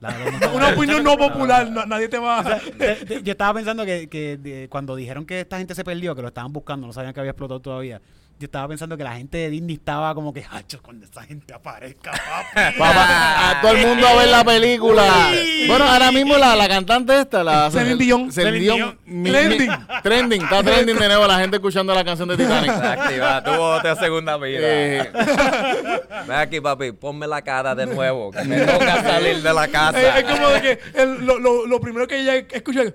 La- 0.00 0.50
Una 0.54 0.68
opinión 0.74 1.02
no 1.02 1.16
popular, 1.16 1.70
na- 1.70 1.86
nadie 1.86 2.08
te 2.08 2.18
va 2.18 2.40
a... 2.40 2.58
De- 2.58 2.96
de- 3.06 3.22
yo 3.22 3.32
estaba 3.32 3.54
pensando 3.54 3.86
que, 3.86 4.08
que 4.10 4.36
de- 4.36 4.68
cuando 4.68 4.96
dijeron 4.96 5.24
que 5.24 5.40
esta 5.40 5.56
gente 5.56 5.74
se 5.74 5.82
perdió, 5.82 6.14
que 6.14 6.20
lo 6.20 6.28
estaban 6.28 6.52
buscando, 6.52 6.86
no 6.86 6.92
sabían 6.92 7.14
que 7.14 7.20
había 7.20 7.30
explotado 7.30 7.60
todavía. 7.60 8.02
Yo 8.42 8.46
estaba 8.46 8.66
pensando 8.66 8.96
que 8.96 9.04
la 9.04 9.14
gente 9.14 9.38
de 9.38 9.50
Disney 9.50 9.76
estaba 9.76 10.12
como 10.16 10.32
que, 10.32 10.44
hacho, 10.50 10.82
cuando 10.82 11.06
esa 11.06 11.22
gente 11.22 11.54
aparezca, 11.54 12.10
papi. 12.54 12.76
Papá, 12.76 13.50
a 13.50 13.60
todo 13.60 13.70
el 13.70 13.86
mundo 13.86 14.04
a 14.08 14.16
ver 14.16 14.28
la 14.30 14.42
película. 14.44 15.28
Bueno, 15.68 15.84
ahora 15.84 16.10
mismo 16.10 16.36
la, 16.36 16.56
la 16.56 16.66
cantante 16.66 17.20
esta, 17.20 17.44
la 17.44 17.70
Celine 17.70 17.94
Dion. 18.02 18.32
Celine 18.32 18.58
Dion. 18.58 18.98
Trending. 19.06 19.70
Trending, 20.02 20.42
está 20.42 20.60
trending 20.64 20.96
de 20.98 21.06
nuevo 21.06 21.24
la 21.28 21.38
gente 21.38 21.58
escuchando 21.58 21.94
la 21.94 22.04
canción 22.04 22.28
de 22.30 22.36
Titanic. 22.36 22.70
Activa, 22.72 23.44
tuvo 23.44 23.76
otra 23.76 23.94
segunda 23.94 24.36
vida. 24.38 24.58
Eh, 24.60 25.12
Ven 26.26 26.36
aquí, 26.36 26.60
papi, 26.60 26.90
ponme 26.90 27.28
la 27.28 27.42
cara 27.42 27.76
de 27.76 27.86
nuevo, 27.86 28.32
que 28.32 28.42
me 28.42 28.58
toca 28.62 29.04
salir 29.04 29.40
de 29.40 29.54
la 29.54 29.66
Es, 29.66 29.70
casa. 29.70 30.18
es 30.18 30.24
como 30.24 30.48
de 30.48 30.60
que 30.62 30.80
el- 31.00 31.24
lo, 31.24 31.38
lo, 31.38 31.64
lo 31.68 31.80
primero 31.80 32.08
que 32.08 32.18
ella 32.20 32.34
escucha 32.50 32.82
es... 32.82 32.94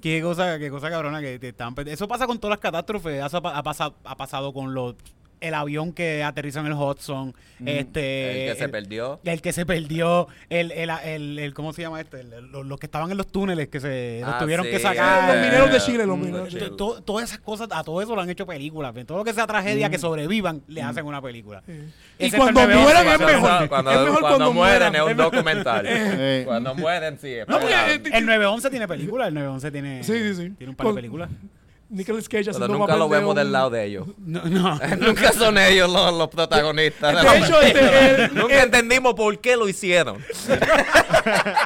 Qué 0.00 0.20
cosa, 0.22 0.58
qué 0.58 0.70
cosa 0.70 0.90
cabrona 0.90 1.20
que 1.20 1.38
te 1.38 1.48
están 1.48 1.74
Eso 1.86 2.08
pasa 2.08 2.26
con 2.26 2.38
todas 2.38 2.52
las 2.52 2.60
catástrofes. 2.60 3.22
Ha 3.22 3.62
pasado, 3.62 3.94
ha 4.04 4.16
pasado 4.16 4.52
con 4.52 4.74
los 4.74 4.96
el 5.40 5.54
avión 5.54 5.92
que 5.92 6.22
aterrizó 6.22 6.60
en 6.60 6.66
el 6.66 6.72
Hudson, 6.74 7.34
este 7.64 8.48
El 8.48 8.52
que 8.52 8.58
se 8.58 8.68
perdió. 8.68 9.20
el 9.24 9.40
que 9.42 9.52
se 9.52 9.66
perdió, 9.66 10.28
el, 10.48 10.70
el, 10.72 10.90
el, 11.04 11.38
el- 11.38 11.54
¿cómo 11.54 11.72
se 11.72 11.82
llama 11.82 12.00
este? 12.00 12.20
El- 12.20 12.32
el- 12.32 12.52
los, 12.52 12.66
los 12.66 12.78
que 12.78 12.86
estaban 12.86 13.10
en 13.10 13.16
los 13.16 13.26
túneles 13.26 13.68
que 13.68 13.80
se 13.80 14.20
los 14.24 14.34
Ah, 14.34 14.38
tuvieron 14.38 14.64
sí, 14.66 14.72
que 14.72 14.78
sacar. 14.78 15.34
Los 15.34 15.44
mineros 15.44 15.72
de 15.72 15.80
Chile, 15.80 16.06
los 16.06 16.16
mm, 16.16 16.20
mineros 16.20 16.44
de 16.44 16.50
Chile. 16.50 16.68
To- 16.70 16.76
to- 16.76 17.02
todas 17.02 17.24
esas 17.28 17.38
cosas, 17.40 17.68
a 17.72 17.82
todo 17.84 18.00
eso 18.02 18.14
lo 18.14 18.20
han 18.20 18.30
hecho 18.30 18.46
películas. 18.46 18.94
Todo 19.06 19.18
lo 19.18 19.24
que 19.24 19.32
sea 19.32 19.46
tragedia, 19.46 19.88
que 19.90 19.98
sobrevivan, 19.98 20.62
le 20.68 20.82
hacen 20.82 21.04
una 21.06 21.20
película. 21.22 21.62
Y 22.18 22.30
cuando 22.32 22.60
el 22.62 22.68
9/11, 22.70 22.82
mueran 22.82 23.06
es 23.08 23.18
mejor. 23.20 23.68
Cuando, 23.68 23.90
es 23.90 23.98
mejor 23.98 24.20
cuando 24.20 24.36
cuando 24.38 24.52
mueren 24.52 24.94
es 24.94 25.02
un 25.02 25.16
documental. 25.16 25.86
Eh. 25.90 26.42
Cuando 26.46 26.74
mueren, 26.74 27.18
sí. 27.18 27.28
es 27.34 27.48
No, 27.48 27.58
El 27.58 28.26
911 28.26 28.70
tiene 28.70 28.86
película, 28.88 29.26
el 29.28 29.34
911 29.34 29.70
tiene, 29.70 30.04
Sí, 30.04 30.12
sí, 30.18 30.34
sí. 30.34 30.50
tiene 30.50 30.70
un 30.70 30.76
par 30.76 30.88
de 30.88 30.94
películas. 30.94 31.30
Nicolas 31.90 32.28
Cage 32.28 32.44
Pero 32.44 32.50
haciendo 32.56 32.68
nunca 32.78 32.86
papel 32.86 32.98
lo 33.00 33.08
de 33.08 33.16
vemos 33.18 33.30
un- 33.30 33.36
del 33.36 33.52
lado 33.52 33.70
de 33.70 33.84
ellos. 33.84 34.06
No, 34.18 34.42
no. 34.44 34.78
nunca 34.98 35.32
son 35.32 35.58
ellos 35.58 35.90
los, 35.90 36.14
los 36.14 36.28
protagonistas. 36.28 37.22
De 37.22 37.38
hecho, 37.38 37.60
este, 37.60 38.24
el, 38.24 38.34
nunca 38.34 38.62
entendimos 38.62 39.14
por 39.14 39.38
qué 39.40 39.56
lo 39.56 39.68
hicieron. 39.68 40.24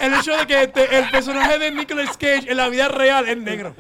el 0.01 0.15
hecho 0.15 0.37
de 0.37 0.47
que 0.47 0.63
este, 0.63 0.99
el 0.99 1.11
personaje 1.11 1.59
de 1.59 1.71
Nicolas 1.73 2.17
Cage 2.17 2.51
en 2.51 2.57
la 2.57 2.69
vida 2.69 2.89
real 2.89 3.29
es 3.29 3.37
negro. 3.37 3.75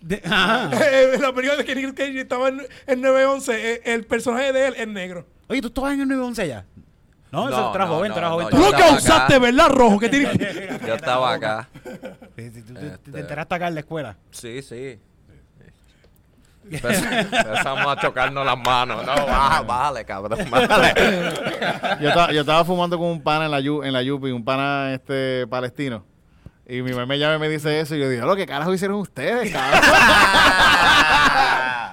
De- 0.00 0.20
ajá. 0.24 0.70
en 1.14 1.22
la 1.22 1.32
película 1.32 1.56
de 1.58 1.64
que 1.64 1.74
Nicolas 1.74 1.96
Cage 1.96 2.20
estaba 2.20 2.48
en, 2.48 2.66
en 2.86 3.00
911, 3.00 3.72
eh, 3.74 3.80
el 3.84 4.04
personaje 4.04 4.52
de 4.52 4.66
él 4.68 4.74
es 4.76 4.88
negro. 4.88 5.26
Oye, 5.48 5.60
¿tú 5.60 5.68
estabas 5.68 5.92
en 5.94 6.00
el 6.00 6.08
911 6.08 6.48
ya? 6.48 6.64
No, 7.30 7.48
eso, 7.48 7.58
No, 7.60 7.70
tú 7.70 7.76
eras 7.76 7.88
no, 7.88 7.94
joven, 7.96 8.08
no, 8.10 8.14
tú 8.14 8.18
eras 8.18 8.30
no, 8.30 8.40
yo 8.42 8.48
Tú 8.48 8.56
lo 8.58 8.64
estaba 8.66 8.86
causaste, 8.88 9.34
acá. 9.34 9.38
¿verdad, 9.38 9.68
Rojo? 9.70 9.98
Que 9.98 10.08
tiene... 10.10 10.78
Yo 10.86 10.94
estaba 10.94 11.32
acá. 11.32 11.68
Te- 12.34 12.46
Este- 12.46 13.10
te 13.10 13.20
enteraste 13.20 13.54
acá 13.54 13.68
en 13.68 13.74
la 13.74 13.80
escuela. 13.80 14.16
Sí, 14.30 14.60
sí. 14.60 14.98
Empe- 16.70 17.38
Empezamos 17.38 17.86
a 17.86 18.00
chocarnos 18.00 18.46
las 18.46 18.58
manos. 18.58 19.04
No, 19.04 19.14
baja, 19.26 19.62
bájale, 19.62 20.04
cabrón, 20.04 20.38
bájale. 20.50 20.94
yo, 22.00 22.08
estaba, 22.08 22.32
yo 22.32 22.40
estaba 22.40 22.64
fumando 22.64 22.98
con 22.98 23.08
un 23.08 23.22
pana 23.22 23.46
en 23.46 23.50
la, 23.50 23.60
yu- 23.60 23.84
en 23.84 23.92
la 23.92 24.02
Yupi, 24.02 24.30
un 24.30 24.44
pana 24.44 24.92
este 24.94 25.46
palestino. 25.48 26.04
Y 26.68 26.80
mi 26.82 26.92
mamá 26.92 27.06
me 27.06 27.18
llama 27.18 27.34
y 27.34 27.38
me 27.40 27.48
dice 27.48 27.80
eso. 27.80 27.96
Y 27.96 28.00
yo 28.00 28.08
digo, 28.08 28.24
lo 28.26 28.36
que 28.36 28.46
carajo 28.46 28.72
hicieron 28.72 28.98
ustedes, 29.00 29.52
cabrón? 29.52 29.80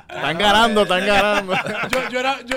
están 0.09 0.37
ganando, 0.37 0.83
están 0.83 1.05
ganando. 1.05 1.53
yo, 1.91 2.09
yo 2.09 2.19
era, 2.19 2.37
yo, 2.45 2.55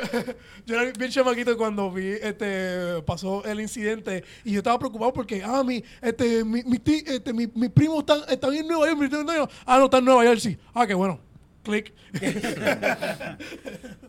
yo 0.67 0.81
era 0.81 0.93
bien 0.99 1.11
chamaquito 1.11 1.57
cuando 1.57 1.91
vi 1.91 2.09
este 2.23 3.03
pasó 3.07 3.45
el 3.45 3.61
incidente 3.61 4.25
y 4.45 4.53
yo 4.53 4.59
estaba 4.59 4.79
preocupado 4.79 5.13
porque 5.13 5.43
ah 5.45 5.63
mi 5.65 5.83
este 6.01 6.45
mi 6.45 6.63
mi, 6.65 6.79
ti- 6.79 7.05
este, 7.07 7.33
mi, 7.33 7.47
mi 7.55 7.69
primo 7.69 8.01
están 8.01 8.21
están 8.29 8.55
en 8.55 8.67
Nueva 8.67 8.87
York 8.87 8.99
mi 9.01 9.09
primo 9.09 9.09
está 9.09 9.21
en 9.21 9.27
Nueva 9.27 9.41
York. 9.41 9.53
ah 9.67 9.79
no 9.79 9.85
está 9.87 9.99
en 9.99 10.05
Nueva 10.05 10.25
York 10.25 10.39
sí 10.39 10.59
ah 10.75 10.87
qué 10.87 10.95
bueno 10.95 11.19
click 11.63 11.95
Qué, 12.13 13.37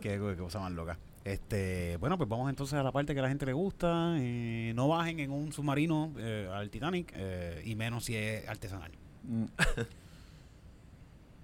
qué 0.00 0.36
cosa 0.38 0.60
más 0.60 0.72
loca. 0.72 0.98
Este, 1.24 1.96
bueno, 1.96 2.18
pues 2.18 2.28
vamos 2.28 2.50
entonces 2.50 2.78
a 2.78 2.82
la 2.82 2.92
parte 2.92 3.14
que 3.14 3.20
a 3.20 3.22
la 3.22 3.30
gente 3.30 3.46
le 3.46 3.54
gusta. 3.54 4.14
Eh, 4.18 4.72
no 4.76 4.88
bajen 4.88 5.20
en 5.20 5.30
un 5.30 5.54
submarino 5.54 6.12
eh, 6.18 6.50
al 6.52 6.68
Titanic, 6.68 7.14
eh, 7.16 7.62
y 7.64 7.74
menos 7.74 8.04
si 8.04 8.14
es 8.14 8.46
artesanal. 8.46 8.92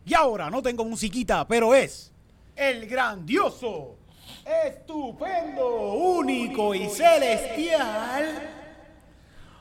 y 0.04 0.12
ahora 0.12 0.50
no 0.50 0.60
tengo 0.62 0.84
musiquita, 0.84 1.48
pero 1.48 1.74
es 1.74 2.12
el 2.54 2.86
grandioso, 2.86 3.96
estupendo, 4.66 5.94
único 5.94 6.74
y 6.74 6.86
celestial. 6.90 8.50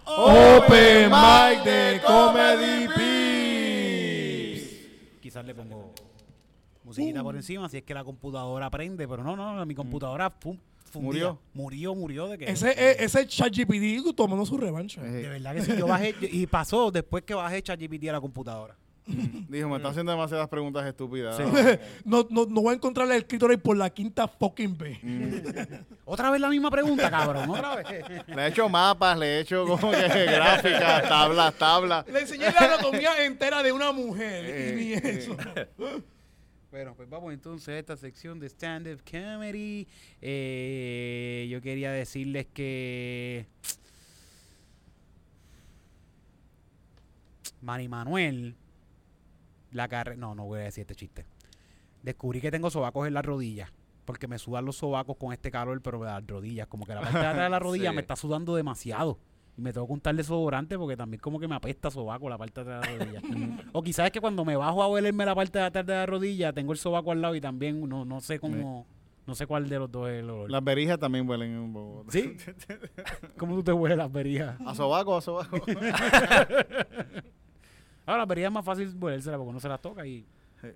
Open 0.06 1.10
Mic 1.10 1.64
de 1.64 2.02
Comedy 2.06 2.88
Pips. 2.88 4.64
Quizás 5.22 5.46
le 5.46 5.56
pongo 5.56 5.94
musiquita 6.90 7.24
por 7.24 7.36
encima 7.36 7.70
si 7.70 7.78
es 7.78 7.84
que 7.84 7.94
la 7.94 8.04
computadora 8.04 8.70
prende, 8.70 9.08
pero 9.08 9.24
no, 9.24 9.36
no, 9.36 9.66
mi 9.66 9.76
computadora 9.76 10.30
pum, 10.30 10.58
fundida. 10.92 11.10
Murió. 11.10 11.40
Murió, 11.54 11.96
murió 11.96 12.28
de 12.28 12.38
que. 12.38 12.52
ese 12.52 12.72
eh, 12.72 12.98
ese 13.00 13.28
ChatGPT 13.28 14.16
tomando 14.16 14.46
su 14.46 14.58
revancha 14.58 15.02
De 15.02 15.30
verdad 15.30 15.56
que 15.56 15.62
sí, 15.62 15.74
yo 15.78 15.88
bajé 15.88 16.16
y 16.22 16.48
pasó 16.48 16.92
después 16.92 17.24
que 17.24 17.34
bajé 17.34 17.62
ChatGPT 17.62 18.10
a 18.10 18.14
la 18.14 18.22
computadora. 18.22 18.76
Dijo, 19.50 19.68
me 19.70 19.78
está 19.78 19.90
haciendo 19.90 20.12
demasiadas 20.12 20.48
preguntas 20.48 20.86
estúpidas. 20.86 21.38
Sí. 21.38 21.44
No, 22.06 22.26
no, 22.30 22.46
no 22.46 22.62
voy 22.62 22.72
a 22.72 22.76
encontrarle 22.76 23.16
el 23.16 23.22
escritor 23.22 23.52
ahí 23.52 23.58
por 23.58 23.76
la 23.78 23.90
quinta 23.90 24.28
fucking 24.28 24.78
B. 24.78 25.00
Otra 26.06 26.30
vez 26.32 26.42
la 26.42 26.50
misma 26.50 26.70
pregunta, 26.72 27.10
cabrón. 27.10 27.50
Otra 27.50 27.76
vez. 27.76 27.88
Le 28.28 28.42
he 28.42 28.48
hecho 28.48 28.70
mapas, 28.70 29.18
le 29.18 29.26
he 29.26 29.40
hecho 29.42 29.66
como 29.66 29.92
que 29.92 30.26
gráficas, 30.26 31.08
tablas, 31.08 31.54
tablas. 31.56 32.08
Le 32.08 32.22
enseñé 32.22 32.52
la 32.52 32.60
anatomía 32.60 33.26
entera 33.26 33.64
de 33.64 33.72
una 33.72 33.92
mujer. 33.92 34.46
Eh, 34.46 34.72
y 34.72 34.76
ni 34.76 34.94
eh. 34.94 35.02
eso. 35.04 35.38
Bueno, 36.72 36.94
pues 36.96 37.10
vamos 37.10 37.34
entonces 37.34 37.68
a 37.70 37.80
esta 37.80 37.98
sección 37.98 38.40
de 38.40 38.48
stand-up 38.48 39.02
comedy. 39.10 39.88
Eh, 40.22 41.48
yo 41.50 41.62
quería 41.62 41.92
decirles 41.92 42.46
que 42.54 43.48
Manny 47.62 47.88
Manuel, 47.88 48.56
la 49.72 49.88
carrera... 49.88 50.16
No, 50.18 50.36
no 50.36 50.46
voy 50.46 50.60
a 50.60 50.64
decir 50.64 50.82
este 50.82 50.96
chiste. 50.96 51.26
Descubrí 52.04 52.40
que 52.40 52.52
tengo 52.52 52.70
sobacos 52.70 53.08
en 53.08 53.14
las 53.14 53.26
rodillas. 53.26 53.72
Porque 54.06 54.28
me 54.28 54.40
sudan 54.40 54.66
los 54.66 54.78
sobacos 54.78 55.18
con 55.18 55.34
este 55.34 55.52
calor, 55.52 55.82
pero 55.82 56.04
las 56.04 56.26
rodillas. 56.26 56.68
Como 56.68 56.86
que 56.86 56.94
la 56.96 57.02
parte 57.02 57.18
de 57.20 57.26
atrás 57.26 57.44
de 57.46 57.50
la 57.50 57.60
rodilla 57.60 57.90
Sí. 57.90 57.96
me 57.96 58.02
está 58.02 58.16
sudando 58.16 58.56
demasiado. 58.56 59.20
Y 59.60 59.62
me 59.62 59.74
tengo 59.74 59.86
que 59.88 59.92
untar 59.94 60.16
desodorante 60.16 60.78
porque 60.78 60.96
también 60.96 61.20
como 61.20 61.38
que 61.38 61.46
me 61.50 61.56
apesta 61.56 61.92
sobaco 61.92 62.30
la 62.30 62.38
parte 62.38 62.64
de 62.64 62.74
atrás 62.74 62.98
de 62.98 63.06
la 63.06 63.06
rodilla. 63.22 63.22
o 63.74 63.84
quizás 63.84 64.06
es 64.06 64.12
que 64.14 64.22
cuando 64.22 64.46
me 64.46 64.56
bajo 64.56 64.82
a 64.82 64.88
olerme 64.88 65.26
la 65.26 65.36
parte 65.36 65.60
de 65.60 65.66
atrás 65.66 65.86
de 65.86 65.94
la 65.96 66.06
rodilla, 66.06 66.54
tengo 66.54 66.72
el 66.72 66.78
sobaco 66.78 67.12
al 67.12 67.20
lado 67.22 67.36
y 67.36 67.42
también 67.42 67.88
no, 67.90 68.06
no 68.06 68.22
sé 68.22 68.40
cómo... 68.40 68.88
No 69.28 69.36
sé 69.36 69.46
cuál 69.46 69.68
de 69.68 69.78
los 69.78 69.92
dos 69.92 70.10
es 70.10 70.22
el 70.24 70.30
olor. 70.30 70.50
Las 70.50 70.64
berijas 70.64 70.98
también 70.98 71.30
huelen 71.30 71.56
un 71.58 71.74
poco. 71.74 72.06
¿Sí? 72.10 72.36
¿Cómo 73.38 73.54
tú 73.56 73.64
te 73.64 73.74
hueles 73.74 73.98
las 73.98 74.10
berijas? 74.12 74.56
A 74.66 74.74
sobaco, 74.74 75.18
a 75.18 75.22
sobaco. 75.22 75.58
Ahora, 78.06 78.20
las 78.20 78.28
berijas 78.28 78.50
es 78.50 78.54
más 78.54 78.66
fácil 78.66 78.96
huélselas 79.00 79.38
porque 79.38 79.50
uno 79.50 79.60
se 79.60 79.68
las 79.70 79.82
toca 79.82 80.06
y... 80.08 80.26
Sí. 80.62 80.68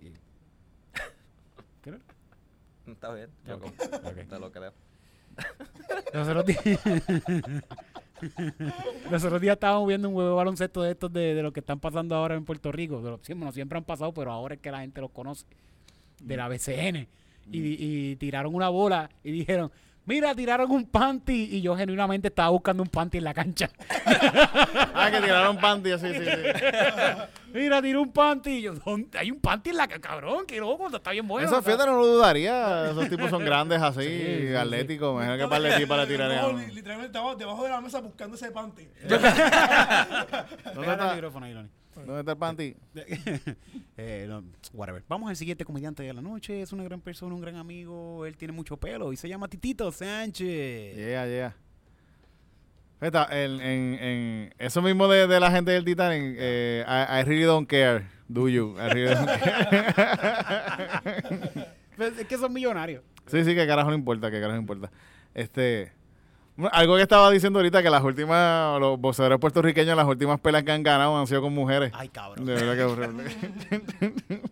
y- 0.00 0.12
¿Qué? 1.82 1.98
Está 2.86 3.12
bien, 3.12 3.28
yo 3.46 3.56
Ok, 3.56 3.62
com- 3.62 3.72
ok. 4.04 4.16
te 4.28 4.38
lo 4.38 4.50
creo. 4.52 4.72
Los 6.14 6.28
otros 6.28 6.46
días... 6.46 6.60
Los 9.10 9.24
otros 9.24 9.40
días 9.40 9.54
estábamos 9.54 9.88
viendo 9.88 10.08
un 10.08 10.14
huevo 10.14 10.36
baloncesto 10.36 10.82
de 10.82 10.92
estos 10.92 11.12
de, 11.12 11.34
de 11.34 11.42
lo 11.42 11.52
que 11.52 11.60
están 11.60 11.80
pasando 11.80 12.14
ahora 12.14 12.34
en 12.34 12.44
Puerto 12.44 12.72
Rico. 12.72 13.00
De 13.00 13.16
siempre, 13.24 13.46
no, 13.46 13.52
siempre 13.52 13.78
han 13.78 13.84
pasado, 13.84 14.12
pero 14.12 14.32
ahora 14.32 14.54
es 14.54 14.60
que 14.60 14.70
la 14.70 14.80
gente 14.80 15.00
los 15.00 15.10
conoce. 15.10 15.46
De 16.20 16.36
la 16.36 16.48
BCN. 16.48 17.08
Y, 17.52 18.12
y 18.12 18.16
tiraron 18.16 18.54
una 18.54 18.68
bola 18.68 19.10
y 19.24 19.32
dijeron, 19.32 19.72
mira, 20.04 20.34
tiraron 20.34 20.70
un 20.70 20.84
panty. 20.84 21.48
Y 21.52 21.62
yo 21.62 21.76
genuinamente 21.76 22.28
estaba 22.28 22.50
buscando 22.50 22.82
un 22.82 22.88
panty 22.88 23.18
en 23.18 23.24
la 23.24 23.34
cancha. 23.34 23.70
ah, 24.94 25.08
que 25.10 25.20
tiraron 25.20 25.58
panty 25.58 25.92
así, 25.92 26.08
sí, 26.12 26.24
sí. 26.24 26.24
Mira, 27.52 27.82
tiró 27.82 28.02
un 28.02 28.12
panty. 28.12 28.50
Y 28.50 28.62
yo, 28.62 28.74
¿dónde? 28.74 29.18
Hay 29.18 29.30
un 29.30 29.40
panty 29.40 29.70
en 29.70 29.76
la 29.76 29.88
ca- 29.88 30.00
cabrón, 30.00 30.44
qué 30.46 30.58
loco, 30.58 30.88
está 30.94 31.10
bien 31.10 31.26
bueno. 31.26 31.46
Está- 31.48 31.62
fíjate, 31.62 31.86
no 31.86 31.96
lo 31.98 32.06
dudaría. 32.06 32.90
Esos 32.90 33.08
tipos 33.08 33.30
son 33.30 33.44
grandes 33.44 33.80
así, 33.82 34.02
Sí, 34.02 34.46
sí, 34.48 34.54
atléticos. 34.54 35.12
Imagino 35.14 35.36
que 35.44 35.48
para 35.48 35.76
el 35.76 35.88
para 35.88 36.06
tirar. 36.06 36.30
No, 36.52 36.58
li- 36.58 36.66
literalmente 36.72 37.06
estaba 37.16 37.34
debajo 37.34 37.64
de 37.64 37.70
la 37.70 37.80
mesa 37.80 38.00
buscando 38.00 38.36
ese 38.36 38.50
panty. 38.50 38.88
¿Dónde 39.08 39.18
Pégale 39.18 40.86
el 40.86 40.90
está, 40.92 41.14
micrófono 41.14 41.46
ahí, 41.46 41.54
Loni. 41.54 41.68
¿Dónde 41.94 42.20
está 42.20 42.32
el 42.32 42.38
panty? 42.38 42.74
Eh, 44.02 44.24
no, 44.26 44.42
whatever. 44.72 45.04
Vamos 45.08 45.28
al 45.28 45.36
siguiente 45.36 45.62
comediante 45.66 46.02
de 46.02 46.14
la 46.14 46.22
noche. 46.22 46.62
Es 46.62 46.72
una 46.72 46.82
gran 46.84 47.02
persona, 47.02 47.34
un 47.34 47.40
gran 47.42 47.56
amigo. 47.56 48.24
Él 48.24 48.34
tiene 48.38 48.52
mucho 48.52 48.78
pelo 48.78 49.12
y 49.12 49.16
se 49.18 49.28
llama 49.28 49.46
Titito 49.46 49.92
Sánchez. 49.92 50.96
Yeah, 50.96 51.26
yeah. 51.26 51.54
Fíjate, 53.00 53.44
en, 53.44 53.60
en, 53.60 53.94
en 54.00 54.54
eso 54.58 54.82
mismo 54.82 55.08
de, 55.08 55.26
de 55.26 55.40
la 55.40 55.50
gente 55.50 55.70
del 55.70 55.84
Titanic, 55.84 56.36
eh, 56.38 56.84
I, 56.86 57.20
I 57.20 57.22
really 57.24 57.44
don't 57.44 57.66
care, 57.68 58.06
do 58.28 58.48
you? 58.48 58.76
I 58.78 58.88
really 58.92 59.14
don't 59.14 59.26
care. 59.40 59.94
Pues 61.96 62.18
es 62.18 62.26
que 62.26 62.38
son 62.38 62.52
millonarios. 62.52 63.02
sí, 63.26 63.44
sí, 63.44 63.54
que 63.54 63.66
carajo 63.66 63.90
no 63.90 63.94
importa, 63.94 64.30
que 64.30 64.36
carajo 64.40 64.54
no 64.54 64.60
importa. 64.60 64.90
Este, 65.34 65.92
algo 66.72 66.96
que 66.96 67.02
estaba 67.02 67.30
diciendo 67.30 67.58
ahorita, 67.58 67.82
que 67.82 67.90
las 67.90 68.02
últimas, 68.02 68.80
los 68.80 68.98
boxeadores 68.98 69.38
puertorriqueños, 69.38 69.96
las 69.96 70.06
últimas 70.06 70.40
peleas 70.40 70.64
que 70.64 70.72
han 70.72 70.82
ganado 70.82 71.18
han 71.18 71.26
sido 71.26 71.42
con 71.42 71.54
mujeres. 71.54 71.92
Ay, 71.94 72.08
cabrón. 72.08 72.46
De 72.46 72.54
verdad 72.54 72.74
que 72.74 72.82
horrible. 72.84 73.24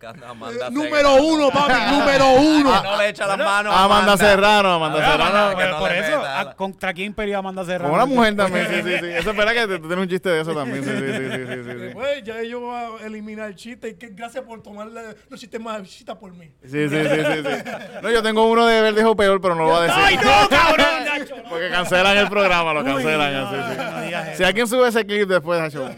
Buscando 0.00 0.26
a 0.26 0.30
Amanda 0.30 0.66
Eh, 0.68 0.70
número 0.70 1.14
uno, 1.16 1.50
papi, 1.50 1.74
número 1.90 2.32
uno. 2.32 2.72
Ah, 2.72 2.80
no 2.82 2.96
le 2.96 3.08
echa 3.10 3.26
las 3.26 3.36
manos 3.36 3.74
a 3.74 3.84
Amanda 3.84 4.16
Serrano, 4.16 4.72
Amanda 4.72 4.98
Serrano. 4.98 5.24
Amanda, 5.24 5.52
Por, 5.54 5.68
no 5.70 5.78
por 5.78 5.90
le 5.90 5.98
eso, 5.98 6.56
¿contra 6.56 6.94
quién 6.94 7.12
peleó 7.12 7.38
Amanda 7.38 7.64
Serrano? 7.66 7.84
Como 7.90 7.94
una 7.96 8.06
mujer 8.06 8.34
también, 8.34 8.66
sí, 8.66 8.76
sí, 8.82 8.98
sí. 8.98 9.06
Eso 9.10 9.30
es 9.32 9.36
verdad 9.36 9.52
que 9.52 9.66
tú 9.78 9.86
tienes 9.88 9.98
un 9.98 10.08
chiste 10.08 10.30
de 10.30 10.40
eso 10.40 10.54
también, 10.54 10.82
sí, 10.82 10.90
sí, 10.90 10.96
sí, 10.96 11.12
sí, 11.12 11.46
sí, 11.46 11.64
sí, 11.64 11.88
sí. 11.88 11.90
Pues 11.94 12.22
ya 12.24 12.42
yo 12.42 12.60
voy 12.60 12.74
a 13.02 13.06
eliminar 13.06 13.48
el 13.48 13.56
chiste. 13.56 13.90
Y 13.90 13.94
que 13.96 14.08
gracias 14.08 14.42
por 14.44 14.62
tomar 14.62 14.86
la- 14.86 15.14
los 15.28 15.38
chistes 15.38 15.60
más 15.60 15.82
chistes 15.82 16.16
por 16.16 16.32
mí. 16.32 16.50
Sí, 16.64 16.88
sí, 16.88 16.96
sí, 17.02 17.08
sí, 17.08 17.42
sí. 17.44 17.70
No, 18.02 18.10
yo 18.10 18.22
tengo 18.22 18.46
uno 18.48 18.64
de 18.66 18.80
verdejo 18.80 19.14
peor, 19.14 19.38
pero 19.42 19.54
no 19.54 19.64
lo 19.66 19.70
voy 19.70 19.80
a 19.80 19.82
decir. 19.82 20.02
¡Ay, 20.02 20.16
no, 20.16 20.48
cabrón! 20.48 20.86
Nacho! 21.04 21.34
Porque 21.50 21.68
cancelan 21.68 22.16
el 22.16 22.28
programa, 22.30 22.72
lo 22.72 22.80
Uy, 22.80 22.86
cancelan. 22.86 23.48
sí. 23.50 24.36
Si 24.38 24.44
alguien 24.44 24.66
sube 24.66 24.88
ese 24.88 25.04
clip 25.04 25.28
después, 25.28 25.60
Nacho. 25.60 25.90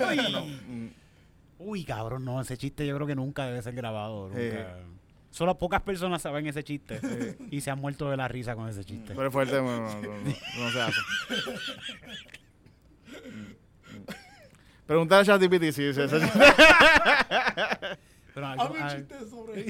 Uy, 1.65 1.85
cabrón, 1.85 2.25
no, 2.25 2.41
ese 2.41 2.57
chiste 2.57 2.87
yo 2.87 2.95
creo 2.97 3.07
que 3.07 3.15
nunca 3.15 3.47
debe 3.47 3.63
ser 3.63 3.75
grabado. 3.75 4.29
Nunca. 4.29 4.41
Eh. 4.41 4.85
Solo 5.31 5.57
pocas 5.57 5.81
personas 5.81 6.21
saben 6.21 6.47
ese 6.47 6.63
chiste 6.63 7.01
y 7.51 7.63
se 7.63 7.71
han 7.71 7.81
muerto 7.81 8.11
de 8.11 8.19
la 8.19 8.29
risa 8.29 8.55
con 8.55 8.69
ese 8.69 8.85
chiste. 8.85 9.15
Pero 9.15 9.31
fuerte, 9.31 9.57
no, 9.57 9.81
no, 9.81 10.03
no, 10.03 10.19
no, 10.59 10.71
se 10.71 10.81
hace. 10.81 11.01
Pregúntale 14.87 15.23
a 15.23 15.25
ChatGPT 15.25 15.73
si 15.73 15.85
dice 15.85 16.05
ese 16.05 16.21
chiste. 16.21 16.39
Pero 18.35 18.47
algo, 18.47 18.63
Hazme 18.65 18.77
un 18.77 18.83
al- 18.83 18.97
chiste 19.09 19.29
sobre 19.29 19.65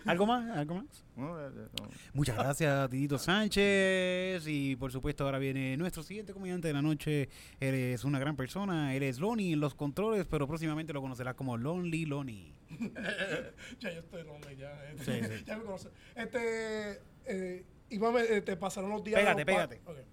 ¿algo 0.06 0.26
más, 0.26 0.56
algo 0.56 0.74
más. 0.76 1.04
No, 1.16 1.36
ya, 1.38 1.54
ya, 1.54 1.62
no. 1.82 1.88
Muchas 2.14 2.36
gracias, 2.36 2.90
Titito 2.90 3.18
Sánchez. 3.18 4.44
Y 4.46 4.76
por 4.76 4.90
supuesto, 4.92 5.24
ahora 5.24 5.38
viene 5.38 5.76
nuestro 5.76 6.02
siguiente 6.02 6.32
comediante 6.32 6.68
de 6.68 6.74
la 6.74 6.82
noche. 6.82 7.28
Eres 7.60 8.04
una 8.04 8.18
gran 8.18 8.36
persona. 8.36 8.94
Eres 8.94 9.18
Lonnie 9.18 9.52
en 9.52 9.60
los 9.60 9.74
controles, 9.74 10.26
pero 10.26 10.46
próximamente 10.46 10.92
lo 10.92 11.00
conocerás 11.02 11.34
como 11.34 11.56
Lonely 11.56 12.06
Lonnie. 12.06 12.52
Ya 13.80 13.92
yo 13.92 14.00
estoy 14.00 14.24
lonely, 14.24 14.56
ya. 14.56 14.72
eh, 14.84 14.94
Sí, 14.98 15.12
sí. 15.38 15.44
Ya 15.46 15.56
me 15.58 15.64
conoces. 15.64 15.90
Este. 16.14 17.00
Eh, 17.26 17.64
Iván, 17.90 18.14
eh, 18.18 18.40
te 18.42 18.56
pasaron 18.56 18.90
los 18.90 19.02
días. 19.04 19.20
Pégate, 19.20 19.44
los 19.44 19.54
pa- 19.56 19.68
pégate. 19.68 19.80
Ok. 19.90 20.06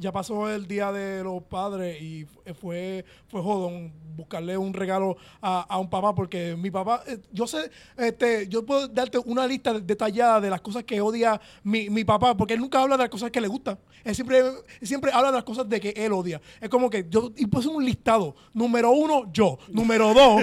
Ya 0.00 0.10
pasó 0.12 0.48
el 0.50 0.66
día 0.66 0.90
de 0.92 1.22
los 1.22 1.42
padres 1.44 2.00
y 2.00 2.24
fu- 2.24 2.40
fue, 2.54 3.04
fue 3.28 3.42
jodón 3.42 3.92
buscarle 4.16 4.56
un 4.56 4.72
regalo 4.74 5.16
a, 5.40 5.60
a 5.62 5.78
un 5.78 5.88
papá 5.88 6.14
porque 6.14 6.56
mi 6.56 6.70
papá, 6.70 7.02
eh, 7.06 7.18
yo 7.32 7.46
sé, 7.46 7.70
este, 7.96 8.48
yo 8.48 8.64
puedo 8.66 8.88
darte 8.88 9.18
una 9.18 9.46
lista 9.46 9.78
detallada 9.78 10.40
de 10.40 10.50
las 10.50 10.60
cosas 10.60 10.84
que 10.84 11.00
odia 11.00 11.40
mi, 11.62 11.88
mi 11.90 12.04
papá 12.04 12.36
porque 12.36 12.54
él 12.54 12.60
nunca 12.60 12.80
habla 12.82 12.96
de 12.96 13.04
las 13.04 13.10
cosas 13.10 13.30
que 13.30 13.40
le 13.40 13.48
gustan. 13.48 13.78
Él 14.02 14.14
siempre, 14.14 14.42
siempre 14.80 15.12
habla 15.12 15.30
de 15.30 15.36
las 15.36 15.44
cosas 15.44 15.68
de 15.68 15.78
que 15.78 15.90
él 15.90 16.12
odia. 16.12 16.40
Es 16.60 16.70
como 16.70 16.88
que 16.88 17.06
yo 17.08 17.30
y 17.36 17.46
puse 17.46 17.68
un 17.68 17.84
listado. 17.84 18.34
Número 18.54 18.90
uno, 18.92 19.30
yo. 19.32 19.58
Número 19.68 20.14
dos, 20.14 20.42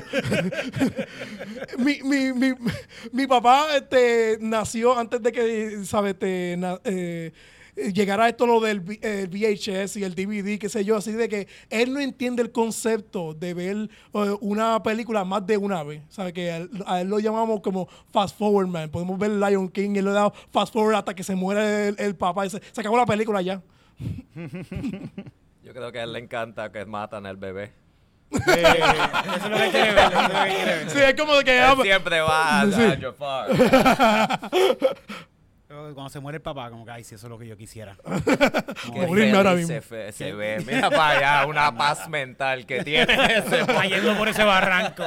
mi, 1.77 2.01
mi, 2.03 2.33
mi, 2.33 2.53
mi 3.11 3.27
papá 3.27 3.75
este, 3.75 4.37
nació 4.41 4.97
antes 4.97 5.21
de 5.21 5.31
que, 5.31 5.85
¿sabes? 5.85 6.13
Este, 6.13 6.57
eh, 6.83 7.31
llegara 7.93 8.27
esto 8.27 8.45
lo 8.47 8.59
del 8.59 8.83
el 9.01 9.27
VHS 9.27 9.97
y 9.97 10.03
el 10.03 10.15
DVD, 10.15 10.59
qué 10.59 10.69
sé 10.69 10.83
yo, 10.83 10.97
así 10.97 11.11
de 11.11 11.29
que 11.29 11.47
él 11.69 11.93
no 11.93 11.99
entiende 11.99 12.41
el 12.41 12.51
concepto 12.51 13.33
de 13.33 13.53
ver 13.53 13.77
eh, 14.13 14.35
una 14.41 14.81
película 14.83 15.23
más 15.23 15.45
de 15.45 15.57
una 15.57 15.83
vez. 15.83 16.01
¿Sabe? 16.09 16.33
Que 16.33 16.51
a 16.51 16.57
él, 16.57 16.69
a 16.85 17.01
él 17.01 17.07
lo 17.07 17.19
llamamos 17.19 17.61
como 17.61 17.87
fast 18.11 18.37
forward, 18.37 18.67
man. 18.67 18.89
Podemos 18.89 19.17
ver 19.19 19.31
Lion 19.31 19.69
King 19.69 19.91
y 19.95 19.99
él 19.99 20.05
le 20.05 20.11
da 20.11 20.31
fast 20.51 20.73
forward 20.73 20.95
hasta 20.95 21.13
que 21.13 21.23
se 21.23 21.35
muere 21.35 21.89
el, 21.89 21.95
el 21.99 22.15
papá 22.15 22.45
y 22.45 22.49
se, 22.49 22.61
se 22.71 22.81
acabó 22.81 22.97
la 22.97 23.05
película 23.05 23.41
ya. 23.41 23.61
Yo 25.63 25.73
creo 25.73 25.91
que 25.91 25.99
a 25.99 26.03
él 26.03 26.13
le 26.13 26.19
encanta 26.19 26.71
que 26.71 26.85
matan 26.85 27.25
al 27.25 27.37
bebé. 27.37 27.73
Eso 28.31 28.41
es 28.43 29.49
lo 29.49 29.57
que 29.57 29.69
quiere 29.69 29.93
ver. 29.93 30.11
eso 30.11 30.21
es 30.21 30.33
lo 30.33 30.43
que 30.43 30.49
quiere 30.49 30.75
ver. 30.75 30.89
Sí, 30.89 30.99
es 30.99 31.13
como 31.15 31.39
que... 31.39 31.59
Él 31.59 31.77
siempre 31.81 32.21
va 32.21 32.61
a 32.61 32.71
Sí. 32.71 32.81
a. 35.69 35.93
Cuando 35.93 36.09
se 36.09 36.19
muere 36.19 36.37
el 36.37 36.41
papá, 36.41 36.69
como 36.69 36.85
que, 36.85 36.91
ay, 36.91 37.03
si 37.03 37.15
eso 37.15 37.27
es 37.27 37.29
lo 37.29 37.37
que 37.37 37.47
yo 37.47 37.57
quisiera. 37.57 37.97
Morirme 38.93 39.35
ahora 39.37 39.53
mismo. 39.53 39.67
Se, 39.67 39.81
fe- 39.81 40.11
se 40.11 40.31
ve. 40.33 40.63
Mira 40.65 40.89
para 40.89 41.09
allá, 41.39 41.45
una 41.47 41.75
paz 41.75 42.07
mental 42.09 42.65
que 42.65 42.83
tiene 42.83 43.13
ese 43.37 43.65
Cayendo 43.65 44.17
por 44.17 44.27
ese 44.29 44.43
barranco. 44.43 45.03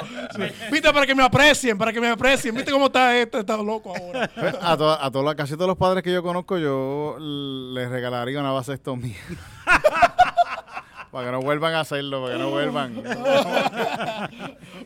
Viste, 0.70 0.92
para 0.92 1.06
que 1.06 1.14
me 1.14 1.22
aprecien, 1.22 1.76
para 1.78 1.92
que 1.92 2.00
me 2.00 2.08
aprecien. 2.08 2.54
Viste 2.54 2.70
cómo 2.70 2.86
está 2.86 3.16
este, 3.16 3.40
está 3.40 3.56
loco 3.56 3.94
ahora. 3.96 4.30
A, 4.60 4.76
to- 4.76 4.90
a 5.02 5.10
todos 5.10 5.24
los- 5.24 5.34
casi 5.34 5.54
todos 5.54 5.68
los 5.68 5.76
padres 5.78 6.02
que 6.02 6.12
yo 6.12 6.22
conozco, 6.22 6.58
yo 6.58 7.16
les 7.18 7.88
regalaría 7.88 8.40
una 8.40 8.52
vasectomía. 8.52 9.16
para 11.10 11.26
que 11.26 11.32
no 11.32 11.40
vuelvan 11.40 11.74
a 11.74 11.80
hacerlo, 11.80 12.22
para 12.22 12.34
que 12.34 12.38
no 12.42 12.50
vuelvan. 12.50 12.94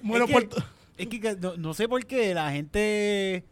Bueno, 0.02 0.24
es 0.24 0.28
que, 0.28 0.32
Puerto- 0.32 0.56
es 0.96 1.06
que 1.08 1.36
no, 1.40 1.56
no 1.56 1.74
sé 1.74 1.88
por 1.88 2.04
qué 2.06 2.32
la 2.34 2.50
gente, 2.50 3.44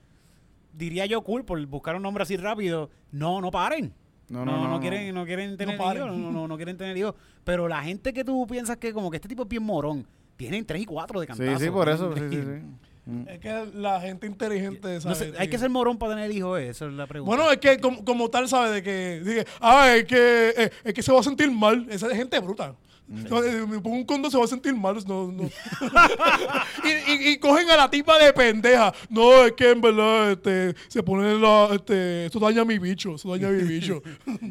diría 0.72 1.06
yo 1.06 1.22
cool, 1.22 1.44
por 1.44 1.64
buscar 1.66 1.96
un 1.96 2.02
nombre 2.02 2.22
así 2.22 2.36
rápido, 2.36 2.90
no, 3.10 3.40
no 3.40 3.50
paren. 3.50 3.92
No, 4.28 4.44
No, 4.44 4.52
no, 4.52 4.56
no, 4.56 4.64
no, 4.64 4.70
no. 4.74 4.80
quieren, 4.80 5.14
no 5.14 5.24
quieren 5.26 5.56
tener 5.56 5.74
hijos, 5.74 5.94
no, 6.16 6.32
no, 6.32 6.48
no 6.48 6.56
quieren 6.56 6.76
tener 6.76 6.96
hijos. 6.96 7.14
Pero 7.44 7.68
la 7.68 7.82
gente 7.82 8.12
que 8.12 8.24
tú 8.24 8.46
piensas 8.46 8.76
que 8.78 8.92
como 8.92 9.10
que 9.10 9.16
este 9.16 9.28
tipo 9.28 9.42
es 9.42 9.48
bien 9.48 9.62
morón, 9.62 10.06
tienen 10.36 10.64
tres 10.64 10.80
y 10.82 10.86
cuatro 10.86 11.20
de 11.20 11.26
Sí, 11.26 11.32
cantazo. 11.38 11.58
sí, 11.58 11.70
por 11.70 11.88
eso. 11.88 12.14
Sí, 12.14 12.20
sí, 12.30 12.36
sí. 12.36 12.62
Mm. 13.04 13.28
Es 13.28 13.38
que 13.40 13.66
la 13.74 14.00
gente 14.00 14.28
inteligente 14.28 14.94
No 14.94 15.00
sabe. 15.00 15.14
sé, 15.16 15.32
hay 15.36 15.48
que 15.48 15.58
ser 15.58 15.68
morón 15.68 15.98
para 15.98 16.14
tener 16.14 16.30
hijos, 16.30 16.58
eh, 16.60 16.68
esa 16.68 16.86
es 16.86 16.92
la 16.92 17.06
pregunta. 17.08 17.34
Bueno, 17.36 17.50
es 17.50 17.58
que 17.58 17.78
como, 17.78 18.04
como 18.04 18.30
tal 18.30 18.48
sabe 18.48 18.70
de 18.70 18.82
que, 18.82 19.20
dije, 19.24 19.44
ah, 19.60 19.92
es 19.94 20.04
que, 20.04 20.54
eh, 20.56 20.70
es 20.84 20.94
que 20.94 21.02
se 21.02 21.10
va 21.12 21.18
a 21.18 21.22
sentir 21.24 21.50
mal. 21.50 21.84
Esa 21.90 22.06
es 22.06 22.16
gente 22.16 22.38
bruta. 22.38 22.74
No, 23.08 23.42
eh, 23.44 23.66
Me 23.66 23.78
pongo 23.80 23.96
un 23.96 24.04
condo, 24.04 24.30
se 24.30 24.38
va 24.38 24.44
a 24.44 24.48
sentir 24.48 24.74
mal. 24.74 24.96
No, 25.06 25.30
no. 25.30 25.42
y, 26.84 27.12
y- 27.12 27.28
y 27.32 27.38
cogen 27.38 27.68
a 27.70 27.76
la 27.76 27.90
tipa 27.90 28.18
de 28.18 28.32
pendeja. 28.32 28.92
No, 29.10 29.44
es 29.44 29.52
que 29.52 29.70
en 29.70 29.80
verdad 29.80 30.32
este, 30.32 30.74
se 30.88 31.02
pone 31.02 31.38
la. 31.38 31.68
Este, 31.72 32.26
eso 32.26 32.38
daña 32.38 32.62
a 32.62 32.64
mi 32.64 32.78
bicho. 32.78 33.14
Eso 33.16 33.30
daña 33.30 33.48
a 33.48 33.50
mi 33.50 33.62
bicho. 33.62 34.02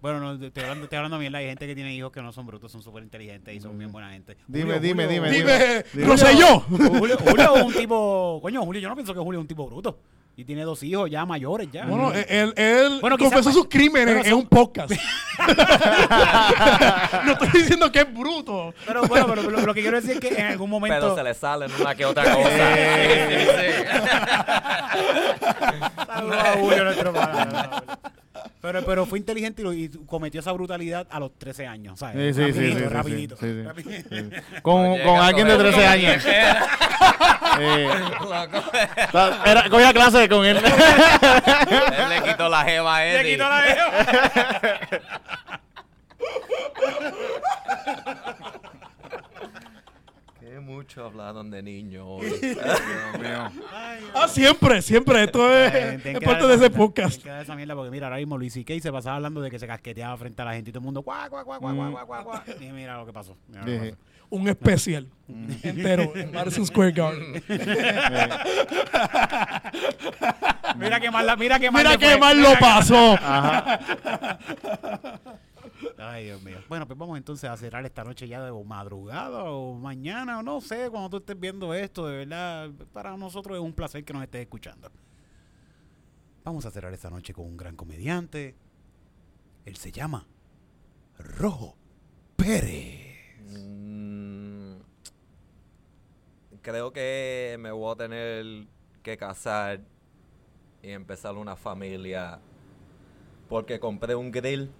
Bueno, 0.00 0.20
no, 0.20 0.42
estoy 0.46 0.62
hablando, 0.62 0.84
estoy 0.84 0.96
hablando 0.96 1.18
bien. 1.18 1.34
Hay 1.34 1.44
gente 1.48 1.66
que 1.66 1.74
tiene 1.74 1.94
hijos 1.94 2.10
que 2.10 2.22
no 2.22 2.32
son 2.32 2.46
brutos, 2.46 2.72
son 2.72 2.80
súper 2.82 3.02
inteligentes 3.02 3.54
y 3.54 3.60
son 3.60 3.76
bien 3.76 3.92
buena 3.92 4.10
gente. 4.10 4.34
Dime, 4.48 4.80
dime, 4.80 5.06
dime, 5.06 5.30
Dime, 5.30 5.84
Dime. 5.92 6.06
no 6.06 6.16
sé 6.16 6.34
yo. 6.34 6.60
Julio, 6.60 7.18
Julio 7.18 7.56
es 7.56 7.62
un 7.62 7.74
tipo. 7.74 8.38
Coño, 8.40 8.62
Julio, 8.64 8.80
yo 8.80 8.88
no 8.88 8.94
pienso 8.94 9.12
que 9.12 9.20
Julio 9.20 9.38
es 9.38 9.42
un 9.42 9.48
tipo 9.48 9.66
bruto. 9.66 9.98
Y 10.38 10.44
tiene 10.44 10.64
dos 10.64 10.82
hijos 10.82 11.10
ya 11.10 11.24
mayores 11.24 11.66
ya. 11.72 11.86
Bueno, 11.86 12.12
él, 12.12 12.26
él, 12.28 12.52
él 12.56 12.98
Bueno, 13.00 13.16
confesó 13.16 13.50
sus 13.52 13.68
crímenes 13.68 14.18
en 14.18 14.24
son- 14.32 14.40
un 14.40 14.46
podcast. 14.46 14.90
no 17.24 17.32
estoy 17.32 17.48
diciendo 17.54 17.90
que 17.90 18.00
es 18.00 18.14
bruto. 18.14 18.74
pero 18.86 19.04
bueno, 19.04 19.26
pero 19.28 19.42
lo, 19.50 19.60
lo 19.62 19.72
que 19.74 19.80
quiero 19.80 19.98
decir 19.98 20.16
es 20.16 20.20
que 20.20 20.28
en 20.38 20.46
algún 20.48 20.68
momento. 20.68 20.94
Pero 21.00 21.16
se 21.16 21.22
le 21.22 21.32
salen 21.32 21.70
una 21.80 21.94
que 21.94 22.04
otra 22.04 22.24
cosa. 22.34 22.50
Sí, 22.50 22.56
sí, 23.30 23.46
sí. 23.46 23.52
Saludos 26.06 26.36
a 26.38 26.52
Julio, 26.58 26.84
nuestro 26.84 27.12
pana. 27.14 27.82
Pero, 28.66 28.84
pero 28.84 29.06
fue 29.06 29.18
inteligente 29.20 29.62
y, 29.62 29.64
lo- 29.64 29.72
y 29.72 29.88
cometió 30.06 30.40
esa 30.40 30.50
brutalidad 30.50 31.06
a 31.08 31.20
los 31.20 31.38
13 31.38 31.66
años, 31.68 32.00
¿sabes? 32.00 32.34
Sí, 32.34 32.42
sí, 32.44 32.52
sí, 32.52 32.74
rapidito, 32.74 33.36
sí, 33.36 33.46
sí, 33.46 33.62
rapidito. 33.62 34.06
sí, 34.08 34.08
sí. 34.08 34.22
rapidito. 34.22 34.60
Con, 34.62 34.98
con 35.02 35.16
alguien 35.20 35.46
de 35.46 35.52
todo 35.54 35.62
13 35.70 35.80
eso. 35.80 35.88
años. 35.90 36.24
Eh, 37.58 37.88
era, 39.46 39.70
cogía 39.70 39.90
clase 39.94 40.28
con 40.28 40.44
él. 40.44 40.58
Él 40.58 42.08
le 42.10 42.22
quitó 42.30 42.50
la 42.50 42.64
jeva 42.64 42.96
a 42.96 43.00
Le 43.00 43.20
Eddie. 43.20 43.32
quitó 43.32 43.48
la 43.48 43.66
eva. 43.66 44.80
Qué 50.40 50.60
mucho 50.86 51.04
hablaron 51.06 51.50
de 51.50 51.62
niños. 51.64 52.22
Ah, 54.14 54.28
siempre, 54.28 54.80
siempre. 54.82 55.24
Esto 55.24 55.50
es, 55.52 55.72
Ay, 55.74 55.80
es 55.96 56.02
tienen 56.02 56.20
que 56.20 56.26
parte 56.26 56.46
de 56.46 56.54
ese 56.54 56.70
podcast. 56.70 57.14
tienen 57.16 57.22
que 57.24 57.28
dar 57.30 57.42
esa 57.42 57.54
mierda 57.56 57.74
porque 57.74 57.90
mira, 57.90 58.06
ahora 58.06 58.16
mismo 58.18 58.38
Luis 58.38 58.52
C.K. 58.54 58.74
se 58.80 58.92
pasaba 58.92 59.16
hablando 59.16 59.40
de 59.40 59.50
que 59.50 59.58
se 59.58 59.66
casqueteaba 59.66 60.16
frente 60.16 60.40
a 60.42 60.44
la 60.44 60.54
gente 60.54 60.70
y 60.70 60.72
todo 60.72 60.80
el 60.80 60.84
mundo 60.84 61.02
guau, 61.02 61.28
guau, 61.28 61.44
guau, 61.44 61.60
guau, 61.60 61.74
guau, 61.74 61.90
guau, 61.90 62.06
guau, 62.06 62.24
guau. 62.24 62.40
Y 62.60 62.66
mira 62.72 62.96
lo 62.98 63.06
que 63.06 63.12
pasó. 63.12 63.36
mira 63.48 63.60
lo 63.62 63.66
que 63.66 63.90
pasó. 63.90 64.02
Un 64.30 64.48
especial 64.48 65.08
entero 65.62 66.12
en 66.16 66.32
Madison 66.34 66.66
Square 66.66 66.92
Garden. 66.92 67.42
Mira 70.78 71.00
qué 71.00 71.10
mal, 71.10 71.24
la- 71.26 71.36
mira 71.36 71.58
qué 71.58 71.70
mal. 71.70 71.84
Mira 71.86 71.98
fue. 71.98 72.18
mal 72.18 72.40
lo 72.42 72.58
pasó. 72.58 73.16
Ay, 75.98 76.24
Dios 76.26 76.42
mío. 76.42 76.58
Bueno, 76.68 76.86
pues 76.86 76.98
vamos 76.98 77.16
entonces 77.16 77.48
a 77.48 77.56
cerrar 77.56 77.84
esta 77.86 78.04
noche 78.04 78.28
ya 78.28 78.42
de 78.42 78.52
madrugada 78.64 79.44
o 79.44 79.74
mañana 79.74 80.38
o 80.38 80.42
no 80.42 80.60
sé, 80.60 80.90
cuando 80.90 81.10
tú 81.10 81.16
estés 81.18 81.38
viendo 81.38 81.72
esto, 81.74 82.06
de 82.06 82.18
verdad, 82.18 82.70
para 82.92 83.16
nosotros 83.16 83.56
es 83.56 83.62
un 83.62 83.72
placer 83.72 84.04
que 84.04 84.12
nos 84.12 84.22
estés 84.22 84.42
escuchando. 84.42 84.90
Vamos 86.44 86.64
a 86.66 86.70
cerrar 86.70 86.92
esta 86.92 87.10
noche 87.10 87.32
con 87.32 87.46
un 87.46 87.56
gran 87.56 87.74
comediante. 87.76 88.54
Él 89.64 89.76
se 89.76 89.90
llama 89.90 90.26
Rojo 91.18 91.76
Pérez. 92.36 93.40
Mm, 93.50 94.76
creo 96.62 96.92
que 96.92 97.56
me 97.58 97.72
voy 97.72 97.92
a 97.92 97.96
tener 97.96 98.66
que 99.02 99.16
casar 99.16 99.80
y 100.82 100.90
empezar 100.90 101.34
una 101.34 101.56
familia 101.56 102.38
porque 103.48 103.80
compré 103.80 104.14
un 104.14 104.30
grill. 104.30 104.70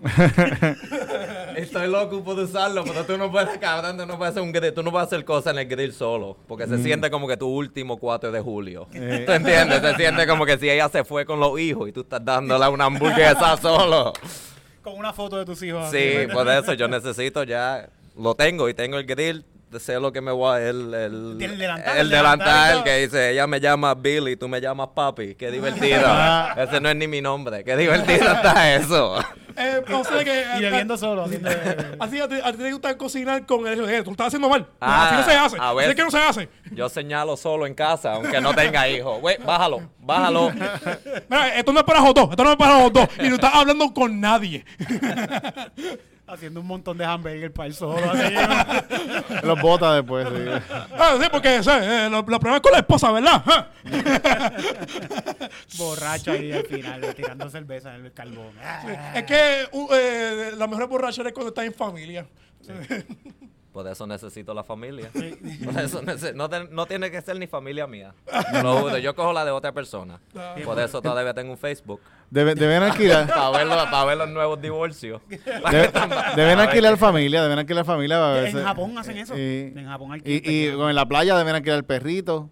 Estoy 1.56 1.88
loco 1.88 2.22
por 2.24 2.38
usarlo, 2.38 2.84
pero 2.84 3.04
tú 3.04 3.18
no 3.18 3.30
puedes, 3.30 3.58
cabrón, 3.58 3.98
tú 3.98 4.06
no 4.06 4.16
puedes 4.16 4.32
hacer 4.32 4.42
un 4.42 4.52
grill, 4.52 4.72
tú 4.72 4.82
no 4.82 4.90
puedes 4.90 5.06
hacer 5.06 5.24
cosas 5.24 5.52
en 5.52 5.58
el 5.60 5.68
grill 5.68 5.92
solo, 5.92 6.36
porque 6.46 6.66
se 6.66 6.82
siente 6.82 7.10
como 7.10 7.28
que 7.28 7.36
tu 7.36 7.48
último 7.48 7.98
4 7.98 8.32
de 8.32 8.40
julio. 8.40 8.88
Eh. 8.94 9.22
¿Tú 9.26 9.32
entiendes? 9.32 9.80
Se 9.80 9.94
siente 9.96 10.26
como 10.26 10.46
que 10.46 10.58
si 10.58 10.70
ella 10.70 10.88
se 10.88 11.04
fue 11.04 11.26
con 11.26 11.38
los 11.40 11.58
hijos 11.60 11.88
y 11.88 11.92
tú 11.92 12.00
estás 12.00 12.24
dándole 12.24 12.66
una 12.68 12.86
hamburguesa 12.86 13.56
solo. 13.60 14.12
Con 14.82 14.96
una 14.96 15.12
foto 15.12 15.36
de 15.36 15.44
tus 15.44 15.62
hijos. 15.62 15.84
así. 15.86 15.98
Sí, 15.98 16.26
por 16.32 16.48
eso 16.48 16.72
yo 16.72 16.88
necesito 16.88 17.42
ya, 17.44 17.90
lo 18.16 18.34
tengo 18.34 18.68
y 18.68 18.74
tengo 18.74 18.96
el 18.96 19.04
grill, 19.06 19.44
sé 19.78 20.00
lo 20.00 20.10
que 20.12 20.20
me 20.20 20.32
voy 20.32 20.56
a, 20.56 20.60
el, 20.68 20.92
el, 20.94 21.38
el 21.40 21.58
delantal, 21.58 21.96
el 21.98 22.10
delantal 22.10 22.82
que 22.84 22.96
dice, 22.98 23.30
ella 23.30 23.46
me 23.46 23.60
llama 23.60 23.94
Billy, 23.94 24.36
tú 24.36 24.48
me 24.48 24.60
llamas 24.60 24.88
papi, 24.94 25.34
qué 25.36 25.50
divertido. 25.50 26.08
Ese 26.56 26.80
no 26.80 26.88
es 26.88 26.96
ni 26.96 27.06
mi 27.06 27.20
nombre, 27.20 27.62
qué 27.62 27.76
divertido 27.76 28.32
está 28.32 28.74
eso. 28.74 29.18
Eh, 29.56 29.82
o 29.92 30.04
sea 30.04 30.24
que, 30.24 30.44
Y 30.58 30.62
bebiendo 30.62 30.96
solo, 30.96 31.24
haciendo... 31.24 31.50
Así 31.98 32.18
a 32.20 32.28
ti, 32.28 32.36
a 32.42 32.52
ti 32.52 32.58
te 32.58 32.72
gusta 32.72 32.96
cocinar 32.96 33.44
con 33.46 33.66
el 33.66 33.88
eh, 33.90 34.02
tú 34.02 34.12
estás 34.12 34.28
haciendo 34.28 34.48
mal. 34.48 34.66
Ah, 34.80 35.06
así 35.08 35.16
no 35.16 35.22
se 35.24 35.32
hace. 35.38 35.56
a 35.58 35.68
Así 35.68 35.76
ver. 35.76 35.90
es 35.90 35.96
que 35.96 36.02
no 36.02 36.10
se 36.10 36.18
hace. 36.18 36.48
Yo 36.72 36.88
señalo 36.88 37.36
solo 37.36 37.66
en 37.66 37.74
casa, 37.74 38.14
aunque 38.14 38.40
no 38.40 38.54
tenga 38.54 38.88
hijos. 38.88 39.20
Güey, 39.20 39.36
bájalo, 39.44 39.90
bájalo. 39.98 40.50
Mira, 41.28 41.54
esto 41.56 41.72
no 41.72 41.80
es 41.80 41.84
para 41.84 42.00
los 42.00 42.14
dos. 42.14 42.30
Esto 42.30 42.44
no 42.44 42.52
es 42.52 42.56
para 42.56 42.78
los 42.80 42.92
dos. 42.92 43.08
Y 43.18 43.28
tú 43.28 43.34
estás 43.34 43.54
hablando 43.54 43.92
con 43.92 44.20
nadie. 44.20 44.64
haciendo 46.32 46.60
un 46.60 46.66
montón 46.66 46.96
de 46.96 47.04
hamburger 47.04 47.52
para 47.52 47.66
el 47.66 47.74
solo. 47.74 48.00
Los 49.42 49.60
bota 49.60 49.94
después. 49.94 50.26
sí. 50.28 50.74
Ah, 50.92 51.16
sí, 51.20 51.26
porque 51.30 51.62
¿sabes? 51.62 51.88
Eh, 51.88 52.10
lo, 52.10 52.22
lo 52.22 52.40
primero 52.40 52.56
es 52.56 52.62
con 52.62 52.72
la 52.72 52.78
esposa, 52.78 53.10
¿verdad? 53.12 53.42
Ah. 53.46 53.68
Borracho 55.78 56.32
ahí 56.32 56.52
al 56.52 56.64
final, 56.64 57.14
tirando 57.14 57.48
cerveza 57.50 57.94
en 57.94 58.06
el 58.06 58.12
carbón. 58.12 58.52
Es 59.14 59.24
que 59.24 59.68
uh, 59.72 59.88
eh, 59.92 60.52
la 60.56 60.66
mejor 60.66 60.88
borrachera 60.88 61.28
es 61.28 61.34
cuando 61.34 61.48
estás 61.48 61.64
en 61.64 61.74
familia. 61.74 62.26
Por 63.72 63.86
eso 63.86 64.04
necesito 64.06 64.52
la 64.52 64.64
familia. 64.64 65.10
Por 65.64 65.78
eso 65.80 66.02
no, 66.34 66.48
te- 66.48 66.64
no 66.68 66.86
tiene 66.86 67.10
que 67.10 67.20
ser 67.22 67.38
ni 67.38 67.46
familia 67.46 67.86
mía. 67.86 68.12
Te 68.52 68.62
Lo 68.62 68.98
yo 68.98 69.14
cojo 69.14 69.32
la 69.32 69.44
de 69.44 69.52
otra 69.52 69.72
persona. 69.72 70.20
Por 70.64 70.78
eso 70.80 71.00
todavía 71.00 71.32
tengo 71.34 71.52
un 71.52 71.58
Facebook. 71.58 72.00
Debe- 72.30 72.54
deben 72.54 72.82
alquilar. 72.82 73.26
Para 73.34 73.50
ver, 73.50 73.66
los- 73.66 73.86
para 73.86 74.04
ver 74.04 74.18
los 74.18 74.28
nuevos 74.30 74.60
divorcios. 74.60 75.22
Debe- 75.28 75.90
deben 76.36 76.58
alquilar 76.58 76.96
familia, 76.96 77.42
deben 77.42 77.58
alquilar 77.60 77.84
familia. 77.84 78.46
En 78.48 78.62
Japón 78.62 78.98
hacen 78.98 79.18
eso. 79.18 79.36
Y, 79.38 79.72
En 79.76 79.86
Japón 79.86 80.12
hay 80.12 80.20
y, 80.24 80.50
y 80.50 80.66
en 80.66 80.94
la 80.94 81.06
playa 81.06 81.36
deben 81.36 81.54
alquilar 81.54 81.84
perritos. 81.84 82.46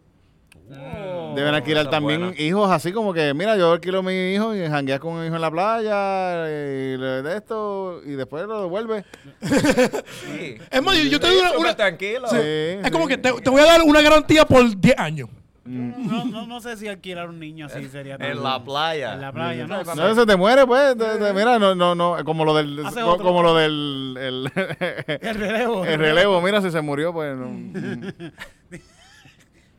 Oh. 0.71 1.33
Deben 1.35 1.55
alquilar 1.55 1.89
también 1.91 2.21
buena. 2.21 2.41
hijos 2.41 2.71
así 2.71 2.93
como 2.93 3.13
que, 3.15 3.33
mira, 3.35 3.57
yo 3.57 3.73
alquilo 3.73 3.99
a 4.01 4.03
mi 4.03 4.33
hijo 4.35 4.55
y 4.55 4.67
jangueas 4.67 5.01
con 5.01 5.15
un 5.15 5.25
hijo 5.27 5.35
en 5.37 5.41
la 5.41 5.51
playa 5.51 6.47
y 6.49 6.97
le- 6.97 7.23
de 7.23 7.37
esto 7.37 8.01
y 8.05 8.11
después 8.13 8.47
lo 8.47 8.63
devuelve. 8.63 9.05
Sí. 9.41 10.57
Es 10.71 10.83
más, 10.83 10.97
yo, 10.97 11.05
yo 11.05 11.21
te 11.21 11.27
doy 11.29 11.37
una. 11.59 11.75
Tranquilo. 11.77 12.29
Sí, 12.29 12.37
es 12.39 12.81
sí. 12.85 12.91
como 12.91 13.07
que 13.07 13.17
te, 13.19 13.33
te 13.33 13.51
voy 13.51 13.61
a 13.61 13.67
dar 13.67 13.83
una 13.83 14.01
garantía 14.03 14.45
por 14.45 14.77
10 14.79 14.99
años. 14.99 15.29
No, 15.65 16.25
no, 16.25 16.47
no 16.47 16.61
sé 16.63 16.79
si 16.79 16.89
alquilar 16.89 17.29
un 17.29 17.39
niño 17.39 17.67
así 17.67 17.87
sería 17.91 18.17
tan- 18.17 18.29
En 18.31 18.43
la 18.43 18.65
playa. 18.65 19.13
En 19.13 19.21
la 19.21 19.31
playa, 19.33 19.67
¿no? 19.67 19.85
No, 19.85 20.15
se 20.15 20.25
te 20.25 20.35
muere, 20.35 20.67
pues. 20.67 20.97
te- 20.97 21.19
te- 21.19 21.33
mira, 21.35 21.59
no, 21.59 21.75
no, 21.75 21.95
no, 21.95 22.17
como 22.25 22.47
lo 22.47 22.55
del, 22.55 22.83
como 23.19 23.43
lo 23.43 23.55
del, 23.55 24.17
el, 24.19 24.51
El 25.21 25.35
relevo. 25.35 25.85
el 25.85 25.99
relevo. 25.99 26.41
Mira, 26.41 26.63
si 26.63 26.71
se 26.71 26.81
murió, 26.81 27.13
pues. 27.13 27.37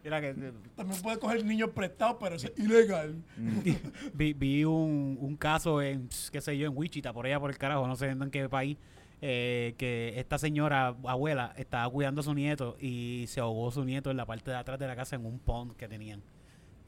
no, 0.10 0.18
mm. 0.18 0.36
Mira 0.36 0.52
que 0.52 0.69
También 0.76 1.02
puedes 1.02 1.19
coger 1.19 1.45
niños 1.45 1.69
prestados, 1.72 2.18
pero 2.19 2.36
es 2.36 2.52
ilegal. 2.57 3.23
vi, 4.14 4.34
vi 4.34 4.64
un, 4.65 5.18
un 5.19 5.36
caso 5.36 5.81
en, 5.81 6.10
qué 6.31 6.41
sé 6.41 6.57
yo, 6.57 6.68
en 6.68 6.76
Wichita, 6.77 7.14
por 7.14 7.26
allá 7.26 7.40
por 7.40 7.49
el 7.49 7.57
carajo, 7.57 7.88
no 7.88 7.95
sé 7.95 8.07
en 8.10 8.30
qué 8.31 8.48
país, 8.49 8.77
eh, 9.22 9.76
que 9.77 10.14
esta 10.18 10.38
señora, 10.38 10.95
abuela, 11.06 11.53
estaba 11.57 11.90
cuidando 11.91 12.22
a 12.22 12.23
su 12.23 12.34
nieto 12.34 12.77
y 12.80 13.26
se 13.27 13.40
ahogó 13.41 13.69
su 13.72 13.84
nieto 13.84 14.10
en 14.11 14.18
la 14.18 14.26
parte 14.26 14.52
de 14.52 14.57
atrás 14.57 14.80
de 14.80 14.88
la 14.88 14.95
casa 14.95 15.15
en 15.15 15.26
un 15.26 15.40
pond 15.40 15.76
que 15.76 15.88
tenían. 15.88 16.22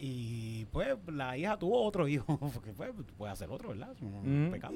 Y 0.03 0.65
pues 0.71 0.95
la 1.07 1.37
hija 1.37 1.59
tuvo 1.59 1.83
otro 1.83 2.07
hijo, 2.07 2.25
porque 2.53 2.71
pues 2.73 2.89
puede 3.17 3.31
hacer 3.33 3.49
otro, 3.51 3.69
¿verdad? 3.69 3.91
Es 3.95 4.01
un 4.01 4.43
Ujú. 4.45 4.51
pecado. 4.51 4.73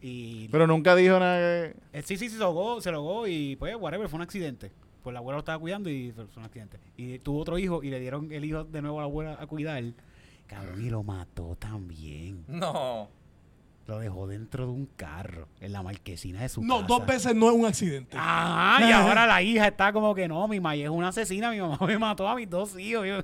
Y 0.00 0.48
Pero 0.48 0.66
nunca 0.66 0.94
dijo 0.94 1.18
nada. 1.18 1.38
que- 1.72 1.76
eh, 1.92 2.02
sí, 2.02 2.16
sí, 2.16 2.28
sí, 2.28 2.36
se 2.36 2.42
ahogó, 2.44 2.80
se 2.80 2.90
ahogó 2.90 3.26
y 3.26 3.56
pues, 3.56 3.74
whatever, 3.76 4.08
fue 4.08 4.18
un 4.18 4.22
accidente. 4.22 4.70
Pues 5.06 5.14
la 5.14 5.20
abuela 5.20 5.36
lo 5.36 5.38
estaba 5.38 5.60
cuidando 5.60 5.88
y 5.88 6.10
fue 6.10 6.24
un 6.36 6.42
accidente. 6.42 6.80
Y 6.96 7.20
tuvo 7.20 7.38
otro 7.38 7.58
hijo 7.58 7.80
y 7.80 7.90
le 7.90 8.00
dieron 8.00 8.32
el 8.32 8.44
hijo 8.44 8.64
de 8.64 8.82
nuevo 8.82 8.98
a 8.98 9.02
la 9.02 9.04
abuela 9.06 9.36
a 9.38 9.46
cuidar. 9.46 9.84
Cabrón, 10.48 10.84
y 10.84 10.90
lo 10.90 11.04
mató 11.04 11.54
también. 11.60 12.44
No. 12.48 13.08
Lo 13.86 14.00
dejó 14.00 14.26
dentro 14.26 14.64
de 14.66 14.72
un 14.72 14.86
carro, 14.96 15.46
en 15.60 15.70
la 15.72 15.84
marquesina 15.84 16.40
de 16.42 16.48
su 16.48 16.60
No, 16.60 16.78
casa. 16.78 16.86
dos 16.88 17.06
veces 17.06 17.36
no 17.36 17.50
es 17.50 17.54
un 17.54 17.66
accidente. 17.66 18.16
Ajá, 18.18 18.84
y 18.84 18.90
ahora 18.92 19.28
la 19.28 19.40
hija 19.42 19.68
está 19.68 19.92
como 19.92 20.12
que 20.12 20.26
no, 20.26 20.48
mi 20.48 20.58
mamá 20.58 20.74
es 20.74 20.88
una 20.88 21.06
asesina, 21.10 21.52
mi 21.52 21.60
mamá 21.60 21.78
me 21.86 22.00
mató 22.00 22.26
a 22.26 22.34
mis 22.34 22.50
dos 22.50 22.76
hijos. 22.76 23.06
Yo, 23.06 23.18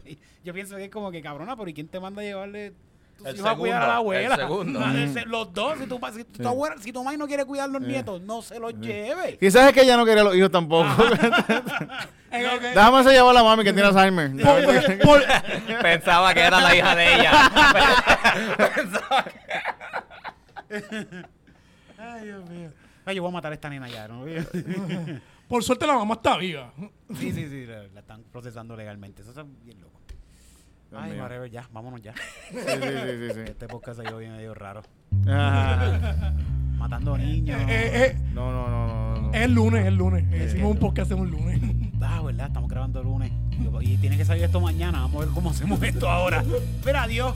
yo 0.45 0.55
pienso 0.55 0.77
que 0.77 0.85
es 0.85 0.91
como 0.93 1.11
que 1.11 1.21
cabrona, 1.21 1.57
pero 1.57 1.69
¿y 1.69 1.75
quién 1.75 1.89
te 1.89 1.99
manda 1.99 2.23
a 2.23 2.25
llevarle 2.25 2.75
tus 3.23 3.31
El 3.33 3.37
hijos 3.39 3.49
a 3.51 3.57
cuidar 3.57 3.83
a 3.83 3.87
la 3.87 3.95
segundo, 3.97 4.13
el 4.15 4.25
abuela. 4.27 4.37
segundo. 4.37 4.81
Ah, 4.83 4.95
ese- 4.99 5.27
Los 5.27 5.53
dos, 5.55 5.79
si 5.79 5.87
tu, 5.87 6.01
si 6.13 6.25
tu 6.25 6.49
abuela, 6.49 6.77
si 6.81 6.93
tu 6.93 7.03
mamá 7.05 7.17
no 7.17 7.27
quiere 7.27 7.45
cuidar 7.45 7.69
los 7.71 7.81
nietos, 7.83 8.21
no 8.23 8.43
se 8.43 8.59
los 8.59 8.75
lleve. 8.81 9.39
Quizás 9.39 9.69
es 9.69 9.73
que 9.73 9.83
ella 9.83 9.97
no 9.97 10.05
quería 10.05 10.25
los 10.25 10.35
hijos 10.37 10.51
tampoco. 10.51 10.89
Eh, 12.35 12.47
ok. 12.47 12.63
Déjame 12.63 13.05
se 13.05 13.11
llevar 13.11 13.29
a 13.33 13.33
la 13.35 13.45
mami 13.45 13.63
que 13.63 13.75
tiene 13.75 13.89
Alzheimer. 13.89 14.31
Por- 14.43 14.99
por- 15.05 15.83
Pensaba 15.83 16.33
que 16.33 16.41
era 16.41 16.63
la 16.63 16.75
hija 16.75 16.97
de 16.97 17.15
ella. 17.15 17.33
Ay, 21.99 22.25
Dios 22.27 22.49
mío. 22.49 22.71
Ay, 23.05 23.17
yo 23.17 23.23
voy 23.23 23.31
a 23.31 23.33
matar 23.35 23.53
a 23.53 23.55
esta 23.55 23.69
nena 23.69 23.89
ya, 23.89 24.09
¿no? 24.09 24.25
por 25.49 25.63
suerte 25.63 25.87
la 25.87 25.95
mamá 25.95 26.15
está 26.15 26.39
viva. 26.39 26.73
sí, 27.19 27.33
sí, 27.33 27.49
sí, 27.51 27.67
la, 27.67 27.83
la 27.89 28.01
están 28.01 28.23
procesando 28.33 28.75
legalmente. 28.77 29.21
Eso 29.23 29.31
está 29.31 29.45
bien 29.65 29.81
loco. 29.81 29.92
Dios 30.93 31.03
Ay, 31.03 31.13
mío. 31.13 31.23
whatever, 31.23 31.51
ya, 31.51 31.67
vámonos 31.73 32.03
ya. 32.03 32.13
Sí, 32.51 32.59
sí, 32.59 32.65
sí, 32.67 33.29
sí, 33.29 33.35
sí. 33.35 33.41
Este 33.47 33.67
podcast 33.67 33.99
se 33.99 34.07
ha 34.07 34.11
ido 34.11 34.19
bien 34.19 34.37
medio 34.37 34.53
raro. 34.53 34.83
Ajá. 35.27 36.35
Matando 36.77 37.17
niños. 37.17 37.59
Eh, 37.63 37.67
eh, 38.13 38.19
No, 38.35 38.53
no, 38.53 38.69
no, 38.69 38.87
no, 38.87 39.23
no. 39.23 39.33
es 39.33 39.41
el 39.41 39.55
lunes, 39.55 39.87
es 39.87 39.93
lunes. 39.95 40.31
Es 40.31 40.53
Hicimos 40.53 40.73
un 40.73 40.79
podcast 40.79 41.11
en 41.13 41.21
un 41.21 41.31
lunes. 41.31 41.61
Ah, 42.05 42.21
¿verdad? 42.21 42.49
Estamos 42.49 42.69
grabando 42.69 43.01
el 43.01 43.07
lunes. 43.07 43.31
Y 43.81 43.97
tiene 43.97 44.17
que 44.17 44.25
salir 44.25 44.43
esto 44.43 44.61
mañana. 44.61 45.03
Vamos 45.03 45.23
a 45.23 45.25
ver 45.27 45.29
cómo 45.35 45.51
hacemos 45.51 45.81
esto 45.83 46.11
ahora. 46.11 46.43
Mira, 46.85 47.05
adiós. 47.05 47.33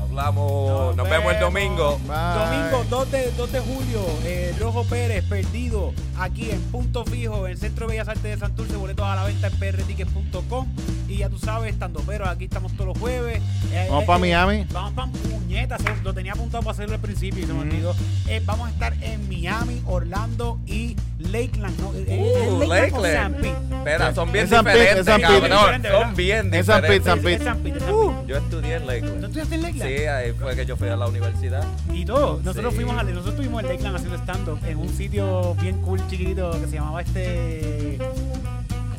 Hablamos. 0.00 0.94
Nos 0.96 1.10
vemos 1.10 1.34
el 1.34 1.40
domingo. 1.40 1.98
Bye. 2.06 2.70
Domingo 2.70 2.84
2 2.88 3.10
de, 3.10 3.30
2 3.32 3.52
de 3.52 3.60
julio, 3.60 4.00
eh, 4.24 4.54
Rojo 4.60 4.84
Pérez, 4.84 5.24
perdido, 5.24 5.92
aquí 6.20 6.50
en 6.52 6.60
Punto 6.70 7.04
Fijo, 7.04 7.46
en 7.46 7.52
el 7.52 7.58
Centro 7.58 7.88
de 7.88 7.94
Bellas 7.94 8.06
Artes 8.08 8.22
de 8.22 8.38
Santurce, 8.38 8.76
boletos 8.76 9.04
a 9.04 9.16
la 9.16 9.24
venta 9.24 9.48
en 9.48 9.58
prtickets.com. 9.58 10.68
Y 11.08 11.18
ya 11.18 11.28
tú 11.28 11.38
sabes, 11.38 11.72
estando 11.72 12.00
pero 12.06 12.28
aquí 12.28 12.44
estamos 12.44 12.72
todos 12.72 12.86
los 12.88 12.98
jueves. 12.98 13.40
Eh, 13.72 13.86
Vamos 13.88 14.02
eh, 14.02 14.06
pa' 14.06 14.16
eh, 14.16 14.20
Miami. 14.20 14.66
Vamos 14.72 14.92
para 14.94 15.10
puñetas, 15.12 15.80
lo 16.02 16.12
tenía 16.12 16.32
apuntado 16.32 16.62
para 16.64 16.72
hacerlo 16.72 16.94
al 16.94 17.00
principio 17.00 17.44
y 17.44 17.46
se 17.46 17.52
me 17.52 17.60
olvidó. 17.60 17.94
Eh, 18.26 18.42
vamos 18.44 18.68
a 18.68 18.70
estar 18.72 18.92
en 19.02 19.28
Miami, 19.28 19.82
Orlando 19.86 20.58
y 20.66 20.96
Lakeland. 21.18 21.78
¿no? 21.80 21.92
Eh, 21.94 22.04
eh, 22.08 22.48
Uh, 22.50 22.62
¿es 22.62 22.68
Lakeland? 22.68 23.44
Espera, 23.44 24.14
son 24.14 24.32
bien 24.32 24.48
diferentes, 24.50 25.06
cabrón. 25.06 25.82
Son 25.90 26.14
bien 26.16 26.50
diferentes. 26.50 27.04
San 27.44 27.58
Pete. 27.62 27.78
Yo 28.26 28.36
estudié 28.38 28.74
en 28.74 28.82
¿Tú 28.82 28.86
Lakeland. 28.88 29.24
estudiaste 29.24 29.54
en 29.54 29.62
Lakeland? 29.62 29.96
Sí, 29.96 30.04
ahí 30.06 30.32
fue 30.32 30.56
que 30.56 30.66
yo 30.66 30.76
fui 30.76 30.88
a 30.88 30.96
la 30.96 31.06
universidad. 31.06 31.64
Y 31.92 32.04
todo. 32.04 32.40
Nosotros 32.42 32.72
Sí. 32.72 32.76
fuimos 32.80 32.98
a, 32.98 33.04
nosotros 33.04 33.34
estuvimos 33.34 33.62
en 33.62 33.68
Lakeland 33.68 33.96
haciendo 33.96 34.18
stand-up 34.18 34.58
en 34.66 34.78
un 34.78 34.88
sitio 34.88 35.54
bien 35.54 35.80
cool, 35.82 36.00
chiquitito, 36.08 36.50
que 36.60 36.66
se 36.66 36.72
llamaba 36.76 37.00
este. 37.02 37.98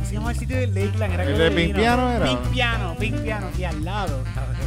¿Cómo 0.08 0.10
se 0.10 0.14
llamaba 0.14 0.32
el 0.32 0.38
sitio 0.40 0.58
de 0.58 0.68
Lakeland? 0.68 1.14
Era 1.14 1.24
¿El 1.24 1.38
de. 1.38 1.52
Pink 1.52 1.76
Piano 1.76 2.12
era? 2.12 2.26
Pink 2.26 2.40
Piano, 2.52 2.96
Pink 3.00 3.16
Piano. 3.18 3.48
Y 3.58 3.64
al 3.64 3.86
lado 3.86 4.24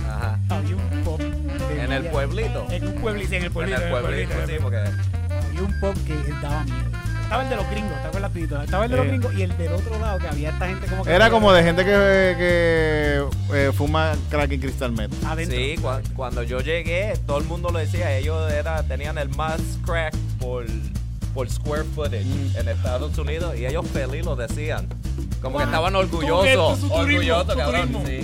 Ajá. 0.09 0.39
había 0.49 0.77
un 0.77 1.03
pop. 1.05 1.21
En 1.21 1.93
el 1.93 2.05
pueblito. 2.07 2.67
En 2.71 2.87
un 2.89 2.95
pueblito, 2.95 3.35
en 3.35 3.41
el 3.41 3.47
En 3.47 3.53
pueblito. 3.53 3.81
el 3.83 3.91
pueblito, 3.91 4.33
sí, 4.47 4.53
porque. 4.61 4.77
Había 4.79 5.63
un 5.63 5.81
pop 5.81 5.95
que 6.07 6.15
daba 6.43 6.65
miedo. 6.65 6.91
Estaba 7.23 7.45
el 7.45 7.49
de 7.51 7.57
los 7.57 7.71
gringos, 7.71 8.03
¿te 8.03 8.09
acuerdas, 8.09 8.31
Pito? 8.33 8.61
Estaba 8.61 8.85
el 8.87 8.91
de 8.91 8.97
los 8.97 9.05
Sí. 9.07 9.11
gringos 9.13 9.35
y 9.35 9.43
el 9.43 9.57
del 9.57 9.73
otro 9.73 9.99
lado 10.01 10.19
que 10.19 10.27
había 10.27 10.51
esta 10.51 10.67
gente 10.67 10.87
como 10.89 11.05
que. 11.05 11.13
Era 11.13 11.31
como 11.31 11.53
de 11.53 11.63
gente 11.63 11.85
que, 11.85 12.35
que 12.37 13.25
eh, 13.55 13.73
fuma 13.73 14.15
crack 14.31 14.51
y 14.51 14.59
crystal 14.59 14.91
meth. 14.91 15.13
Adentro. 15.25 15.57
Sí, 15.57 15.77
cua- 15.81 16.03
cuando 16.17 16.43
yo 16.43 16.59
llegué, 16.61 17.13
todo 17.27 17.39
el 17.39 17.45
mundo 17.45 17.71
lo 17.71 17.79
decía. 17.79 18.17
Ellos 18.17 18.53
era, 18.53 18.83
tenían 18.83 19.17
el 19.17 19.29
más 19.29 19.61
crack 19.87 20.13
por, 20.41 20.67
por 21.33 21.49
square 21.49 21.85
footage 21.95 22.25
Mm. 22.25 22.57
en 22.59 22.69
Estados 22.69 23.17
Unidos 23.17 23.57
y 23.57 23.65
ellos 23.65 23.87
feliz 23.93 24.25
lo 24.25 24.35
decían. 24.35 24.89
Como 25.41 25.59
que 25.59 25.65
estaban 25.65 25.95
orgullosos. 25.97 26.85
Orgullosos, 26.91 27.55
cabrón. 27.57 27.89
Sí. 28.07 28.21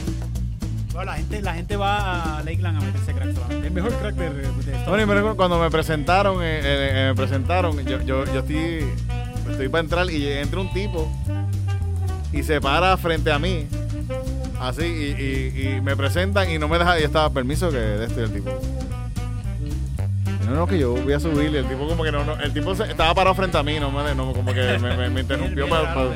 Bueno, 0.92 1.10
la, 1.12 1.16
gente, 1.18 1.42
la 1.42 1.54
gente 1.54 1.76
va 1.76 2.38
a 2.38 2.42
Lakeland 2.42 2.78
a 2.78 2.80
meterse 2.80 3.12
crack 3.12 3.34
solamente. 3.34 3.66
El 3.66 3.72
mejor 3.74 3.92
crack 3.94 4.14
de, 4.14 4.30
de 4.30 4.46
Bueno, 4.48 4.72
y 4.72 4.72
me 4.72 4.92
Unidos. 4.92 5.08
recuerdo 5.14 5.36
cuando 5.36 5.58
me 5.60 5.70
presentaron, 5.70 6.42
eh, 6.42 6.58
eh, 6.58 6.62
eh, 6.64 7.04
me 7.08 7.14
presentaron, 7.14 7.84
yo, 7.84 8.00
yo, 8.02 8.24
yo 8.24 8.38
estoy, 8.40 8.86
estoy 9.50 9.68
para 9.68 9.82
entrar 9.82 10.10
y 10.10 10.26
entra 10.26 10.58
un 10.60 10.72
tipo 10.72 11.10
y 12.32 12.42
se 12.42 12.60
para 12.62 12.96
frente 12.96 13.30
a 13.30 13.38
mí, 13.38 13.66
así, 14.58 14.84
y, 14.84 15.22
y- 15.22 15.68
y 15.76 15.80
me 15.82 15.94
presentan 15.96 16.50
y 16.50 16.58
no 16.58 16.66
me 16.66 16.78
deja, 16.78 16.98
y 16.98 17.02
estaba 17.02 17.28
permiso 17.30 17.70
que 17.70 17.76
de 17.76 18.06
esto 18.06 18.20
y 18.20 18.24
el 18.24 18.32
tipo. 18.32 18.50
No, 20.46 20.54
no, 20.54 20.66
que 20.66 20.78
yo 20.78 20.92
voy 20.94 21.12
a 21.12 21.20
subir 21.20 21.50
y 21.52 21.56
el 21.56 21.66
tipo 21.66 21.86
como 21.88 22.04
que 22.04 22.12
no, 22.12 22.24
no 22.24 22.36
el 22.40 22.52
tipo 22.54 22.74
se- 22.74 22.84
estaba 22.90 23.12
parado 23.14 23.34
frente 23.34 23.58
a 23.58 23.62
mí, 23.62 23.78
no 23.80 23.90
me, 23.90 24.14
no, 24.14 24.32
como 24.32 24.52
que 24.54 24.78
me, 24.80 24.96
me- 24.96 25.10
me 25.10 25.20
interrumpió 25.22 25.68
para, 25.68 25.94
raro, 25.94 26.14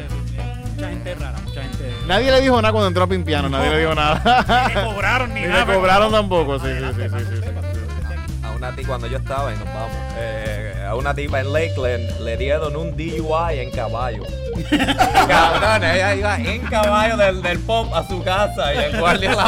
Mucha 0.81 0.89
gente 0.93 1.15
rara, 1.15 1.39
mucha 1.44 1.62
gente. 1.62 1.94
Nadie 2.07 2.31
le 2.31 2.40
dijo 2.40 2.57
nada 2.62 2.73
cuando 2.73 2.89
entró 2.89 3.02
a 3.05 3.07
Pimpiano, 3.07 3.48
nadie 3.48 3.70
le 3.70 3.78
dijo 3.81 3.90
Ni 3.90 3.97
nada. 3.97 4.69
le 4.74 4.82
cobraron 4.85 5.35
ni 5.35 5.40
Ni 5.43 5.47
nada. 5.47 5.61
le 5.61 5.66
pero- 5.66 5.78
cobraron 5.81 6.12
tampoco, 6.12 6.59
sí, 6.59 6.65
sí, 6.66 6.70
Adelante, 6.73 7.09
sí, 7.11 7.16
sí, 7.19 7.24
sí, 7.36 7.43
sí. 7.43 8.47
A 8.47 8.51
una 8.52 8.74
tipa, 8.74 8.89
cuando 8.89 9.07
yo 9.07 9.19
estaba 9.19 9.52
y 9.55 9.57
nos 9.59 9.66
vamos, 9.66 9.90
eh, 10.16 10.85
a 10.89 10.94
una 10.94 11.15
tipa 11.15 11.40
en 11.40 11.52
Lakeland 11.52 12.20
le 12.20 12.36
dieron 12.36 12.77
un 12.77 12.97
DUI 12.97 13.59
en 13.59 13.70
caballo. 13.70 14.23
Cabrón, 15.28 15.85
ella 15.85 16.15
iba 16.15 16.36
en 16.39 16.61
caballo 16.62 17.16
del, 17.16 17.43
del 17.43 17.59
pop 17.61 17.93
a 17.94 18.07
su 18.07 18.23
casa 18.23 18.74
y 18.74 18.78
el 18.78 18.98
guardia 18.98 19.35
la 19.35 19.44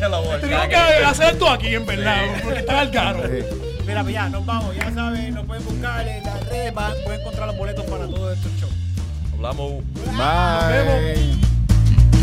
Tengo 0.00 0.22
volcán. 0.22 0.68
que 0.68 0.76
hacer 0.76 1.32
esto 1.32 1.50
aquí, 1.50 1.74
en 1.74 1.84
verdad, 1.86 2.22
porque 2.42 2.58
está 2.60 2.80
al 2.80 2.90
caro. 2.90 3.22
Sí. 3.26 3.44
Mira, 3.86 4.02
pues 4.02 4.14
ya, 4.14 4.28
nos 4.28 4.46
vamos. 4.46 4.74
Ya 4.76 4.92
saben, 4.94 5.34
nos 5.34 5.44
pueden 5.46 5.64
buscar 5.64 6.06
en 6.06 6.24
las 6.24 6.48
redes. 6.48 6.72
Pueden 6.72 7.20
encontrar 7.20 7.46
los 7.48 7.56
boletos 7.58 7.84
para 7.86 8.06
todos 8.06 8.36
estos 8.36 8.52
shows 8.60 8.72
hablamos. 9.42 9.82
Bye. 10.04 10.12
Nos 10.12 10.68
vemos. 10.68 11.38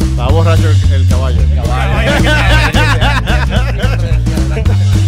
Está 0.10 0.28
borracho 0.30 0.70
el, 0.70 0.94
el 0.94 1.08
caballo. 1.08 1.42
El 1.42 1.56
caballo. 1.56 2.12